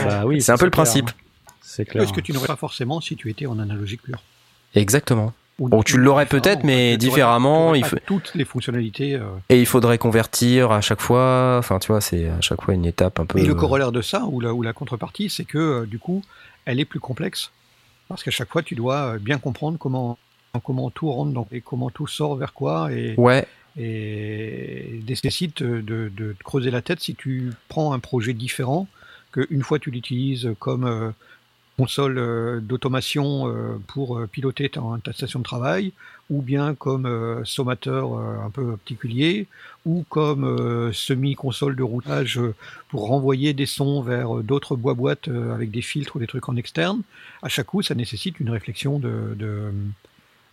Bah 0.05 0.25
oui, 0.25 0.41
C'est 0.43 0.53
un 0.53 0.57
peu 0.59 0.65
le 0.67 0.71
principe. 0.71 1.09
hein. 1.09 1.53
C'est 1.63 1.85
clair. 1.85 2.07
Ce 2.07 2.13
que 2.13 2.21
tu 2.21 2.33
n'aurais 2.33 2.47
pas 2.47 2.57
forcément 2.57 3.01
si 3.01 3.17
tu 3.17 3.31
étais 3.31 3.47
en 3.47 3.59
analogique 3.59 4.03
pur. 4.03 4.23
Exactement. 4.75 5.33
Ou- 5.59 5.69
Bon, 5.69 5.83
tu 5.83 5.99
l'aurais 5.99 6.27
peut-être, 6.27 6.65
mais 6.65 6.97
différemment, 6.97 7.75
il 7.75 7.85
faut- 7.85 7.97
toutes 8.07 8.35
les 8.35 8.45
fonctionnalités. 8.45 9.15
euh, 9.15 9.25
Et 9.49 9.61
il 9.61 9.67
faudrait 9.67 9.99
convertir 9.99 10.71
à 10.73 10.81
chaque 10.81 11.01
fois. 11.01 11.57
Enfin, 11.59 11.79
tu 11.79 11.89
vois, 11.89 12.01
c'est 12.01 12.29
à 12.29 12.41
chaque 12.41 12.63
fois 12.63 12.75
une 12.75 12.87
étape 12.87 13.19
un 13.21 13.27
peu. 13.27 13.39
Et 13.39 13.45
le 13.45 13.55
corollaire 13.55 13.93
de 13.93 14.03
ça, 14.03 14.25
ou 14.25 14.41
la, 14.41 14.55
ou 14.55 14.63
la 14.63 14.73
contrepartie, 14.73 15.29
c'est 15.31 15.45
que 15.45 15.59
euh, 15.59 15.87
du 15.87 15.99
coup, 15.99 16.23
elle 16.65 16.79
est 16.81 16.85
plus 16.85 17.01
complexe. 17.01 17.51
Parce 18.09 18.23
qu'à 18.23 18.31
chaque 18.31 18.51
fois, 18.51 18.63
tu 18.63 18.75
dois 18.75 19.15
euh, 19.15 19.19
bien 19.19 19.39
comprendre 19.39 19.79
comment, 19.79 20.19
comment 20.61 20.91
tout 20.91 21.11
rentre 21.11 21.33
dans, 21.33 21.49
et 21.51 21.61
comment 21.61 21.91
tout 21.91 22.07
sort 22.07 22.37
vers 22.37 22.53
quoi, 22.53 22.93
et, 22.93 23.15
Ouais, 23.17 23.47
et 23.79 25.01
nécessite 25.09 25.63
de, 25.63 25.81
de- 25.81 26.11
de 26.15 26.37
creuser 26.45 26.71
la 26.71 26.83
tête 26.83 27.01
si 27.01 27.15
tu 27.15 27.53
prends 27.69 27.93
un 27.93 27.99
projet 27.99 28.35
différent, 28.35 28.87
qu'une 29.33 29.63
fois 29.63 29.79
tu 29.79 29.91
l'utilises 29.91 30.51
comme 30.59 30.85
euh, 30.85 31.11
console 31.79 32.19
euh, 32.19 32.61
d'automation 32.61 33.49
euh, 33.49 33.81
pour 33.87 34.19
euh, 34.19 34.27
piloter 34.27 34.69
ta, 34.69 34.83
ta 35.03 35.13
station 35.15 35.39
de 35.39 35.45
travail, 35.45 35.93
ou 36.29 36.43
bien 36.43 36.75
comme 36.75 37.43
sommateur 37.45 38.15
un 38.17 38.49
peu 38.49 38.77
particulier, 38.77 39.49
ou 39.85 40.05
comme 40.09 40.91
semi-console 40.95 41.77
de 41.77 41.83
routage 41.83 42.41
pour 42.89 43.07
renvoyer 43.09 43.53
des 43.53 43.67
sons 43.67 44.01
vers 44.01 44.37
d'autres 44.37 44.77
bois-boîtes 44.77 45.29
avec 45.29 45.71
des 45.71 45.83
filtres 45.83 46.17
ou 46.17 46.19
des 46.21 46.27
trucs 46.27 46.49
en 46.49 46.57
externe. 46.57 47.03
À 47.43 47.51
chaque 47.51 47.67
coup, 47.67 47.83
ça 47.83 47.95
nécessite 47.95 48.41
une 48.41 48.49
réflexion 48.49 48.99
de, 48.99 49.35
de, 49.37 49.73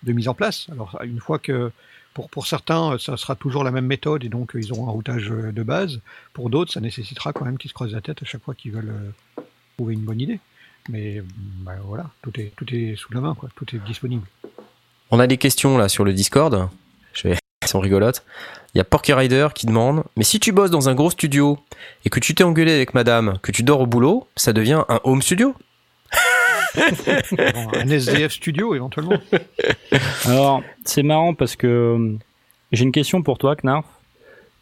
de 0.03 0.13
mise 0.13 0.27
en 0.27 0.33
place. 0.33 0.67
Alors, 0.71 0.99
une 1.03 1.19
fois 1.19 1.39
que 1.39 1.71
pour, 2.13 2.29
pour 2.29 2.47
certains, 2.47 2.97
ça 2.97 3.17
sera 3.17 3.35
toujours 3.35 3.63
la 3.63 3.71
même 3.71 3.85
méthode 3.85 4.23
et 4.23 4.29
donc 4.29 4.51
ils 4.55 4.71
auront 4.71 4.87
un 4.87 4.91
routage 4.91 5.31
euh, 5.31 5.51
de 5.51 5.63
base. 5.63 6.01
Pour 6.33 6.49
d'autres, 6.49 6.71
ça 6.71 6.81
nécessitera 6.81 7.33
quand 7.33 7.45
même 7.45 7.57
qu'ils 7.57 7.69
se 7.69 7.75
creusent 7.75 7.93
la 7.93 8.01
tête 8.01 8.21
à 8.21 8.25
chaque 8.25 8.43
fois 8.43 8.55
qu'ils 8.55 8.71
veulent 8.71 8.93
euh, 9.37 9.41
trouver 9.77 9.93
une 9.93 10.01
bonne 10.01 10.19
idée. 10.19 10.39
Mais 10.89 11.21
bah, 11.61 11.73
voilà, 11.83 12.09
tout 12.21 12.31
est, 12.39 12.51
tout 12.55 12.65
est 12.73 12.95
sous 12.95 13.13
la 13.13 13.21
main, 13.21 13.35
quoi. 13.35 13.49
tout 13.55 13.65
est 13.75 13.79
disponible. 13.79 14.25
on 15.11 15.19
a 15.19 15.27
des 15.27 15.37
questions 15.37 15.77
là 15.77 15.89
sur 15.89 16.03
le 16.03 16.13
Discord. 16.13 16.69
Je 17.13 17.27
vais... 17.27 17.35
Elles 17.61 17.67
sont 17.67 17.81
rigolotes. 17.81 18.25
Il 18.73 18.77
y 18.77 18.81
a 18.81 18.85
Porky 18.85 19.11
Rider 19.11 19.49
qui 19.53 19.65
demande 19.65 20.03
Mais 20.15 20.23
si 20.23 20.39
tu 20.39 20.53
bosses 20.53 20.71
dans 20.71 20.87
un 20.87 20.95
gros 20.95 21.09
studio 21.09 21.59
et 22.05 22.09
que 22.09 22.19
tu 22.19 22.33
t'es 22.33 22.43
engueulé 22.43 22.71
avec 22.71 22.93
madame, 22.93 23.37
que 23.41 23.51
tu 23.51 23.63
dors 23.63 23.81
au 23.81 23.85
boulot, 23.85 24.27
ça 24.37 24.53
devient 24.53 24.83
un 24.87 25.01
home 25.03 25.21
studio? 25.21 25.53
Bon, 26.75 27.67
un 27.73 27.89
SDF 27.89 28.31
studio 28.31 28.75
éventuellement. 28.75 29.17
Alors, 30.25 30.61
c'est 30.85 31.03
marrant 31.03 31.33
parce 31.33 31.55
que 31.55 31.67
euh, 31.67 32.17
j'ai 32.71 32.83
une 32.83 32.91
question 32.91 33.21
pour 33.21 33.37
toi, 33.37 33.55
Knarf. 33.55 33.85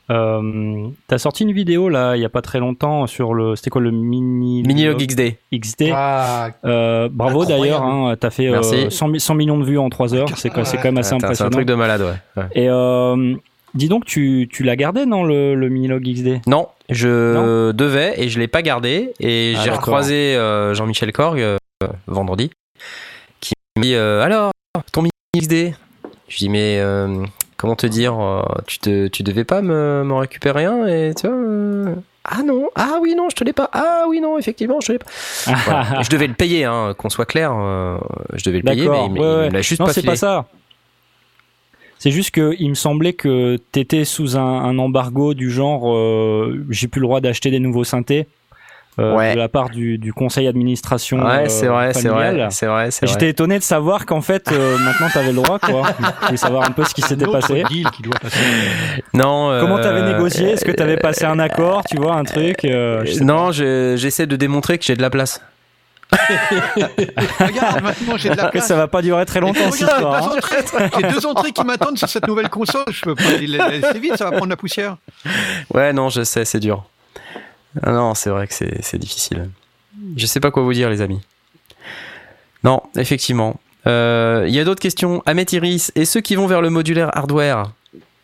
Euh, 0.09 0.87
T'as 1.07 1.17
sorti 1.17 1.43
une 1.43 1.51
vidéo 1.51 1.89
là, 1.89 2.15
il 2.15 2.21
y 2.21 2.25
a 2.25 2.29
pas 2.29 2.41
très 2.41 2.59
longtemps 2.59 3.07
sur 3.07 3.33
le, 3.33 3.57
c'était 3.57 3.69
quoi 3.69 3.81
le 3.81 3.91
mini 3.91 4.63
Minilog 4.63 4.97
XD. 5.05 5.35
XD. 5.53 5.89
Ah, 5.93 6.51
Euh, 6.63 7.09
bravo 7.11 7.43
d'ailleurs, 7.43 7.83
hein, 7.83 8.15
t'as 8.17 8.29
fait 8.29 8.47
euh, 8.47 8.51
Merci. 8.51 8.85
100, 8.89 9.07
mi- 9.09 9.19
100 9.19 9.35
millions 9.35 9.57
de 9.57 9.65
vues 9.65 9.77
en 9.77 9.89
3 9.89 10.13
heures, 10.15 10.29
c'est 10.37 10.49
quand, 10.49 10.63
c'est 10.63 10.77
quand 10.77 10.85
même 10.85 10.97
assez 10.99 11.09
Attends, 11.15 11.19
C'est 11.19 11.25
un 11.25 11.27
impressionnant. 11.47 11.49
truc 11.51 11.67
de 11.67 11.73
malade, 11.75 12.01
ouais. 12.01 12.41
ouais. 12.41 12.47
Et 12.55 12.69
euh, 12.69 13.35
dis 13.73 13.89
donc, 13.89 14.05
tu, 14.05 14.47
tu 14.49 14.63
l'as 14.63 14.77
gardé 14.77 15.05
dans 15.05 15.23
le, 15.23 15.55
le 15.55 15.67
Minilog 15.67 16.01
XD 16.03 16.39
Non, 16.47 16.69
je 16.89 17.73
devais 17.73 18.13
et 18.15 18.29
je 18.29 18.39
l'ai 18.39 18.47
pas 18.47 18.61
gardé. 18.61 19.11
Et 19.19 19.55
Ah, 19.57 19.61
j'ai 19.61 19.71
recroisé 19.71 20.37
euh, 20.37 20.73
Jean-Michel 20.73 21.11
Korg 21.11 21.41
euh, 21.41 21.57
vendredi 22.07 22.51
qui 23.39 23.53
m'a 23.75 23.81
dit 23.83 23.93
euh, 23.95 24.21
Alors, 24.21 24.51
ton 24.91 25.01
mini 25.01 25.11
XD 25.37 25.75
Je 26.27 26.37
dis 26.37 26.49
Mais 26.49 26.79
euh, 26.79 27.23
comment 27.57 27.75
te 27.75 27.87
dire 27.87 28.19
euh, 28.19 28.41
tu, 28.67 28.79
te, 28.79 29.07
tu 29.07 29.23
devais 29.23 29.43
pas 29.43 29.61
me, 29.61 30.03
m'en 30.03 30.17
récupérer 30.19 30.65
un 30.65 30.87
et 30.87 31.13
tu 31.15 31.27
vois 31.27 31.35
euh, 31.35 31.95
Ah 32.23 32.41
non, 32.43 32.69
ah 32.75 32.97
oui, 33.01 33.15
non, 33.15 33.29
je 33.29 33.35
te 33.35 33.43
l'ai 33.43 33.53
pas. 33.53 33.69
Ah 33.73 34.05
oui, 34.07 34.19
non, 34.21 34.37
effectivement, 34.37 34.79
je 34.81 34.87
te 34.87 34.91
l'ai 34.93 34.99
pas. 34.99 35.05
Voilà. 35.65 36.01
Je 36.03 36.09
devais 36.09 36.27
le 36.27 36.33
payer, 36.33 36.65
hein, 36.65 36.93
qu'on 36.97 37.09
soit 37.09 37.25
clair. 37.25 37.51
euh, 37.55 37.97
je 38.33 38.43
devais 38.43 38.57
le 38.59 38.63
payer, 38.63 38.87
mais 38.89 39.05
il, 39.05 39.11
me- 39.11 39.19
ouais, 39.19 39.25
il 39.25 39.37
ouais. 39.41 39.47
me 39.49 39.53
l'a 39.53 39.61
juste 39.61 39.79
non, 39.79 39.85
pas 39.87 39.93
c'est 39.93 40.01
filé. 40.01 40.11
pas 40.13 40.17
ça. 40.17 40.45
C'est 41.99 42.11
juste 42.11 42.29
que 42.31 42.55
il 42.59 42.69
me 42.69 42.75
semblait 42.75 43.13
que 43.13 43.57
t'étais 43.71 44.05
sous 44.05 44.37
un, 44.37 44.41
un 44.63 44.77
embargo 44.77 45.33
du 45.33 45.49
genre 45.49 45.91
euh, 45.95 46.63
j'ai 46.69 46.87
plus 46.87 47.01
le 47.01 47.07
droit 47.07 47.21
d'acheter 47.21 47.49
des 47.49 47.59
nouveaux 47.59 47.83
synthés 47.83 48.27
euh, 48.99 49.15
Ouais. 49.15 49.33
de 49.33 49.37
la 49.39 49.47
part 49.49 49.69
du, 49.69 49.97
du 49.97 50.11
conseil 50.13 50.45
d'administration. 50.45 51.17
Ouais, 51.23 51.45
euh, 51.45 51.49
c'est 51.49 51.67
vrai, 51.67 51.93
c'est 51.93 52.07
vrai, 52.09 52.47
c'est 52.49 52.65
vrai, 52.65 52.89
c'est 52.91 53.03
Et 53.03 53.07
vrai. 53.07 53.13
J'étais 53.13 53.29
étonné 53.29 53.59
de 53.59 53.63
savoir 53.63 54.05
qu'en 54.05 54.21
fait 54.21 54.51
euh, 54.51 54.77
maintenant 54.79 55.07
t'avais 55.13 55.27
le 55.33 55.35
droit 55.41 55.59
quoi. 55.59 55.83
Je 56.21 56.25
voulais 56.25 56.37
savoir 56.37 56.63
un 56.67 56.71
peu 56.71 56.83
ce 56.83 56.93
qui 56.93 57.01
s'était 57.01 57.27
passé. 57.27 57.63
deal 57.69 57.87
qui 57.91 58.01
doit 58.01 58.19
passer. 58.19 58.39
Non. 59.13 59.51
euh, 59.51 59.61
Comment 59.61 59.77
t'avais 59.79 60.01
négocié? 60.01 60.51
Est-ce 60.51 60.65
que 60.65 60.71
t'avais 60.71 60.97
passé 60.97 61.25
un 61.25 61.39
accord 61.39 61.83
Tu 61.89 61.97
vois 61.97 62.15
un 62.15 62.23
truc 62.23 62.65
euh, 62.65 63.03
je 63.05 63.23
Non, 63.23 63.51
je- 63.51 63.95
j'essaie 63.97 64.25
de 64.27 64.35
démontrer 64.35 64.77
que 64.77 64.85
j'ai 64.85 64.95
de 64.95 65.01
la 65.01 65.09
place. 65.09 65.41
Regarde, 67.39 67.83
maintenant 67.83 68.17
j'ai 68.17 68.29
de 68.29 68.35
la. 68.35 68.45
Que 68.45 68.51
place. 68.51 68.67
ça 68.67 68.75
va 68.75 68.87
pas 68.87 69.01
durer 69.01 69.25
très 69.25 69.39
longtemps 69.41 69.71
cette 69.71 69.81
histoire. 69.81 70.23
j'ai 70.23 70.29
deux 70.29 70.35
hein. 70.35 70.37
entrées- 70.37 70.89
J'ai 71.01 71.07
deux 71.13 71.25
entrées 71.25 71.51
qui 71.51 71.63
m'attendent 71.63 71.97
sur 71.97 72.09
cette 72.09 72.27
nouvelle 72.27 72.49
console. 72.49 72.85
Je 72.91 73.01
peux 73.01 73.15
pas 73.15 73.23
les 73.39 73.47
laisser 73.47 73.99
vite, 73.99 74.15
ça 74.17 74.25
va 74.25 74.31
prendre 74.31 74.47
la 74.49 74.55
poussière. 74.57 74.97
Ouais, 75.73 75.93
non, 75.93 76.09
je 76.09 76.23
sais, 76.23 76.45
c'est 76.45 76.59
dur. 76.59 76.83
Ah 77.83 77.91
non, 77.91 78.13
c'est 78.15 78.29
vrai 78.29 78.47
que 78.47 78.53
c'est 78.53 78.97
difficile. 78.97 79.49
Je 80.15 80.25
sais 80.25 80.39
pas 80.39 80.51
quoi 80.51 80.63
vous 80.63 80.73
dire, 80.73 80.89
les 80.89 81.01
amis. 81.01 81.21
Non, 82.63 82.81
effectivement. 82.95 83.59
Euh, 83.85 84.45
Il 84.47 84.53
y 84.53 84.59
a 84.59 84.63
d'autres 84.63 84.81
questions. 84.81 85.23
Iris, 85.27 85.91
et 85.95 86.05
ceux 86.05 86.21
qui 86.21 86.35
vont 86.35 86.47
vers 86.47 86.61
le 86.61 86.69
modulaire 86.69 87.15
hardware? 87.15 87.71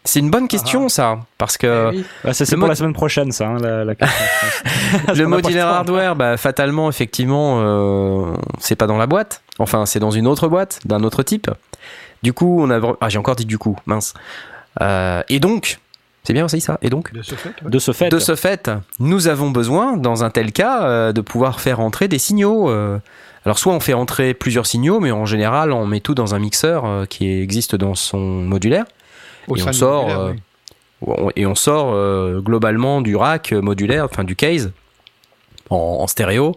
C'est 0.05 0.19
une 0.19 0.29
bonne 0.29 0.49
question, 0.49 0.89
ça. 0.89 1.19
Parce 1.37 1.57
que 1.57 1.91
Eh 1.93 1.97
oui. 1.97 2.33
Ça 2.33 2.45
c'est 2.45 2.57
pour 2.57 2.67
la 2.67 2.75
semaine 2.75 2.91
prochaine 2.93 3.31
ça 3.31 3.47
hein, 3.47 3.57
la, 3.59 3.85
la 3.85 3.95
question. 3.95 4.17
je 4.91 5.05
pense. 5.05 5.17
le 5.17 5.27
modulaire 5.27 5.67
hardware, 5.67 6.15
bah, 6.17 6.35
fatalement, 6.35 6.89
effectivement, 6.89 7.61
euh, 7.61 8.35
c'est 8.59 8.75
pas 8.75 8.87
dans 8.87 8.97
la 8.97 9.07
boîte. 9.07 9.41
Enfin, 9.59 9.85
c'est 9.85 9.99
dans 9.99 10.11
une 10.11 10.27
autre 10.27 10.49
boîte, 10.49 10.79
d'un 10.83 11.03
autre 11.03 11.23
type. 11.23 11.49
Du 12.21 12.33
coup, 12.33 12.61
on 12.61 12.69
a. 12.69 12.95
Ah, 12.99 13.07
j'ai 13.07 13.17
encore 13.17 13.35
dit 13.37 13.45
du 13.45 13.57
coup, 13.57 13.77
mince. 13.85 14.13
Euh, 14.81 15.23
et 15.29 15.39
donc, 15.39 15.79
c'est 16.23 16.33
bien 16.33 16.45
aussi 16.45 16.61
ça. 16.61 16.77
Et 16.81 16.89
donc 16.89 17.13
De 17.13 17.21
ce 17.21 17.35
fait, 17.35 17.49
ouais. 17.63 17.69
De 17.69 17.79
ce 17.79 17.91
fait, 17.91 18.09
De 18.09 18.19
ce 18.19 18.35
fait, 18.35 18.71
nous 18.99 19.27
avons 19.27 19.49
besoin, 19.51 19.97
dans 19.97 20.23
un 20.23 20.29
tel 20.29 20.51
cas, 20.51 20.83
euh, 20.83 21.11
de 21.13 21.21
pouvoir 21.21 21.59
faire 21.59 21.79
entrer 21.79 22.07
des 22.07 22.19
signaux. 22.19 22.69
euh. 22.69 22.99
Alors, 23.45 23.59
soit 23.59 23.73
on 23.73 23.81
fait 23.81 23.93
entrer 23.93 24.33
plusieurs 24.33 24.65
signaux, 24.65 25.01
mais 25.01 25.11
en 25.11 25.25
général, 25.25 25.73
on 25.73 25.85
met 25.85 25.99
tout 25.99 26.15
dans 26.15 26.33
un 26.33 26.39
mixeur 26.39 26.85
euh, 26.85 27.05
qui 27.05 27.29
existe 27.41 27.75
dans 27.75 27.93
son 27.93 28.19
modulaire. 28.19 28.85
Au 29.49 29.57
et 29.57 29.63
on 29.63 29.73
sort, 29.73 30.03
modulaire, 30.03 30.19
euh, 30.21 30.31
oui. 30.31 30.39
On- 31.05 31.29
Et 31.35 31.45
on 31.45 31.55
sort 31.55 31.91
euh, 31.93 32.39
globalement 32.39 33.01
du 33.01 33.17
rack 33.17 33.51
modulaire, 33.51 34.05
enfin 34.05 34.23
du 34.23 34.37
case, 34.37 34.71
en, 35.69 35.75
en 35.99 36.07
stéréo. 36.07 36.53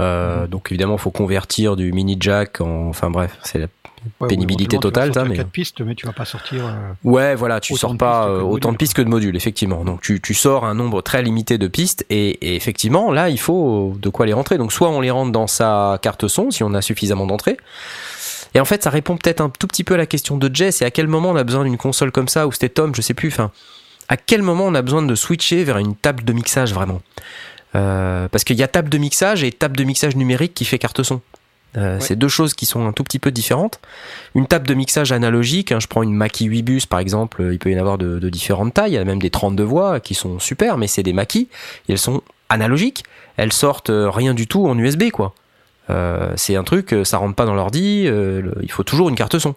Euh, 0.00 0.46
Donc 0.46 0.70
évidemment, 0.70 0.94
il 0.96 1.00
faut 1.00 1.10
convertir 1.10 1.74
du 1.76 1.90
mini 1.92 2.18
jack 2.20 2.60
en. 2.60 2.88
Enfin 2.90 3.08
bref, 3.10 3.38
c'est 3.42 3.58
la 3.58 3.66
Ouais, 4.20 4.28
pénibilité 4.28 4.78
totale, 4.78 5.12
ça, 5.14 5.24
mais- 5.24 5.36
quatre 5.36 5.50
pistes, 5.50 5.80
mais 5.80 5.94
tu 5.94 6.06
vas 6.06 6.12
pas 6.12 6.24
sortir. 6.24 6.66
euh, 6.66 6.92
Ouais, 7.04 7.34
voilà, 7.34 7.60
tu 7.60 7.74
sors 7.76 7.96
pas 7.96 8.28
euh, 8.28 8.38
de 8.38 8.42
autant 8.42 8.72
de 8.72 8.76
pistes 8.76 8.94
que 8.94 9.02
de 9.02 9.08
modules, 9.08 9.36
effectivement. 9.36 9.84
Donc 9.84 10.00
tu, 10.00 10.20
tu 10.20 10.34
sors 10.34 10.64
un 10.64 10.74
nombre 10.74 11.02
très 11.02 11.22
limité 11.22 11.58
de 11.58 11.68
pistes 11.68 12.04
et, 12.10 12.30
et 12.46 12.56
effectivement, 12.56 13.10
là, 13.12 13.28
il 13.28 13.38
faut 13.38 13.94
de 13.98 14.08
quoi 14.08 14.26
les 14.26 14.32
rentrer. 14.32 14.58
Donc 14.58 14.72
soit 14.72 14.88
on 14.90 15.00
les 15.00 15.10
rentre 15.10 15.32
dans 15.32 15.46
sa 15.46 15.98
carte 16.02 16.28
son 16.28 16.50
si 16.50 16.62
on 16.62 16.74
a 16.74 16.82
suffisamment 16.82 17.26
d'entrées. 17.26 17.56
Et 18.54 18.60
en 18.60 18.64
fait, 18.64 18.82
ça 18.82 18.90
répond 18.90 19.16
peut-être 19.16 19.40
un 19.42 19.50
tout 19.50 19.66
petit 19.66 19.84
peu 19.84 19.94
à 19.94 19.98
la 19.98 20.06
question 20.06 20.36
de 20.38 20.50
Jess. 20.52 20.76
C'est 20.76 20.84
à 20.86 20.90
quel 20.90 21.06
moment 21.06 21.30
on 21.30 21.36
a 21.36 21.44
besoin 21.44 21.64
d'une 21.64 21.76
console 21.76 22.10
comme 22.12 22.28
ça 22.28 22.46
ou 22.46 22.52
c'était 22.52 22.70
Tom, 22.70 22.94
je 22.94 23.02
sais 23.02 23.14
plus. 23.14 23.28
Enfin, 23.28 23.50
à 24.08 24.16
quel 24.16 24.40
moment 24.42 24.64
on 24.64 24.74
a 24.74 24.80
besoin 24.82 25.02
de 25.02 25.14
switcher 25.14 25.64
vers 25.64 25.76
une 25.78 25.94
table 25.94 26.24
de 26.24 26.32
mixage 26.32 26.72
vraiment? 26.72 27.02
Euh, 27.74 28.28
Parce 28.28 28.44
qu'il 28.44 28.56
y 28.56 28.62
a 28.62 28.68
table 28.68 28.88
de 28.88 28.96
mixage 28.96 29.44
et 29.44 29.52
table 29.52 29.76
de 29.76 29.84
mixage 29.84 30.16
numérique 30.16 30.54
qui 30.54 30.64
fait 30.64 30.78
carte 30.78 31.02
son. 31.02 31.20
Euh, 31.76 31.98
C'est 32.00 32.16
deux 32.16 32.28
choses 32.28 32.54
qui 32.54 32.66
sont 32.66 32.86
un 32.86 32.92
tout 32.92 33.04
petit 33.04 33.18
peu 33.18 33.30
différentes. 33.30 33.78
Une 34.34 34.46
table 34.46 34.66
de 34.66 34.74
mixage 34.74 35.12
analogique, 35.12 35.70
hein, 35.72 35.80
je 35.80 35.86
prends 35.86 36.02
une 36.02 36.14
Mackie 36.14 36.46
8 36.46 36.62
bus 36.62 36.86
par 36.86 36.98
exemple, 36.98 37.42
euh, 37.42 37.52
il 37.52 37.58
peut 37.58 37.70
y 37.70 37.76
en 37.76 37.80
avoir 37.80 37.98
de, 37.98 38.18
de 38.18 38.28
différentes 38.30 38.74
tailles, 38.74 38.92
il 38.92 38.94
y 38.94 38.98
a 38.98 39.04
même 39.04 39.20
des 39.20 39.30
32 39.30 39.62
voix 39.62 40.00
qui 40.00 40.14
sont 40.14 40.38
super, 40.38 40.78
mais 40.78 40.86
c'est 40.86 41.02
des 41.02 41.12
Mackie, 41.12 41.48
elles 41.88 41.98
sont 41.98 42.22
analogiques, 42.48 43.04
elles 43.36 43.52
sortent 43.52 43.90
euh, 43.90 44.10
rien 44.10 44.34
du 44.34 44.46
tout 44.46 44.66
en 44.66 44.78
USB 44.78 45.10
quoi. 45.10 45.34
Euh, 45.90 46.32
c'est 46.36 46.54
un 46.54 46.64
truc, 46.64 46.94
ça 47.04 47.16
rentre 47.16 47.34
pas 47.34 47.46
dans 47.46 47.54
l'ordi, 47.54 48.04
euh, 48.06 48.52
il 48.62 48.70
faut 48.70 48.82
toujours 48.82 49.08
une 49.08 49.14
carte 49.14 49.38
son. 49.38 49.54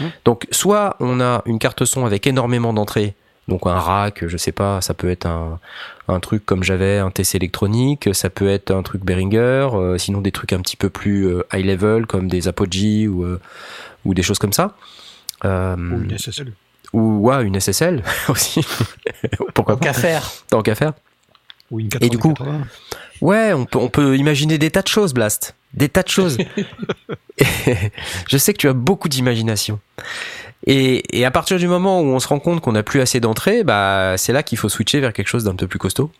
Mmh. 0.00 0.04
Donc 0.24 0.46
soit 0.50 0.96
on 1.00 1.20
a 1.20 1.42
une 1.46 1.58
carte 1.58 1.84
son 1.84 2.04
avec 2.04 2.26
énormément 2.26 2.72
d'entrées, 2.74 3.14
donc 3.52 3.66
un 3.66 3.78
rack, 3.78 4.26
je 4.26 4.36
sais 4.38 4.50
pas, 4.50 4.80
ça 4.80 4.94
peut 4.94 5.10
être 5.10 5.26
un, 5.26 5.60
un 6.08 6.20
truc 6.20 6.46
comme 6.46 6.64
j'avais, 6.64 6.96
un 6.96 7.10
TC 7.10 7.36
électronique, 7.36 8.08
ça 8.14 8.30
peut 8.30 8.48
être 8.48 8.70
un 8.70 8.82
truc 8.82 9.04
Behringer, 9.04 9.68
euh, 9.74 9.98
sinon 9.98 10.22
des 10.22 10.32
trucs 10.32 10.54
un 10.54 10.60
petit 10.60 10.76
peu 10.78 10.88
plus 10.88 11.26
euh, 11.26 11.42
high 11.52 11.66
level 11.66 12.06
comme 12.06 12.28
des 12.28 12.48
Apogee 12.48 13.08
ou, 13.08 13.24
euh, 13.24 13.38
ou 14.06 14.14
des 14.14 14.22
choses 14.22 14.38
comme 14.38 14.54
ça. 14.54 14.74
Euh, 15.44 15.76
Ou 15.76 16.02
une 16.04 16.18
SSL. 16.18 16.52
ou 16.94 17.28
ouais, 17.28 17.44
une 17.44 17.60
SSL 17.60 18.02
aussi. 18.28 18.64
Pourquoi 19.54 19.76
pas 19.76 19.84
Qu'à 19.84 19.92
faire. 19.92 20.30
Tant 20.48 20.62
qu'à 20.62 20.74
faire. 20.74 20.94
Ou 21.70 21.80
une 21.80 21.90
Et 22.00 22.08
du 22.08 22.16
coup, 22.16 22.32
80. 22.32 22.60
Ouais, 23.20 23.52
on 23.52 23.66
peut, 23.66 23.78
on 23.78 23.88
peut 23.90 24.16
imaginer 24.16 24.56
des 24.56 24.70
tas 24.70 24.82
de 24.82 24.88
choses, 24.88 25.12
Blast. 25.12 25.54
Des 25.74 25.90
tas 25.90 26.02
de 26.02 26.08
choses. 26.08 26.38
Je 28.28 28.36
sais 28.38 28.52
que 28.52 28.58
tu 28.58 28.68
as 28.68 28.72
beaucoup 28.72 29.08
d'imagination. 29.08 29.78
Et, 30.66 31.18
et 31.18 31.24
à 31.24 31.30
partir 31.30 31.58
du 31.58 31.66
moment 31.66 32.00
où 32.00 32.04
on 32.06 32.20
se 32.20 32.28
rend 32.28 32.38
compte 32.38 32.60
qu'on 32.60 32.72
n'a 32.72 32.82
plus 32.82 33.00
assez 33.00 33.18
d'entrées, 33.20 33.64
bah, 33.64 34.14
c'est 34.16 34.32
là 34.32 34.42
qu'il 34.42 34.58
faut 34.58 34.68
switcher 34.68 35.00
vers 35.00 35.12
quelque 35.12 35.26
chose 35.28 35.44
d'un 35.44 35.54
peu 35.56 35.66
plus 35.66 35.78
costaud. 35.78 36.10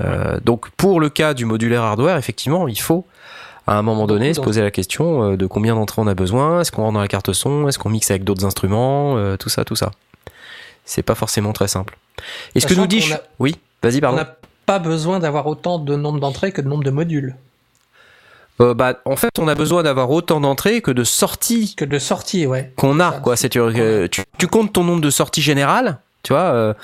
Euh, 0.00 0.38
donc 0.44 0.70
pour 0.76 1.00
le 1.00 1.08
cas 1.08 1.34
du 1.34 1.44
modulaire 1.44 1.82
hardware, 1.82 2.16
effectivement, 2.16 2.68
il 2.68 2.78
faut 2.80 3.04
à 3.66 3.76
un 3.76 3.82
moment 3.82 4.06
donné 4.06 4.32
se 4.34 4.40
poser 4.40 4.62
la 4.62 4.70
question 4.70 5.32
euh, 5.32 5.36
de 5.36 5.46
combien 5.46 5.74
d'entrées 5.74 6.00
on 6.00 6.06
a 6.06 6.14
besoin, 6.14 6.60
est-ce 6.60 6.70
qu'on 6.72 6.82
rentre 6.82 6.94
dans 6.94 7.00
la 7.00 7.08
carte 7.08 7.32
son, 7.32 7.66
est-ce 7.68 7.78
qu'on 7.78 7.90
mixe 7.90 8.10
avec 8.10 8.22
d'autres 8.24 8.44
instruments, 8.44 9.16
euh, 9.16 9.36
tout 9.36 9.48
ça, 9.48 9.64
tout 9.64 9.76
ça. 9.76 9.90
C'est 10.84 11.02
pas 11.02 11.14
forcément 11.16 11.52
très 11.52 11.68
simple. 11.68 11.98
Et 12.54 12.60
ce 12.60 12.66
que 12.66 12.74
nous 12.74 12.86
dit... 12.86 13.00
qu'on 13.06 13.16
a- 13.16 13.20
Oui, 13.40 13.56
vas-y, 13.82 13.96
On 13.98 14.00
pardon. 14.00 14.16
n'a 14.18 14.36
pas 14.64 14.78
besoin 14.78 15.18
d'avoir 15.18 15.46
autant 15.48 15.78
de 15.78 15.96
nombre 15.96 16.20
d'entrées 16.20 16.52
que 16.52 16.60
de 16.62 16.68
nombre 16.68 16.84
de 16.84 16.90
modules. 16.90 17.34
Euh, 18.60 18.74
bah, 18.74 18.98
en 19.04 19.16
fait, 19.16 19.38
on 19.38 19.46
a 19.48 19.54
besoin 19.54 19.82
d'avoir 19.82 20.10
autant 20.10 20.40
d'entrées 20.40 20.80
que 20.82 20.90
de 20.90 21.04
sorties 21.04 21.74
Que 21.76 21.84
de 21.84 21.98
sorties, 21.98 22.46
ouais. 22.46 22.72
qu'on 22.76 22.98
a. 23.00 23.12
Quoi. 23.12 23.36
C'est, 23.36 23.48
tu, 23.48 23.60
euh, 23.60 24.08
tu, 24.08 24.22
tu 24.38 24.46
comptes 24.48 24.72
ton 24.72 24.84
nombre 24.84 25.00
de 25.00 25.10
sorties 25.10 25.42
générales. 25.42 25.98
Tu 26.24 26.32
vois, 26.32 26.50
euh, 26.52 26.74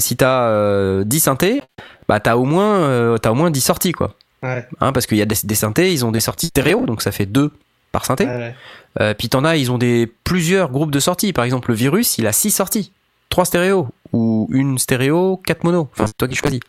si 0.00 0.16
t'as 0.16 0.48
euh, 0.48 1.04
10 1.04 1.20
synthés, 1.20 1.62
bah 2.08 2.18
t'as 2.18 2.34
au 2.34 2.44
moins 2.44 3.16
t'as 3.22 3.30
au 3.30 3.34
moins 3.34 3.50
10 3.50 3.60
sorties 3.60 3.92
quoi. 3.92 4.14
Ouais. 4.42 4.66
Hein, 4.80 4.92
parce 4.92 5.06
qu'il 5.06 5.16
y 5.18 5.22
a 5.22 5.24
des, 5.24 5.36
des 5.44 5.54
synthés, 5.54 5.92
ils 5.92 6.04
ont 6.04 6.10
des 6.10 6.18
sorties 6.20 6.48
stéréo, 6.48 6.84
donc 6.84 7.00
ça 7.00 7.12
fait 7.12 7.24
2 7.26 7.52
par 7.92 8.04
synthé. 8.04 8.26
ouais, 8.26 8.54
ouais. 8.98 9.14
Puis 9.14 9.28
t'en 9.28 9.44
as, 9.44 9.56
ils 9.56 9.70
ont 9.70 9.78
des 9.78 10.12
plusieurs 10.24 10.70
groupes 10.70 10.90
de 10.90 10.98
sorties. 10.98 11.32
Par 11.32 11.44
exemple, 11.44 11.70
le 11.70 11.76
virus, 11.76 12.18
il 12.18 12.26
a 12.26 12.32
6 12.32 12.50
sorties, 12.50 12.90
3 13.30 13.44
stéréo 13.44 13.88
ou 14.12 14.48
une 14.50 14.76
stéréo, 14.78 15.40
4 15.46 15.62
mono. 15.62 15.88
Enfin, 15.92 16.08
c'est 16.08 16.16
toi 16.16 16.26
qui 16.26 16.34
choisis. 16.34 16.60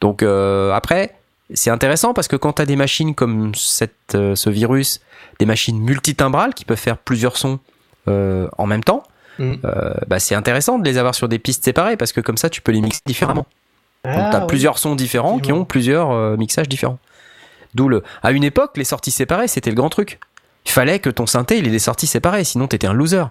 Donc 0.00 0.22
après, 0.22 1.16
c'est 1.54 1.70
intéressant 1.70 2.14
parce 2.14 2.28
que 2.28 2.36
quand 2.36 2.54
t'as 2.54 2.66
des 2.66 2.76
machines 2.76 3.14
comme 3.14 3.54
cette, 3.54 4.14
euh, 4.14 4.34
ce 4.34 4.50
virus, 4.50 5.00
des 5.38 5.46
machines 5.46 5.78
multitimbrales 5.80 6.54
qui 6.54 6.64
peuvent 6.64 6.76
faire 6.78 6.98
plusieurs 6.98 7.36
sons 7.36 7.58
euh, 8.08 8.48
en 8.58 8.66
même 8.66 8.84
temps, 8.84 9.02
Mm. 9.40 9.54
euh, 9.64 9.94
bah, 10.08 10.18
c'est 10.18 10.34
intéressant 10.34 10.80
de 10.80 10.84
les 10.84 10.98
avoir 10.98 11.14
sur 11.14 11.28
des 11.28 11.38
pistes 11.38 11.62
séparées 11.64 11.96
parce 11.96 12.10
que 12.10 12.20
comme 12.20 12.36
ça, 12.36 12.50
tu 12.50 12.60
peux 12.60 12.72
les 12.72 12.80
mixer 12.80 13.02
différemment. 13.06 13.46
Donc 14.04 14.14
Ah, 14.16 14.28
t'as 14.32 14.40
oui. 14.40 14.46
plusieurs 14.48 14.78
sons 14.78 14.96
différents 14.96 15.38
qui 15.38 15.52
ont 15.52 15.64
plusieurs 15.64 16.36
mixages 16.36 16.68
différents. 16.68 16.98
D'où 17.74 17.88
le. 17.88 18.02
À 18.24 18.32
une 18.32 18.42
époque, 18.42 18.76
les 18.76 18.82
sorties 18.82 19.12
séparées, 19.12 19.46
c'était 19.46 19.70
le 19.70 19.76
grand 19.76 19.90
truc. 19.90 20.18
Il 20.66 20.72
fallait 20.72 20.98
que 20.98 21.08
ton 21.08 21.26
synthé, 21.26 21.56
il 21.58 21.68
ait 21.68 21.70
des 21.70 21.78
sorties 21.78 22.08
séparées, 22.08 22.42
sinon 22.42 22.66
t'étais 22.66 22.88
un 22.88 22.92
loser 22.92 23.22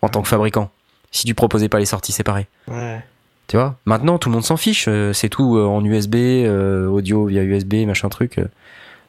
en 0.00 0.08
tant 0.08 0.22
que 0.22 0.28
fabricant. 0.28 0.70
Si 1.10 1.26
tu 1.26 1.34
proposais 1.34 1.68
pas 1.68 1.78
les 1.78 1.84
sorties 1.84 2.12
séparées. 2.12 2.46
Ouais. 2.66 3.04
Tu 3.46 3.56
vois 3.56 3.78
Maintenant, 3.84 4.18
tout 4.18 4.28
le 4.30 4.34
monde 4.34 4.44
s'en 4.44 4.56
fiche. 4.56 4.86
euh, 4.88 5.12
c'est 5.12 5.28
tout 5.28 5.56
euh, 5.56 5.66
en 5.66 5.84
USB, 5.84 6.14
euh, 6.16 6.86
audio 6.88 7.26
via 7.26 7.42
USB, 7.42 7.74
machin 7.86 8.08
truc. 8.08 8.40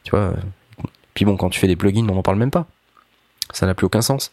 tu 0.03 0.11
vois. 0.11 0.33
Puis 1.13 1.23
bon, 1.25 1.37
quand 1.37 1.49
tu 1.49 1.59
fais 1.59 1.67
des 1.67 1.75
plugins, 1.77 2.07
on 2.09 2.15
n'en 2.15 2.21
parle 2.23 2.37
même 2.37 2.51
pas. 2.51 2.67
Ça 3.53 3.65
n'a 3.65 3.73
plus 3.73 3.85
aucun 3.85 4.01
sens. 4.01 4.31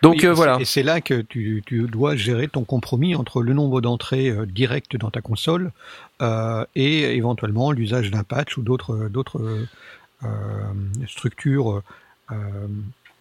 Donc 0.00 0.16
Oui, 0.20 0.26
euh, 0.26 0.32
voilà. 0.32 0.56
c'est- 0.56 0.62
Et 0.62 0.64
c'est 0.64 0.82
là 0.82 1.00
que 1.00 1.20
tu, 1.20 1.62
tu 1.66 1.82
dois 1.82 2.16
gérer 2.16 2.48
ton 2.48 2.64
compromis 2.64 3.14
entre 3.14 3.42
le 3.42 3.52
nombre 3.52 3.80
d'entrées 3.80 4.34
directes 4.46 4.96
dans 4.96 5.10
ta 5.10 5.20
console 5.20 5.70
euh, 6.22 6.64
et 6.74 7.14
éventuellement 7.16 7.70
l'usage 7.70 8.10
d'un 8.10 8.24
patch 8.24 8.56
ou 8.56 8.62
d'autres 8.62 9.08
d'autres 9.08 9.66
euh, 10.24 10.28
structures 11.06 11.82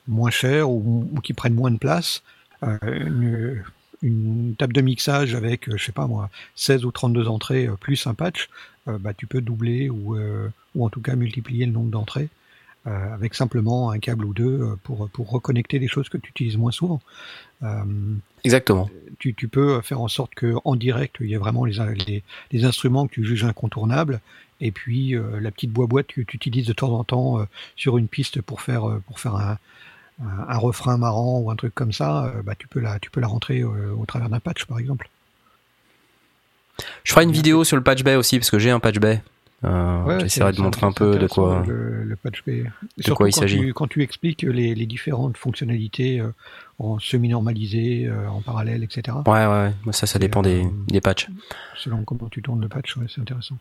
moins 0.08 0.30
chères 0.32 0.70
ou, 0.70 1.08
ou 1.14 1.20
qui 1.22 1.34
prennent 1.34 1.54
moins 1.54 1.72
de 1.72 1.78
place. 1.78 2.24
Une, 2.64 3.64
une 4.02 4.56
table 4.58 4.74
de 4.74 4.82
mixage 4.82 5.36
avec, 5.36 5.70
euh, 5.70 5.78
je 5.78 5.86
sais 5.86 5.92
pas 5.92 6.08
moi, 6.08 6.30
16 6.56 6.86
ou 6.86 6.92
32 6.92 7.28
entrées 7.28 7.68
euh, 7.68 7.76
plus 7.76 8.08
un 8.08 8.14
patch, 8.14 8.50
euh, 8.88 8.98
bah, 8.98 9.14
tu 9.14 9.28
peux 9.28 9.42
doubler 9.42 9.90
ou, 9.90 10.16
euh, 10.16 10.50
ou 10.76 10.86
en 10.86 10.90
tout 10.90 11.02
cas 11.02 11.16
multiplier 11.16 11.66
le 11.66 11.72
nombre 11.72 11.90
d'entrées 11.92 12.30
euh, 12.88 13.14
avec 13.14 13.36
simplement 13.36 13.92
un 13.92 14.00
câble 14.00 14.26
ou 14.26 14.34
deux 14.34 14.60
euh, 14.62 14.76
pour, 14.84 15.08
pour 15.10 15.30
reconnecter 15.30 15.78
des 15.78 15.88
choses 15.88 16.10
que 16.10 16.18
tu 16.18 16.32
utilises 16.32 16.58
moins 16.58 16.72
souvent. 16.72 17.00
Euh, 17.62 17.84
Exactement. 18.44 18.90
tu, 19.20 19.36
tu 19.36 19.48
peux 19.48 19.82
faire 19.82 20.02
en 20.02 20.08
sorte 20.08 20.34
que 20.34 20.56
en 20.66 20.76
direct, 20.76 21.18
il 21.20 21.30
y 21.30 21.36
a 21.36 21.40
vraiment 21.40 21.66
les, 21.66 21.76
les, 22.08 22.24
les 22.52 22.66
instruments 22.66 23.06
que 23.06 23.14
tu 23.14 23.24
juges 23.24 23.44
incontournables, 23.44 24.20
et 24.62 24.72
puis 24.72 25.16
euh, 25.16 25.40
la 25.40 25.52
petite 25.52 25.72
boîte 25.72 26.08
que 26.08 26.22
tu 26.22 26.38
utilises 26.38 26.66
de 26.66 26.74
temps 26.74 26.92
en 26.98 27.04
temps 27.04 27.40
euh, 27.40 27.46
sur 27.76 28.00
une 28.00 28.08
piste 28.08 28.42
pour 28.42 28.62
faire 28.62 29.00
pour 29.06 29.20
faire 29.20 29.36
un, 29.36 29.60
un, 30.22 30.46
un 30.50 30.58
refrain 30.58 30.98
marrant 30.98 31.40
ou 31.40 31.52
un 31.52 31.56
truc 31.56 31.74
comme 31.76 31.92
ça, 31.94 32.26
euh, 32.26 32.42
bah, 32.42 32.54
tu 32.58 32.68
peux 32.68 32.80
la 32.80 33.00
tu 33.00 33.10
peux 33.12 33.20
la 33.22 33.28
rentrer 33.28 33.60
euh, 33.62 33.94
au 33.98 34.06
travers 34.06 34.30
d'un 34.30 34.40
patch 34.40 34.66
par 34.66 34.80
exemple. 34.80 35.10
Je 37.04 37.12
ferai 37.14 37.24
une 37.26 37.32
vidéo 37.32 37.64
sur 37.64 37.78
le 37.78 37.84
patch 37.84 38.04
bay 38.04 38.16
aussi 38.16 38.40
parce 38.40 38.50
que 38.50 38.60
j'ai 38.60 38.72
un 38.72 38.80
patch 38.80 38.98
bay. 39.00 39.22
Euh, 39.64 40.04
Ouais, 40.06 40.20
J'essaierai 40.22 40.54
de 40.54 40.62
montrer 40.62 40.88
un 40.88 40.92
peu 40.92 41.20
de 41.20 41.28
quoi. 41.28 41.64
le, 41.68 42.04
le 42.04 42.16
patch 42.16 42.44
bay. 42.46 42.64
de 42.98 43.04
Surtout 43.04 43.16
quoi 43.18 43.30
il 43.30 43.34
quand 43.34 43.42
s'agit. 43.42 43.60
tu- 43.60 43.74
Quand 43.74 43.88
tu 43.88 44.02
expliques 44.02 44.42
les, 44.42 44.74
les 44.74 44.86
différentes 44.88 45.38
fonctionnalités 45.38 46.20
euh, 46.20 46.34
en 46.80 46.98
semi-normalisé, 46.98 48.08
euh, 48.08 48.28
en 48.28 48.42
parallèle, 48.42 48.84
etc. 48.84 49.16
Ouais, 49.28 49.46
ouais, 49.46 49.72
ouais. 49.86 49.94
Ça, 49.94 50.08
ça 50.08 50.18
dépend 50.18 50.42
des, 50.42 50.66
des 50.88 51.00
patchs. 51.02 51.28
Selon 51.76 52.04
comment 52.04 52.28
tu 52.30 52.42
tournes 52.42 52.62
le 52.62 52.70
patch, 52.70 52.98
ouais, 52.98 53.06
c'est 53.14 53.22
intéressant. 53.22 53.58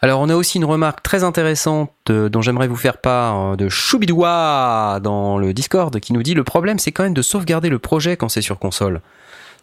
Alors, 0.00 0.20
on 0.20 0.28
a 0.28 0.36
aussi 0.36 0.58
une 0.58 0.64
remarque 0.64 1.02
très 1.02 1.24
intéressante 1.24 1.90
euh, 2.10 2.28
dont 2.28 2.40
j'aimerais 2.40 2.68
vous 2.68 2.76
faire 2.76 2.98
part 2.98 3.52
euh, 3.52 3.56
de 3.56 3.68
Choubidoua 3.68 5.00
dans 5.02 5.38
le 5.38 5.52
Discord 5.52 5.98
qui 5.98 6.12
nous 6.12 6.22
dit 6.22 6.34
le 6.34 6.44
problème, 6.44 6.78
c'est 6.78 6.92
quand 6.92 7.02
même 7.02 7.14
de 7.14 7.22
sauvegarder 7.22 7.68
le 7.68 7.80
projet 7.80 8.16
quand 8.16 8.28
c'est 8.28 8.42
sur 8.42 8.58
console. 8.58 9.00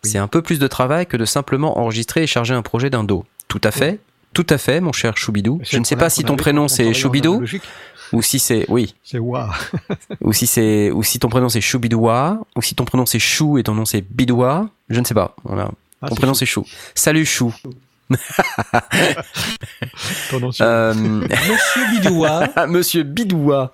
C'est 0.03 0.17
un 0.17 0.27
peu 0.27 0.41
plus 0.41 0.59
de 0.59 0.67
travail 0.67 1.05
que 1.07 1.17
de 1.17 1.25
simplement 1.25 1.79
enregistrer 1.79 2.23
et 2.23 2.27
charger 2.27 2.53
un 2.53 2.61
projet 2.61 2.89
d'un 2.89 3.03
dos. 3.03 3.25
Tout 3.47 3.61
à 3.63 3.71
fait. 3.71 3.99
Tout 4.33 4.45
à 4.49 4.57
fait, 4.57 4.81
mon 4.81 4.91
cher 4.91 5.15
Choubidou. 5.17 5.61
Je 5.63 5.79
ne 5.79 5.85
sais 5.85 5.95
pas 5.95 6.09
si 6.09 6.23
ton 6.23 6.35
prénom 6.35 6.67
c'est 6.67 6.93
Choubidou 6.93 7.43
ou 8.11 8.21
si 8.21 8.37
c'est 8.37 8.65
oui, 8.69 8.93
C'est 9.03 9.17
waouh. 9.17 9.49
ou 10.21 10.33
si 10.33 10.45
c'est 10.45 10.91
ou 10.91 11.01
si 11.01 11.17
ton 11.17 11.29
prénom 11.29 11.49
c'est 11.49 11.61
Choubidoua 11.61 12.39
ou 12.55 12.61
si 12.61 12.75
ton 12.75 12.85
prénom 12.85 13.05
c'est 13.05 13.17
Chou 13.17 13.57
et 13.57 13.63
ton 13.63 13.73
nom 13.73 13.85
c'est 13.85 14.01
Bidoua. 14.01 14.69
Je 14.89 14.99
ne 14.99 15.05
sais 15.05 15.15
pas. 15.15 15.35
Voilà. 15.43 15.71
Ah, 16.01 16.09
Ton 16.09 16.15
prénom 16.15 16.33
c'est 16.33 16.45
Chou. 16.45 16.65
Salut 16.93 17.25
Chou. 17.25 17.53
Euh, 20.61 20.93
Monsieur 20.93 21.85
Bidoua. 21.91 22.47
Monsieur 22.67 23.03
Bidoua. 23.03 23.71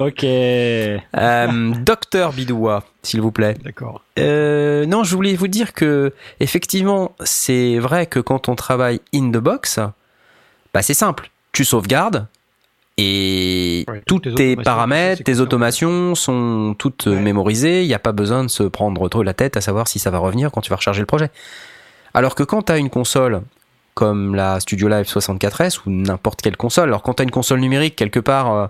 Ok. 0.00 0.24
Euh, 0.24 1.72
Docteur 1.80 2.32
Bidoua, 2.32 2.82
s'il 3.02 3.20
vous 3.20 3.30
plaît. 3.32 3.54
D'accord. 3.64 4.02
Euh, 4.18 4.84
non, 4.86 5.04
je 5.04 5.14
voulais 5.14 5.34
vous 5.34 5.48
dire 5.48 5.72
que 5.72 6.12
effectivement, 6.40 7.12
c'est 7.24 7.78
vrai 7.78 8.06
que 8.06 8.18
quand 8.20 8.48
on 8.48 8.54
travaille 8.56 9.00
in 9.14 9.30
the 9.30 9.38
box, 9.38 9.78
bah 10.74 10.82
c'est 10.82 10.94
simple. 10.94 11.30
Tu 11.52 11.64
sauvegardes 11.64 12.26
et 12.98 13.84
Ouais, 13.88 14.02
tous 14.06 14.20
tes 14.20 14.56
paramètres, 14.56 15.22
tes 15.22 15.40
automations 15.40 16.14
sont 16.14 16.74
toutes 16.78 17.06
Ouais. 17.06 17.20
mémorisées. 17.20 17.82
Il 17.82 17.88
n'y 17.88 17.94
a 17.94 17.98
pas 17.98 18.12
besoin 18.12 18.42
de 18.44 18.48
se 18.48 18.62
prendre 18.64 19.08
trop 19.08 19.22
la 19.22 19.34
tête 19.34 19.56
à 19.56 19.60
savoir 19.60 19.86
si 19.88 19.98
ça 19.98 20.10
va 20.10 20.18
revenir 20.18 20.50
quand 20.50 20.62
tu 20.62 20.70
vas 20.70 20.76
recharger 20.76 21.00
le 21.00 21.06
projet. 21.06 21.30
Alors 22.16 22.34
que 22.34 22.42
quand 22.42 22.62
tu 22.62 22.72
as 22.72 22.78
une 22.78 22.88
console 22.88 23.42
comme 23.92 24.34
la 24.34 24.58
Studio 24.58 24.88
Live 24.88 25.04
64S 25.04 25.80
ou 25.84 25.90
n'importe 25.90 26.40
quelle 26.40 26.56
console, 26.56 26.88
alors 26.88 27.02
quand 27.02 27.14
tu 27.14 27.22
as 27.22 27.24
une 27.24 27.30
console 27.30 27.60
numérique 27.60 27.94
quelque 27.94 28.20
part, 28.20 28.52
euh, 28.52 28.66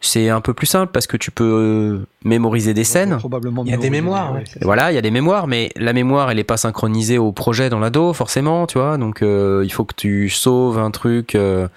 c'est 0.00 0.28
un 0.28 0.40
peu 0.40 0.54
plus 0.54 0.66
simple 0.66 0.90
parce 0.92 1.06
que 1.06 1.16
tu 1.16 1.30
peux 1.30 1.44
euh, 1.44 2.06
mémoriser 2.24 2.74
des 2.74 2.82
scènes. 2.82 3.16
Probablement 3.18 3.62
Il 3.64 3.70
y 3.70 3.74
a 3.74 3.76
des 3.76 3.90
mémoires, 3.90 4.34
ouais, 4.34 4.42
voilà, 4.60 4.90
il 4.90 4.96
y 4.96 4.98
a 4.98 5.02
des 5.02 5.12
mémoires, 5.12 5.46
mais 5.46 5.70
la 5.76 5.92
mémoire, 5.92 6.32
elle 6.32 6.36
n'est 6.36 6.42
pas 6.42 6.56
synchronisée 6.56 7.16
au 7.16 7.30
projet 7.30 7.70
dans 7.70 7.78
l'ado, 7.78 8.12
forcément, 8.12 8.66
tu 8.66 8.78
vois. 8.78 8.98
Donc, 8.98 9.22
euh, 9.22 9.62
il 9.64 9.72
faut 9.72 9.84
que 9.84 9.94
tu 9.94 10.28
sauves 10.28 10.78
un 10.78 10.90
truc, 10.90 11.36
euh, 11.36 11.68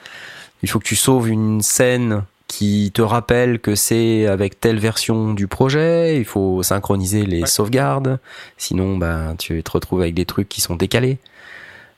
il 0.63 0.69
faut 0.69 0.79
que 0.79 0.87
tu 0.87 0.95
sauves 0.95 1.29
une 1.29 1.61
scène 1.61 2.23
qui 2.47 2.91
te 2.93 3.01
rappelle 3.01 3.59
que 3.59 3.75
c'est 3.75 4.25
avec 4.25 4.59
telle 4.59 4.79
version 4.79 5.33
du 5.33 5.47
projet. 5.47 6.17
Il 6.17 6.25
faut 6.25 6.63
synchroniser 6.63 7.25
les 7.25 7.41
Ouais. 7.41 7.47
sauvegardes, 7.47 8.19
sinon, 8.57 8.97
ben, 8.97 9.35
tu 9.37 9.61
te 9.63 9.71
retrouves 9.71 10.01
avec 10.01 10.13
des 10.13 10.25
trucs 10.25 10.47
qui 10.49 10.61
sont 10.61 10.75
décalés. 10.75 11.17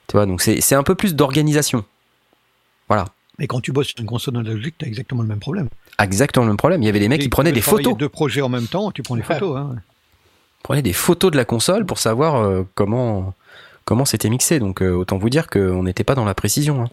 Tu 0.08 0.16
vois, 0.16 0.26
donc 0.26 0.42
c'est 0.42 0.74
un 0.74 0.82
peu 0.82 0.94
plus 0.96 1.14
d'organisation. 1.14 1.84
Voilà. 2.88 3.04
Mais 3.38 3.46
quand 3.46 3.60
tu 3.60 3.70
bosses 3.72 3.86
sur 3.88 4.00
une 4.00 4.06
console 4.06 4.36
analogique, 4.38 4.74
tu 4.76 4.84
as 4.84 4.88
exactement 4.88 5.22
le 5.22 5.28
même 5.28 5.38
problème. 5.38 5.68
Exactement 6.00 6.44
le 6.44 6.50
même 6.50 6.56
problème. 6.56 6.82
Il 6.82 6.86
y 6.86 6.88
avait 6.88 6.98
des 6.98 7.08
mecs 7.08 7.20
qui 7.20 7.26
tu 7.26 7.30
prenaient 7.30 7.52
des 7.52 7.60
photos. 7.60 7.96
Deux 7.96 8.08
projets 8.08 8.40
en 8.42 8.48
même 8.48 8.66
temps, 8.66 8.90
tu 8.90 9.02
prends 9.02 9.14
les 9.14 9.22
Ouais. 9.22 9.26
photos. 9.38 9.56
Hein. 9.56 9.76
prenait 10.62 10.82
des 10.82 10.92
photos 10.92 11.30
de 11.30 11.36
la 11.38 11.46
console 11.46 11.86
pour 11.86 11.98
savoir 11.98 12.34
euh, 12.36 12.64
comment 12.74 13.32
comment 13.86 14.04
c'était 14.04 14.28
mixé. 14.28 14.58
Donc 14.58 14.82
euh, 14.82 14.90
autant 14.92 15.16
vous 15.16 15.30
dire 15.30 15.46
qu'on 15.48 15.84
n'était 15.84 16.04
pas 16.04 16.14
dans 16.14 16.26
la 16.26 16.34
précision. 16.34 16.82
hein. 16.82 16.90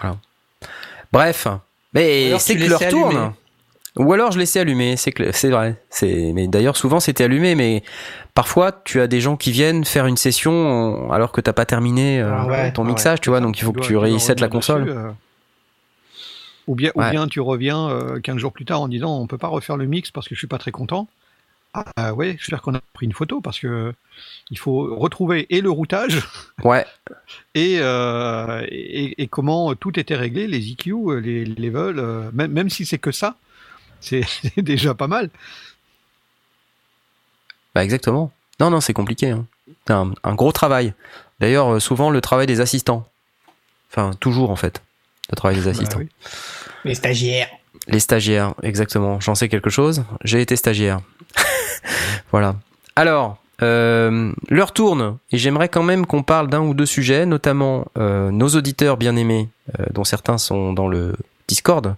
Voilà. 0.00 0.16
Bref, 1.12 1.46
mais 1.94 2.38
c'est 2.38 2.56
que 2.56 2.64
l'heure 2.64 2.80
laissais 2.80 2.90
tourne. 2.90 3.16
allumer. 3.16 3.30
Ou 3.98 4.10
alors 4.14 4.32
je 4.32 4.38
laissais 4.38 4.60
allumer, 4.60 4.96
c'est 4.96 5.12
que 5.12 5.32
c'est 5.32 5.50
vrai. 5.50 5.76
C'est 5.90 6.32
mais 6.34 6.48
d'ailleurs 6.48 6.76
souvent 6.78 6.98
c'était 6.98 7.24
allumé, 7.24 7.54
mais 7.54 7.82
parfois 8.34 8.72
tu 8.72 9.00
as 9.02 9.06
des 9.06 9.20
gens 9.20 9.36
qui 9.36 9.50
viennent 9.52 9.84
faire 9.84 10.06
une 10.06 10.16
session 10.16 10.52
en- 10.52 11.12
alors 11.12 11.30
que 11.30 11.42
t'as 11.42 11.52
pas 11.52 11.66
terminé 11.66 12.18
euh, 12.20 12.32
Ah 12.34 12.46
ouais, 12.46 12.72
ton 12.72 12.84
ah 12.84 12.88
mixage, 12.88 13.18
ouais, 13.18 13.22
tu 13.22 13.28
vois. 13.28 13.40
Donc 13.40 13.58
il 13.58 13.64
faut 13.64 13.72
que 13.72 13.80
tu 13.80 13.92
dois 13.92 14.04
resets 14.04 14.36
la 14.36 14.48
console. 14.48 14.86
dessus, 14.86 14.96
euh. 14.96 15.10
Ou 16.68 16.74
bien, 16.74 16.90
Ouais. 16.94 17.08
ou 17.08 17.10
bien 17.10 17.26
tu 17.26 17.40
reviens 17.40 17.90
euh, 17.90 18.20
15 18.20 18.38
jours 18.38 18.52
plus 18.52 18.64
tard 18.64 18.80
en 18.80 18.88
disant 18.88 19.18
on 19.18 19.26
peut 19.26 19.36
pas 19.36 19.48
refaire 19.48 19.76
le 19.76 19.84
mix 19.86 20.10
parce 20.10 20.26
que 20.28 20.34
je 20.34 20.38
suis 20.38 20.46
pas 20.46 20.58
très 20.58 20.70
content. 20.70 21.08
Ah 21.74 21.84
euh, 21.98 22.10
ouais, 22.12 22.36
j'espère 22.38 22.60
qu'on 22.60 22.74
a 22.74 22.80
pris 22.92 23.06
une 23.06 23.14
photo 23.14 23.40
parce 23.40 23.58
que 23.58 23.94
il 24.50 24.58
faut 24.58 24.94
retrouver 24.94 25.46
et 25.48 25.62
le 25.62 25.70
routage 25.70 26.20
Ouais, 26.64 26.84
et, 27.54 27.78
euh, 27.80 28.62
et, 28.68 29.22
et 29.22 29.26
comment 29.26 29.74
tout 29.74 29.98
était 29.98 30.14
réglé, 30.16 30.46
les 30.46 30.70
EQ, 30.72 31.20
les, 31.22 31.44
les 31.46 31.68
levels, 31.70 31.98
euh, 31.98 32.30
même, 32.34 32.52
même 32.52 32.68
si 32.68 32.84
c'est 32.84 32.98
que 32.98 33.10
ça, 33.10 33.36
c'est 34.00 34.22
déjà 34.58 34.94
pas 34.94 35.06
mal. 35.08 35.30
bah 37.74 37.82
exactement. 37.84 38.30
Non 38.60 38.70
non 38.70 38.80
c'est 38.80 38.92
compliqué. 38.92 39.30
hein. 39.30 39.46
C'est 39.86 39.94
un, 39.94 40.12
un 40.24 40.34
gros 40.34 40.52
travail. 40.52 40.92
D'ailleurs 41.40 41.74
euh, 41.74 41.80
souvent 41.80 42.10
le 42.10 42.20
travail 42.20 42.46
des 42.46 42.60
assistants. 42.60 43.08
Enfin 43.90 44.12
toujours 44.20 44.50
en 44.50 44.56
fait. 44.56 44.82
Le 45.30 45.36
travail 45.36 45.56
des 45.56 45.68
assistants. 45.68 45.98
Bah 46.00 46.04
oui. 46.04 46.28
Les 46.84 46.94
stagiaires. 46.94 47.48
Les 47.88 48.00
stagiaires, 48.00 48.54
exactement. 48.62 49.18
J'en 49.20 49.34
sais 49.34 49.48
quelque 49.48 49.70
chose. 49.70 50.04
J'ai 50.24 50.42
été 50.42 50.56
stagiaire. 50.56 51.00
voilà. 52.30 52.56
Alors, 52.96 53.38
euh, 53.62 54.32
l'heure 54.48 54.72
tourne 54.72 55.18
et 55.30 55.38
j'aimerais 55.38 55.68
quand 55.68 55.82
même 55.82 56.06
qu'on 56.06 56.22
parle 56.22 56.48
d'un 56.48 56.60
ou 56.60 56.74
deux 56.74 56.86
sujets, 56.86 57.26
notamment 57.26 57.86
euh, 57.96 58.30
nos 58.30 58.48
auditeurs 58.48 58.96
bien-aimés, 58.96 59.48
euh, 59.78 59.84
dont 59.92 60.04
certains 60.04 60.38
sont 60.38 60.72
dans 60.72 60.88
le 60.88 61.14
Discord 61.48 61.94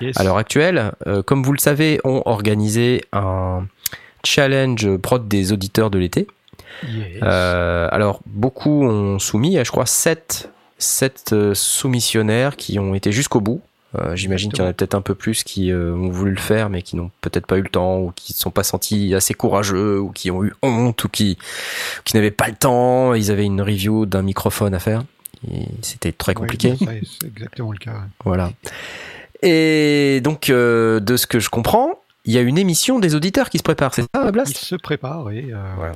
Yes. 0.00 0.18
à 0.18 0.24
l'heure 0.24 0.38
actuelle. 0.38 0.90
Comme 1.24 1.44
vous 1.44 1.52
le 1.52 1.58
savez, 1.58 2.00
ont 2.02 2.22
organisé 2.24 3.04
un 3.12 3.64
challenge 4.24 4.96
prod 4.96 5.28
des 5.28 5.52
auditeurs 5.52 5.88
de 5.88 6.00
l'été. 6.00 6.26
Yes. 6.88 7.22
Alors, 7.22 8.20
beaucoup 8.26 8.84
ont 8.84 9.20
soumis, 9.20 9.50
il 9.50 9.52
y 9.52 9.58
a, 9.58 9.62
je 9.62 9.70
crois, 9.70 9.86
7, 9.86 10.50
soumissionnaires 11.54 12.56
qui 12.56 12.80
ont 12.80 12.92
été 12.96 13.12
jusqu'au 13.12 13.40
bout. 13.40 13.62
Euh, 13.96 14.16
J'imagine 14.16 14.50
qu'il 14.50 14.62
y 14.62 14.66
en 14.66 14.68
a 14.68 14.72
peut-être 14.72 14.94
un 14.94 15.00
peu 15.00 15.14
plus 15.14 15.44
qui 15.44 15.70
euh, 15.70 15.92
ont 15.94 16.08
voulu 16.10 16.32
le 16.32 16.40
faire, 16.40 16.68
mais 16.70 16.82
qui 16.82 16.96
n'ont 16.96 17.10
peut-être 17.20 17.46
pas 17.46 17.58
eu 17.58 17.62
le 17.62 17.68
temps, 17.68 17.98
ou 18.00 18.12
qui 18.14 18.32
ne 18.32 18.38
sont 18.38 18.50
pas 18.50 18.64
sentis 18.64 19.14
assez 19.14 19.34
courageux, 19.34 20.00
ou 20.00 20.10
qui 20.10 20.30
ont 20.30 20.42
eu 20.44 20.52
honte, 20.62 21.04
ou 21.04 21.08
qui, 21.08 21.38
qui 22.04 22.16
n'avaient 22.16 22.30
pas 22.30 22.48
le 22.48 22.56
temps. 22.56 23.14
Ils 23.14 23.30
avaient 23.30 23.44
une 23.44 23.62
review 23.62 24.06
d'un 24.06 24.22
microphone 24.22 24.74
à 24.74 24.78
faire. 24.78 25.04
Et 25.52 25.66
C'était 25.82 26.12
très 26.12 26.34
compliqué. 26.34 26.76
ça, 26.76 26.86
c'est 27.20 27.26
exactement 27.26 27.72
le 27.72 27.78
cas. 27.78 28.02
Voilà. 28.24 28.52
Et 29.42 30.20
donc, 30.22 30.48
euh, 30.48 31.00
de 31.00 31.16
ce 31.16 31.26
que 31.26 31.38
je 31.38 31.50
comprends, 31.50 32.00
il 32.24 32.32
y 32.32 32.38
a 32.38 32.40
une 32.40 32.56
émission 32.56 32.98
des 32.98 33.14
auditeurs 33.14 33.50
qui 33.50 33.58
se 33.58 33.62
prépare. 33.62 33.94
C'est 33.94 34.02
ça, 34.02 34.24
Il 34.24 34.30
Blast 34.32 34.56
se 34.56 34.74
prépare 34.76 35.30
et 35.30 35.50
euh, 35.52 35.56
Voilà. 35.76 35.94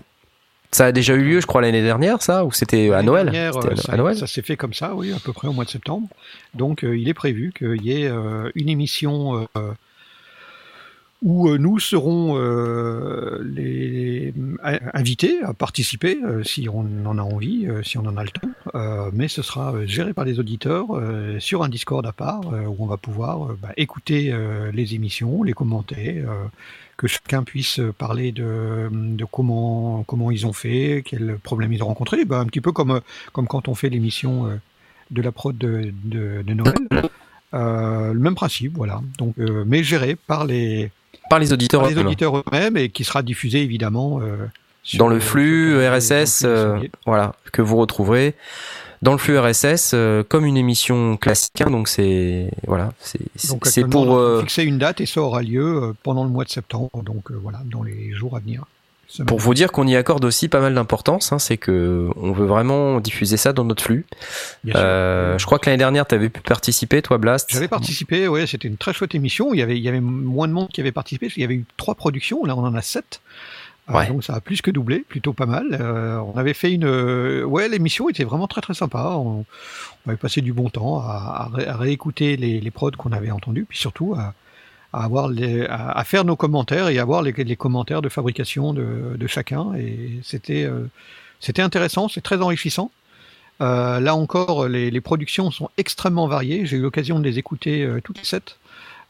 Ça 0.70 0.86
a 0.86 0.92
déjà 0.92 1.14
eu 1.14 1.22
lieu, 1.24 1.40
je 1.40 1.46
crois, 1.46 1.62
l'année 1.62 1.82
dernière, 1.82 2.20
ça 2.22 2.44
Ou 2.44 2.52
c'était 2.52 2.92
à 2.92 3.02
Noël 3.02 3.30
dernière, 3.30 3.56
euh, 3.56 3.70
à- 3.72 3.76
ça, 3.76 3.92
à 3.92 3.96
Noël 3.96 4.16
ça 4.16 4.26
s'est 4.26 4.42
fait 4.42 4.56
comme 4.56 4.74
ça, 4.74 4.94
oui, 4.94 5.12
à 5.12 5.18
peu 5.18 5.32
près 5.32 5.48
au 5.48 5.52
mois 5.52 5.64
de 5.64 5.70
septembre. 5.70 6.08
Donc, 6.54 6.84
euh, 6.84 6.96
il 6.96 7.08
est 7.08 7.14
prévu 7.14 7.52
qu'il 7.56 7.80
y 7.82 7.92
ait 8.02 8.06
euh, 8.08 8.50
une 8.54 8.68
émission 8.68 9.48
euh, 9.56 9.72
où 11.22 11.48
nous 11.56 11.78
serons 11.80 12.36
les 13.42 14.32
invités 14.94 15.42
à 15.42 15.52
participer, 15.52 16.18
si 16.44 16.68
on 16.68 16.86
en 17.06 17.18
a 17.18 17.22
envie, 17.22 17.66
si 17.82 17.98
on 17.98 18.06
en 18.06 18.16
a 18.16 18.22
le 18.22 18.30
temps. 18.30 19.10
Mais 19.12 19.26
ce 19.26 19.42
sera 19.42 19.74
géré 19.86 20.12
par 20.12 20.24
les 20.24 20.38
auditeurs 20.38 20.86
sur 21.40 21.64
un 21.64 21.68
Discord 21.68 22.06
à 22.06 22.12
part, 22.12 22.42
où 22.68 22.76
on 22.78 22.86
va 22.86 22.98
pouvoir 22.98 23.48
bah, 23.60 23.70
écouter 23.76 24.32
les 24.72 24.94
émissions, 24.94 25.42
les 25.42 25.54
commenter. 25.54 26.22
Euh, 26.98 27.06
que 27.06 27.06
chacun 27.06 27.42
puisse 27.44 27.80
parler 27.96 28.32
de, 28.32 28.88
de 28.92 29.24
comment, 29.24 30.02
comment 30.04 30.30
ils 30.30 30.46
ont 30.46 30.52
fait, 30.52 31.02
quels 31.04 31.38
problèmes 31.42 31.72
ils 31.72 31.82
ont 31.82 31.86
rencontrés, 31.86 32.24
ben, 32.24 32.40
un 32.40 32.46
petit 32.46 32.60
peu 32.60 32.72
comme, 32.72 33.00
comme 33.32 33.46
quand 33.46 33.68
on 33.68 33.74
fait 33.74 33.88
l'émission 33.88 34.46
euh, 34.46 34.56
de 35.10 35.22
la 35.22 35.32
prod 35.32 35.56
de, 35.56 35.92
de, 36.04 36.42
de 36.42 36.54
Noël. 36.54 36.74
Euh, 37.54 38.12
le 38.12 38.20
même 38.20 38.34
principe, 38.34 38.76
voilà. 38.76 39.00
Donc, 39.16 39.34
euh, 39.38 39.64
mais 39.66 39.82
géré 39.82 40.16
par 40.16 40.44
les, 40.44 40.90
Par 41.30 41.38
les 41.38 41.52
auditeurs 41.52 41.80
par 41.80 41.88
les 41.88 41.94
eux-mêmes. 41.94 42.06
auditeurs 42.08 42.36
eux-mêmes 42.38 42.76
et 42.76 42.90
qui 42.90 43.04
sera 43.04 43.22
diffusé 43.22 43.62
évidemment 43.62 44.20
euh, 44.20 44.36
sur 44.82 44.98
dans 44.98 45.08
le 45.08 45.18
flux 45.20 45.76
RSS, 45.88 46.42
euh, 46.44 46.78
voilà, 47.06 47.34
que 47.52 47.62
vous 47.62 47.76
retrouverez 47.76 48.34
dans 49.02 49.12
le 49.12 49.18
flux 49.18 49.38
RSS 49.38 49.92
euh, 49.94 50.22
comme 50.22 50.44
une 50.44 50.56
émission 50.56 51.16
classique. 51.16 51.60
hein, 51.60 51.70
donc 51.70 51.88
c'est 51.88 52.50
voilà, 52.66 52.92
c'est 53.00 53.84
pour 53.88 54.16
euh, 54.16 54.40
fixer 54.40 54.64
une 54.64 54.78
date 54.78 55.00
et 55.00 55.06
ça 55.06 55.20
aura 55.20 55.42
lieu 55.42 55.82
euh, 55.82 55.92
pendant 56.02 56.24
le 56.24 56.30
mois 56.30 56.44
de 56.44 56.50
septembre, 56.50 57.02
donc 57.04 57.30
euh, 57.30 57.38
voilà, 57.40 57.60
dans 57.64 57.82
les 57.82 58.12
jours 58.12 58.36
à 58.36 58.40
venir. 58.40 58.64
Semaine. 59.10 59.26
pour 59.26 59.38
vous 59.38 59.54
dire 59.54 59.72
qu'on 59.72 59.86
y 59.86 59.96
accorde 59.96 60.22
aussi 60.26 60.48
pas 60.48 60.60
mal 60.60 60.74
d'importance. 60.74 61.32
hein, 61.32 61.38
c'est 61.38 61.56
que 61.56 62.10
on 62.16 62.32
veut 62.32 62.44
vraiment 62.44 63.00
diffuser 63.00 63.38
ça 63.38 63.54
dans 63.54 63.64
notre 63.64 63.82
flux. 63.82 64.04
Euh, 64.74 65.38
je 65.38 65.46
crois 65.46 65.58
que 65.58 65.64
l'année 65.70 65.78
dernière, 65.78 66.06
tu 66.06 66.14
avais 66.14 66.28
pu 66.28 66.42
participer, 66.42 67.00
toi, 67.00 67.16
Blast. 67.16 67.48
J'avais 67.50 67.68
participé, 67.68 68.28
ouais, 68.28 68.46
c'était 68.46 68.68
une 68.68 68.76
très 68.76 68.92
chouette 68.92 69.14
émission. 69.14 69.54
Il 69.54 69.60
y 69.60 69.62
avait, 69.62 69.78
il 69.78 69.82
y 69.82 69.88
avait 69.88 70.00
moins 70.02 70.46
de 70.46 70.52
monde 70.52 70.68
qui 70.68 70.82
avait 70.82 70.92
participé, 70.92 71.24
parce 71.24 71.32
qu'il 71.34 71.40
y 71.40 71.44
avait 71.46 71.54
eu 71.54 71.64
trois 71.78 71.94
productions, 71.94 72.44
là 72.44 72.54
on 72.54 72.62
en 72.66 72.74
a 72.74 72.82
sept. 72.82 73.22
Ouais. 73.94 74.06
donc 74.08 74.24
ça 74.24 74.34
a 74.34 74.40
plus 74.40 74.60
que 74.60 74.70
doublé, 74.70 75.00
plutôt 75.08 75.32
pas 75.32 75.46
mal. 75.46 75.66
Euh, 75.80 76.18
on 76.18 76.36
avait 76.36 76.54
fait 76.54 76.72
une, 76.72 76.84
euh, 76.84 77.42
ouais, 77.44 77.68
l'émission 77.68 78.08
était 78.08 78.24
vraiment 78.24 78.46
très 78.46 78.60
très 78.60 78.74
sympa. 78.74 79.12
On, 79.16 79.44
on 80.06 80.08
avait 80.08 80.16
passé 80.18 80.40
du 80.40 80.52
bon 80.52 80.68
temps 80.70 81.00
à, 81.00 81.46
à 81.46 81.48
ré- 81.52 81.66
à 81.66 81.76
réécouter 81.76 82.36
les, 82.36 82.60
les 82.60 82.70
prods 82.70 82.90
qu'on 82.92 83.12
avait 83.12 83.30
entendus, 83.30 83.66
puis 83.68 83.78
surtout 83.78 84.14
à, 84.14 84.34
à 84.92 85.04
avoir 85.04 85.28
les, 85.28 85.66
à, 85.66 85.90
à 85.90 86.04
faire 86.04 86.24
nos 86.24 86.36
commentaires 86.36 86.88
et 86.88 86.98
à 86.98 87.04
voir 87.04 87.22
les, 87.22 87.32
les 87.32 87.56
commentaires 87.56 88.02
de 88.02 88.08
fabrication 88.08 88.72
de, 88.74 89.16
de 89.16 89.26
chacun. 89.26 89.74
Et 89.74 90.20
c'était, 90.22 90.64
euh, 90.64 90.86
c'était 91.40 91.62
intéressant, 91.62 92.08
c'est 92.08 92.20
très 92.22 92.40
enrichissant. 92.42 92.90
Euh, 93.60 93.98
là 94.00 94.14
encore, 94.14 94.68
les, 94.68 94.90
les 94.90 95.00
productions 95.00 95.50
sont 95.50 95.68
extrêmement 95.78 96.28
variées. 96.28 96.64
J'ai 96.64 96.76
eu 96.76 96.80
l'occasion 96.80 97.18
de 97.18 97.24
les 97.24 97.38
écouter 97.38 97.82
euh, 97.84 98.00
toutes 98.02 98.18
les 98.18 98.24
sept, 98.24 98.56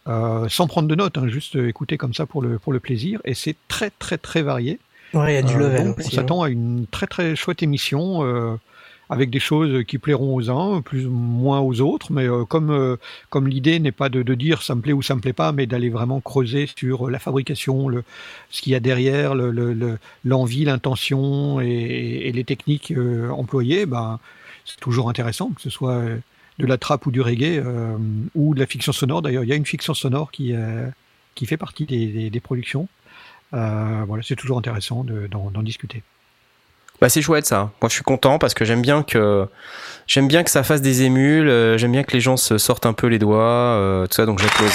euh, 0.08 0.48
sans 0.48 0.66
prendre 0.66 0.88
de 0.88 0.94
notes, 0.94 1.18
hein, 1.18 1.28
juste 1.28 1.54
écouter 1.56 1.96
comme 1.96 2.14
ça 2.14 2.26
pour 2.26 2.42
le, 2.42 2.58
pour 2.58 2.72
le 2.72 2.80
plaisir. 2.80 3.20
Et 3.24 3.34
c'est 3.34 3.56
très 3.68 3.90
très 3.98 4.18
très 4.18 4.42
varié. 4.42 4.78
Ouais, 5.14 5.32
il 5.32 5.34
y 5.34 5.38
a 5.38 5.42
du 5.42 5.54
Euh, 5.54 5.58
level 5.58 5.84
donc, 5.86 5.96
on 5.98 6.00
hein. 6.06 6.10
s'attend 6.10 6.42
à 6.42 6.48
une 6.50 6.86
très 6.90 7.06
très 7.06 7.34
chouette 7.36 7.62
émission 7.62 8.22
euh, 8.24 8.56
avec 9.10 9.30
des 9.30 9.40
choses 9.40 9.84
qui 9.86 9.96
plairont 9.96 10.34
aux 10.34 10.50
uns, 10.50 10.82
plus 10.82 11.06
ou 11.06 11.10
moins 11.10 11.60
aux 11.60 11.80
autres. 11.80 12.12
Mais 12.12 12.28
euh, 12.28 12.44
comme 12.44 12.70
euh, 12.70 12.96
comme 13.30 13.48
l'idée 13.48 13.78
n'est 13.80 13.92
pas 13.92 14.10
de, 14.10 14.22
de 14.22 14.34
dire 14.34 14.60
ça 14.62 14.74
me 14.74 14.82
plaît 14.82 14.92
ou 14.92 15.00
ça 15.00 15.14
me 15.14 15.20
plaît 15.20 15.32
pas, 15.32 15.52
mais 15.52 15.66
d'aller 15.66 15.88
vraiment 15.88 16.20
creuser 16.20 16.68
sur 16.76 17.08
la 17.08 17.18
fabrication, 17.18 17.88
le, 17.88 18.04
ce 18.50 18.60
qu'il 18.60 18.72
y 18.72 18.76
a 18.76 18.80
derrière, 18.80 19.34
le- 19.34 19.50
le- 19.50 19.72
le- 19.72 19.98
l'envie, 20.24 20.64
l'intention 20.66 21.60
et, 21.60 21.66
et 22.28 22.32
les 22.32 22.44
techniques 22.44 22.90
euh, 22.92 23.30
employées, 23.30 23.86
ben 23.86 24.20
c'est 24.66 24.80
toujours 24.80 25.08
intéressant, 25.08 25.48
que 25.56 25.62
ce 25.62 25.70
soit 25.70 26.02
de 26.58 26.66
la 26.66 26.78
trappe 26.78 27.06
ou 27.06 27.10
du 27.10 27.20
reggae 27.20 27.58
euh, 27.64 27.96
ou 28.34 28.54
de 28.54 28.60
la 28.60 28.66
fiction 28.66 28.92
sonore. 28.92 29.22
D'ailleurs, 29.22 29.44
il 29.44 29.48
y 29.48 29.52
a 29.52 29.56
une 29.56 29.66
fiction 29.66 29.94
sonore 29.94 30.30
qui 30.30 30.52
euh, 30.54 30.86
qui 31.34 31.46
fait 31.46 31.56
partie 31.56 31.84
des, 31.86 32.06
des- 32.08 32.30
des 32.30 32.40
productions. 32.40 32.88
Euh, 33.54 34.02
voilà, 34.06 34.22
c'est 34.26 34.36
toujours 34.36 34.58
intéressant 34.58 35.04
de- 35.04 35.26
d'en 35.28 35.62
discuter. 35.62 36.02
Bah 37.00 37.08
c'est 37.08 37.22
chouette 37.22 37.46
ça. 37.46 37.70
Moi 37.80 37.88
je 37.88 37.94
suis 37.94 38.02
content 38.02 38.40
parce 38.40 38.54
que 38.54 38.64
j'aime 38.64 38.82
bien 38.82 39.04
que 39.04 39.46
j'aime 40.08 40.26
bien 40.26 40.42
que 40.42 40.50
ça 40.50 40.64
fasse 40.64 40.82
des 40.82 41.02
émules. 41.02 41.48
euh, 41.48 41.78
j'aime 41.78 41.92
bien 41.92 42.02
que 42.02 42.12
les 42.12 42.20
gens 42.20 42.36
se 42.36 42.58
sortent 42.58 42.86
un 42.86 42.92
peu 42.92 43.06
les 43.06 43.20
doigts, 43.20 43.38
euh, 43.44 44.06
tout 44.08 44.14
ça. 44.14 44.26
Donc 44.26 44.40
j'applause. 44.40 44.72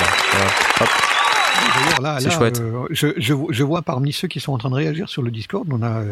Voilà. 1.97 2.19
C'est 2.19 2.31
chouette. 2.31 2.59
euh, 2.61 2.85
je, 2.91 3.07
je, 3.17 3.33
je 3.49 3.63
vois 3.63 3.81
parmi 3.81 4.13
ceux 4.13 4.27
qui 4.27 4.39
sont 4.39 4.53
en 4.53 4.57
train 4.57 4.69
de 4.69 4.75
réagir 4.75 5.09
sur 5.09 5.21
le 5.21 5.31
Discord, 5.31 5.67
on 5.71 5.83
a 5.83 6.03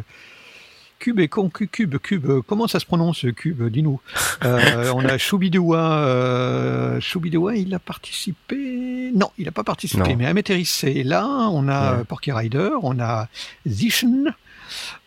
Cube 1.01 1.19
et 1.19 1.27
con, 1.27 1.49
Cube, 1.49 1.97
Cube, 1.97 2.25
euh, 2.29 2.41
Comment 2.45 2.67
ça 2.67 2.79
se 2.79 2.85
prononce, 2.85 3.25
Cube 3.35 3.63
Dis-nous. 3.69 3.99
Euh, 4.45 4.91
on 4.95 5.03
a 5.03 5.17
Choubidoua. 5.17 5.97
Euh, 5.97 6.99
Choubidoua, 7.01 7.55
il 7.55 7.73
a 7.73 7.79
participé. 7.79 9.11
Non, 9.15 9.31
il 9.39 9.45
n'a 9.45 9.51
pas 9.51 9.63
participé. 9.63 10.11
Non. 10.11 10.15
Mais 10.15 10.27
Amétéris 10.27 10.81
est 10.83 11.03
là. 11.03 11.25
On 11.51 11.67
a 11.67 11.93
Ouais. 11.93 11.99
euh, 12.01 12.03
Porky 12.03 12.31
Rider. 12.31 12.69
On 12.83 12.99
a 12.99 13.27
Zischen. 13.67 14.31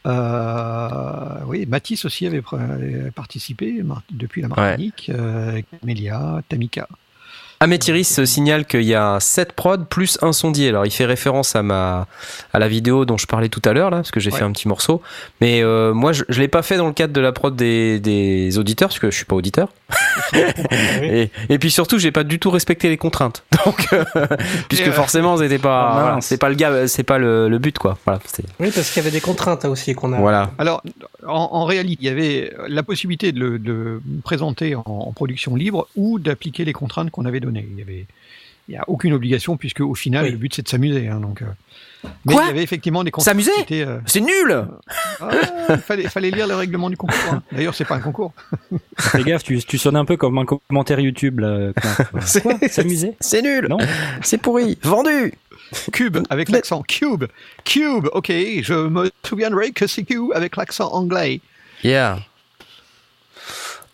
Euh, 0.07 1.39
oui, 1.47 1.65
Mathis 1.67 2.05
aussi 2.05 2.27
avait 2.27 2.43
avait 2.53 3.11
participé 3.13 3.83
depuis 4.11 4.43
la 4.43 4.49
Martinique. 4.49 5.11
Euh, 5.15 5.63
Camélia, 5.81 6.43
Tamika. 6.49 6.89
Améthyris 7.65 8.21
signale 8.27 8.67
qu'il 8.67 8.83
y 8.83 8.95
a 8.95 9.19
7 9.21 9.53
prods 9.53 9.79
plus 9.89 10.19
un 10.21 10.35
sondier. 10.35 10.69
Alors 10.69 10.85
il 10.85 10.91
fait 10.91 11.07
référence 11.07 11.57
à 11.57 11.63
ma 11.63 12.07
à 12.53 12.59
la 12.59 12.69
vidéo 12.69 13.07
dont 13.07 13.17
je 13.17 13.27
parlais 13.27 13.49
tout 13.49 13.63
à 13.65 13.73
l'heure 13.73 13.89
là, 13.89 13.97
parce 13.99 14.11
que 14.11 14.21
j'ai 14.21 14.31
Ouais. 14.31 14.39
fait 14.39 14.45
un 14.45 14.53
petit 14.53 14.69
morceau. 14.69 15.01
Mais 15.41 15.63
euh, 15.63 15.95
moi 15.95 16.13
je, 16.13 16.25
je 16.29 16.41
l'ai 16.41 16.49
pas 16.49 16.61
fait 16.63 16.77
dans 16.77 16.87
le 16.89 16.93
cadre 16.93 17.15
de 17.15 17.21
la 17.23 17.33
prod 17.33 17.57
des, 17.57 18.01
des 18.01 18.59
auditeurs, 18.59 18.89
parce 18.91 18.99
que 18.99 19.11
je 19.11 19.17
suis 19.17 19.25
pas 19.25 19.37
auditeur. 19.37 19.69
et, 21.03 21.31
et 21.49 21.59
puis 21.59 21.71
surtout 21.71 21.99
j'ai 21.99 22.13
pas 22.13 22.25
du 22.25 22.39
tout 22.39 22.51
respecté 22.51 22.89
les 22.89 22.97
contraintes. 22.97 23.45
Donc 23.65 23.89
euh, 23.93 24.05
puisque 24.69 24.89
euh, 24.89 24.93
forcément 24.93 25.37
c'était 25.37 25.59
pas 25.59 25.93
voilà, 25.93 26.21
c'est 26.21 26.39
pas 26.39 26.49
le 26.49 26.55
gars, 26.55 26.87
c'est 26.89 27.03
pas 27.03 27.19
le, 27.19 27.49
le 27.49 27.59
but 27.59 27.79
quoi. 27.79 27.99
Voilà. 28.05 28.21
c'est- 28.27 28.45
Oui, 28.61 28.71
parce 28.75 28.91
qu'il 28.91 29.03
y 29.03 29.07
avait 29.07 29.13
des 29.15 29.21
contraintes 29.21 29.65
hein, 29.65 29.69
aussi 29.69 29.95
qu'on 29.95 30.13
a. 30.13 30.19
Voilà. 30.19 30.51
Alors, 30.59 30.83
en, 31.27 31.49
en 31.53 31.65
réalité, 31.65 31.99
il 32.03 32.07
y 32.07 32.11
avait 32.11 32.53
la 32.69 32.83
possibilité 32.83 33.33
de 33.33 33.41
le 33.41 33.59
de 33.59 34.01
présenter 34.25 34.75
en, 34.75 34.83
en 34.87 35.13
production 35.13 35.57
libre 35.57 35.87
ou 35.97 36.19
d'appliquer 36.19 36.65
les 36.65 36.73
contraintes 36.73 37.11
qu'on 37.11 37.25
avait 37.25 37.41
données. 37.41 37.67
Il 37.71 37.79
y 37.79 37.83
avait, 37.83 38.07
il 38.69 38.75
y 38.75 38.77
a 38.79 38.85
aucune 38.89 39.13
obligation 39.13 39.57
puisque 39.57 39.81
au 39.81 39.95
final, 39.95 40.25
Oui. 40.25 40.31
le 40.33 40.37
but 40.37 40.55
c'est 40.55 40.63
de 40.63 40.69
s'amuser. 40.69 41.09
hein, 41.09 41.21
donc, 41.21 41.43
euh. 41.43 41.47
Mais 42.25 42.33
Quoi 42.35 42.43
il 42.45 42.47
y 42.47 42.51
avait 42.51 42.63
effectivement 42.63 43.03
des 43.05 43.11
contraintes. 43.11 43.33
S'amuser 43.33 43.53
qui 43.67 43.75
étaient, 43.75 43.87
euh, 43.87 43.99
C'est 44.07 44.21
nul. 44.21 44.67
ah, 45.21 45.77
fallait, 45.79 46.09
fallait 46.09 46.31
lire 46.31 46.47
le 46.47 46.55
règlement 46.55 46.89
du 46.91 46.97
concours. 46.97 47.17
hein. 47.33 47.43
D'ailleurs, 47.53 47.75
c'est 47.75 47.85
pas 47.85 47.97
un 47.97 48.01
concours. 48.01 48.33
Fais 48.99 49.23
gaffe, 49.23 49.43
tu, 49.45 49.59
tu 49.63 49.79
sonnes 49.79 49.97
un 49.97 50.05
peu 50.05 50.17
comme 50.17 50.39
un 50.39 50.45
commentaire 50.45 51.01
YouTube 51.01 51.41
là. 51.41 51.73
S'amuser 52.69 53.17
C'est 53.21 53.43
nul. 53.43 53.67
Non 53.69 53.79
C'est 54.23 54.39
pourri. 54.39 54.79
Vendu. 54.83 55.35
Cube 55.93 56.19
avec 56.31 56.49
l'accent 56.51 56.83
Cube. 56.83 57.25
Cube. 57.65 58.07
Ok, 58.13 58.31
je 58.31 58.75
me 58.89 59.11
souviendrai 59.27 59.73
que 59.73 59.87
c'est 59.87 60.05
Cube 60.05 60.31
avec 60.35 60.57
l'accent 60.57 60.91
anglais. 60.93 61.41
Yeah. 61.83 62.19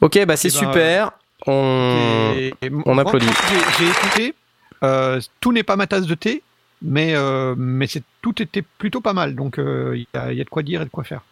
Ok, 0.01 0.25
bah 0.27 0.37
c'est 0.37 0.49
Eh 0.49 0.53
ben, 0.53 0.59
super. 0.59 1.11
On... 1.47 2.33
Et- 2.37 2.55
et 2.63 2.71
on 2.87 2.99
applaudit. 2.99 3.27
J'ai 3.79 3.85
j'ai 3.85 3.91
écouté. 3.91 4.35
euh, 4.83 5.21
tout 5.41 5.53
n'est 5.53 5.63
pas 5.63 5.77
ma 5.77 5.87
tasse 5.87 6.07
de 6.07 6.15
thé, 6.15 6.43
mais 6.83 7.14
euh, 7.14 7.55
mais 7.57 7.87
c'est 7.87 8.03
tout 8.22 8.41
était 8.43 8.62
plutôt 8.62 9.01
pas 9.01 9.12
mal. 9.12 9.35
Donc 9.35 9.59
euh, 9.59 9.95
il 9.97 10.07
y, 10.14 10.16
a, 10.18 10.33
il 10.33 10.39
y 10.39 10.41
a 10.41 10.45
de 10.45 10.49
quoi 10.49 10.62
dire 10.62 10.83
et 10.83 10.85
de 10.85 10.91
quoi 10.91 11.05
faire. 11.05 11.22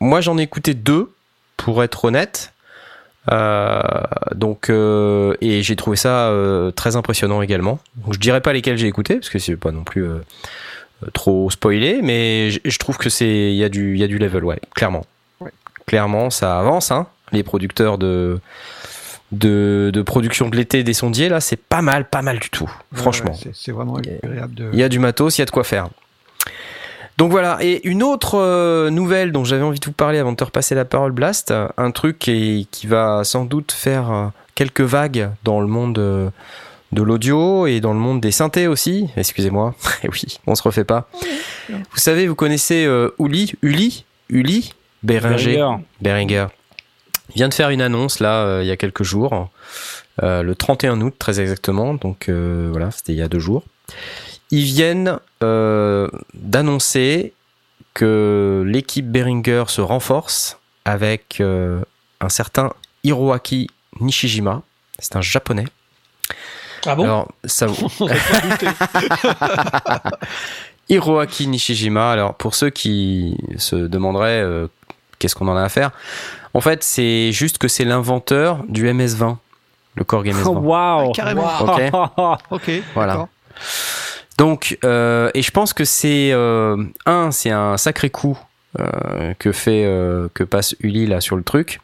Moi, 0.00 0.20
j'en 0.20 0.36
ai 0.38 0.42
écouté 0.42 0.74
deux, 0.74 1.10
pour 1.56 1.82
être 1.82 2.04
honnête. 2.04 2.52
Euh, 3.30 3.80
donc, 4.34 4.70
euh, 4.70 5.34
et 5.40 5.62
j'ai 5.62 5.76
trouvé 5.76 5.96
ça 5.96 6.32
très 6.76 6.96
impressionnant 6.96 7.42
également. 7.42 7.78
Donc, 7.96 8.14
je 8.14 8.18
dirais 8.18 8.40
pas 8.40 8.52
lesquels 8.52 8.76
j'ai 8.78 8.88
écouté 8.88 9.16
parce 9.16 9.30
que 9.30 9.38
c'est 9.38 9.56
pas 9.56 9.72
non 9.72 9.84
plus 9.84 10.06
trop 11.14 11.50
spoilé, 11.50 12.00
mais 12.02 12.50
je, 12.50 12.60
je 12.64 12.78
trouve 12.78 12.98
que 12.98 13.08
c'est 13.08 13.52
il 13.52 13.56
y 13.56 13.64
a 13.64 13.70
du 13.70 13.94
il 13.94 14.00
y 14.00 14.04
a 14.04 14.06
du 14.06 14.18
level, 14.18 14.44
ouais, 14.44 14.60
clairement. 14.74 15.06
Ouais. 15.40 15.50
Clairement, 15.86 16.28
ça 16.28 16.58
avance. 16.58 16.90
Hein, 16.90 17.06
les 17.32 17.42
producteurs 17.42 17.96
de 17.96 18.38
de, 19.32 19.90
de 19.92 20.02
production 20.02 20.48
de 20.48 20.56
l'été 20.56 20.82
des 20.82 20.94
sondiers 20.94 21.28
là, 21.28 21.40
c'est 21.40 21.56
pas 21.60 21.82
mal, 21.82 22.08
pas 22.08 22.22
mal 22.22 22.38
du 22.38 22.50
tout. 22.50 22.70
Franchement. 22.92 23.30
Ouais, 23.32 23.36
c'est- 23.42 23.54
c'est 23.54 23.72
vraiment 23.72 23.98
Il 24.00 24.06
y 24.06 24.10
a- 24.14 24.18
agréable 24.26 24.54
de. 24.54 24.70
Il 24.72 24.78
y 24.78 24.82
a 24.82 24.88
du 24.88 24.98
matos, 24.98 25.38
il 25.38 25.40
y 25.40 25.42
a 25.42 25.46
de 25.46 25.50
quoi 25.50 25.64
faire. 25.64 25.88
Donc 27.18 27.30
voilà, 27.30 27.58
et 27.60 27.86
une 27.86 28.02
autre 28.02 28.38
euh, 28.38 28.88
nouvelle 28.90 29.30
dont 29.30 29.44
j'avais 29.44 29.62
envie 29.62 29.78
de 29.78 29.84
vous 29.84 29.92
parler 29.92 30.18
avant 30.18 30.32
de 30.32 30.36
te 30.36 30.44
repasser 30.44 30.74
la 30.74 30.86
parole, 30.86 31.12
Blast, 31.12 31.52
un 31.76 31.90
truc 31.90 32.18
qui, 32.18 32.66
qui 32.70 32.86
va 32.86 33.24
sans 33.24 33.44
doute 33.44 33.72
faire 33.72 34.10
euh, 34.10 34.26
quelques 34.54 34.80
vagues 34.80 35.28
dans 35.44 35.60
le 35.60 35.66
monde 35.66 35.98
euh, 35.98 36.30
de 36.92 37.02
l'audio 37.02 37.66
et 37.66 37.80
dans 37.80 37.92
le 37.92 37.98
monde 37.98 38.20
des 38.22 38.32
synthés 38.32 38.66
aussi. 38.68 39.10
Excusez-moi, 39.18 39.74
Eh 40.02 40.08
oui, 40.12 40.38
on 40.46 40.54
se 40.54 40.62
refait 40.62 40.84
pas. 40.84 41.10
Vous 41.68 41.98
savez, 41.98 42.26
vous 42.26 42.34
connaissez 42.34 42.86
euh, 42.86 43.10
Uli, 43.20 43.52
Uli, 43.60 44.06
Uli, 44.30 44.72
Béringer, 45.02 45.66
Berger. 46.00 46.46
Vient 47.34 47.48
de 47.48 47.54
faire 47.54 47.70
une 47.70 47.82
annonce 47.82 48.20
là 48.20 48.44
euh, 48.44 48.62
il 48.62 48.66
y 48.66 48.70
a 48.70 48.76
quelques 48.76 49.02
jours, 49.02 49.48
euh, 50.22 50.42
le 50.42 50.54
31 50.54 51.00
août 51.00 51.14
très 51.18 51.40
exactement, 51.40 51.94
donc 51.94 52.28
euh, 52.28 52.68
voilà, 52.70 52.90
c'était 52.90 53.12
il 53.12 53.18
y 53.18 53.22
a 53.22 53.28
deux 53.28 53.38
jours. 53.38 53.62
Ils 54.50 54.64
viennent 54.64 55.18
d'annoncer 55.40 57.32
que 57.94 58.62
l'équipe 58.66 59.06
Behringer 59.06 59.64
se 59.68 59.80
renforce 59.80 60.58
avec 60.84 61.40
un 61.40 62.28
certain 62.28 62.72
Hiroaki 63.04 63.68
Nishijima. 64.00 64.62
C'est 64.98 65.14
un 65.16 65.20
japonais. 65.20 65.66
Ah 66.84 66.96
bon? 66.96 67.04
Alors, 67.04 67.28
ça 67.44 67.68
Hiroaki 70.88 71.46
Nishijima, 71.46 72.10
alors 72.10 72.34
pour 72.34 72.56
ceux 72.56 72.70
qui 72.70 73.36
se 73.56 73.76
demanderaient 73.76 74.44
qu'est-ce 75.20 75.36
qu'on 75.36 75.46
en 75.46 75.56
a 75.56 75.62
à 75.62 75.68
faire, 75.68 75.92
en 76.54 76.60
fait 76.60 76.82
c'est 76.82 77.32
juste 77.32 77.58
que 77.58 77.68
c'est 77.68 77.84
l'inventeur 77.84 78.64
du 78.68 78.86
MS-20, 78.92 79.36
le 79.96 80.04
Korg 80.04 80.26
MS-20. 80.26 80.42
Oh, 80.46 80.58
Waouh 80.62 81.12
Carrément. 81.12 81.48
Ok. 81.60 82.40
Ok. 82.50 82.70
Voilà. 82.94 83.28
Donc, 84.38 84.78
euh, 84.84 85.30
et 85.34 85.42
je 85.42 85.50
pense 85.50 85.72
que 85.74 85.84
c'est 85.84 86.30
euh, 86.32 86.82
un, 87.04 87.30
c'est 87.30 87.50
un 87.50 87.76
sacré 87.76 88.08
coup 88.08 88.38
euh, 88.78 89.34
que 89.38 89.52
fait, 89.52 89.84
euh, 89.84 90.28
que 90.32 90.44
passe 90.44 90.74
Uli 90.80 91.06
là 91.06 91.20
sur 91.20 91.36
le 91.36 91.42
truc. 91.42 91.80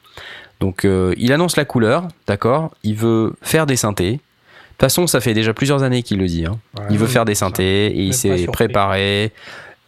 Donc, 0.61 0.87
euh, 0.87 1.13
il 1.19 1.33
annonce 1.35 1.57
la 1.57 1.67
couleur, 1.67 2.09
d'accord. 2.27 2.71
Il 2.83 2.95
veut 2.95 3.35
faire 3.43 3.67
des 3.67 3.77
synthés. 3.77 4.13
De 4.13 4.19
toute 4.19 4.81
façon, 4.81 5.07
ça 5.07 5.21
fait 5.21 5.35
déjà 5.35 5.53
plusieurs 5.53 5.83
années 5.83 6.03
qu'il 6.03 6.19
le 6.19 6.27
dit. 6.27 6.47
hein. 6.47 6.59
Ouais, 6.79 6.87
Il 6.91 6.99
veut 6.99 7.07
oui, 7.07 7.13
faire 7.13 7.27
des 7.27 7.35
ça. 7.35 7.47
synthés 7.47 7.89
et 7.89 8.03
il 8.05 8.15
s'est 8.15 8.47
préparé. 8.47 9.33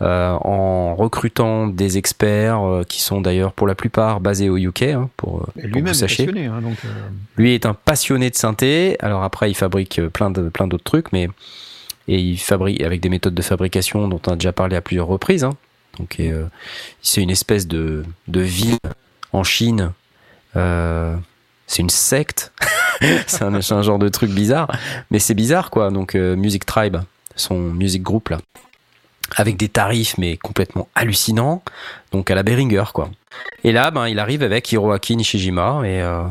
Euh, 0.00 0.30
en 0.30 0.94
recrutant 0.94 1.66
des 1.66 1.98
experts 1.98 2.60
euh, 2.62 2.82
qui 2.84 3.00
sont 3.02 3.20
d'ailleurs 3.20 3.52
pour 3.52 3.66
la 3.66 3.74
plupart 3.74 4.20
basés 4.20 4.48
au 4.48 4.56
UK, 4.56 4.82
hein, 4.82 5.10
pour, 5.16 5.48
Et 5.56 5.62
pour 5.62 5.62
que 5.62 5.66
Lui-même 5.66 5.92
vous 5.92 6.04
est 6.04 6.06
passionné, 6.06 6.46
hein, 6.46 6.60
donc 6.62 6.76
euh, 6.84 6.88
Lui 7.36 7.54
est 7.54 7.66
un 7.66 7.74
passionné 7.74 8.30
de 8.30 8.36
synthé. 8.36 8.96
Alors 9.00 9.22
après, 9.24 9.50
il 9.50 9.54
fabrique 9.54 9.98
euh, 9.98 10.08
plein 10.08 10.30
de 10.30 10.48
plein 10.48 10.66
d'autres 10.68 10.84
trucs, 10.84 11.12
mais 11.12 11.28
et 12.06 12.18
il 12.18 12.38
fabrique 12.38 12.80
avec 12.82 13.00
des 13.00 13.08
méthodes 13.08 13.34
de 13.34 13.42
fabrication 13.42 14.08
dont 14.08 14.20
on 14.26 14.32
a 14.32 14.36
déjà 14.36 14.52
parlé 14.52 14.76
à 14.76 14.80
plusieurs 14.80 15.08
reprises. 15.08 15.44
hein. 15.44 15.54
Donc 15.98 16.16
euh, 16.20 16.46
c'est 17.02 17.20
une 17.22 17.30
espèce 17.30 17.66
de 17.66 18.04
de 18.28 18.40
ville 18.40 18.78
en 19.32 19.42
Chine. 19.42 19.92
Euh, 20.56 21.16
c'est 21.66 21.82
une 21.82 21.90
secte. 21.90 22.52
c'est 23.26 23.42
un, 23.42 23.54
un 23.54 23.82
genre 23.82 23.98
de 23.98 24.08
truc 24.08 24.30
bizarre, 24.30 24.70
mais 25.10 25.18
c'est 25.18 25.34
bizarre 25.34 25.70
quoi. 25.70 25.90
Donc 25.90 26.14
euh, 26.14 26.36
Music 26.36 26.64
Tribe, 26.64 26.98
son 27.36 27.58
music 27.58 28.02
group 28.02 28.28
là, 28.30 28.38
avec 29.36 29.56
des 29.56 29.68
tarifs 29.68 30.16
mais 30.18 30.36
complètement 30.36 30.88
hallucinants. 30.94 31.62
Donc 32.12 32.30
à 32.30 32.34
la 32.34 32.42
Behringer 32.42 32.84
quoi. 32.92 33.10
Et 33.64 33.72
là, 33.72 33.90
ben 33.90 34.08
il 34.08 34.18
arrive 34.18 34.42
avec 34.42 34.70
Hiroaki 34.72 35.16
Nishijima 35.16 35.82
et 35.84 36.00
euh, 36.02 36.22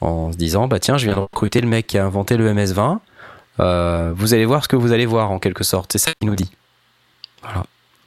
en 0.00 0.32
se 0.32 0.36
disant 0.36 0.68
bah 0.68 0.78
tiens 0.78 0.96
je 0.98 1.06
viens 1.06 1.14
de 1.14 1.20
recruter 1.20 1.60
le 1.60 1.66
mec 1.68 1.86
qui 1.86 1.98
a 1.98 2.04
inventé 2.04 2.36
le 2.36 2.52
MS20 2.52 2.98
Euh, 3.60 4.12
vous 4.14 4.34
allez 4.34 4.44
voir 4.46 4.62
ce 4.62 4.68
que 4.68 4.76
vous 4.76 4.92
allez 4.92 5.04
voir 5.06 5.32
en 5.32 5.40
quelque 5.40 5.64
sorte 5.64 5.90
c'est 5.92 5.98
ça 5.98 6.12
qu'il 6.20 6.28
nous 6.30 6.36
dit 6.36 6.50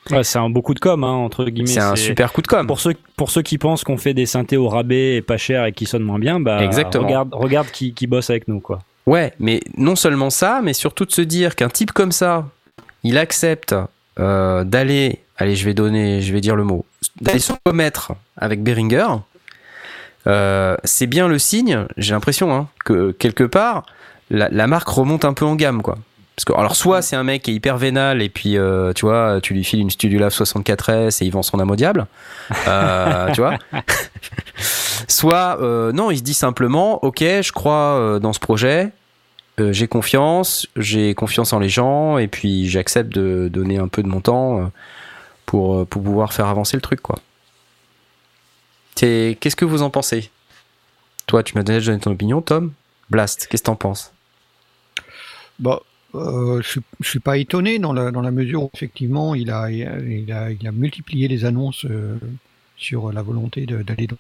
Ouais, 0.10 0.24
c'est 0.24 0.40
un 0.40 0.50
beau 0.50 0.62
coup 0.64 0.74
de 0.74 0.80
com, 0.80 1.04
hein, 1.04 1.12
entre 1.12 1.46
guillemets. 1.46 1.70
c'est 1.70 1.80
un 1.80 1.96
super 1.96 2.34
coup 2.34 2.42
de 2.42 2.48
com 2.48 2.66
Pour 2.66 2.80
ceux, 2.80 2.96
pour 3.18 3.30
ceux 3.30 3.44
qui 3.44 3.58
pensent 3.60 3.84
qu'on 3.84 3.98
fait 3.98 4.14
des 4.16 4.26
synthés 4.26 4.58
au 4.58 4.68
rabais 4.68 5.16
et 5.18 5.22
pas 5.22 5.38
cher 5.38 5.66
et 5.66 5.74
qui 5.74 5.86
sonnent 5.86 6.04
moins 6.04 6.18
bien, 6.20 6.40
bah, 6.40 6.64
Exactement. 6.64 7.06
regarde, 7.06 7.30
regarde 7.34 7.68
qui, 7.72 7.94
qui 7.94 8.08
bosse 8.08 8.30
avec 8.32 8.48
nous, 8.48 8.60
quoi. 8.62 8.80
ouais 9.06 9.34
mais 9.40 9.60
non 9.78 9.96
seulement 9.96 10.30
ça 10.32 10.62
mais 10.64 10.74
surtout 10.74 11.06
de 11.06 11.12
se 11.12 11.22
dire 11.22 11.56
qu'un 11.56 11.70
type 11.70 11.92
comme 11.92 12.12
ça 12.12 12.48
il 13.04 13.18
accepte 13.18 13.76
euh, 14.20 14.64
d'aller 14.64 15.20
allez 15.38 15.56
je 15.56 15.66
vais 15.66 15.74
donner 15.74 16.22
je 16.22 16.34
vais 16.34 16.42
dire 16.42 16.56
le 16.56 16.64
mot. 16.64 16.86
D'aller 17.22 17.40
se 17.40 17.54
remettre 17.66 18.14
avec 18.38 18.62
Behringer 18.62 19.08
euh, 20.28 20.76
c'est 20.84 21.08
bien 21.08 21.28
le 21.28 21.40
signe 21.40 21.86
j'ai 21.98 22.14
l'impression 22.14 22.54
hein, 22.54 22.68
que 22.86 23.12
quelque 23.12 23.44
part 23.44 23.86
la, 24.30 24.68
marque 24.68 24.88
remonte 24.88 25.26
un 25.26 25.34
peu 25.34 25.46
en 25.46 25.56
gamme 25.56 25.82
quoi. 25.82 25.98
Parce 26.36 26.46
que 26.46 26.54
alors 26.54 26.76
soit 26.76 27.02
c'est 27.02 27.16
un 27.16 27.24
mec 27.24 27.44
qui 27.44 27.52
est 27.52 27.54
hyper 27.54 27.78
vénal 27.78 28.22
et 28.22 28.30
puis 28.30 28.58
euh, 28.58 28.94
tu 28.94 29.06
vois 29.06 29.40
tu 29.42 29.54
lui 29.54 29.64
files 29.64 29.80
une 29.80 29.90
Studiolab 29.90 30.32
64S 30.32 31.22
et 31.22 31.26
il 31.26 31.32
vend 31.32 31.44
son 31.44 31.60
âme 31.60 31.72
au 31.72 31.76
diable 31.76 32.06
tu 32.50 33.42
vois. 33.42 33.58
Soit 35.08 35.58
non 35.94 36.12
il 36.12 36.18
se 36.18 36.24
dit 36.24 36.34
simplement 36.34 37.04
ok 37.04 37.20
je 37.20 37.52
crois 37.52 38.20
dans 38.22 38.34
ce 38.34 38.40
projet 38.40 38.92
euh, 39.60 39.74
j'ai 39.74 39.88
confiance 39.88 40.68
j'ai 40.78 41.14
confiance 41.14 41.52
en 41.52 41.60
les 41.60 41.70
gens 41.70 42.18
et 42.18 42.28
puis 42.28 42.70
j'accepte 42.70 43.14
de 43.14 43.50
donner 43.52 43.78
un 43.78 43.90
peu 43.90 44.02
de 44.02 44.08
mon 44.08 44.22
temps 44.22 44.62
euh, 44.62 44.66
pour, 45.46 45.76
euh, 45.76 45.86
pour 45.86 46.02
pouvoir 46.02 46.34
faire 46.34 46.48
avancer 46.48 46.78
le 46.78 46.82
truc 46.82 47.02
quoi. 47.02 47.20
Qu'est-ce 48.96 49.56
que 49.56 49.66
vous 49.66 49.82
en 49.82 49.90
pensez? 49.90 50.30
Toi 51.28 51.44
tu 51.44 51.56
m'as 51.56 51.64
déjà 51.64 51.92
donné 51.92 52.02
ton 52.02 52.12
opinion 52.12 52.42
Tom? 52.42 52.72
Blast 53.10 53.48
qu'est-ce 53.48 53.64
que 53.64 53.68
t'en 53.68 53.76
penses? 53.76 54.14
Bah, 55.60 55.82
euh, 56.16 56.62
je 56.62 56.80
je 57.02 57.10
suis 57.10 57.20
pas 57.20 57.38
étonné 57.38 57.78
dans 57.78 57.94
la, 57.94 58.12
dans 58.12 58.22
la 58.22 58.32
mesure 58.32 58.64
où 58.64 58.72
effectivement 58.74 59.36
il 59.36 59.52
a, 59.52 59.70
il 59.70 60.32
a, 60.32 60.52
il 60.52 60.68
a, 60.68 60.72
multiplié 60.72 61.28
les 61.28 61.44
annonces 61.46 61.86
sur 62.78 63.12
la 63.12 63.22
volonté 63.22 63.66
d'aller 63.66 64.08
de, 64.08 64.18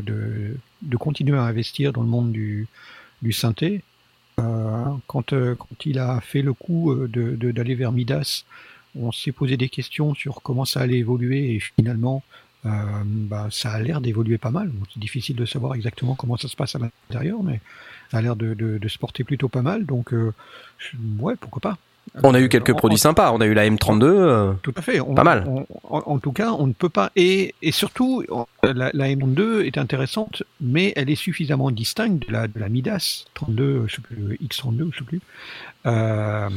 de, 0.00 0.56
de 0.82 0.96
continuer 0.96 1.36
à 1.36 1.42
investir 1.42 1.92
dans 1.92 2.02
le 2.02 2.08
monde 2.08 2.32
du, 2.32 2.66
du 3.22 3.32
synthé. 3.32 3.82
Euh, 4.40 4.84
quand, 5.06 5.32
euh, 5.32 5.54
quand 5.54 5.86
il 5.86 5.98
a 5.98 6.20
fait 6.20 6.42
le 6.42 6.52
coup 6.54 6.92
euh, 6.92 7.08
de 7.08 7.36
de- 7.36 7.52
d'aller 7.52 7.74
vers 7.74 7.92
Midas, 7.92 8.44
on 8.96 9.12
s'est 9.12 9.32
posé 9.32 9.56
des 9.56 9.68
questions 9.68 10.14
sur 10.14 10.42
comment 10.42 10.64
ça 10.64 10.80
allait 10.80 10.98
évoluer 10.98 11.54
et 11.54 11.60
finalement 11.60 12.22
bah, 13.04 13.48
ça 13.50 13.72
a 13.72 13.80
l'air 13.80 14.00
d'évoluer 14.00 14.38
pas 14.38 14.50
mal. 14.50 14.72
C'est 14.92 14.98
difficile 15.00 15.36
de 15.36 15.44
savoir 15.44 15.74
exactement 15.74 16.14
comment 16.16 16.38
ça 16.38 16.48
se 16.48 16.56
passe 16.56 16.74
à 16.74 16.78
l'intérieur, 16.78 17.42
mais 17.42 17.60
ça 18.10 18.18
a 18.18 18.22
l'air 18.22 18.36
de, 18.36 18.78
se 18.88 18.98
porter 18.98 19.22
plutôt 19.22 19.50
pas 19.50 19.60
mal. 19.62 19.84
Donc, 19.84 20.14
ouais, 21.18 21.36
pourquoi 21.36 21.60
pas. 21.60 21.78
On 22.22 22.34
a 22.34 22.40
eu 22.40 22.48
quelques 22.48 22.74
produits 22.74 22.98
sympas 22.98 23.32
on 23.32 23.40
a 23.40 23.46
eu 23.46 23.54
la 23.54 23.68
M32 23.68 24.02
euh, 24.04 24.52
tout 24.62 24.72
à 24.76 24.82
fait. 24.82 25.00
On- 25.00 25.14
Pas 25.14 25.24
mal. 25.24 25.44
on- 25.46 25.66
en, 25.84 26.02
en 26.06 26.18
tout 26.18 26.32
cas, 26.32 26.52
on 26.52 26.66
ne 26.66 26.72
peut 26.72 26.88
pas. 26.88 27.10
Et, 27.16 27.54
et 27.62 27.72
surtout, 27.72 28.24
la, 28.62 28.90
la 28.92 29.08
M2 29.08 29.62
est 29.64 29.78
intéressante, 29.78 30.42
mais 30.60 30.92
elle 30.96 31.10
est 31.10 31.14
suffisamment 31.16 31.70
distincte 31.70 32.26
de 32.28 32.32
la, 32.32 32.46
de 32.48 32.58
la 32.58 32.68
Midas 32.68 33.24
32, 33.34 33.84
je 33.88 33.94
sais 33.96 34.02
plus, 34.02 34.38
X32, 34.42 34.90
je 34.92 34.98
sais 34.98 35.04
plus, 35.04 35.20
euh, 35.86 36.48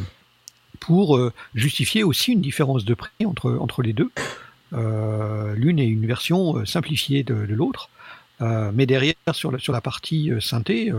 pour 0.79 1.17
euh, 1.17 1.33
justifier 1.55 2.03
aussi 2.03 2.33
une 2.33 2.41
différence 2.41 2.85
de 2.85 2.93
prix 2.93 3.25
entre, 3.25 3.51
entre 3.59 3.81
les 3.81 3.93
deux. 3.93 4.11
Euh, 4.73 5.53
L'une 5.55 5.79
est 5.79 5.87
une 5.87 6.05
version 6.05 6.65
simplifiée 6.65 7.23
de, 7.23 7.45
de 7.45 7.53
l'autre, 7.55 7.89
euh, 8.41 8.71
mais 8.73 8.85
derrière, 8.85 9.15
sur 9.33 9.51
la, 9.51 9.59
sur 9.59 9.73
la 9.73 9.81
partie 9.81 10.31
synthé, 10.39 10.91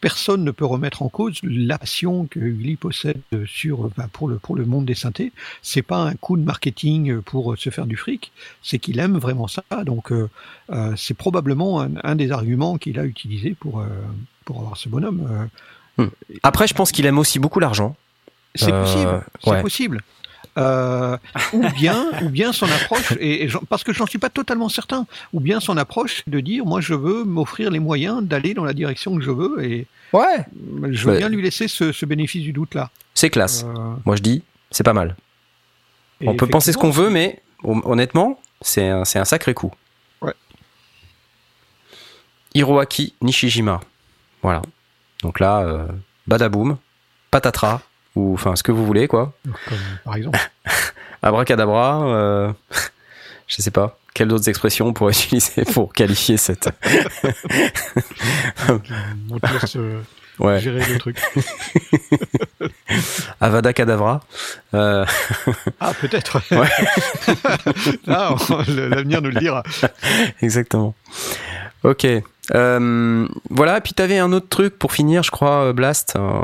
personne 0.00 0.44
ne 0.44 0.50
peut 0.50 0.64
remettre 0.64 1.02
en 1.02 1.08
cause 1.08 1.40
la 1.42 1.78
passion 1.78 2.26
que 2.26 2.40
Willy 2.40 2.76
possède 2.76 3.20
sur, 3.46 3.88
ben, 3.96 4.08
pour, 4.12 4.28
le, 4.28 4.36
pour 4.38 4.56
le 4.56 4.64
monde 4.64 4.84
des 4.84 4.94
synthés. 4.94 5.32
C'est 5.62 5.82
pas 5.82 5.98
un 5.98 6.14
coup 6.14 6.36
de 6.36 6.42
marketing 6.42 7.20
pour 7.22 7.52
euh, 7.52 7.56
se 7.56 7.70
faire 7.70 7.86
du 7.86 7.96
fric, 7.96 8.32
c'est 8.62 8.78
qu'il 8.78 8.98
aime 8.98 9.16
vraiment 9.18 9.46
ça. 9.48 9.62
Donc, 9.84 10.12
euh, 10.12 10.28
euh, 10.70 10.94
c'est 10.96 11.14
probablement 11.14 11.80
un, 11.82 11.90
un 12.02 12.16
des 12.16 12.30
arguments 12.32 12.78
qu'il 12.78 12.98
a 12.98 13.04
utilisé 13.04 13.54
pour, 13.54 13.80
euh, 13.80 13.86
pour 14.44 14.58
avoir 14.60 14.76
ce 14.76 14.88
bonhomme. 14.88 15.48
Euh, 15.98 16.06
après 16.42 16.66
je 16.66 16.74
pense 16.74 16.92
qu'il 16.92 17.06
aime 17.06 17.18
aussi 17.18 17.38
beaucoup 17.38 17.58
l'argent 17.60 17.96
c'est 18.54 18.72
Euh, 18.72 18.82
possible, 18.82 19.24
c'est 19.42 19.50
ouais. 19.50 19.62
possible. 19.62 20.02
Euh, 20.58 21.16
ou 21.52 21.68
bien, 21.70 22.06
ou 22.22 22.28
bien 22.28 22.52
son 22.52 22.66
approche, 22.66 23.12
et, 23.20 23.48
parce 23.68 23.84
que 23.84 23.92
j'en 23.92 24.06
suis 24.06 24.18
pas 24.18 24.30
totalement 24.30 24.68
certain, 24.68 25.06
ou 25.32 25.40
bien 25.40 25.60
son 25.60 25.76
approche 25.76 26.22
de 26.26 26.40
dire, 26.40 26.64
moi 26.64 26.80
je 26.80 26.94
veux 26.94 27.24
m'offrir 27.24 27.70
les 27.70 27.78
moyens 27.80 28.22
d'aller 28.22 28.54
dans 28.54 28.64
la 28.64 28.72
direction 28.74 29.16
que 29.16 29.22
je 29.22 29.30
veux, 29.30 29.64
et 29.64 29.86
ouais. 30.12 30.44
je 30.90 31.04
veux 31.06 31.12
Ouais. 31.12 31.18
bien 31.18 31.28
lui 31.28 31.42
laisser 31.42 31.68
ce, 31.68 31.92
ce 31.92 32.06
bénéfice 32.06 32.42
du 32.42 32.52
doute 32.52 32.74
là. 32.74 32.90
c'est 33.14 33.30
classe. 33.30 33.64
Euh, 33.64 33.94
moi 34.04 34.16
je 34.16 34.22
dis 34.22 34.42
c'est 34.70 34.84
pas 34.84 34.92
mal. 34.94 35.16
et 36.20 36.28
on 36.28 36.34
peut 36.36 36.46
penser 36.46 36.72
ce 36.72 36.78
qu'on 36.78 36.90
veut 36.90 37.10
mais 37.10 37.42
hon- 37.62 37.82
honnêtement 37.84 38.40
c'est 38.62 38.88
un, 38.88 39.04
c'est 39.04 39.18
un 39.18 39.24
sacré 39.26 39.52
coup. 39.54 39.72
Ouais. 40.22 40.32
Hiroaki 42.54 43.14
Nishijima. 43.20 43.80
Voilà. 44.42 44.62
Donc 45.22 45.40
là 45.40 45.60
euh, 45.60 45.86
badaboum 46.26 46.78
patatras 47.30 47.80
ou 48.16 48.34
enfin 48.34 48.56
ce 48.56 48.62
que 48.64 48.72
vous 48.72 48.84
voulez 48.84 49.06
quoi 49.08 49.32
Comme, 49.68 49.78
par 50.04 50.16
exemple. 50.16 50.38
abracadabra 51.22 52.06
euh, 52.08 52.52
je 53.46 53.62
sais 53.62 53.70
pas 53.70 53.98
quelles 54.14 54.32
autres 54.32 54.48
expressions 54.48 54.86
on 54.86 54.92
pourrait 54.92 55.12
utiliser 55.24 55.64
pour 55.64 55.92
qualifier 55.92 56.36
cette 56.38 56.68
ouais 60.38 60.60
gérer 60.60 60.84
le 60.86 60.98
truc. 60.98 61.16
avada 63.40 63.72
cadavra 63.72 64.20
euh, 64.74 65.04
Ah, 65.80 65.92
peut-être. 66.00 66.40
Ouais. 66.50 66.68
L'avenir 68.68 69.22
nous 69.22 69.30
le 69.30 69.40
dira. 69.40 69.62
exactement 70.42 70.94
ok 71.84 72.06
Euh, 72.54 73.26
voilà 73.50 73.80
puis 73.80 73.92
t'avais 73.92 74.18
un 74.18 74.32
autre 74.32 74.48
truc 74.48 74.78
pour 74.78 74.92
finir 74.92 75.22
je 75.24 75.30
crois 75.32 75.64
euh, 75.64 75.72
Blast 75.72 76.14
euh, 76.16 76.40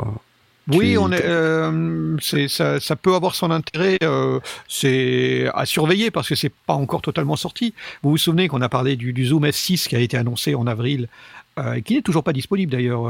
Oui, 0.67 0.97
on 0.97 1.11
est, 1.11 1.21
euh, 1.25 2.15
c'est, 2.21 2.47
ça, 2.47 2.79
ça 2.79 2.95
peut 2.95 3.15
avoir 3.15 3.35
son 3.35 3.51
intérêt. 3.51 3.97
euh, 4.03 4.39
c'est 4.69 5.47
à 5.53 5.65
surveiller 5.65 6.09
parce 6.09 6.29
que 6.29 6.35
c'est 6.35 6.53
pas 6.65 6.73
encore 6.73 7.01
totalement 7.01 7.35
sorti. 7.35 7.73
Vous 8.01 8.11
vous 8.11 8.17
souvenez 8.17 8.47
qu'on 8.47 8.61
a 8.61 8.69
parlé 8.69 8.95
du, 8.95 9.11
du 9.11 9.25
Zoom 9.25 9.45
F6 9.45 9.87
qui 9.89 9.95
a 9.95 9.99
été 9.99 10.15
annoncé 10.17 10.55
en 10.55 10.65
avril 10.65 11.09
euh, 11.59 11.73
et 11.73 11.81
qui 11.81 11.95
n'est 11.95 12.01
toujours 12.01 12.23
pas 12.23 12.33
disponible 12.33 12.71
d'ailleurs. 12.71 13.05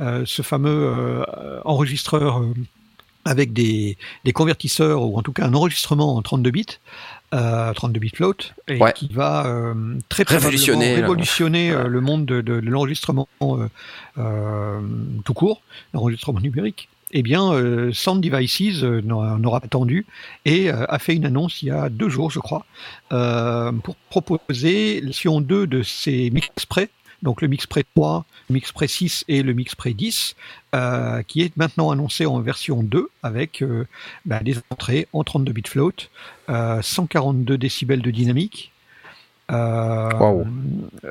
euh, 0.00 0.22
ce 0.26 0.42
fameux 0.42 0.94
euh, 0.96 1.24
enregistreur 1.64 2.42
avec 3.24 3.52
des, 3.52 3.98
des 4.24 4.32
convertisseurs 4.32 5.02
ou 5.02 5.18
en 5.18 5.22
tout 5.22 5.32
cas 5.32 5.44
un 5.46 5.54
enregistrement 5.54 6.16
en 6.16 6.22
32 6.22 6.50
bits. 6.50 6.66
Euh, 7.34 7.74
32 7.74 8.00
bits 8.00 8.08
float 8.14 8.36
et 8.68 8.78
Ouais. 8.78 8.94
qui 8.94 9.08
va 9.12 9.44
euh, 9.46 9.74
très 10.08 10.22
Révolutionner, 10.26 10.94
révolutionner 10.94 11.70
euh, 11.72 11.86
le 11.86 12.00
monde 12.00 12.24
de, 12.24 12.40
de- 12.40 12.60
de 12.60 12.70
l'enregistrement 12.70 13.28
euh, 13.42 13.68
euh, 14.16 14.80
tout 15.26 15.34
court, 15.34 15.60
l'enregistrement 15.92 16.40
numérique. 16.40 16.88
Eh 17.12 17.22
bien, 17.22 17.52
euh, 17.52 17.90
Sound 17.92 18.22
Devices 18.22 18.82
n'aura 18.82 19.60
pas 19.60 19.66
attendu 19.66 20.06
et 20.44 20.70
a 20.70 20.98
fait 20.98 21.14
une 21.16 21.24
annonce 21.26 21.62
il 21.62 21.68
y 21.68 21.70
a 21.70 21.88
deux 21.88 22.08
jours, 22.10 22.30
je 22.30 22.38
crois, 22.38 22.64
euh, 23.12 23.72
pour 23.72 23.96
proposer 24.10 25.00
la 25.00 25.06
version 25.06 25.40
2 25.40 25.66
de 25.66 25.82
ces 25.82 26.30
Mixpray, 26.30 26.88
donc 27.22 27.42
le 27.42 27.48
Mixpray 27.48 27.84
3, 27.94 28.24
le 28.48 28.54
Mixpray 28.54 28.88
6 28.88 29.24
et 29.28 29.42
le 29.42 29.52
Mixpray 29.52 29.94
10, 29.94 30.36
euh, 30.74 31.22
qui 31.22 31.42
est 31.42 31.56
maintenant 31.56 31.90
annoncé 31.90 32.26
en 32.26 32.40
version 32.40 32.82
2 32.82 33.08
avec 33.22 33.62
euh, 33.62 33.86
bah, 34.24 34.40
des 34.40 34.56
entrées 34.70 35.08
en 35.12 35.24
32 35.24 35.52
bits 35.52 35.62
float, 35.66 35.92
euh, 36.48 36.80
142 36.82 37.58
décibels 37.58 38.02
de 38.02 38.10
dynamique, 38.10 38.72
euh, 39.50 40.10
Wow. 40.18 40.46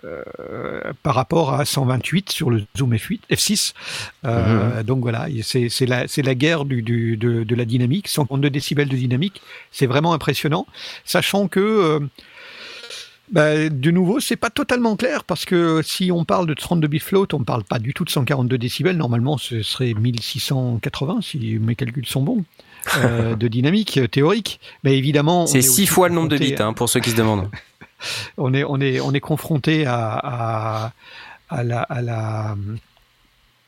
euh, 0.04 0.94
par 1.02 1.16
rapport 1.16 1.54
à 1.56 1.66
128 1.66 2.30
sur 2.30 2.52
le 2.52 2.64
Zoom 2.78 2.94
F8, 2.94 3.22
F6. 3.32 3.74
Euh, 4.26 4.84
Donc 4.84 5.00
voilà, 5.02 5.26
c'est 5.42 5.86
la, 5.88 6.36
guerre 6.36 6.66
du, 6.66 6.84
du, 6.84 7.18
de, 7.18 7.44
de 7.44 7.56
la 7.56 7.66
dynamique, 7.66 8.08
132 8.08 8.50
décibels 8.52 8.90
de 8.90 8.96
dynamique, 8.96 9.42
c'est 9.72 9.88
vraiment 9.88 10.14
impressionnant, 10.14 10.68
sachant 11.04 11.48
que 11.48 11.60
euh, 11.60 12.00
bah, 13.32 13.68
de 13.70 13.92
nouveau, 13.92 14.20
c'est 14.20 14.36
pas 14.38 14.50
totalement 14.50 14.96
clair 14.96 15.24
parce 15.24 15.44
que 15.46 15.82
si 15.84 16.12
on 16.12 16.24
parle 16.26 16.48
de 16.48 16.54
32 16.54 16.88
bits 16.88 17.00
float, 17.00 17.28
on 17.34 17.40
ne 17.40 17.44
parle 17.44 17.64
pas 17.64 17.78
du 17.80 17.94
tout 17.94 18.06
de 18.06 18.10
142 18.10 18.58
décibels. 18.58 18.96
Normalement, 18.98 19.38
ce 19.38 19.62
serait 19.64 19.94
1680 19.94 21.20
si 21.22 21.58
mes 21.60 21.76
calculs 21.76 22.06
sont 22.06 22.22
bons 22.24 22.46
euh, 22.98 23.36
de 23.38 23.48
dynamique 23.48 23.98
euh, 23.98 24.08
théorique. 24.08 24.60
Mais 24.84 24.98
évidemment, 24.98 25.46
C'est 25.46 25.60
est 25.60 25.62
six 25.62 25.88
fois 25.88 26.08
le 26.10 26.16
nombre 26.16 26.30
de 26.30 26.38
bits, 26.38 26.56
hein, 26.60 26.74
pour 26.74 26.88
ceux 26.90 27.00
qui 27.02 27.10
se 27.12 27.16
demandent. 27.18 27.50
on 28.38 28.54
est 28.54 28.64
on 28.64 28.80
est 28.80 29.00
on 29.02 29.12
est 29.14 29.20
confronté 29.20 29.86
à 29.86 30.14
à, 30.24 30.94
à 31.50 31.64
la 31.64 31.82
à 31.82 32.02
la 32.02 32.56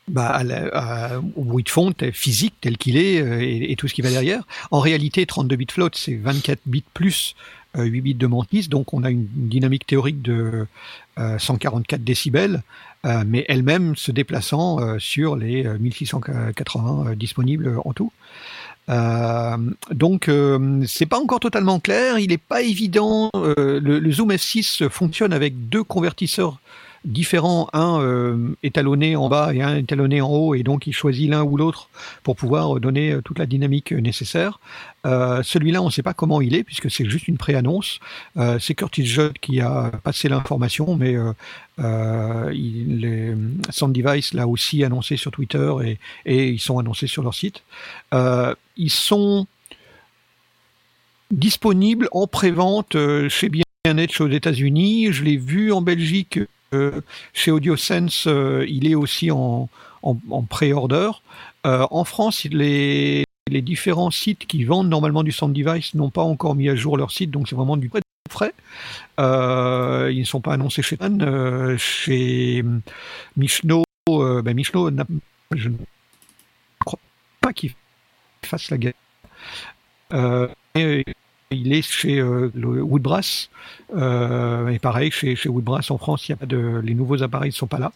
bah, 0.08 0.26
à 0.26 0.42
la- 0.42 0.68
à- 0.72 1.18
au 1.36 1.44
bruit 1.44 1.62
de 1.64 1.68
fond 1.68 1.92
physique 2.12 2.54
tel 2.60 2.76
qu'il 2.78 2.96
est 2.96 3.20
euh, 3.20 3.40
et, 3.42 3.70
et 3.72 3.76
tout 3.76 3.86
ce 3.88 3.94
qui 3.94 4.02
va 4.02 4.10
derrière. 4.10 4.42
En 4.70 4.80
réalité, 4.80 5.24
32 5.26 5.54
bits 5.56 5.66
float, 5.70 5.90
c'est 5.94 6.16
24 6.16 6.60
bits 6.66 6.84
plus 6.94 7.34
8 7.76 8.00
bits 8.00 8.14
de 8.14 8.26
mantis, 8.26 8.68
donc 8.68 8.92
on 8.94 9.04
a 9.04 9.10
une, 9.10 9.26
dynamique 9.26 9.86
théorique 9.86 10.22
de 10.22 10.66
euh, 11.18 11.38
144 11.38 12.02
décibels, 12.02 12.62
euh, 13.04 13.24
mais 13.26 13.44
elle-même 13.48 13.96
se 13.96 14.12
déplaçant 14.12 14.80
euh, 14.80 14.98
sur 14.98 15.36
les 15.36 15.66
euh, 15.66 15.78
1680 15.78 17.06
euh, 17.10 17.14
disponibles 17.14 17.78
en 17.84 17.92
tout. 17.92 18.12
Euh, 18.88 19.56
donc 19.92 20.28
euh, 20.28 20.82
c'est 20.86 21.06
pas 21.06 21.18
encore 21.20 21.40
totalement 21.40 21.78
clair, 21.78 22.18
il 22.18 22.28
n'est 22.30 22.38
pas 22.38 22.62
évident. 22.62 23.30
euh, 23.36 23.78
le, 23.80 23.98
le 24.00 24.12
Zoom 24.12 24.32
F6 24.32 24.88
fonctionne 24.88 25.32
avec 25.32 25.68
deux 25.68 25.84
convertisseurs 25.84 26.58
différents, 27.04 27.68
un 27.72 28.00
euh, 28.00 28.54
étalonné 28.62 29.16
en 29.16 29.28
bas 29.28 29.54
et 29.54 29.62
un 29.62 29.76
étalonné 29.76 30.20
en 30.20 30.28
haut, 30.28 30.54
et 30.54 30.62
donc 30.62 30.86
il 30.86 30.92
choisit 30.92 31.30
l'un 31.30 31.42
ou 31.42 31.56
l'autre 31.56 31.88
pour 32.22 32.36
pouvoir 32.36 32.78
donner 32.80 33.12
euh, 33.12 33.22
toute 33.22 33.38
la 33.38 33.46
dynamique 33.46 33.92
nécessaire. 33.92 34.60
Euh, 35.06 35.42
Celui-là, 35.42 35.80
on 35.80 35.86
ne 35.86 35.90
sait 35.90 36.02
pas 36.02 36.14
comment 36.14 36.40
il 36.40 36.54
est 36.54 36.62
puisque 36.64 36.90
c'est 36.90 37.06
juste 37.06 37.28
une 37.28 37.38
pré-annonce. 37.38 38.00
Euh, 38.36 38.58
c'est 38.58 38.74
Curtis 38.74 39.06
Judd 39.06 39.38
qui 39.40 39.60
a 39.60 39.90
passé 40.02 40.28
l'information, 40.28 40.94
mais 40.96 41.14
euh, 41.16 41.32
euh, 41.78 42.50
il, 42.52 42.98
les, 43.00 43.34
Sound 43.70 43.94
Device 43.94 44.34
l'a 44.34 44.46
aussi 44.46 44.84
annoncé 44.84 45.16
sur 45.16 45.30
Twitter 45.30 45.72
et, 46.26 46.48
ils 46.48 46.60
sont 46.60 46.78
annoncés 46.78 47.06
sur 47.06 47.22
leur 47.22 47.34
site. 47.34 47.62
Euh, 48.12 48.54
ils 48.76 48.90
sont 48.90 49.46
disponibles 51.30 52.08
en 52.12 52.26
pré-vente 52.26 52.96
euh, 52.96 53.28
chez 53.28 53.48
Bien-être 53.48 54.20
aux 54.20 54.28
États-Unis. 54.28 55.12
Je 55.12 55.24
l'ai 55.24 55.36
vu 55.36 55.72
en 55.72 55.80
Belgique 55.80 56.40
chez 57.32 57.50
AudioSense. 57.50 58.26
euh, 58.26 58.64
il 58.68 58.86
est 58.86 58.94
aussi 58.94 59.30
en, 59.30 59.68
pré-order. 60.48 61.10
Euh, 61.66 61.86
en 61.90 62.04
France, 62.04 62.44
les, 62.44 63.24
différents 63.50 64.10
sites 64.10 64.46
qui 64.46 64.64
vendent 64.64 64.88
normalement 64.88 65.22
du 65.22 65.32
Sound 65.32 65.54
Device 65.54 65.94
n'ont 65.94 66.10
pas 66.10 66.22
encore 66.22 66.54
mis 66.54 66.68
à 66.68 66.76
jour 66.76 66.96
leur 66.96 67.10
site, 67.10 67.30
donc 67.30 67.48
c'est 67.48 67.56
vraiment 67.56 67.76
du 67.76 67.88
prêt 67.88 68.00
frais. 68.30 68.54
Euh, 69.18 70.08
ils 70.12 70.20
ne 70.20 70.24
sont 70.24 70.40
pas 70.40 70.54
annoncés 70.54 70.82
chez 70.82 70.96
Dan, 70.96 71.20
euh, 71.20 71.76
chez 71.76 72.64
Michno. 73.36 73.82
Ben 74.08 74.54
Michno, 74.54 74.90
je 75.54 75.68
ne 75.68 75.76
crois 76.84 76.98
pas 77.40 77.52
qu'il 77.52 77.74
fasse 78.44 78.70
la 78.70 78.78
guerre. 78.78 78.94
Il 81.50 81.72
est 81.72 81.82
chez 81.82 82.20
euh, 82.20 82.50
Woodbrass. 82.54 83.50
Euh, 83.96 84.68
et 84.68 84.78
pareil, 84.78 85.10
chez, 85.10 85.36
Woodbrass 85.46 85.90
en 85.90 85.98
France, 85.98 86.30
les 86.48 86.94
nouveaux 86.94 87.22
appareils 87.22 87.50
ne 87.50 87.54
sont 87.54 87.66
pas 87.66 87.78
là. 87.78 87.92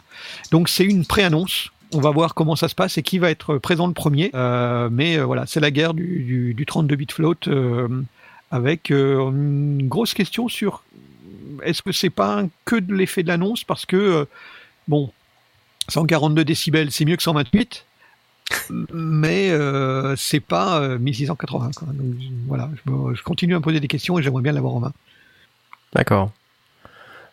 Donc 0.51 0.67
c'est 0.67 0.83
une 0.83 1.05
pré-annonce. 1.05 1.69
On 1.93 2.01
va 2.01 2.09
voir 2.09 2.33
comment 2.33 2.57
ça 2.57 2.67
se 2.67 2.75
passe 2.75 2.97
et 2.97 3.03
qui 3.03 3.17
va 3.17 3.29
être 3.29 3.57
présent 3.57 3.87
le 3.87 3.93
premier. 3.93 4.31
Euh, 4.33 4.89
mais 4.91 5.17
voilà, 5.19 5.45
c'est 5.45 5.61
la 5.61 5.71
guerre 5.71 5.93
du, 5.93 6.23
du, 6.23 6.53
du 6.53 6.65
32 6.65 6.95
bit 6.95 7.11
float 7.11 7.35
avec 8.51 8.89
une 8.89 9.87
grosse 9.87 10.13
question 10.13 10.49
sur 10.49 10.83
est-ce 11.63 11.81
que 11.81 11.91
c'est 11.91 12.09
pas 12.09 12.43
que 12.65 12.75
de 12.75 12.93
l'effet 12.93 13.23
de 13.23 13.29
l'annonce? 13.29 13.63
Parce 13.63 13.85
que 13.85 14.27
bon 14.87 15.11
142 15.89 16.43
décibels 16.43 16.91
c'est 16.91 17.05
mieux 17.05 17.15
que 17.15 17.23
128 17.23 17.85
mais 18.93 19.49
euh, 19.51 20.15
c'est 20.15 20.39
pas 20.39 20.79
euh, 20.79 20.97
1680 20.99 21.71
quoi. 21.75 21.87
Donc, 21.89 22.05
voilà 22.47 22.69
je, 22.85 22.91
me- 22.91 23.15
je 23.15 23.23
continue 23.23 23.55
à 23.55 23.59
me 23.59 23.63
poser 23.63 23.79
des 23.79 23.87
questions 23.87 24.17
et 24.19 24.23
j'aimerais 24.23 24.41
bien 24.43 24.51
l'avoir 24.51 24.75
en 24.75 24.79
main 24.79 24.93
D'accord. 25.93 26.31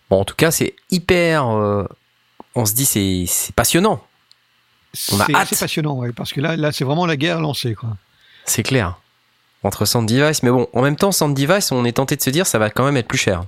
Bon, 0.09 0.21
en 0.21 0.25
tout 0.25 0.37
cas, 0.37 0.51
c'est 0.51 0.75
hyper. 0.91 1.49
euh, 1.49 1.85
on 2.55 2.65
se 2.67 2.75
dit, 2.75 2.85
c'est 2.85 3.25
c'est 3.27 3.55
passionnant. 3.55 4.05
On 5.11 5.19
a 5.21 5.25
c'est 5.27 5.35
hâte. 5.35 5.49
c'est 5.49 5.59
passionnant 5.59 5.95
ouais, 5.97 6.13
parce 6.13 6.33
que 6.33 6.41
là 6.41 6.55
là 6.57 6.71
c'est 6.71 6.85
vraiment 6.85 7.07
la 7.07 7.17
guerre 7.17 7.41
lancée 7.41 7.75
quoi 7.75 7.97
C'est 8.45 8.63
clair. 8.63 8.99
Entre 9.65 9.85
Sound 9.85 10.09
Device, 10.09 10.43
mais 10.43 10.51
bon, 10.51 10.67
en 10.73 10.83
même 10.83 10.97
temps, 10.97 11.13
Sound 11.13 11.37
Device, 11.37 11.71
on 11.73 11.85
est 11.85 11.93
tenté 11.93 12.17
de 12.17 12.21
se 12.23 12.31
dire, 12.31 12.47
ça 12.47 12.59
va 12.59 12.69
quand 12.69 12.85
même 12.85 12.97
être 12.97 13.07
plus 13.09 13.19
cher. 13.19 13.45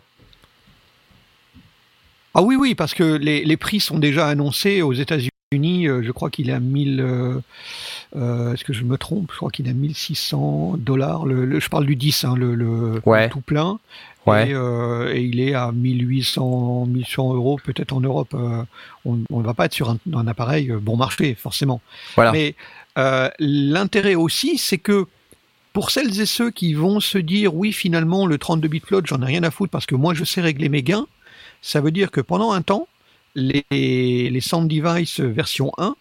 Ah 2.34 2.42
oui, 2.42 2.56
oui, 2.56 2.74
parce 2.74 2.94
que 2.94 3.02
les, 3.04 3.44
les 3.44 3.56
prix 3.56 3.80
sont 3.80 3.98
déjà 3.98 4.26
annoncés 4.28 4.80
aux 4.82 4.92
États-Unis. 4.92 5.30
Euh, 5.62 6.02
je 6.02 6.10
crois 6.12 6.30
qu'il 6.30 6.50
est 6.50 6.52
à 6.52 6.60
1000. 6.60 7.00
euh, 7.00 8.52
Est-ce 8.52 8.64
que 8.64 8.72
je 8.72 8.84
me 8.84 8.96
trompe? 8.96 9.30
Je 9.32 9.36
crois 9.36 9.50
qu'il 9.50 9.66
est 9.66 9.70
à 9.70 9.74
1600 9.74 10.76
dollars. 10.78 11.26
Le, 11.26 11.44
le- 11.44 11.60
je 11.60 11.68
parle 11.68 11.86
du 11.86 11.96
10, 11.96 12.24
hein, 12.24 12.34
le, 12.36 12.54
le, 12.54 13.00
Ouais. 13.06 13.24
le 13.26 13.30
tout 13.30 13.40
plein. 13.40 13.78
Ouais. 14.26 14.48
Et, 14.50 14.54
euh, 14.54 15.12
et 15.14 15.22
il 15.22 15.40
est 15.40 15.54
à 15.54 15.70
1800, 15.72 16.86
1100 16.86 17.34
euros 17.34 17.58
peut-être 17.62 17.92
en 17.92 18.00
Europe. 18.00 18.34
euh, 18.34 18.62
on 19.04 19.16
ne 19.30 19.42
va 19.44 19.52
pas 19.54 19.66
être 19.66 19.74
sur 19.74 19.90
un, 19.90 19.98
un 20.14 20.26
appareil 20.26 20.70
bon 20.80 20.96
marché, 20.96 21.34
forcément. 21.34 21.80
Voilà. 22.14 22.32
Mais 22.32 22.54
euh, 22.98 23.28
l'intérêt 23.38 24.14
aussi, 24.14 24.56
c'est 24.58 24.78
que 24.78 25.06
pour 25.74 25.90
celles 25.90 26.20
et 26.20 26.26
ceux 26.26 26.50
qui 26.50 26.72
vont 26.74 27.00
se 27.00 27.18
dire 27.18 27.54
oui, 27.54 27.72
finalement, 27.72 28.26
le 28.26 28.38
32 28.38 28.68
bit 28.68 28.86
float, 28.86 29.02
j'en 29.04 29.20
ai 29.22 29.26
rien 29.26 29.42
à 29.42 29.50
foutre 29.50 29.70
parce 29.72 29.86
que 29.86 29.94
moi, 29.96 30.14
je 30.14 30.24
sais 30.24 30.40
régler 30.40 30.68
mes 30.68 30.82
gains, 30.82 31.06
ça 31.60 31.80
veut 31.80 31.90
dire 31.90 32.10
que 32.10 32.20
pendant 32.20 32.52
un 32.52 32.62
temps, 32.62 32.86
les, 33.34 33.64
les 33.70 34.40
Sound 34.40 34.68
Device 34.70 35.20
version 35.20 35.72
1 35.78 35.96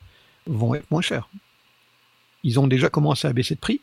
vont 0.47 0.75
être 0.75 0.89
moins 0.91 1.01
chers. 1.01 1.29
Ils 2.43 2.59
ont 2.59 2.67
déjà 2.67 2.89
commencé 2.89 3.27
à 3.27 3.33
baisser 3.33 3.55
de 3.55 3.59
prix 3.59 3.81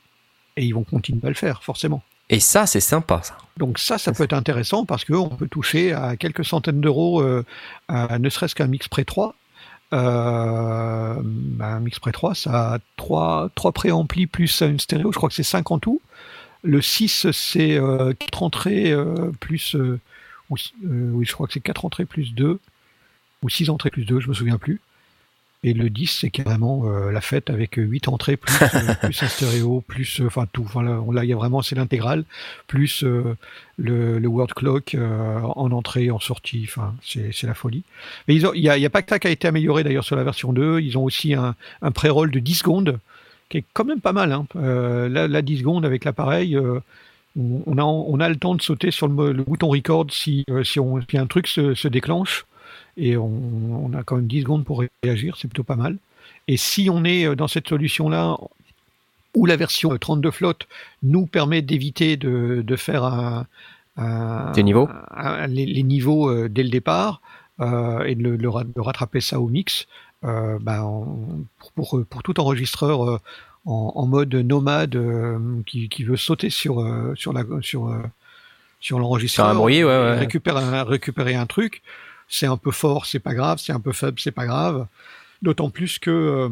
et 0.56 0.64
ils 0.64 0.74
vont 0.74 0.84
continuer 0.84 1.20
à 1.24 1.28
le 1.28 1.34
faire, 1.34 1.62
forcément. 1.62 2.02
Et 2.28 2.38
ça, 2.38 2.66
c'est 2.66 2.80
sympa, 2.80 3.20
ça. 3.22 3.36
Donc 3.56 3.78
ça, 3.78 3.98
ça 3.98 4.12
peut 4.12 4.24
être 4.24 4.32
intéressant 4.34 4.84
parce 4.84 5.04
qu'on 5.04 5.28
peut 5.28 5.48
toucher 5.48 5.92
à 5.92 6.16
quelques 6.16 6.44
centaines 6.44 6.80
d'euros, 6.80 7.20
euh, 7.22 7.44
ne 7.88 8.28
serait-ce 8.28 8.54
qu'un 8.54 8.68
Mix 8.68 8.88
Pre 8.88 9.04
3. 9.04 9.34
Euh, 9.92 11.14
ben, 11.22 11.64
un 11.64 11.80
Mix 11.80 11.98
Pre 11.98 12.12
3, 12.12 12.34
ça 12.36 12.74
a 12.74 12.78
trois, 12.96 13.50
trois 13.56 13.72
préamplis 13.72 14.26
plus 14.28 14.60
une 14.62 14.78
stéréo, 14.78 15.10
je 15.10 15.16
crois 15.16 15.28
que 15.28 15.34
c'est 15.34 15.42
5 15.42 15.70
en 15.72 15.78
tout. 15.80 16.00
Le 16.62 16.80
6, 16.80 17.30
c'est 17.32 17.76
euh, 17.76 18.12
4 18.12 18.42
entrées 18.42 18.92
euh, 18.92 19.32
plus... 19.40 19.74
euh, 19.74 19.98
euh, 20.52 21.10
oui, 21.12 21.24
je 21.26 21.32
crois 21.32 21.46
que 21.46 21.52
c'est 21.54 21.60
4 21.60 21.84
entrées 21.84 22.04
plus 22.04 22.34
2, 22.34 22.58
ou 23.42 23.48
6 23.48 23.70
entrées 23.70 23.90
plus 23.90 24.04
2, 24.04 24.20
je 24.20 24.28
me 24.28 24.34
souviens 24.34 24.58
plus. 24.58 24.80
Et 25.62 25.74
le 25.74 25.90
10, 25.90 26.06
c'est 26.06 26.30
carrément 26.30 26.84
euh, 26.86 27.10
la 27.10 27.20
fête 27.20 27.50
avec 27.50 27.74
8 27.76 28.08
entrées 28.08 28.38
plus, 28.38 28.54
euh, 28.62 28.94
plus 29.02 29.22
un 29.22 29.28
stéréo, 29.28 29.84
plus... 29.86 30.20
euh, 30.20 30.26
Enfin, 30.26 30.46
tout. 30.50 30.62
Enfin, 30.64 30.82
là, 30.82 31.22
il 31.22 31.28
y 31.28 31.34
a 31.34 31.36
vraiment, 31.36 31.60
c'est 31.60 31.74
l'intégrale 31.74 32.24
plus 32.66 33.02
le, 33.02 33.36
le 33.76 34.26
word 34.26 34.48
clock 34.56 34.96
en 34.96 35.70
entrée, 35.70 36.10
en 36.10 36.18
sortie. 36.18 36.64
Enfin, 36.66 36.94
c'est 37.02 37.42
la 37.42 37.52
folie. 37.54 37.82
Mais 38.26 38.36
il 38.36 38.42
y 38.62 38.68
a, 38.70 38.78
y 38.78 38.86
a 38.86 38.90
pas 38.90 39.02
que 39.02 39.10
ça 39.10 39.18
qui 39.18 39.26
a 39.26 39.30
été 39.30 39.46
amélioré 39.48 39.84
d'ailleurs 39.84 40.04
sur 40.04 40.16
la 40.16 40.24
version 40.24 40.54
2. 40.54 40.80
Ils 40.80 40.96
ont 40.96 41.04
aussi 41.04 41.34
un, 41.34 41.54
un 41.82 41.90
pré-roll 41.90 42.30
de 42.30 42.38
10 42.38 42.54
secondes 42.54 42.98
qui 43.50 43.58
est 43.58 43.64
quand 43.74 43.84
même 43.84 44.00
pas 44.00 44.12
mal. 44.12 44.32
Hein. 44.32 44.46
Là, 44.54 45.28
là, 45.28 45.42
10 45.42 45.58
secondes 45.58 45.84
avec 45.84 46.06
l'appareil, 46.06 46.58
on, 47.36 47.78
a, 47.78 47.82
on 47.82 48.18
a 48.18 48.28
le 48.30 48.36
temps 48.36 48.54
de 48.54 48.62
sauter 48.62 48.90
sur 48.90 49.08
le, 49.08 49.32
bouton 49.34 49.68
record 49.68 50.06
si, 50.10 50.46
si, 50.64 50.80
on, 50.80 51.00
si 51.02 51.18
un 51.18 51.26
truc 51.26 51.48
se, 51.48 51.74
se 51.74 51.88
déclenche. 51.88 52.46
Et 52.96 53.16
on, 53.16 53.30
on 53.86 53.92
a 53.94 54.02
quand 54.02 54.16
même 54.16 54.26
10 54.26 54.42
secondes 54.42 54.64
pour 54.64 54.82
réagir, 55.02 55.36
c'est 55.36 55.48
plutôt 55.48 55.62
pas 55.64 55.76
mal. 55.76 55.96
Et 56.48 56.56
si 56.56 56.88
on 56.90 57.04
est 57.04 57.26
euh, 57.26 57.34
dans 57.34 57.48
cette 57.48 57.68
solution-là, 57.68 58.36
où 59.34 59.46
la 59.46 59.56
version 59.56 59.96
32 59.96 60.30
flotte 60.30 60.66
nous 61.02 61.26
permet 61.26 61.62
d'éviter 61.62 62.16
de, 62.16 62.62
de 62.66 62.76
faire 62.76 63.04
un, 63.04 63.46
un- 63.96 64.50
Des 64.52 64.62
niveaux 64.62 64.88
un- 65.10 65.46
les, 65.46 65.66
les 65.66 65.82
niveaux 65.82 66.28
euh, 66.28 66.48
dès 66.48 66.62
le 66.64 66.68
départ 66.70 67.20
euh, 67.60 68.02
et 68.04 68.14
de, 68.14 68.22
le- 68.22 68.36
de 68.38 68.80
rattraper 68.80 69.20
ça 69.20 69.38
au 69.40 69.46
mix, 69.48 69.86
euh, 70.24 70.58
ben, 70.60 70.82
on- 70.82 71.44
pour, 71.76 72.00
pour, 72.08 72.22
tout 72.22 72.40
enregistreur 72.40 73.08
euh, 73.08 73.18
en, 73.66 73.92
en 73.94 74.06
mode 74.06 74.34
nomade 74.34 74.96
euh, 74.96 75.38
qui, 75.66 75.88
qui 75.88 76.02
veut 76.04 76.16
sauter 76.16 76.50
sur, 76.50 76.80
euh, 76.80 77.14
sur, 77.14 77.32
la, 77.32 77.44
sur, 77.60 77.88
euh, 77.88 78.02
sur 78.80 78.98
l'enregistreur, 78.98 79.48
ouais, 79.84 80.00
ouais. 80.00 80.18
récupérer, 80.18 80.82
récupérer 80.82 81.34
un 81.34 81.46
truc, 81.46 81.82
c'est 82.30 82.46
un 82.46 82.56
peu 82.56 82.70
fort, 82.70 83.04
c'est 83.04 83.18
pas 83.18 83.34
grave, 83.34 83.60
c'est 83.62 83.72
un 83.72 83.80
peu 83.80 83.92
faible, 83.92 84.18
c'est 84.20 84.30
pas 84.30 84.46
grave. 84.46 84.86
D'autant 85.42 85.68
plus 85.68 85.98
que 85.98 86.10
euh, 86.10 86.48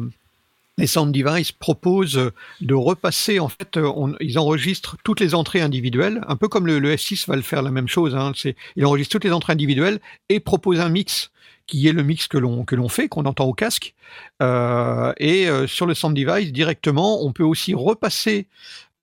les 0.77 0.87
sound 0.87 1.13
devices 1.13 1.51
proposent 1.51 2.31
de 2.61 2.73
repasser, 2.73 3.39
en 3.39 3.49
fait, 3.49 3.79
ils 4.19 4.37
enregistrent 4.37 4.97
toutes 5.03 5.19
les 5.19 5.33
entrées 5.35 5.61
individuelles, 5.61 6.21
un 6.27 6.35
peu 6.35 6.47
comme 6.47 6.67
le, 6.67 6.79
F6 6.95 7.27
va 7.27 7.35
le 7.35 7.41
faire 7.41 7.61
la 7.61 7.71
même 7.71 7.87
chose. 7.87 8.15
Hein, 8.15 8.33
c'est, 8.35 8.55
il 8.75 8.85
enregistre 8.85 9.11
toutes 9.13 9.23
les 9.23 9.31
entrées 9.31 9.53
individuelles 9.53 9.99
et 10.29 10.39
propose 10.39 10.79
un 10.79 10.89
mix 10.89 11.31
qui 11.67 11.87
est 11.87 11.93
le 11.93 12.01
mix 12.01 12.27
que 12.27 12.37
l'on 12.37 12.65
que 12.65 12.75
l'on 12.75 12.89
fait, 12.89 13.07
qu'on 13.07 13.25
entend 13.25 13.45
au 13.45 13.53
casque. 13.53 13.93
Euh, 14.41 15.13
et 15.17 15.47
euh, 15.47 15.67
sur 15.67 15.85
le 15.85 15.93
sound 15.93 16.15
device 16.15 16.51
directement, 16.51 17.23
on 17.23 17.31
peut 17.31 17.43
aussi 17.43 17.75
repasser 17.75 18.47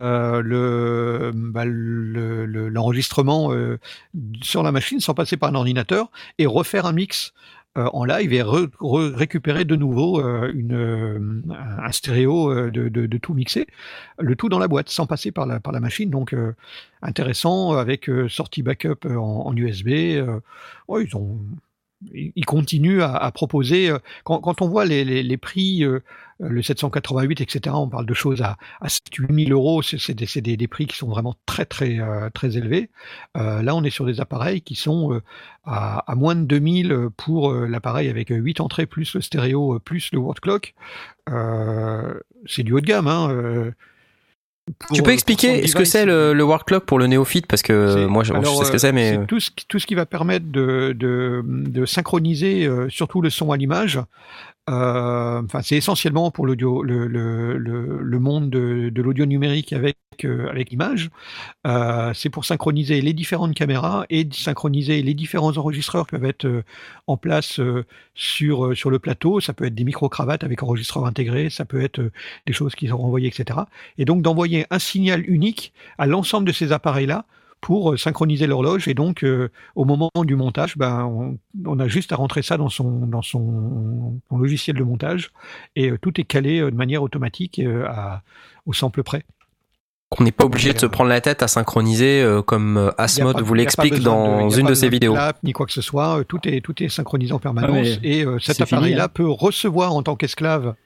euh, 0.03 1.33
bah, 1.35 1.65
l'enregistrement 1.65 3.53
euh, 3.53 3.79
sur 4.43 4.63
la 4.63 4.71
machine 4.71 5.01
sans 5.01 5.15
passer 5.15 5.39
par 5.39 5.49
un 5.49 5.55
ordinateur 5.55 6.11
et 6.37 6.45
refaire 6.45 6.85
un 6.85 6.93
mix 6.93 7.33
euh, 7.79 7.89
en 7.95 8.05
live 8.05 8.35
et 8.35 8.43
récupérer 8.43 9.65
de 9.65 9.75
nouveau 9.75 10.21
un 10.21 11.93
stéréo 11.93 12.71
de, 12.71 13.17
tout 13.17 13.33
mixé, 13.33 13.67
le 14.19 14.37
tout 14.37 14.51
dans 14.51 14.59
la 14.59 14.69
boîte 14.69 14.91
sans 14.91 15.07
passer 15.07 15.33
par 15.33 15.47
la, 15.47 15.61
par 15.61 15.73
la 15.73 15.81
machine. 15.81 16.11
Donc 16.11 16.35
intéressant 17.01 17.73
avec 17.73 18.11
sortie 18.29 18.63
backup 18.63 19.07
en, 19.07 19.57
USB. 19.57 19.89
Ils 19.89 21.17
ont 21.17 21.39
il 22.13 22.45
continue 22.45 23.01
à, 23.01 23.31
proposer. 23.33 23.91
Quand, 24.25 24.61
on 24.61 24.69
voit 24.69 24.85
les, 24.85 25.05
les, 25.05 25.37
prix, 25.39 25.83
le 26.39 26.63
788, 26.63 27.41
etc., 27.41 27.75
on 27.79 27.89
parle 27.89 28.07
de 28.07 28.15
choses 28.15 28.43
à, 28.43 28.57
à 28.81 28.89
8000 29.19 29.53
euros. 29.53 29.83
C'est 29.83 30.15
des, 30.15 30.27
des, 30.41 30.57
des, 30.57 30.69
prix 30.69 30.87
qui 30.87 30.97
sont 30.97 31.09
vraiment 31.09 31.35
très 31.47 31.65
très 31.65 31.99
euh, 31.99 32.31
très 32.31 32.57
élevés. 32.57 32.91
Euh, 33.37 33.63
là, 33.63 33.75
on 33.75 33.83
est 33.85 33.91
sur 33.91 34.05
des 34.05 34.21
appareils 34.21 34.61
qui 34.61 34.75
sont 34.75 35.21
à, 35.65 35.99
à, 36.11 36.15
moins 36.15 36.35
de 36.35 36.43
2000 36.43 37.09
pour 37.17 37.53
l'appareil 37.53 38.09
avec 38.09 38.29
8 38.31 38.61
entrées 38.61 38.87
plus 38.87 39.15
le 39.15 39.21
stéréo 39.21 39.79
plus 39.81 40.11
le 40.13 40.19
word 40.19 40.41
clock. 40.41 40.75
c'est 42.47 42.63
du 42.63 42.73
haut 42.73 42.81
de 42.81 42.87
gamme. 42.87 43.09
Hein, 43.09 43.73
tu 44.93 45.03
peux 45.03 45.13
expliquer 45.13 45.67
ce 45.67 45.77
que 45.77 45.85
c'est 45.85 46.05
le, 46.05 46.33
le 46.33 46.45
Word 46.45 46.65
Clock 46.65 46.85
pour 46.85 46.99
le 46.99 47.07
néophyte? 47.07 47.47
Parce 47.47 47.63
que 47.63 48.07
moi 48.07 48.25
je, 48.25 48.33
sais 48.33 48.65
ce 48.65 48.73
que 48.73 48.79
c'est 48.79 48.93
mais 48.93 49.25
tout 49.27 49.39
ce, 49.39 49.51
tout 49.69 49.79
ce 49.79 49.87
qui 49.87 49.95
va 49.95 50.07
permettre 50.07 50.47
de, 50.47 50.93
de, 50.97 51.43
de 51.45 51.87
synchroniser 51.87 52.67
euh, 52.67 52.89
surtout 52.89 53.21
le 53.21 53.31
son 53.31 53.53
à 53.53 53.57
l'image 53.57 54.01
euh, 54.69 55.43
enfin, 55.45 55.63
c'est 55.63 55.77
essentiellement 55.77 56.31
pour 56.33 56.45
l'audio, 56.45 56.83
le, 56.83 58.19
monde 58.19 58.51
de, 58.51 59.03
l'audio 59.03 59.25
numérique 59.25 59.73
avec 59.73 59.97
euh, 60.25 60.53
l'image. 60.53 61.11
Euh, 61.67 62.13
c'est 62.15 62.31
pour 62.31 62.45
synchroniser 62.45 63.01
les 63.01 63.13
différentes 63.13 63.55
caméras 63.55 64.07
et 64.11 64.29
synchroniser 64.33 65.03
les 65.03 65.15
différents 65.15 65.57
enregistreurs 65.57 66.07
qui 66.07 66.17
peuvent 66.17 66.25
être 66.25 66.65
en 67.07 67.17
place 67.17 67.61
sur 68.15 68.91
le 68.91 68.99
plateau. 68.99 69.41
Ça 69.41 69.53
peut 69.53 69.67
être 69.67 69.75
des 69.75 69.85
micro 69.85 70.09
cravates 70.09 70.43
avec 70.43 70.63
enregistreur 70.63 71.07
intégré, 71.07 71.49
ça 71.49 71.65
peut 71.65 71.81
être 71.81 72.11
des 72.47 72.53
choses 72.53 72.75
qui 72.75 72.89
sont 72.89 72.99
renvoyées, 72.99 73.29
etc. 73.29 73.61
Et 73.99 74.05
donc 74.05 74.23
d'envoyer 74.23 74.67
un 74.71 74.81
signal 74.81 75.29
unique 75.31 75.73
à 75.99 76.07
l'ensemble 76.07 76.47
de 76.47 76.53
ces 76.53 76.73
appareils 76.73 77.07
là 77.07 77.25
pour 77.61 77.93
euh, 77.93 77.97
synchroniser 77.97 78.47
l'horloge 78.47 78.89
et 78.89 78.95
donc 78.95 79.25
euh, 79.25 79.51
au 79.75 79.85
moment 79.85 80.11
du 80.25 80.37
montage, 80.37 80.77
ben, 80.77 81.39
on, 81.65 81.79
a 81.79 81.89
juste 81.89 82.13
à 82.13 82.17
rentrer 82.17 82.43
ça 82.43 82.57
dans 82.57 82.69
son, 82.69 83.07
dans 83.07 83.23
son, 83.23 84.21
logiciel 84.31 84.77
de 84.77 84.85
montage 84.85 85.31
et 85.75 85.91
euh, 85.91 85.99
tout 85.99 86.21
est 86.21 86.25
calé 86.25 86.61
de 86.61 86.77
manière 86.77 87.03
automatique 87.03 87.61
à, 87.89 88.23
au 88.67 88.73
sample 88.73 89.03
près. 89.03 89.25
On 90.17 90.23
n'est 90.23 90.33
pas 90.33 90.45
obligé 90.45 90.73
de 90.73 90.79
se 90.79 90.87
prendre 90.87 91.11
la 91.11 91.21
tête 91.21 91.43
à 91.43 91.49
synchroniser 91.49 92.25
comme 92.47 92.93
Asmod 92.97 93.41
vous 93.41 93.55
l'explique 93.55 93.99
dans 94.01 94.49
une 94.49 94.69
de, 94.69 94.75
ses 94.75 94.89
vidéos. 94.89 95.17
Ni 95.43 95.53
quoi 95.53 95.67
que 95.67 95.73
ce 95.73 95.83
soit, 95.83 96.23
tout 96.29 96.39
est, 96.45 96.61
tout 96.61 96.81
est 96.81 96.89
synchronisé 96.89 97.33
en 97.33 97.41
permanence 97.41 97.89
ah 97.97 98.01
et 98.05 98.25
cet 98.39 98.61
appareil-là 98.61 99.05
hein. 99.05 99.09
peut 99.13 99.29
recevoir 99.29 99.95
en 99.95 100.05
tant 100.05 100.15
qu'esclave 100.15 100.77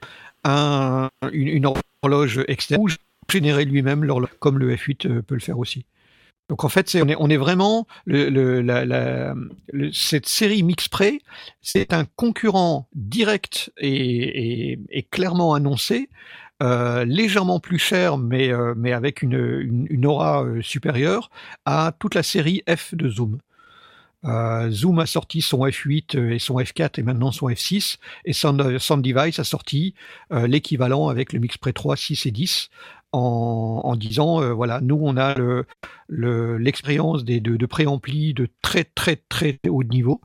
un, 0.43 1.09
une, 1.31 1.49
une, 1.49 1.71
horloge 2.01 2.43
externe 2.47 2.81
ou 2.81 2.89
générer 3.31 3.63
lui-même 3.65 4.03
l'horloge 4.03 4.31
comme 4.39 4.57
le 4.57 4.75
F8 4.75 5.21
peut 5.21 5.35
le 5.35 5.41
faire 5.41 5.59
aussi. 5.59 5.85
Donc 6.49 6.65
en 6.65 6.69
fait, 6.69 6.97
on, 7.17 7.29
est, 7.29 7.37
vraiment 7.37 7.87
cette 9.93 10.27
série 10.27 10.63
Mixpray, 10.63 11.21
c'est 11.61 11.93
un 11.93 12.03
concurrent 12.03 12.89
direct 12.93 13.71
et, 13.77 14.77
clairement 15.11 15.53
annoncé, 15.53 16.09
euh, 16.61 17.05
légèrement 17.05 17.61
plus 17.61 17.79
cher, 17.79 18.17
mais, 18.17 18.51
euh, 18.51 18.73
mais 18.75 18.91
avec 18.91 19.21
une, 19.21 20.05
aura 20.05 20.43
euh, 20.43 20.61
supérieure 20.61 21.31
à 21.65 21.93
toute 21.97 22.15
la 22.15 22.21
série 22.21 22.63
F 22.69 22.95
de 22.95 23.09
Zoom. 23.09 23.39
Zoom 24.69 24.99
a 24.99 25.07
sorti 25.07 25.41
son 25.41 25.65
F8 25.65 26.33
et 26.33 26.37
son 26.37 26.59
F4 26.59 26.99
et 26.99 27.03
maintenant 27.03 27.31
son 27.31 27.49
F6 27.49 27.97
et 28.25 28.33
Sound, 28.33 28.61
Device 29.01 29.39
a 29.39 29.43
sorti 29.43 29.95
l'équivalent 30.29 31.07
avec 31.07 31.33
le 31.33 31.39
Mixpray 31.39 31.73
3, 31.73 31.95
6 31.95 32.27
et 32.27 32.31
10 32.31 32.69
en, 33.13 33.95
disant 33.95 34.41
euh, 34.41 34.53
voilà, 34.53 34.79
nous 34.81 34.99
on 35.01 35.17
a 35.17 35.35
l'expérience 36.09 37.19
le, 37.19 37.23
des, 37.23 37.39
de, 37.39 37.57
de 37.57 37.65
préampli 37.65 38.33
de 38.33 38.47
très 38.61 38.83
très 38.83 39.17
très 39.17 39.59
haut 39.67 39.83
niveau, 39.83 40.21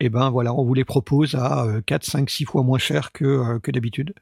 et 0.00 0.08
ben 0.08 0.30
voilà, 0.30 0.54
on 0.54 0.64
vous 0.64 0.74
les 0.74 0.84
propose 0.84 1.34
à 1.34 1.66
4, 1.86 2.04
5, 2.04 2.30
6 2.30 2.44
fois 2.46 2.62
moins 2.62 2.78
cher 2.78 3.12
que, 3.12 3.24
euh, 3.24 3.58
que 3.58 3.70
d'habitude. 3.70 4.14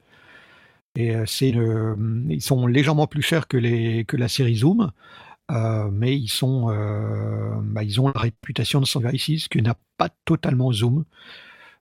Et 0.96 1.14
euh, 1.14 1.24
c'est 1.26 1.50
ils 1.50 2.42
sont 2.42 2.66
légèrement 2.66 3.06
plus 3.06 3.22
chers 3.22 3.46
que, 3.46 3.56
les, 3.56 4.04
que 4.04 4.16
la 4.16 4.28
série 4.28 4.56
Zoom, 4.56 4.90
mais 5.92 6.16
ils 6.16 6.28
sont, 6.28 6.66
bah, 7.62 7.82
ils 7.84 8.00
ont 8.00 8.08
la 8.08 8.20
réputation 8.20 8.80
de 8.80 8.86
Sangaris 8.86 9.46
que 9.50 9.58
n'a 9.60 9.76
pas 9.96 10.10
totalement 10.24 10.72
Zoom. 10.72 11.04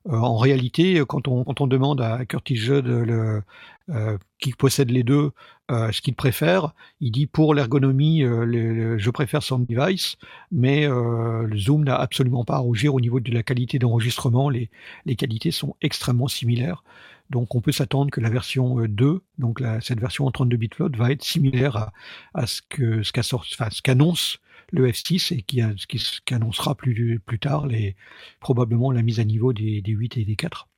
En 0.08 0.36
réalité, 0.36 1.02
quand 1.06 1.28
on, 1.28 1.44
quand 1.44 1.60
on 1.60 1.66
demande 1.66 2.00
à 2.00 2.24
Curtis 2.24 2.56
Judd 2.56 2.86
le, 2.86 3.42
euh, 3.90 4.18
qui 4.38 4.52
possède 4.52 4.90
les 4.90 5.02
deux 5.02 5.30
euh, 5.70 5.90
ce 5.92 6.00
qu'il 6.00 6.14
préfère, 6.14 6.74
il 7.00 7.10
dit 7.10 7.26
pour 7.26 7.54
l'ergonomie, 7.54 8.20
je 8.22 9.10
préfère 9.10 9.42
son 9.42 9.58
device, 9.58 10.16
mais 10.50 10.86
le 10.86 11.56
Zoom 11.56 11.84
n'a 11.84 11.96
absolument 11.96 12.44
pas 12.44 12.54
à 12.54 12.58
rougir 12.58 12.94
au 12.94 13.00
niveau 13.00 13.20
de 13.20 13.32
la 13.32 13.42
qualité 13.42 13.78
d'enregistrement. 13.78 14.48
Les, 14.48 14.70
les 15.04 15.16
qualités 15.16 15.50
sont 15.50 15.76
extrêmement 15.82 16.28
similaires. 16.28 16.84
Donc 17.28 17.54
on 17.54 17.60
peut 17.60 17.72
s'attendre 17.72 18.10
que 18.10 18.20
la 18.20 18.30
version 18.30 18.76
2, 18.86 19.20
donc 19.38 19.60
la, 19.60 19.80
cette 19.82 20.00
version 20.00 20.26
en 20.26 20.30
32 20.30 20.56
bits 20.56 20.70
float, 20.74 20.90
va 20.96 21.12
être 21.12 21.24
similaire 21.24 21.76
à, 21.76 21.92
à 22.32 22.46
ce 22.46 22.62
ce 23.02 23.82
qu'annonce 23.82 24.38
le 24.70 24.88
F6 24.88 25.34
et 25.34 25.42
qui, 25.42 25.62
qui, 25.86 26.34
annoncera 26.34 26.74
plus, 26.74 27.20
plus 27.24 27.38
tard 27.38 27.66
les, 27.66 27.96
probablement 28.40 28.92
la 28.92 29.02
mise 29.02 29.20
à 29.20 29.24
niveau 29.24 29.52
des, 29.52 29.80
des 29.82 29.92
8 29.92 30.18
et 30.18 30.24
des 30.24 30.36
4. 30.36 30.68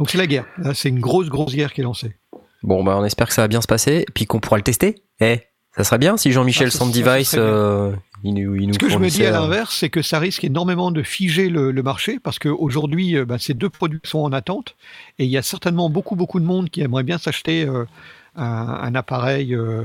Donc 0.00 0.08
c'est 0.08 0.16
la 0.16 0.26
guerre. 0.26 0.46
C'est 0.72 0.88
une 0.88 0.98
grosse, 0.98 1.28
grosse 1.28 1.54
guerre 1.54 1.74
qui 1.74 1.82
est 1.82 1.84
lancée. 1.84 2.16
Bon, 2.62 2.82
bah 2.82 2.96
on 2.98 3.04
espère 3.04 3.28
que 3.28 3.34
ça 3.34 3.42
va 3.42 3.48
bien 3.48 3.60
se 3.60 3.66
passer, 3.66 4.06
puis 4.14 4.24
qu'on 4.24 4.40
pourra 4.40 4.56
le 4.56 4.62
tester. 4.62 4.94
Eh, 5.20 5.40
ça 5.76 5.84
serait 5.84 5.98
bien 5.98 6.16
si 6.16 6.32
Jean-Michel 6.32 6.70
ah, 6.72 6.84
Device, 6.86 7.34
euh, 7.36 7.92
il 8.24 8.32
nous, 8.32 8.56
il 8.56 8.66
nous 8.66 8.72
Ce 8.72 8.78
que 8.78 8.88
je 8.88 8.96
me 8.96 9.10
dis 9.10 9.26
à 9.26 9.30
l'inverse, 9.30 9.76
c'est 9.76 9.90
que 9.90 10.00
ça 10.00 10.18
risque 10.18 10.42
énormément 10.42 10.90
de 10.90 11.02
figer 11.02 11.50
le, 11.50 11.70
le 11.70 11.82
marché, 11.82 12.18
parce 12.18 12.38
qu'aujourd'hui, 12.38 13.14
euh, 13.14 13.26
bah, 13.26 13.36
ces 13.38 13.52
deux 13.52 13.68
produits 13.68 14.00
sont 14.04 14.20
en 14.20 14.32
attente, 14.32 14.74
et 15.18 15.26
il 15.26 15.30
y 15.30 15.36
a 15.36 15.42
certainement 15.42 15.90
beaucoup, 15.90 16.16
beaucoup 16.16 16.40
de 16.40 16.46
monde 16.46 16.70
qui 16.70 16.80
aimerait 16.80 17.02
bien 17.02 17.18
s'acheter 17.18 17.66
euh, 17.66 17.84
un, 18.36 18.46
un, 18.46 18.94
appareil 18.94 19.54
euh, 19.54 19.82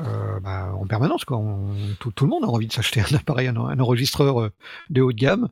euh, 0.00 0.38
bah, 0.40 0.72
en 0.80 0.86
permanence. 0.86 1.24
Quoi. 1.24 1.38
On, 1.38 1.70
tout, 1.98 2.12
tout, 2.12 2.24
le 2.24 2.30
monde 2.30 2.44
a 2.44 2.48
envie 2.48 2.66
de 2.66 2.72
s'acheter 2.72 3.00
un 3.00 3.16
appareil, 3.16 3.48
un, 3.48 3.56
un, 3.56 3.80
enregistreur 3.80 4.40
euh, 4.40 4.52
de 4.90 5.02
haut 5.02 5.12
de 5.12 5.16
gamme, 5.18 5.48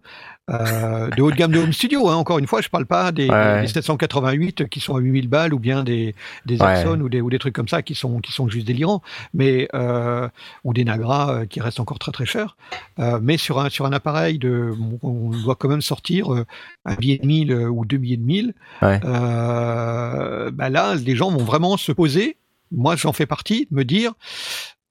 euh, 0.51 1.11
de 1.11 1.23
haut 1.23 1.31
de 1.31 1.37
gamme 1.37 1.51
de 1.51 1.59
home 1.59 1.73
studio. 1.73 2.09
Hein. 2.09 2.15
Encore 2.15 2.39
une 2.39 2.47
fois, 2.47 2.61
je 2.61 2.69
parle 2.69 2.87
pas 2.87 3.13
des, 3.13 3.29
ouais. 3.29 3.63
des 3.63 3.69
788 3.69 4.69
qui 4.69 4.81
sont 4.81 4.97
à 4.97 5.01
8000 5.01 5.29
balles 5.29 5.53
ou 5.53 5.59
bien 5.59 5.83
des, 5.83 6.15
des 6.45 6.61
ouais. 6.61 6.87
ou 6.87 7.09
des, 7.09 7.21
ou 7.21 7.31
des 7.31 7.39
trucs 7.39 7.55
comme 7.55 7.69
ça 7.69 7.83
qui 7.83 7.95
sont, 7.95 8.21
qui 8.21 8.33
sont 8.33 8.49
juste 8.49 8.67
délirants, 8.67 9.03
mais 9.35 9.69
ou 10.65 10.73
des 10.73 10.85
Nagra 10.85 11.47
qui 11.47 11.61
restent 11.61 11.81
encore 11.81 11.99
très 11.99 12.13
très 12.13 12.27
chers. 12.27 12.57
Mais 13.21 13.37
sur 13.37 13.61
un, 13.61 13.69
sur 13.69 13.87
un 13.87 13.93
appareil, 13.93 14.39
de, 14.39 14.73
on 15.03 15.31
doit 15.31 15.57
quand 15.57 15.69
même 15.69 15.83
sortir 15.83 16.31
un 16.85 16.95
billet 16.95 17.19
de 17.19 17.27
1000 17.27 17.55
ou 17.55 17.85
deux 17.85 17.99
billets 17.99 18.17
de 18.17 18.23
1000. 18.23 18.55
Ouais. 18.83 19.01
Bah 19.01 20.71
là, 20.71 20.95
les 20.95 21.17
gens 21.17 21.31
vont 21.31 21.45
vraiment 21.45 21.77
se 21.77 21.93
poser 21.93 22.37
moi 22.71 22.97
j'en 22.97 23.13
fais 23.13 23.27
partie, 23.27 23.67
de 23.71 23.77
me 23.77 23.85
dire 23.85 24.13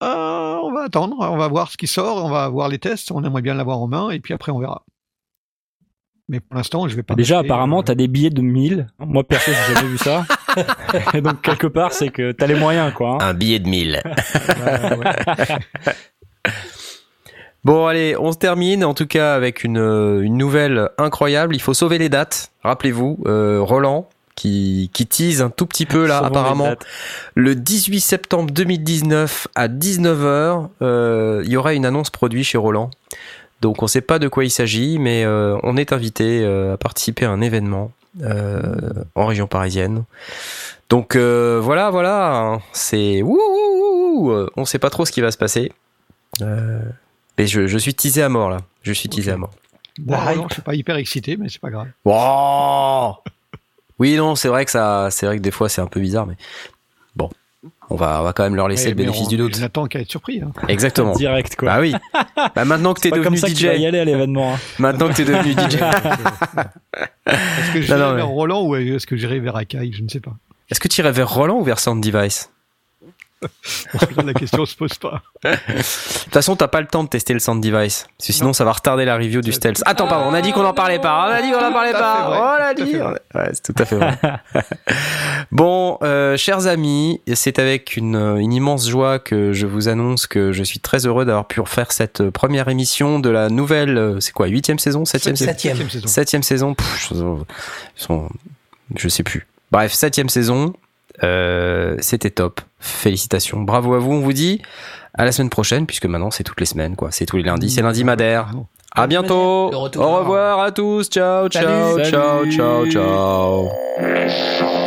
euh, 0.04 0.60
on 0.62 0.74
va 0.74 0.84
attendre, 0.84 1.16
on 1.20 1.38
va 1.38 1.48
voir 1.48 1.72
ce 1.72 1.78
qui 1.78 1.88
sort, 1.88 2.24
on 2.26 2.30
va 2.30 2.50
voir 2.50 2.68
les 2.68 2.80
tests, 2.80 3.12
on 3.12 3.24
aimerait 3.24 3.42
bien 3.42 3.54
l'avoir 3.54 3.80
en 3.80 3.88
main, 3.88 4.10
et 4.10 4.20
puis 4.20 4.34
après 4.34 4.52
on 4.52 4.60
verra. 4.60 4.84
Mais 6.28 6.40
pour 6.40 6.58
l'instant, 6.58 6.88
je 6.88 6.96
vais 6.96 7.04
pas. 7.04 7.14
Déjà, 7.14 7.40
apparemment, 7.40 7.80
euh... 7.80 7.84
t'as 7.84 7.96
des 7.96 8.08
billets 8.08 8.32
de 8.32 8.42
1000. 8.42 8.88
Moi, 9.00 9.24
perso, 9.24 9.52
j'ai 9.52 9.76
jamais 9.76 9.88
vu 9.88 9.98
ça. 10.00 10.26
et 11.14 11.22
donc, 11.22 11.42
quelque 11.42 11.68
part, 11.68 11.94
c'est 11.94 12.10
que 12.10 12.32
t'as 12.32 12.48
les 12.48 12.56
moyens, 12.56 12.92
quoi. 12.94 13.12
Hein. 13.22 13.30
Un 13.30 13.34
billet 13.36 13.60
de 13.60 13.70
1000. 13.70 14.02
ouais, 14.06 14.98
ouais. 14.98 16.54
Bon, 17.64 17.86
allez, 17.88 18.16
on 18.18 18.32
se 18.32 18.38
termine, 18.38 18.84
en 18.84 18.94
tout 18.94 19.08
cas, 19.08 19.36
avec 19.36 19.64
une, 19.64 19.78
une 19.78 20.38
nouvelle 20.38 20.90
incroyable. 20.98 21.56
Il 21.56 21.62
faut 21.62 21.74
sauver 21.74 21.98
les 21.98 22.10
dates. 22.10 22.52
Rappelez-vous, 22.64 23.24
euh, 23.26 23.60
Roland, 23.62 24.08
qui, 24.36 24.90
qui 24.94 25.08
tease 25.08 25.42
un 25.42 25.50
tout 25.50 25.66
petit 25.66 25.86
peu 25.86 26.06
là 26.06 26.20
apparemment. 26.20 26.74
Le 27.36 27.56
18 27.56 28.00
septembre 28.00 28.52
2019 28.52 29.48
à 29.56 29.68
19h, 29.68 30.68
euh, 30.82 31.42
il 31.46 31.52
y 31.52 31.58
aura 31.58 31.74
une 31.74 31.86
annonce 31.86 32.10
produit 32.10 32.44
chez 32.44 32.58
Roland. 32.58 32.92
Donc 33.62 33.82
on 33.82 33.86
ne 33.86 33.90
sait 33.90 34.02
pas 34.02 34.20
de 34.20 34.28
quoi 34.28 34.44
il 34.44 34.52
s'agit, 34.52 35.00
mais 35.00 35.24
euh, 35.24 35.58
on 35.64 35.78
est 35.78 35.94
invité 35.94 36.44
euh, 36.44 36.74
à 36.74 36.78
participer 36.78 37.26
à 37.26 37.32
un 37.32 37.42
événement 37.42 37.92
euh, 38.22 38.62
en 39.16 39.26
région 39.26 39.48
parisienne. 39.48 40.04
Donc 40.90 41.16
euh, 41.16 41.60
voilà, 41.64 41.90
voilà, 41.90 42.36
hein, 42.38 42.62
c'est 42.74 43.22
on 43.24 44.66
sait 44.66 44.80
pas 44.80 44.90
trop 44.90 45.06
ce 45.06 45.12
qui 45.12 45.22
va 45.22 45.32
se 45.32 45.38
passer. 45.38 45.72
Euh, 46.42 46.80
mais 47.38 47.48
je, 47.48 47.68
je 47.68 47.78
suis 47.78 47.94
teasé 47.96 48.22
à 48.22 48.30
mort 48.30 48.50
là, 48.50 48.58
je 48.84 48.92
suis 48.94 49.10
teasé 49.10 49.32
à 49.32 49.38
mort. 49.38 49.52
Bon, 49.98 50.14
La 50.14 50.34
hype. 50.34 50.42
non, 50.42 50.48
je 50.50 50.54
suis 50.56 50.62
pas 50.62 50.76
hyper 50.76 50.98
excité, 50.98 51.38
mais 51.38 51.48
c'est 51.50 51.62
pas 51.62 51.70
grave. 51.70 51.88
Wow 52.04 53.16
oui, 54.00 54.16
non, 54.18 54.36
c'est 54.36 54.48
vrai 54.50 54.66
que 54.66 54.72
ça, 54.72 55.10
c'est 55.12 55.26
vrai 55.26 55.38
que 55.38 55.42
des 55.42 55.52
fois 55.52 55.70
c'est 55.70 55.82
un 55.82 55.88
peu 55.88 56.00
bizarre, 56.00 56.26
mais 56.28 56.36
bon, 57.16 57.30
on 57.90 57.96
va, 57.96 58.20
on 58.22 58.24
va 58.24 58.34
quand 58.34 58.44
même 58.44 58.56
leur 58.56 58.68
laisser 58.68 58.86
Ouais, 58.86 58.90
le 58.92 58.96
bénéfice 58.96 59.26
on- 59.26 59.30
du 59.30 59.38
doute. 59.38 59.56
Je 59.56 59.62
n'attends 59.62 59.86
qu'à 59.88 60.00
être 60.00 60.10
surpris. 60.10 60.42
hein. 60.42 60.52
Exactement. 60.68 61.14
Direct, 61.16 61.56
quoi. 61.56 61.70
Bah 61.76 61.80
oui. 61.82 61.96
Bah 62.56 62.66
maintenant 62.66 62.94
que 62.94 63.00
t'es 63.02 63.10
C'est 63.10 63.16
pas 63.18 63.24
comme 63.24 63.34
devenu 63.36 63.38
ça 63.40 63.48
que 63.48 63.54
tu 63.54 63.66
vas 63.68 63.76
y 63.76 63.82
DJ, 63.82 63.86
aller 63.86 64.00
à 64.00 64.06
l'événement. 64.06 64.54
hein. 64.56 64.60
maintenant 64.80 65.08
que 65.10 65.14
t'es 65.14 65.26
devenu 65.26 65.52
DJ, 65.54 65.76
Est-ce 67.28 67.74
que 67.74 67.82
j'irai 67.82 67.98
vers 68.00 68.16
mais- 68.16 68.22
Roland 68.22 68.64
ou 68.66 68.76
est-ce 68.76 69.08
que 69.08 69.16
j'irai 69.16 69.40
vers 69.40 69.56
Akai? 69.56 69.92
Je 69.92 70.02
ne 70.04 70.10
sais 70.10 70.20
pas. 70.20 70.34
est-ce 70.70 70.80
que 70.80 70.88
tu 70.88 71.02
irais 71.02 71.12
vers 71.12 71.30
Roland 71.30 71.58
ou 71.60 71.64
vers 71.64 71.80
Sound 71.80 72.04
Device? 72.04 72.50
la 74.26 74.34
question 74.34 74.66
se 74.66 74.76
pose 74.76 74.94
pas. 74.96 75.22
De 75.44 75.52
toute 75.52 76.34
façon, 76.34 76.56
t'as 76.56 76.68
pas 76.68 76.82
le 76.82 76.88
temps 76.88 77.04
de 77.04 77.10
tester 77.10 77.34
le 77.34 77.40
Sound 77.40 77.62
Device. 77.64 78.08
Parce 78.18 78.28
que 78.28 78.34
sinon, 78.34 78.48
Non. 78.48 78.54
ça 78.54 78.66
va 78.66 78.72
retarder 78.74 79.06
la 79.06 79.16
review 79.18 79.42
du 79.42 79.52
Stealth. 79.52 79.82
Attends, 79.86 80.08
pardon, 80.08 80.28
on 80.30 80.34
a 80.34 80.42
dit 80.42 80.52
qu'on 80.52 80.66
en 80.66 80.74
parlait 80.74 81.00
pas. 81.00 81.28
On 81.30 81.32
a 81.34 81.42
dit 81.42 81.52
qu'on 81.52 81.66
en 81.66 81.72
parlait 81.74 81.92
pas. 81.94 82.30
On 82.56 82.58
l'a 82.60 82.74
dit. 82.74 82.96
Ouais, 83.34 83.50
c'est 83.54 83.74
tout 83.74 83.82
à 83.82 83.86
fait 83.86 83.96
vrai. 83.96 84.18
bon, 85.52 85.98
euh, 86.04 86.38
chers 86.38 86.68
amis, 86.68 87.22
c'est 87.34 87.60
avec 87.60 87.98
une, 87.98 88.16
une 88.16 88.54
immense 88.54 88.88
joie 88.88 89.20
que 89.20 89.54
je 89.54 89.68
vous 89.68 89.88
annonce 89.88 90.28
que 90.28 90.52
je 90.52 90.64
suis 90.64 90.80
très 90.80 91.06
heureux 91.06 91.26
d'avoir 91.26 91.46
pu 91.48 91.60
refaire 91.60 91.92
cette 91.92 92.30
première 92.30 92.68
émission 92.70 93.20
de 93.20 93.30
la 93.30 93.50
nouvelle, 93.50 93.98
euh, 93.98 94.20
c'est 94.20 94.32
quoi, 94.34 94.48
huitième 94.48 94.80
saison, 94.80 95.06
septième 95.06 95.36
saison, 95.36 95.52
Septième. 95.52 95.76
Septième 95.78 95.90
saison. 96.02 96.08
septième 96.08 96.44
saison. 96.44 96.74
Pff, 96.74 97.10
je, 97.14 98.16
je 98.98 99.10
sais 99.10 99.24
plus. 99.24 99.48
Bref, 99.72 99.94
septième 99.94 100.30
saison. 100.30 100.74
Euh, 101.24 101.96
C'était 102.00 102.30
top. 102.30 102.62
Félicitations. 102.86 103.62
Bravo 103.62 103.94
à 103.96 104.00
vous. 104.00 104.14
On 104.14 104.20
vous 104.22 104.34
dit 104.34 104.62
à 105.14 105.26
la 105.26 105.32
semaine 105.32 105.50
prochaine, 105.50 105.86
puisque 105.86 106.06
maintenant 106.06 106.32
c'est 106.32 106.44
toutes 106.44 106.60
les 106.60 106.66
semaines, 106.66 106.96
quoi. 106.96 107.10
C'est 107.12 107.26
tous 107.26 107.38
les 107.38 107.44
lundis. 107.44 107.70
C'est 107.72 107.82
lundi 107.82 108.04
Madère. 108.04 108.52
À 108.92 109.08
bientôt. 109.08 109.72
Au 109.74 109.90
revoir 109.90 110.60
à 110.60 110.72
tous. 110.72 111.10
Ciao, 111.10 111.50
ciao, 111.50 111.98
Salut. 111.98 112.12
ciao, 112.12 112.46
ciao, 112.52 112.90
ciao. 112.90 114.85